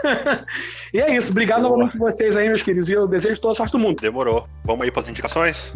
e 0.95 1.01
é 1.01 1.15
isso. 1.15 1.31
Obrigado 1.31 1.63
novamente 1.63 1.93
por 1.93 2.11
vocês 2.11 2.37
aí, 2.37 2.49
meus 2.49 2.63
queridos. 2.63 2.89
E 2.89 2.93
eu 2.93 3.07
desejo 3.07 3.41
toda 3.41 3.53
a 3.53 3.57
sorte 3.57 3.73
do 3.73 3.79
mundo. 3.79 4.01
Demorou. 4.01 4.49
Vamos 4.65 4.83
aí 4.83 4.91
para 4.91 5.03
as 5.03 5.09
indicações? 5.09 5.73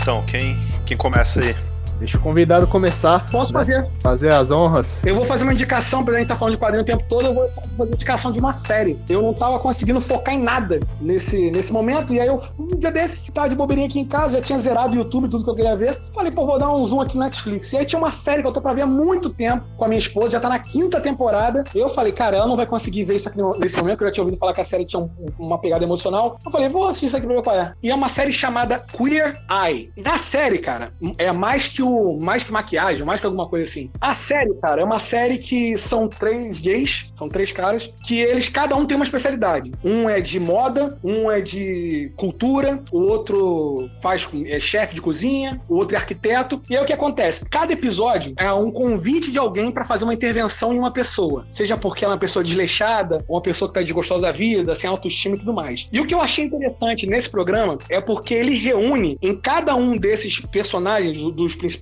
Então, 0.00 0.24
quem, 0.24 0.56
quem 0.86 0.96
começa 0.96 1.38
aí? 1.38 1.77
Deixa 1.98 2.16
o 2.16 2.20
convidado 2.20 2.66
começar. 2.66 3.26
Posso 3.30 3.52
né? 3.52 3.58
fazer. 3.58 3.88
Fazer 4.00 4.32
as 4.32 4.50
honras. 4.50 4.86
Eu 5.04 5.14
vou 5.14 5.24
fazer 5.24 5.44
uma 5.44 5.52
indicação, 5.52 6.04
pra 6.04 6.14
gente 6.14 6.22
estar 6.24 6.34
tá 6.34 6.38
falando 6.38 6.54
de 6.54 6.60
quadrinho 6.60 6.82
o 6.82 6.86
tempo 6.86 7.04
todo, 7.08 7.26
eu 7.26 7.34
vou 7.34 7.48
fazer 7.48 7.70
uma 7.76 7.86
indicação 7.86 8.32
de 8.32 8.38
uma 8.38 8.52
série. 8.52 8.98
Eu 9.08 9.22
não 9.22 9.34
tava 9.34 9.58
conseguindo 9.58 10.00
focar 10.00 10.34
em 10.34 10.42
nada 10.42 10.80
nesse, 11.00 11.50
nesse 11.50 11.72
momento, 11.72 12.12
e 12.12 12.20
aí 12.20 12.28
eu, 12.28 12.40
um 12.58 12.66
dia 12.66 12.90
desse, 12.90 13.20
que 13.20 13.32
tava 13.32 13.48
de 13.48 13.56
bobeirinha 13.56 13.88
aqui 13.88 13.98
em 13.98 14.04
casa, 14.04 14.36
já 14.36 14.40
tinha 14.40 14.58
zerado 14.58 14.94
o 14.94 14.96
YouTube, 14.96 15.28
tudo 15.28 15.44
que 15.44 15.50
eu 15.50 15.54
queria 15.54 15.76
ver. 15.76 16.00
Falei, 16.14 16.30
pô, 16.30 16.46
vou 16.46 16.58
dar 16.58 16.72
um 16.72 16.84
zoom 16.84 17.00
aqui 17.00 17.16
no 17.16 17.24
Netflix. 17.24 17.72
E 17.72 17.78
aí 17.78 17.84
tinha 17.84 17.98
uma 17.98 18.12
série 18.12 18.42
que 18.42 18.48
eu 18.48 18.52
tô 18.52 18.60
pra 18.60 18.72
ver 18.72 18.82
há 18.82 18.86
muito 18.86 19.30
tempo 19.30 19.64
com 19.76 19.84
a 19.84 19.88
minha 19.88 19.98
esposa, 19.98 20.30
já 20.30 20.40
tá 20.40 20.48
na 20.48 20.58
quinta 20.58 21.00
temporada. 21.00 21.64
Eu 21.74 21.88
falei, 21.88 22.12
cara, 22.12 22.36
ela 22.36 22.46
não 22.46 22.56
vai 22.56 22.66
conseguir 22.66 23.04
ver 23.04 23.16
isso 23.16 23.28
aqui 23.28 23.38
nesse 23.58 23.76
momento, 23.76 23.96
porque 23.96 24.04
eu 24.04 24.08
já 24.08 24.12
tinha 24.12 24.24
ouvido 24.24 24.38
falar 24.38 24.52
que 24.52 24.60
a 24.60 24.64
série 24.64 24.84
tinha 24.84 25.02
um, 25.02 25.10
uma 25.38 25.58
pegada 25.58 25.84
emocional. 25.84 26.38
Eu 26.44 26.50
falei, 26.50 26.68
vou 26.68 26.86
assistir 26.86 27.06
isso 27.06 27.16
aqui 27.16 27.26
pra 27.26 27.36
ver 27.36 27.42
qual 27.42 27.56
é. 27.56 27.72
E 27.82 27.90
é 27.90 27.94
uma 27.94 28.08
série 28.08 28.32
chamada 28.32 28.84
Queer 28.96 29.40
Eye. 29.50 29.90
Na 29.96 30.16
série, 30.16 30.58
cara, 30.58 30.92
é 31.16 31.32
mais 31.32 31.68
que 31.68 31.82
o. 31.88 32.18
mais 32.22 32.44
que 32.44 32.52
maquiagem, 32.52 33.04
mais 33.04 33.20
que 33.20 33.26
alguma 33.26 33.48
coisa 33.48 33.64
assim. 33.64 33.90
A 34.00 34.14
série, 34.14 34.54
cara, 34.54 34.82
é 34.82 34.84
uma 34.84 34.98
série 34.98 35.38
que 35.38 35.76
são 35.78 36.08
três 36.08 36.60
gays, 36.60 37.12
são 37.16 37.28
três 37.28 37.52
caras, 37.52 37.90
que 38.04 38.20
eles, 38.20 38.48
cada 38.48 38.76
um 38.76 38.86
tem 38.86 38.96
uma 38.96 39.04
especialidade. 39.04 39.72
Um 39.84 40.08
é 40.08 40.20
de 40.20 40.38
moda, 40.38 40.98
um 41.02 41.30
é 41.30 41.40
de 41.40 42.12
cultura, 42.16 42.82
o 42.92 43.00
outro 43.00 43.88
faz 44.02 44.28
é 44.46 44.58
chefe 44.58 44.94
de 44.94 45.00
cozinha, 45.00 45.60
o 45.68 45.76
outro 45.76 45.96
é 45.96 45.98
arquiteto. 45.98 46.60
E 46.68 46.76
aí 46.76 46.82
o 46.82 46.86
que 46.86 46.92
acontece? 46.92 47.48
Cada 47.48 47.72
episódio 47.72 48.34
é 48.36 48.52
um 48.52 48.70
convite 48.70 49.30
de 49.30 49.38
alguém 49.38 49.70
para 49.70 49.84
fazer 49.84 50.04
uma 50.04 50.14
intervenção 50.14 50.72
em 50.72 50.78
uma 50.78 50.92
pessoa. 50.92 51.46
Seja 51.50 51.76
porque 51.76 52.04
ela 52.04 52.14
é 52.14 52.16
uma 52.16 52.20
pessoa 52.20 52.42
desleixada, 52.42 53.24
uma 53.28 53.40
pessoa 53.40 53.68
que 53.68 53.74
tá 53.74 53.82
desgostosa 53.82 54.22
da 54.22 54.32
vida, 54.32 54.74
sem 54.74 54.88
autoestima 54.88 55.36
e 55.36 55.38
tudo 55.38 55.52
mais. 55.52 55.88
E 55.92 56.00
o 56.00 56.06
que 56.06 56.14
eu 56.14 56.20
achei 56.20 56.44
interessante 56.44 57.06
nesse 57.06 57.30
programa 57.30 57.78
é 57.88 58.00
porque 58.00 58.34
ele 58.34 58.56
reúne 58.56 59.18
em 59.22 59.34
cada 59.34 59.74
um 59.74 59.96
desses 59.96 60.40
personagens, 60.40 61.18
dos 61.32 61.54
principais, 61.54 61.77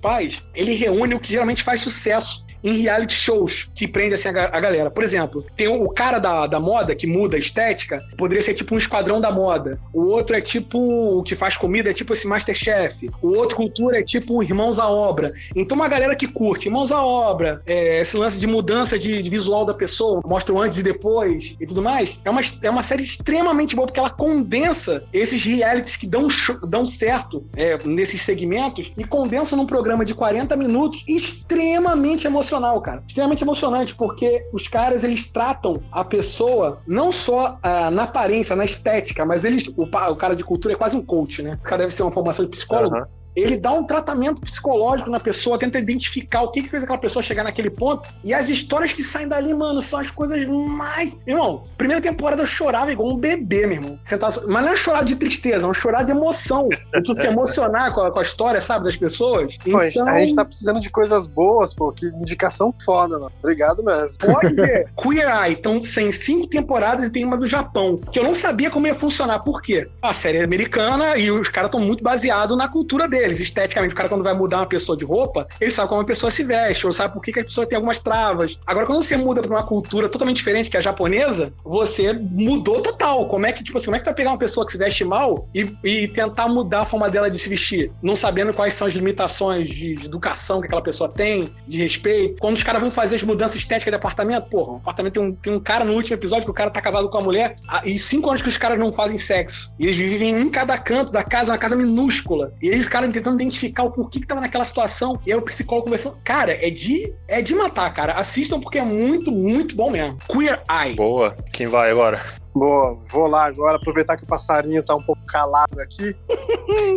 ele 0.53 0.73
reúne 0.73 1.15
o 1.15 1.19
que 1.19 1.29
geralmente 1.29 1.63
faz 1.63 1.81
sucesso 1.81 2.46
em 2.63 2.81
reality 2.81 3.13
shows 3.13 3.69
que 3.73 3.87
prende 3.87 4.13
assim 4.13 4.29
a, 4.29 4.59
galera. 4.59 4.89
Por 4.89 5.03
exemplo, 5.03 5.45
tem 5.55 5.67
o, 5.67 5.89
cara 5.89 6.19
da, 6.19 6.47
da 6.47 6.59
moda 6.59 6.95
que 6.95 7.07
muda 7.07 7.35
a 7.35 7.39
estética, 7.39 8.03
poderia 8.17 8.41
ser 8.41 8.53
tipo 8.53 8.75
um 8.75 8.77
esquadrão 8.77 9.19
da 9.19 9.31
moda. 9.31 9.79
O 9.93 10.05
outro 10.05 10.35
é 10.35 10.41
tipo 10.41 10.79
o 11.17 11.23
que 11.23 11.35
faz 11.35 11.57
comida, 11.57 11.89
é 11.89 11.93
tipo 11.93 12.13
esse 12.13 12.27
Masterchef. 12.27 13.09
O 13.21 13.37
outro 13.37 13.55
cultura 13.55 13.99
é 13.99 14.03
tipo 14.03 14.43
Irmãos 14.43 14.79
à 14.79 14.87
Obra. 14.89 15.33
Então 15.55 15.75
uma 15.75 15.87
galera 15.87 16.15
que 16.15 16.27
curte 16.27 16.67
Irmãos 16.67 16.91
à 16.91 17.03
Obra, 17.03 17.61
é, 17.65 18.01
esse 18.01 18.17
lance 18.17 18.37
de 18.37 18.47
mudança 18.47 18.97
de, 18.97 19.21
de, 19.21 19.29
visual 19.29 19.65
da 19.65 19.73
pessoa, 19.73 20.21
mostra 20.25 20.53
o 20.53 20.61
antes 20.61 20.77
e 20.77 20.83
depois 20.83 21.55
e 21.59 21.65
tudo 21.65 21.81
mais, 21.81 22.19
é 22.23 22.29
uma, 22.29 22.41
é 22.61 22.69
uma 22.69 22.83
série 22.83 23.03
extremamente 23.03 23.75
boa 23.75 23.87
porque 23.87 23.99
ela 23.99 24.09
condensa 24.09 25.03
esses 25.13 25.43
realities 25.43 25.95
que 25.95 26.07
dão, 26.07 26.27
dão 26.67 26.85
certo 26.85 27.45
é, 27.55 27.77
nesses 27.85 28.21
segmentos 28.21 28.91
e 28.97 29.03
condensa 29.03 29.55
num 29.55 29.65
programa 29.65 30.03
de 30.03 30.13
40 30.13 30.55
minutos 30.55 31.03
extremamente 31.07 32.27
emocional, 32.47 32.81
cara. 32.81 33.03
Extremamente 33.07 33.43
emocionante, 33.43 33.95
porque 33.95 34.47
os 34.53 34.67
caras 34.67 35.03
eles 35.03 35.25
tratam 35.27 35.81
a 35.91 36.03
pessoa 36.03 36.81
não 36.87 37.11
só 37.11 37.57
ah, 37.61 37.91
na 37.91 38.03
aparência, 38.03 38.55
na 38.55 38.65
estética, 38.65 39.25
mas 39.25 39.45
eles. 39.45 39.67
O, 39.67 39.83
o, 39.83 40.15
cara 40.15 40.35
de 40.35 40.43
cultura 40.43 40.73
é 40.73 40.77
quase 40.77 40.95
um 40.95 41.05
coach, 41.05 41.43
né? 41.43 41.57
O 41.61 41.63
cara 41.63 41.79
deve 41.83 41.93
ser 41.93 42.03
uma 42.03 42.11
formação 42.11 42.45
de 42.45 42.51
psicólogo. 42.51 42.95
Uhum 42.95 43.05
ele 43.37 43.55
dá 43.55 43.71
um 43.71 43.83
tratamento 43.83 44.41
psicológico 44.41 45.11
na 45.11 45.19
pessoa, 45.19 45.59
tenta 45.59 45.77
identificar 45.77 46.41
o 46.41 46.49
que, 46.49 46.63
que 46.63 46.69
fez 46.69 46.83
aquela 46.83 46.97
pessoa 46.97 47.21
chegar 47.21 47.43
naquele 47.43 47.69
ponto. 47.69 48.09
E 48.23 48.33
as 48.33 48.49
histórias 48.49 48.91
que 48.93 49.03
saem 49.03 49.27
dali, 49.27 49.53
mano, 49.53 49.79
são 49.79 49.99
as 49.99 50.09
coisas 50.09 50.43
mais. 50.47 51.15
Irmão, 51.25 51.61
primeira 51.77 52.01
temporada 52.01 52.41
eu 52.41 52.47
chorava 52.47 52.91
igual 52.91 53.09
um 53.09 53.17
bebê, 53.17 53.67
meu 53.67 53.77
irmão. 53.77 53.99
Tá... 54.19 54.29
Mas 54.47 54.65
não 54.65 54.71
é 54.71 54.75
chorar 54.75 55.03
de 55.03 55.15
tristeza, 55.15 55.67
é 55.67 55.69
um 55.69 55.73
chorar 55.73 56.01
de 56.01 56.11
emoção. 56.11 56.67
E 56.95 57.01
tu 57.03 57.13
se 57.13 57.27
emocionar 57.27 57.93
com 57.93 58.01
a, 58.01 58.11
com 58.11 58.19
a, 58.19 58.23
história, 58.23 58.59
sabe, 58.59 58.85
das 58.85 58.95
pessoas. 58.95 59.55
Pô, 59.57 59.83
então... 59.83 60.07
A 60.07 60.19
gente 60.19 60.33
tá 60.33 60.43
precisando 60.43 60.79
de 60.79 60.89
coisas 60.89 61.27
boas, 61.27 61.75
pô. 61.75 61.91
Que 61.91 62.07
indicação 62.07 62.73
foda, 62.83 63.19
mano. 63.19 63.31
Obrigado 63.37 63.83
mesmo. 63.83 64.17
Pode 64.17 64.53
ver. 64.55 64.91
Queer 64.99 65.29
Eye, 65.43 65.53
então, 65.53 65.77
tem 65.79 66.11
cinco 66.11 66.47
temporadas 66.47 67.07
e 67.07 67.11
tem 67.11 67.23
uma 67.23 67.37
do 67.37 67.45
Japão. 67.45 67.97
Que 68.11 68.17
eu 68.17 68.23
não 68.23 68.33
sabia 68.33 68.71
como 68.71 68.87
ia 68.87 68.95
funcionar. 68.95 69.39
Por 69.39 69.61
quê? 69.61 69.87
A 70.01 70.11
série 70.11 70.39
é 70.39 70.43
americana 70.43 71.17
e 71.17 71.29
os 71.29 71.49
caras 71.49 71.67
estão 71.67 71.79
muito 71.79 72.03
baseados 72.03 72.57
na 72.57 72.67
cultura 72.67 73.07
dele 73.07 73.26
eles, 73.27 73.39
esteticamente, 73.39 73.93
o 73.93 73.97
cara 73.97 74.09
quando 74.09 74.23
vai 74.23 74.33
mudar 74.33 74.57
uma 74.57 74.67
pessoa 74.67 74.97
de 74.97 75.05
roupa, 75.05 75.47
ele 75.59 75.69
sabe 75.69 75.89
como 75.89 76.01
a 76.01 76.05
pessoa 76.05 76.31
se 76.31 76.43
veste, 76.43 76.85
ou 76.85 76.93
sabe 76.93 77.13
por 77.13 77.21
que, 77.21 77.31
que 77.31 77.39
a 77.39 77.43
pessoa 77.43 77.67
tem 77.67 77.75
algumas 77.75 77.99
travas. 77.99 78.59
Agora, 78.65 78.85
quando 78.85 79.01
você 79.01 79.17
muda 79.17 79.41
para 79.41 79.51
uma 79.51 79.63
cultura 79.63 80.09
totalmente 80.09 80.37
diferente, 80.37 80.69
que 80.69 80.77
é 80.77 80.79
a 80.79 80.83
japonesa, 80.83 81.53
você 81.63 82.13
mudou 82.13 82.81
total. 82.81 83.27
Como 83.27 83.45
é 83.45 83.51
que, 83.51 83.63
tipo 83.63 83.77
assim, 83.77 83.85
como 83.85 83.95
é 83.95 83.99
que 83.99 84.05
tu 84.05 84.07
vai 84.07 84.15
pegar 84.15 84.31
uma 84.31 84.37
pessoa 84.37 84.65
que 84.65 84.71
se 84.71 84.77
veste 84.77 85.03
mal 85.03 85.47
e, 85.53 85.75
e 85.83 86.07
tentar 86.07 86.47
mudar 86.47 86.81
a 86.81 86.85
forma 86.85 87.09
dela 87.09 87.29
de 87.29 87.37
se 87.37 87.49
vestir, 87.49 87.91
não 88.01 88.15
sabendo 88.15 88.53
quais 88.53 88.73
são 88.73 88.87
as 88.87 88.93
limitações 88.93 89.69
de, 89.69 89.93
de 89.95 90.05
educação 90.05 90.59
que 90.59 90.67
aquela 90.67 90.81
pessoa 90.81 91.09
tem, 91.09 91.49
de 91.67 91.77
respeito. 91.77 92.39
Quando 92.39 92.55
os 92.55 92.63
caras 92.63 92.81
vão 92.81 92.91
fazer 92.91 93.15
as 93.15 93.23
mudanças 93.23 93.55
estéticas 93.57 93.91
de 93.91 93.95
apartamento, 93.95 94.49
porra, 94.49 94.73
um 94.73 94.77
apartamento 94.77 95.13
tem 95.13 95.23
um, 95.23 95.33
tem 95.33 95.53
um 95.53 95.59
cara 95.59 95.83
no 95.83 95.93
último 95.93 96.15
episódio 96.15 96.45
que 96.45 96.51
o 96.51 96.53
cara 96.53 96.69
tá 96.69 96.81
casado 96.81 97.09
com 97.09 97.17
a 97.17 97.21
mulher, 97.21 97.57
e 97.83 97.97
cinco 97.97 98.29
anos 98.29 98.41
que 98.41 98.49
os 98.49 98.57
caras 98.57 98.77
não 98.77 98.91
fazem 98.91 99.17
sexo. 99.17 99.73
E 99.79 99.85
eles 99.85 99.95
vivem 99.95 100.41
em 100.41 100.49
cada 100.49 100.77
canto 100.77 101.11
da 101.11 101.23
casa, 101.23 101.51
uma 101.51 101.57
casa 101.57 101.75
minúscula. 101.75 102.53
E 102.61 102.67
eles, 102.67 102.81
os 102.81 102.87
caras 102.87 103.07
tentando 103.17 103.41
identificar 103.41 103.83
o 103.83 103.91
porquê 103.91 104.19
que 104.19 104.27
tava 104.27 104.41
naquela 104.41 104.63
situação. 104.63 105.19
E 105.25 105.31
aí 105.31 105.37
o 105.37 105.41
psicólogo 105.41 105.85
conversando. 105.85 106.17
Cara, 106.23 106.53
é 106.53 106.69
de, 106.69 107.13
é 107.27 107.41
de 107.41 107.55
matar, 107.55 107.93
cara. 107.93 108.13
Assistam 108.13 108.59
porque 108.59 108.77
é 108.77 108.83
muito, 108.83 109.31
muito 109.31 109.75
bom 109.75 109.89
mesmo. 109.89 110.17
Queer 110.29 110.61
Eye. 110.69 110.95
Boa. 110.95 111.35
Quem 111.51 111.67
vai 111.67 111.91
agora? 111.91 112.21
Boa, 112.57 112.97
vou 113.11 113.27
lá 113.27 113.45
agora, 113.45 113.77
aproveitar 113.77 114.17
que 114.17 114.23
o 114.23 114.27
passarinho 114.27 114.81
tá 114.81 114.95
um 114.95 115.03
pouco 115.03 115.21
calado 115.27 115.79
aqui. 115.79 116.15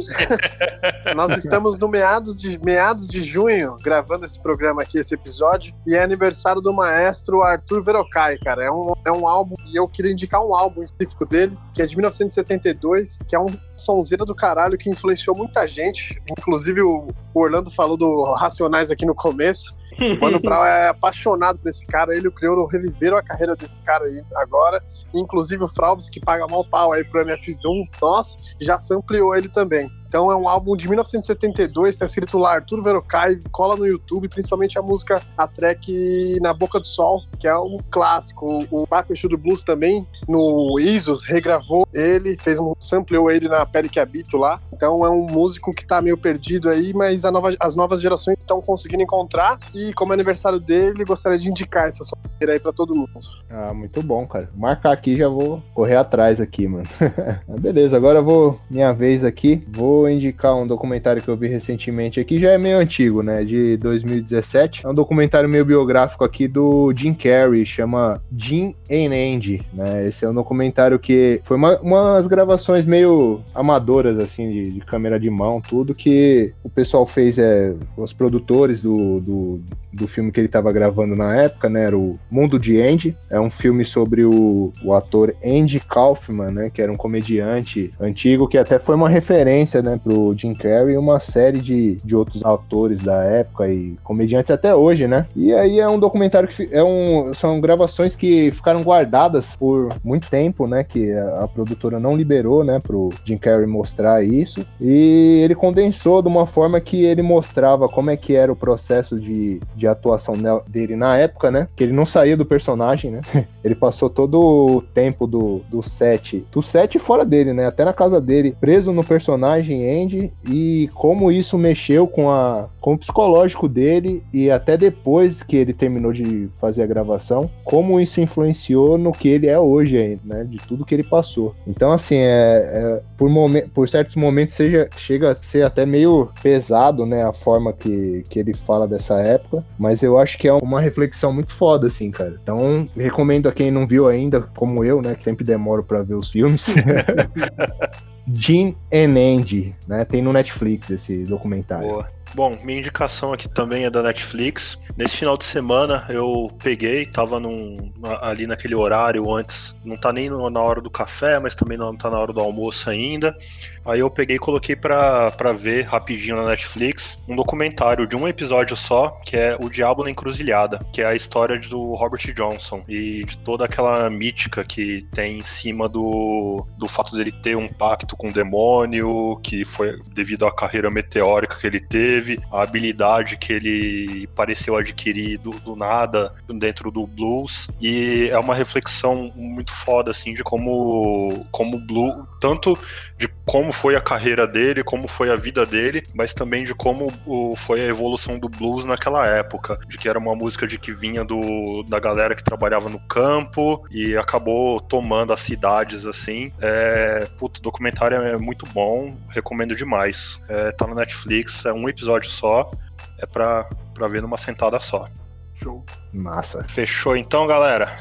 Nós 1.14 1.32
estamos 1.32 1.78
no 1.78 1.86
meados 1.86 2.34
de, 2.34 2.58
meados 2.64 3.06
de 3.06 3.22
junho, 3.22 3.76
gravando 3.82 4.24
esse 4.24 4.40
programa 4.40 4.80
aqui, 4.80 4.96
esse 4.96 5.14
episódio, 5.14 5.74
e 5.86 5.94
é 5.94 6.02
aniversário 6.02 6.62
do 6.62 6.72
maestro 6.72 7.42
Arthur 7.42 7.84
Verocai, 7.84 8.38
cara. 8.38 8.64
É 8.64 8.70
um, 8.70 8.92
é 9.06 9.12
um 9.12 9.28
álbum, 9.28 9.54
e 9.70 9.76
eu 9.76 9.86
queria 9.86 10.10
indicar 10.10 10.42
um 10.42 10.54
álbum 10.54 10.82
específico 10.82 11.26
dele, 11.26 11.58
que 11.74 11.82
é 11.82 11.86
de 11.86 11.94
1972, 11.94 13.18
que 13.28 13.36
é 13.36 13.38
um 13.38 13.54
sonzeira 13.76 14.24
do 14.24 14.34
caralho 14.34 14.78
que 14.78 14.88
influenciou 14.88 15.36
muita 15.36 15.68
gente. 15.68 16.18
Inclusive 16.38 16.80
o 16.80 17.08
Orlando 17.34 17.70
falou 17.70 17.98
do 17.98 18.34
Racionais 18.34 18.90
aqui 18.90 19.04
no 19.04 19.14
começo. 19.14 19.78
Mano 20.20 20.38
Brown 20.42 20.64
é 20.64 20.88
apaixonado 20.88 21.58
por 21.58 21.68
esse 21.68 21.86
cara, 21.86 22.14
ele 22.14 22.30
criou, 22.30 22.66
reviveram 22.66 23.16
a 23.16 23.22
carreira 23.22 23.54
desse 23.54 23.72
cara 23.84 24.04
aí 24.04 24.22
agora. 24.36 24.82
Inclusive 25.12 25.64
o 25.64 25.68
Fralves, 25.68 26.08
que 26.08 26.20
paga 26.20 26.46
mal 26.46 26.64
pau 26.64 26.92
aí 26.92 27.04
pro 27.04 27.22
MF 27.22 27.54
Doom, 27.56 27.84
nós, 28.00 28.36
já 28.60 28.78
sampleou 28.78 29.34
ele 29.34 29.48
também. 29.48 29.88
Então 30.10 30.28
é 30.28 30.34
um 30.34 30.48
álbum 30.48 30.74
de 30.74 30.88
1972, 30.88 31.94
tá 31.94 32.04
escrito 32.04 32.36
lá 32.36 32.54
Arthur 32.54 32.82
Verocai, 32.82 33.38
cola 33.52 33.76
no 33.76 33.86
YouTube, 33.86 34.28
principalmente 34.28 34.76
a 34.76 34.82
música, 34.82 35.22
a 35.38 35.46
track 35.46 36.36
Na 36.40 36.52
Boca 36.52 36.80
do 36.80 36.88
Sol, 36.88 37.22
que 37.38 37.46
é 37.46 37.56
um 37.56 37.78
clássico. 37.88 38.66
O 38.72 38.88
Baco 38.88 39.14
do 39.28 39.38
Blues 39.38 39.62
também, 39.62 40.04
no 40.28 40.80
Isos, 40.80 41.24
regravou 41.24 41.86
ele, 41.94 42.36
fez 42.40 42.58
um 42.58 42.72
sampleou 42.80 43.30
ele 43.30 43.48
na 43.48 43.64
Pele 43.64 43.88
que 43.88 44.00
Habito 44.00 44.36
lá. 44.36 44.60
Então 44.72 45.06
é 45.06 45.10
um 45.10 45.28
músico 45.28 45.70
que 45.72 45.86
tá 45.86 46.02
meio 46.02 46.18
perdido 46.18 46.68
aí, 46.68 46.92
mas 46.92 47.22
nova, 47.22 47.54
as 47.60 47.76
novas 47.76 48.02
gerações 48.02 48.36
estão 48.38 48.60
conseguindo 48.60 49.04
encontrar. 49.04 49.60
E 49.72 49.92
como 49.92 50.12
é 50.12 50.14
aniversário 50.14 50.58
dele, 50.58 51.04
gostaria 51.04 51.38
de 51.38 51.48
indicar 51.48 51.86
essa 51.86 52.02
sonzeira 52.04 52.54
aí 52.54 52.58
pra 52.58 52.72
todo 52.72 52.96
mundo. 52.96 53.10
Ah, 53.48 53.72
muito 53.72 54.02
bom, 54.02 54.26
cara. 54.26 54.50
Marcar 54.56 54.90
aqui, 54.90 55.16
já 55.16 55.28
vou 55.28 55.62
correr 55.72 55.94
atrás 55.94 56.40
aqui, 56.40 56.66
mano. 56.66 56.84
Beleza, 57.60 57.96
agora 57.96 58.18
eu 58.18 58.24
vou, 58.24 58.60
minha 58.68 58.92
vez 58.92 59.22
aqui, 59.22 59.64
vou 59.68 59.99
indicar 60.08 60.56
um 60.56 60.66
documentário 60.66 61.22
que 61.22 61.28
eu 61.28 61.36
vi 61.36 61.48
recentemente 61.48 62.20
aqui, 62.20 62.38
já 62.38 62.50
é 62.50 62.58
meio 62.58 62.78
antigo, 62.78 63.22
né? 63.22 63.44
De 63.44 63.76
2017. 63.78 64.86
É 64.86 64.88
um 64.88 64.94
documentário 64.94 65.48
meio 65.48 65.64
biográfico 65.64 66.24
aqui 66.24 66.46
do 66.46 66.92
Jim 66.96 67.14
Carrey, 67.14 67.64
chama 67.64 68.22
Jim 68.36 68.74
and 68.90 69.12
Andy, 69.12 69.62
né? 69.72 70.08
Esse 70.08 70.24
é 70.24 70.28
um 70.28 70.34
documentário 70.34 70.98
que 70.98 71.40
foi 71.44 71.56
uma, 71.56 71.78
umas 71.80 72.26
gravações 72.26 72.86
meio 72.86 73.40
amadoras, 73.54 74.18
assim, 74.18 74.50
de, 74.50 74.70
de, 74.70 74.80
câmera 74.80 75.18
de 75.18 75.30
mão, 75.30 75.60
tudo 75.60 75.94
que 75.94 76.52
o 76.62 76.70
pessoal 76.70 77.06
fez, 77.06 77.38
é, 77.38 77.74
os 77.96 78.12
produtores 78.12 78.82
do, 78.82 79.20
do, 79.20 79.60
do 79.92 80.08
filme 80.08 80.32
que 80.32 80.40
ele 80.40 80.46
estava 80.46 80.72
gravando 80.72 81.16
na 81.16 81.36
época, 81.36 81.68
né? 81.68 81.84
Era 81.84 81.98
o 81.98 82.14
Mundo 82.30 82.58
de 82.58 82.80
Andy. 82.80 83.16
É 83.30 83.40
um 83.40 83.50
filme 83.50 83.84
sobre 83.84 84.24
o, 84.24 84.72
o 84.84 84.94
ator 84.94 85.34
Andy 85.44 85.80
Kaufman, 85.80 86.50
né? 86.50 86.70
Que 86.70 86.82
era 86.82 86.90
um 86.90 86.96
comediante 86.96 87.90
antigo 88.00 88.48
que 88.48 88.58
até 88.58 88.78
foi 88.78 88.94
uma 88.94 89.08
referência, 89.08 89.82
né? 89.82 89.89
Né, 89.90 90.00
pro 90.02 90.34
Jim 90.36 90.52
Carrey 90.52 90.94
e 90.94 90.98
uma 90.98 91.20
série 91.20 91.60
de, 91.60 91.96
de 91.96 92.14
outros 92.14 92.44
autores 92.44 93.00
da 93.00 93.22
época 93.24 93.68
e 93.68 93.96
comediantes 94.02 94.50
até 94.50 94.74
hoje, 94.74 95.06
né? 95.06 95.26
E 95.34 95.52
aí 95.52 95.80
é 95.80 95.88
um 95.88 95.98
documentário 95.98 96.48
que 96.48 96.68
é 96.72 96.82
um, 96.82 97.32
são 97.32 97.60
gravações 97.60 98.14
que 98.14 98.50
ficaram 98.50 98.82
guardadas 98.82 99.56
por 99.56 99.90
muito 100.04 100.28
tempo, 100.28 100.68
né, 100.68 100.84
que 100.84 101.12
a, 101.12 101.44
a 101.44 101.48
produtora 101.48 101.98
não 101.98 102.16
liberou, 102.16 102.64
né, 102.64 102.78
pro 102.80 103.10
Jim 103.24 103.36
Carrey 103.36 103.66
mostrar 103.66 104.22
isso. 104.24 104.64
E 104.80 105.40
ele 105.44 105.54
condensou 105.54 106.22
de 106.22 106.28
uma 106.28 106.46
forma 106.46 106.80
que 106.80 107.04
ele 107.04 107.22
mostrava 107.22 107.86
como 107.88 108.10
é 108.10 108.16
que 108.16 108.34
era 108.34 108.52
o 108.52 108.56
processo 108.56 109.18
de, 109.18 109.60
de 109.74 109.86
atuação 109.86 110.34
dele 110.68 110.96
na 110.96 111.16
época, 111.16 111.50
né? 111.50 111.68
Que 111.74 111.84
ele 111.84 111.92
não 111.92 112.06
saía 112.06 112.36
do 112.36 112.44
personagem, 112.44 113.10
né? 113.10 113.20
Ele 113.62 113.74
passou 113.74 114.08
todo 114.08 114.40
o 114.40 114.80
tempo 114.80 115.26
do, 115.26 115.60
do 115.68 115.82
set, 115.82 116.46
do 116.50 116.62
set 116.62 116.98
fora 116.98 117.26
dele, 117.26 117.52
né? 117.52 117.66
Até 117.66 117.84
na 117.84 117.92
casa 117.92 118.18
dele, 118.18 118.56
preso 118.58 118.90
no 118.90 119.04
personagem 119.04 119.79
Andy 119.82 120.32
e 120.48 120.88
como 120.94 121.30
isso 121.30 121.58
mexeu 121.58 122.06
com, 122.06 122.30
a, 122.30 122.68
com 122.80 122.94
o 122.94 122.98
psicológico 122.98 123.68
dele 123.68 124.22
e 124.32 124.50
até 124.50 124.76
depois 124.76 125.42
que 125.42 125.56
ele 125.56 125.72
terminou 125.72 126.12
de 126.12 126.48
fazer 126.60 126.82
a 126.82 126.86
gravação, 126.86 127.50
como 127.64 128.00
isso 128.00 128.20
influenciou 128.20 128.98
no 128.98 129.12
que 129.12 129.28
ele 129.28 129.46
é 129.46 129.58
hoje, 129.58 130.18
né? 130.24 130.44
De 130.44 130.58
tudo 130.58 130.84
que 130.84 130.94
ele 130.94 131.04
passou. 131.04 131.54
Então, 131.66 131.92
assim, 131.92 132.16
é, 132.16 132.28
é 132.28 133.02
por, 133.16 133.28
momen 133.28 133.68
por 133.68 133.88
certos 133.88 134.16
momentos 134.16 134.54
seja, 134.54 134.88
chega 134.96 135.32
a 135.32 135.36
ser 135.36 135.62
até 135.62 135.84
meio 135.84 136.28
pesado, 136.42 137.06
né? 137.06 137.24
A 137.24 137.32
forma 137.32 137.72
que, 137.72 138.22
que 138.28 138.38
ele 138.38 138.54
fala 138.54 138.86
dessa 138.86 139.14
época, 139.20 139.64
mas 139.78 140.02
eu 140.02 140.18
acho 140.18 140.38
que 140.38 140.48
é 140.48 140.52
uma 140.52 140.80
reflexão 140.80 141.32
muito 141.32 141.52
foda, 141.52 141.86
assim, 141.86 142.10
cara. 142.10 142.38
Então, 142.42 142.84
recomendo 142.96 143.48
a 143.48 143.52
quem 143.52 143.70
não 143.70 143.86
viu 143.86 144.08
ainda, 144.08 144.40
como 144.40 144.84
eu, 144.84 145.00
né? 145.02 145.14
Que 145.14 145.24
sempre 145.24 145.44
demoro 145.44 145.82
para 145.82 146.02
ver 146.02 146.14
os 146.14 146.30
filmes. 146.30 146.66
Jim 148.32 148.76
and 148.92 149.16
Andy, 149.16 149.74
né? 149.86 150.04
Tem 150.04 150.22
no 150.22 150.32
Netflix 150.32 150.90
esse 150.90 151.24
documentário. 151.24 151.88
Boa. 151.88 152.20
Bom, 152.32 152.56
minha 152.62 152.78
indicação 152.78 153.32
aqui 153.32 153.48
também 153.48 153.84
é 153.84 153.90
da 153.90 154.02
Netflix. 154.02 154.78
Nesse 154.96 155.16
final 155.16 155.36
de 155.36 155.44
semana 155.44 156.06
eu 156.08 156.48
peguei, 156.62 157.04
tava 157.04 157.40
num, 157.40 157.74
ali 158.20 158.46
naquele 158.46 158.76
horário 158.76 159.34
antes, 159.34 159.74
não 159.84 159.96
tá 159.96 160.12
nem 160.12 160.30
na 160.30 160.60
hora 160.60 160.80
do 160.80 160.88
café, 160.88 161.40
mas 161.40 161.56
também 161.56 161.76
não 161.76 161.96
tá 161.96 162.08
na 162.08 162.18
hora 162.18 162.32
do 162.32 162.40
almoço 162.40 162.88
ainda. 162.88 163.36
Aí 163.84 164.00
eu 164.00 164.10
peguei 164.10 164.36
e 164.36 164.38
coloquei 164.38 164.76
pra, 164.76 165.30
pra 165.30 165.52
ver 165.52 165.84
rapidinho 165.84 166.36
na 166.36 166.48
Netflix 166.48 167.22
um 167.28 167.34
documentário 167.34 168.06
de 168.06 168.16
um 168.16 168.28
episódio 168.28 168.76
só, 168.76 169.10
que 169.24 169.36
é 169.36 169.56
O 169.60 169.68
Diabo 169.68 170.04
na 170.04 170.10
Encruzilhada, 170.10 170.84
que 170.92 171.02
é 171.02 171.06
a 171.06 171.14
história 171.14 171.58
do 171.58 171.94
Robert 171.94 172.32
Johnson 172.34 172.82
e 172.88 173.24
de 173.24 173.38
toda 173.38 173.64
aquela 173.64 174.08
mítica 174.10 174.64
que 174.64 175.06
tem 175.12 175.38
em 175.38 175.44
cima 175.44 175.88
do, 175.88 176.66
do 176.78 176.88
fato 176.88 177.16
dele 177.16 177.32
ter 177.32 177.56
um 177.56 177.68
pacto 177.68 178.16
com 178.16 178.28
o 178.28 178.32
demônio, 178.32 179.38
que 179.42 179.64
foi 179.64 179.98
devido 180.12 180.46
à 180.46 180.52
carreira 180.52 180.90
meteórica 180.90 181.56
que 181.56 181.66
ele 181.66 181.80
teve 181.80 182.40
a 182.52 182.62
habilidade 182.62 183.36
que 183.36 183.52
ele 183.52 184.26
pareceu 184.34 184.76
adquirir 184.76 185.38
do, 185.38 185.50
do 185.50 185.76
nada 185.76 186.34
dentro 186.48 186.90
do 186.90 187.06
blues. 187.06 187.68
E 187.80 188.28
é 188.30 188.38
uma 188.38 188.54
reflexão 188.54 189.32
muito 189.34 189.72
foda, 189.72 190.10
assim, 190.10 190.34
de 190.34 190.42
como, 190.42 191.46
como 191.50 191.76
o 191.76 191.80
blues, 191.80 192.26
tanto 192.40 192.78
de 193.16 193.28
como 193.46 193.69
foi 193.72 193.96
a 193.96 194.00
carreira 194.00 194.46
dele, 194.46 194.82
como 194.82 195.08
foi 195.08 195.30
a 195.30 195.36
vida 195.36 195.64
dele, 195.66 196.04
mas 196.14 196.32
também 196.32 196.64
de 196.64 196.74
como 196.74 197.12
o, 197.26 197.54
foi 197.56 197.80
a 197.80 197.86
evolução 197.86 198.38
do 198.38 198.48
blues 198.48 198.84
naquela 198.84 199.26
época, 199.26 199.78
de 199.88 199.98
que 199.98 200.08
era 200.08 200.18
uma 200.18 200.34
música 200.34 200.66
de 200.66 200.78
que 200.78 200.92
vinha 200.92 201.24
do, 201.24 201.82
da 201.84 201.98
galera 201.98 202.34
que 202.34 202.44
trabalhava 202.44 202.88
no 202.88 202.98
campo 203.00 203.84
e 203.90 204.16
acabou 204.16 204.80
tomando 204.80 205.32
as 205.32 205.40
cidades 205.40 206.06
assim. 206.06 206.50
É, 206.60 207.26
puto, 207.38 207.60
o 207.60 207.62
documentário 207.62 208.16
é 208.16 208.36
muito 208.36 208.66
bom, 208.66 209.16
recomendo 209.28 209.74
demais. 209.74 210.42
É, 210.48 210.72
tá 210.72 210.86
no 210.86 210.94
Netflix, 210.94 211.64
é 211.64 211.72
um 211.72 211.88
episódio 211.88 212.30
só, 212.30 212.70
é 213.18 213.26
pra, 213.26 213.64
pra 213.94 214.08
ver 214.08 214.22
numa 214.22 214.36
sentada 214.36 214.78
só. 214.80 215.06
Show. 215.54 215.84
Massa. 216.12 216.64
Fechou 216.68 217.16
então, 217.16 217.46
galera? 217.46 217.94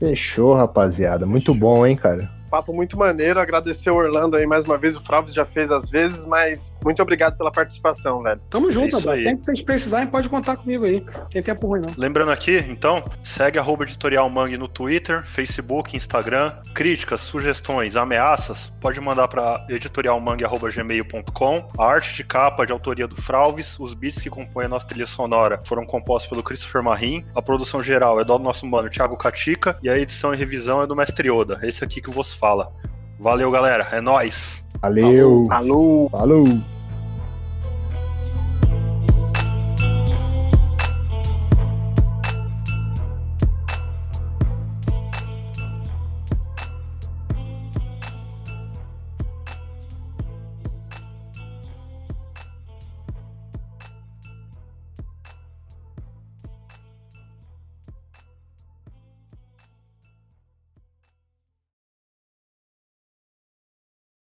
Fechou, 0.00 0.52
rapaziada. 0.54 1.24
Muito 1.24 1.54
bom, 1.54 1.86
hein, 1.86 1.96
cara? 1.96 2.28
Papo 2.54 2.72
muito 2.72 2.96
maneiro. 2.96 3.40
Agradecer 3.40 3.90
o 3.90 3.96
Orlando 3.96 4.36
aí 4.36 4.46
mais 4.46 4.64
uma 4.64 4.78
vez. 4.78 4.96
O 4.96 5.02
Fralves 5.02 5.34
já 5.34 5.44
fez 5.44 5.72
às 5.72 5.90
vezes, 5.90 6.24
mas 6.24 6.72
muito 6.84 7.02
obrigado 7.02 7.36
pela 7.36 7.50
participação, 7.50 8.22
velho. 8.22 8.40
Tamo 8.48 8.70
junto, 8.70 8.96
é 8.96 9.00
Sempre 9.00 9.38
que 9.38 9.44
vocês 9.44 9.60
precisarem, 9.60 10.06
pode 10.06 10.28
contar 10.28 10.56
comigo 10.56 10.86
aí. 10.86 11.04
Tem 11.30 11.42
tempo 11.42 11.66
ruim, 11.66 11.80
não. 11.80 11.92
Lembrando 11.96 12.30
aqui, 12.30 12.64
então, 12.68 13.02
segue 13.24 13.58
arroba 13.58 13.82
editorial 13.82 14.30
Mangue 14.30 14.56
no 14.56 14.68
Twitter, 14.68 15.26
Facebook, 15.26 15.96
Instagram. 15.96 16.52
Críticas, 16.72 17.22
sugestões, 17.22 17.96
ameaças, 17.96 18.72
pode 18.80 19.00
mandar 19.00 19.26
para 19.26 19.66
editorialmangue.gmail.com. 19.68 21.66
A 21.76 21.84
arte 21.84 22.14
de 22.14 22.22
capa 22.22 22.64
de 22.64 22.70
autoria 22.70 23.08
do 23.08 23.16
Fralves, 23.16 23.80
os 23.80 23.94
beats 23.94 24.22
que 24.22 24.30
compõem 24.30 24.66
a 24.66 24.68
nossa 24.68 24.86
trilha 24.86 25.06
sonora 25.06 25.58
foram 25.64 25.84
compostos 25.84 26.30
pelo 26.30 26.44
Christopher 26.44 26.84
Marim. 26.84 27.24
A 27.34 27.42
produção 27.42 27.82
geral 27.82 28.20
é 28.20 28.24
do 28.24 28.38
nosso 28.38 28.64
mano 28.64 28.88
Thiago 28.88 29.16
Catica 29.16 29.76
e 29.82 29.88
a 29.88 29.98
edição 29.98 30.32
e 30.32 30.36
revisão 30.36 30.80
é 30.82 30.86
do 30.86 30.94
Mestre 30.94 31.28
Oda. 31.30 31.58
Esse 31.64 31.82
aqui 31.82 32.00
que 32.00 32.10
vos 32.10 32.32
fala. 32.32 32.43
Valeu, 33.18 33.50
galera. 33.50 33.88
É 33.92 34.00
nós. 34.00 34.66
Valeu. 34.80 35.44
Falou. 35.48 36.10
Falou. 36.10 36.44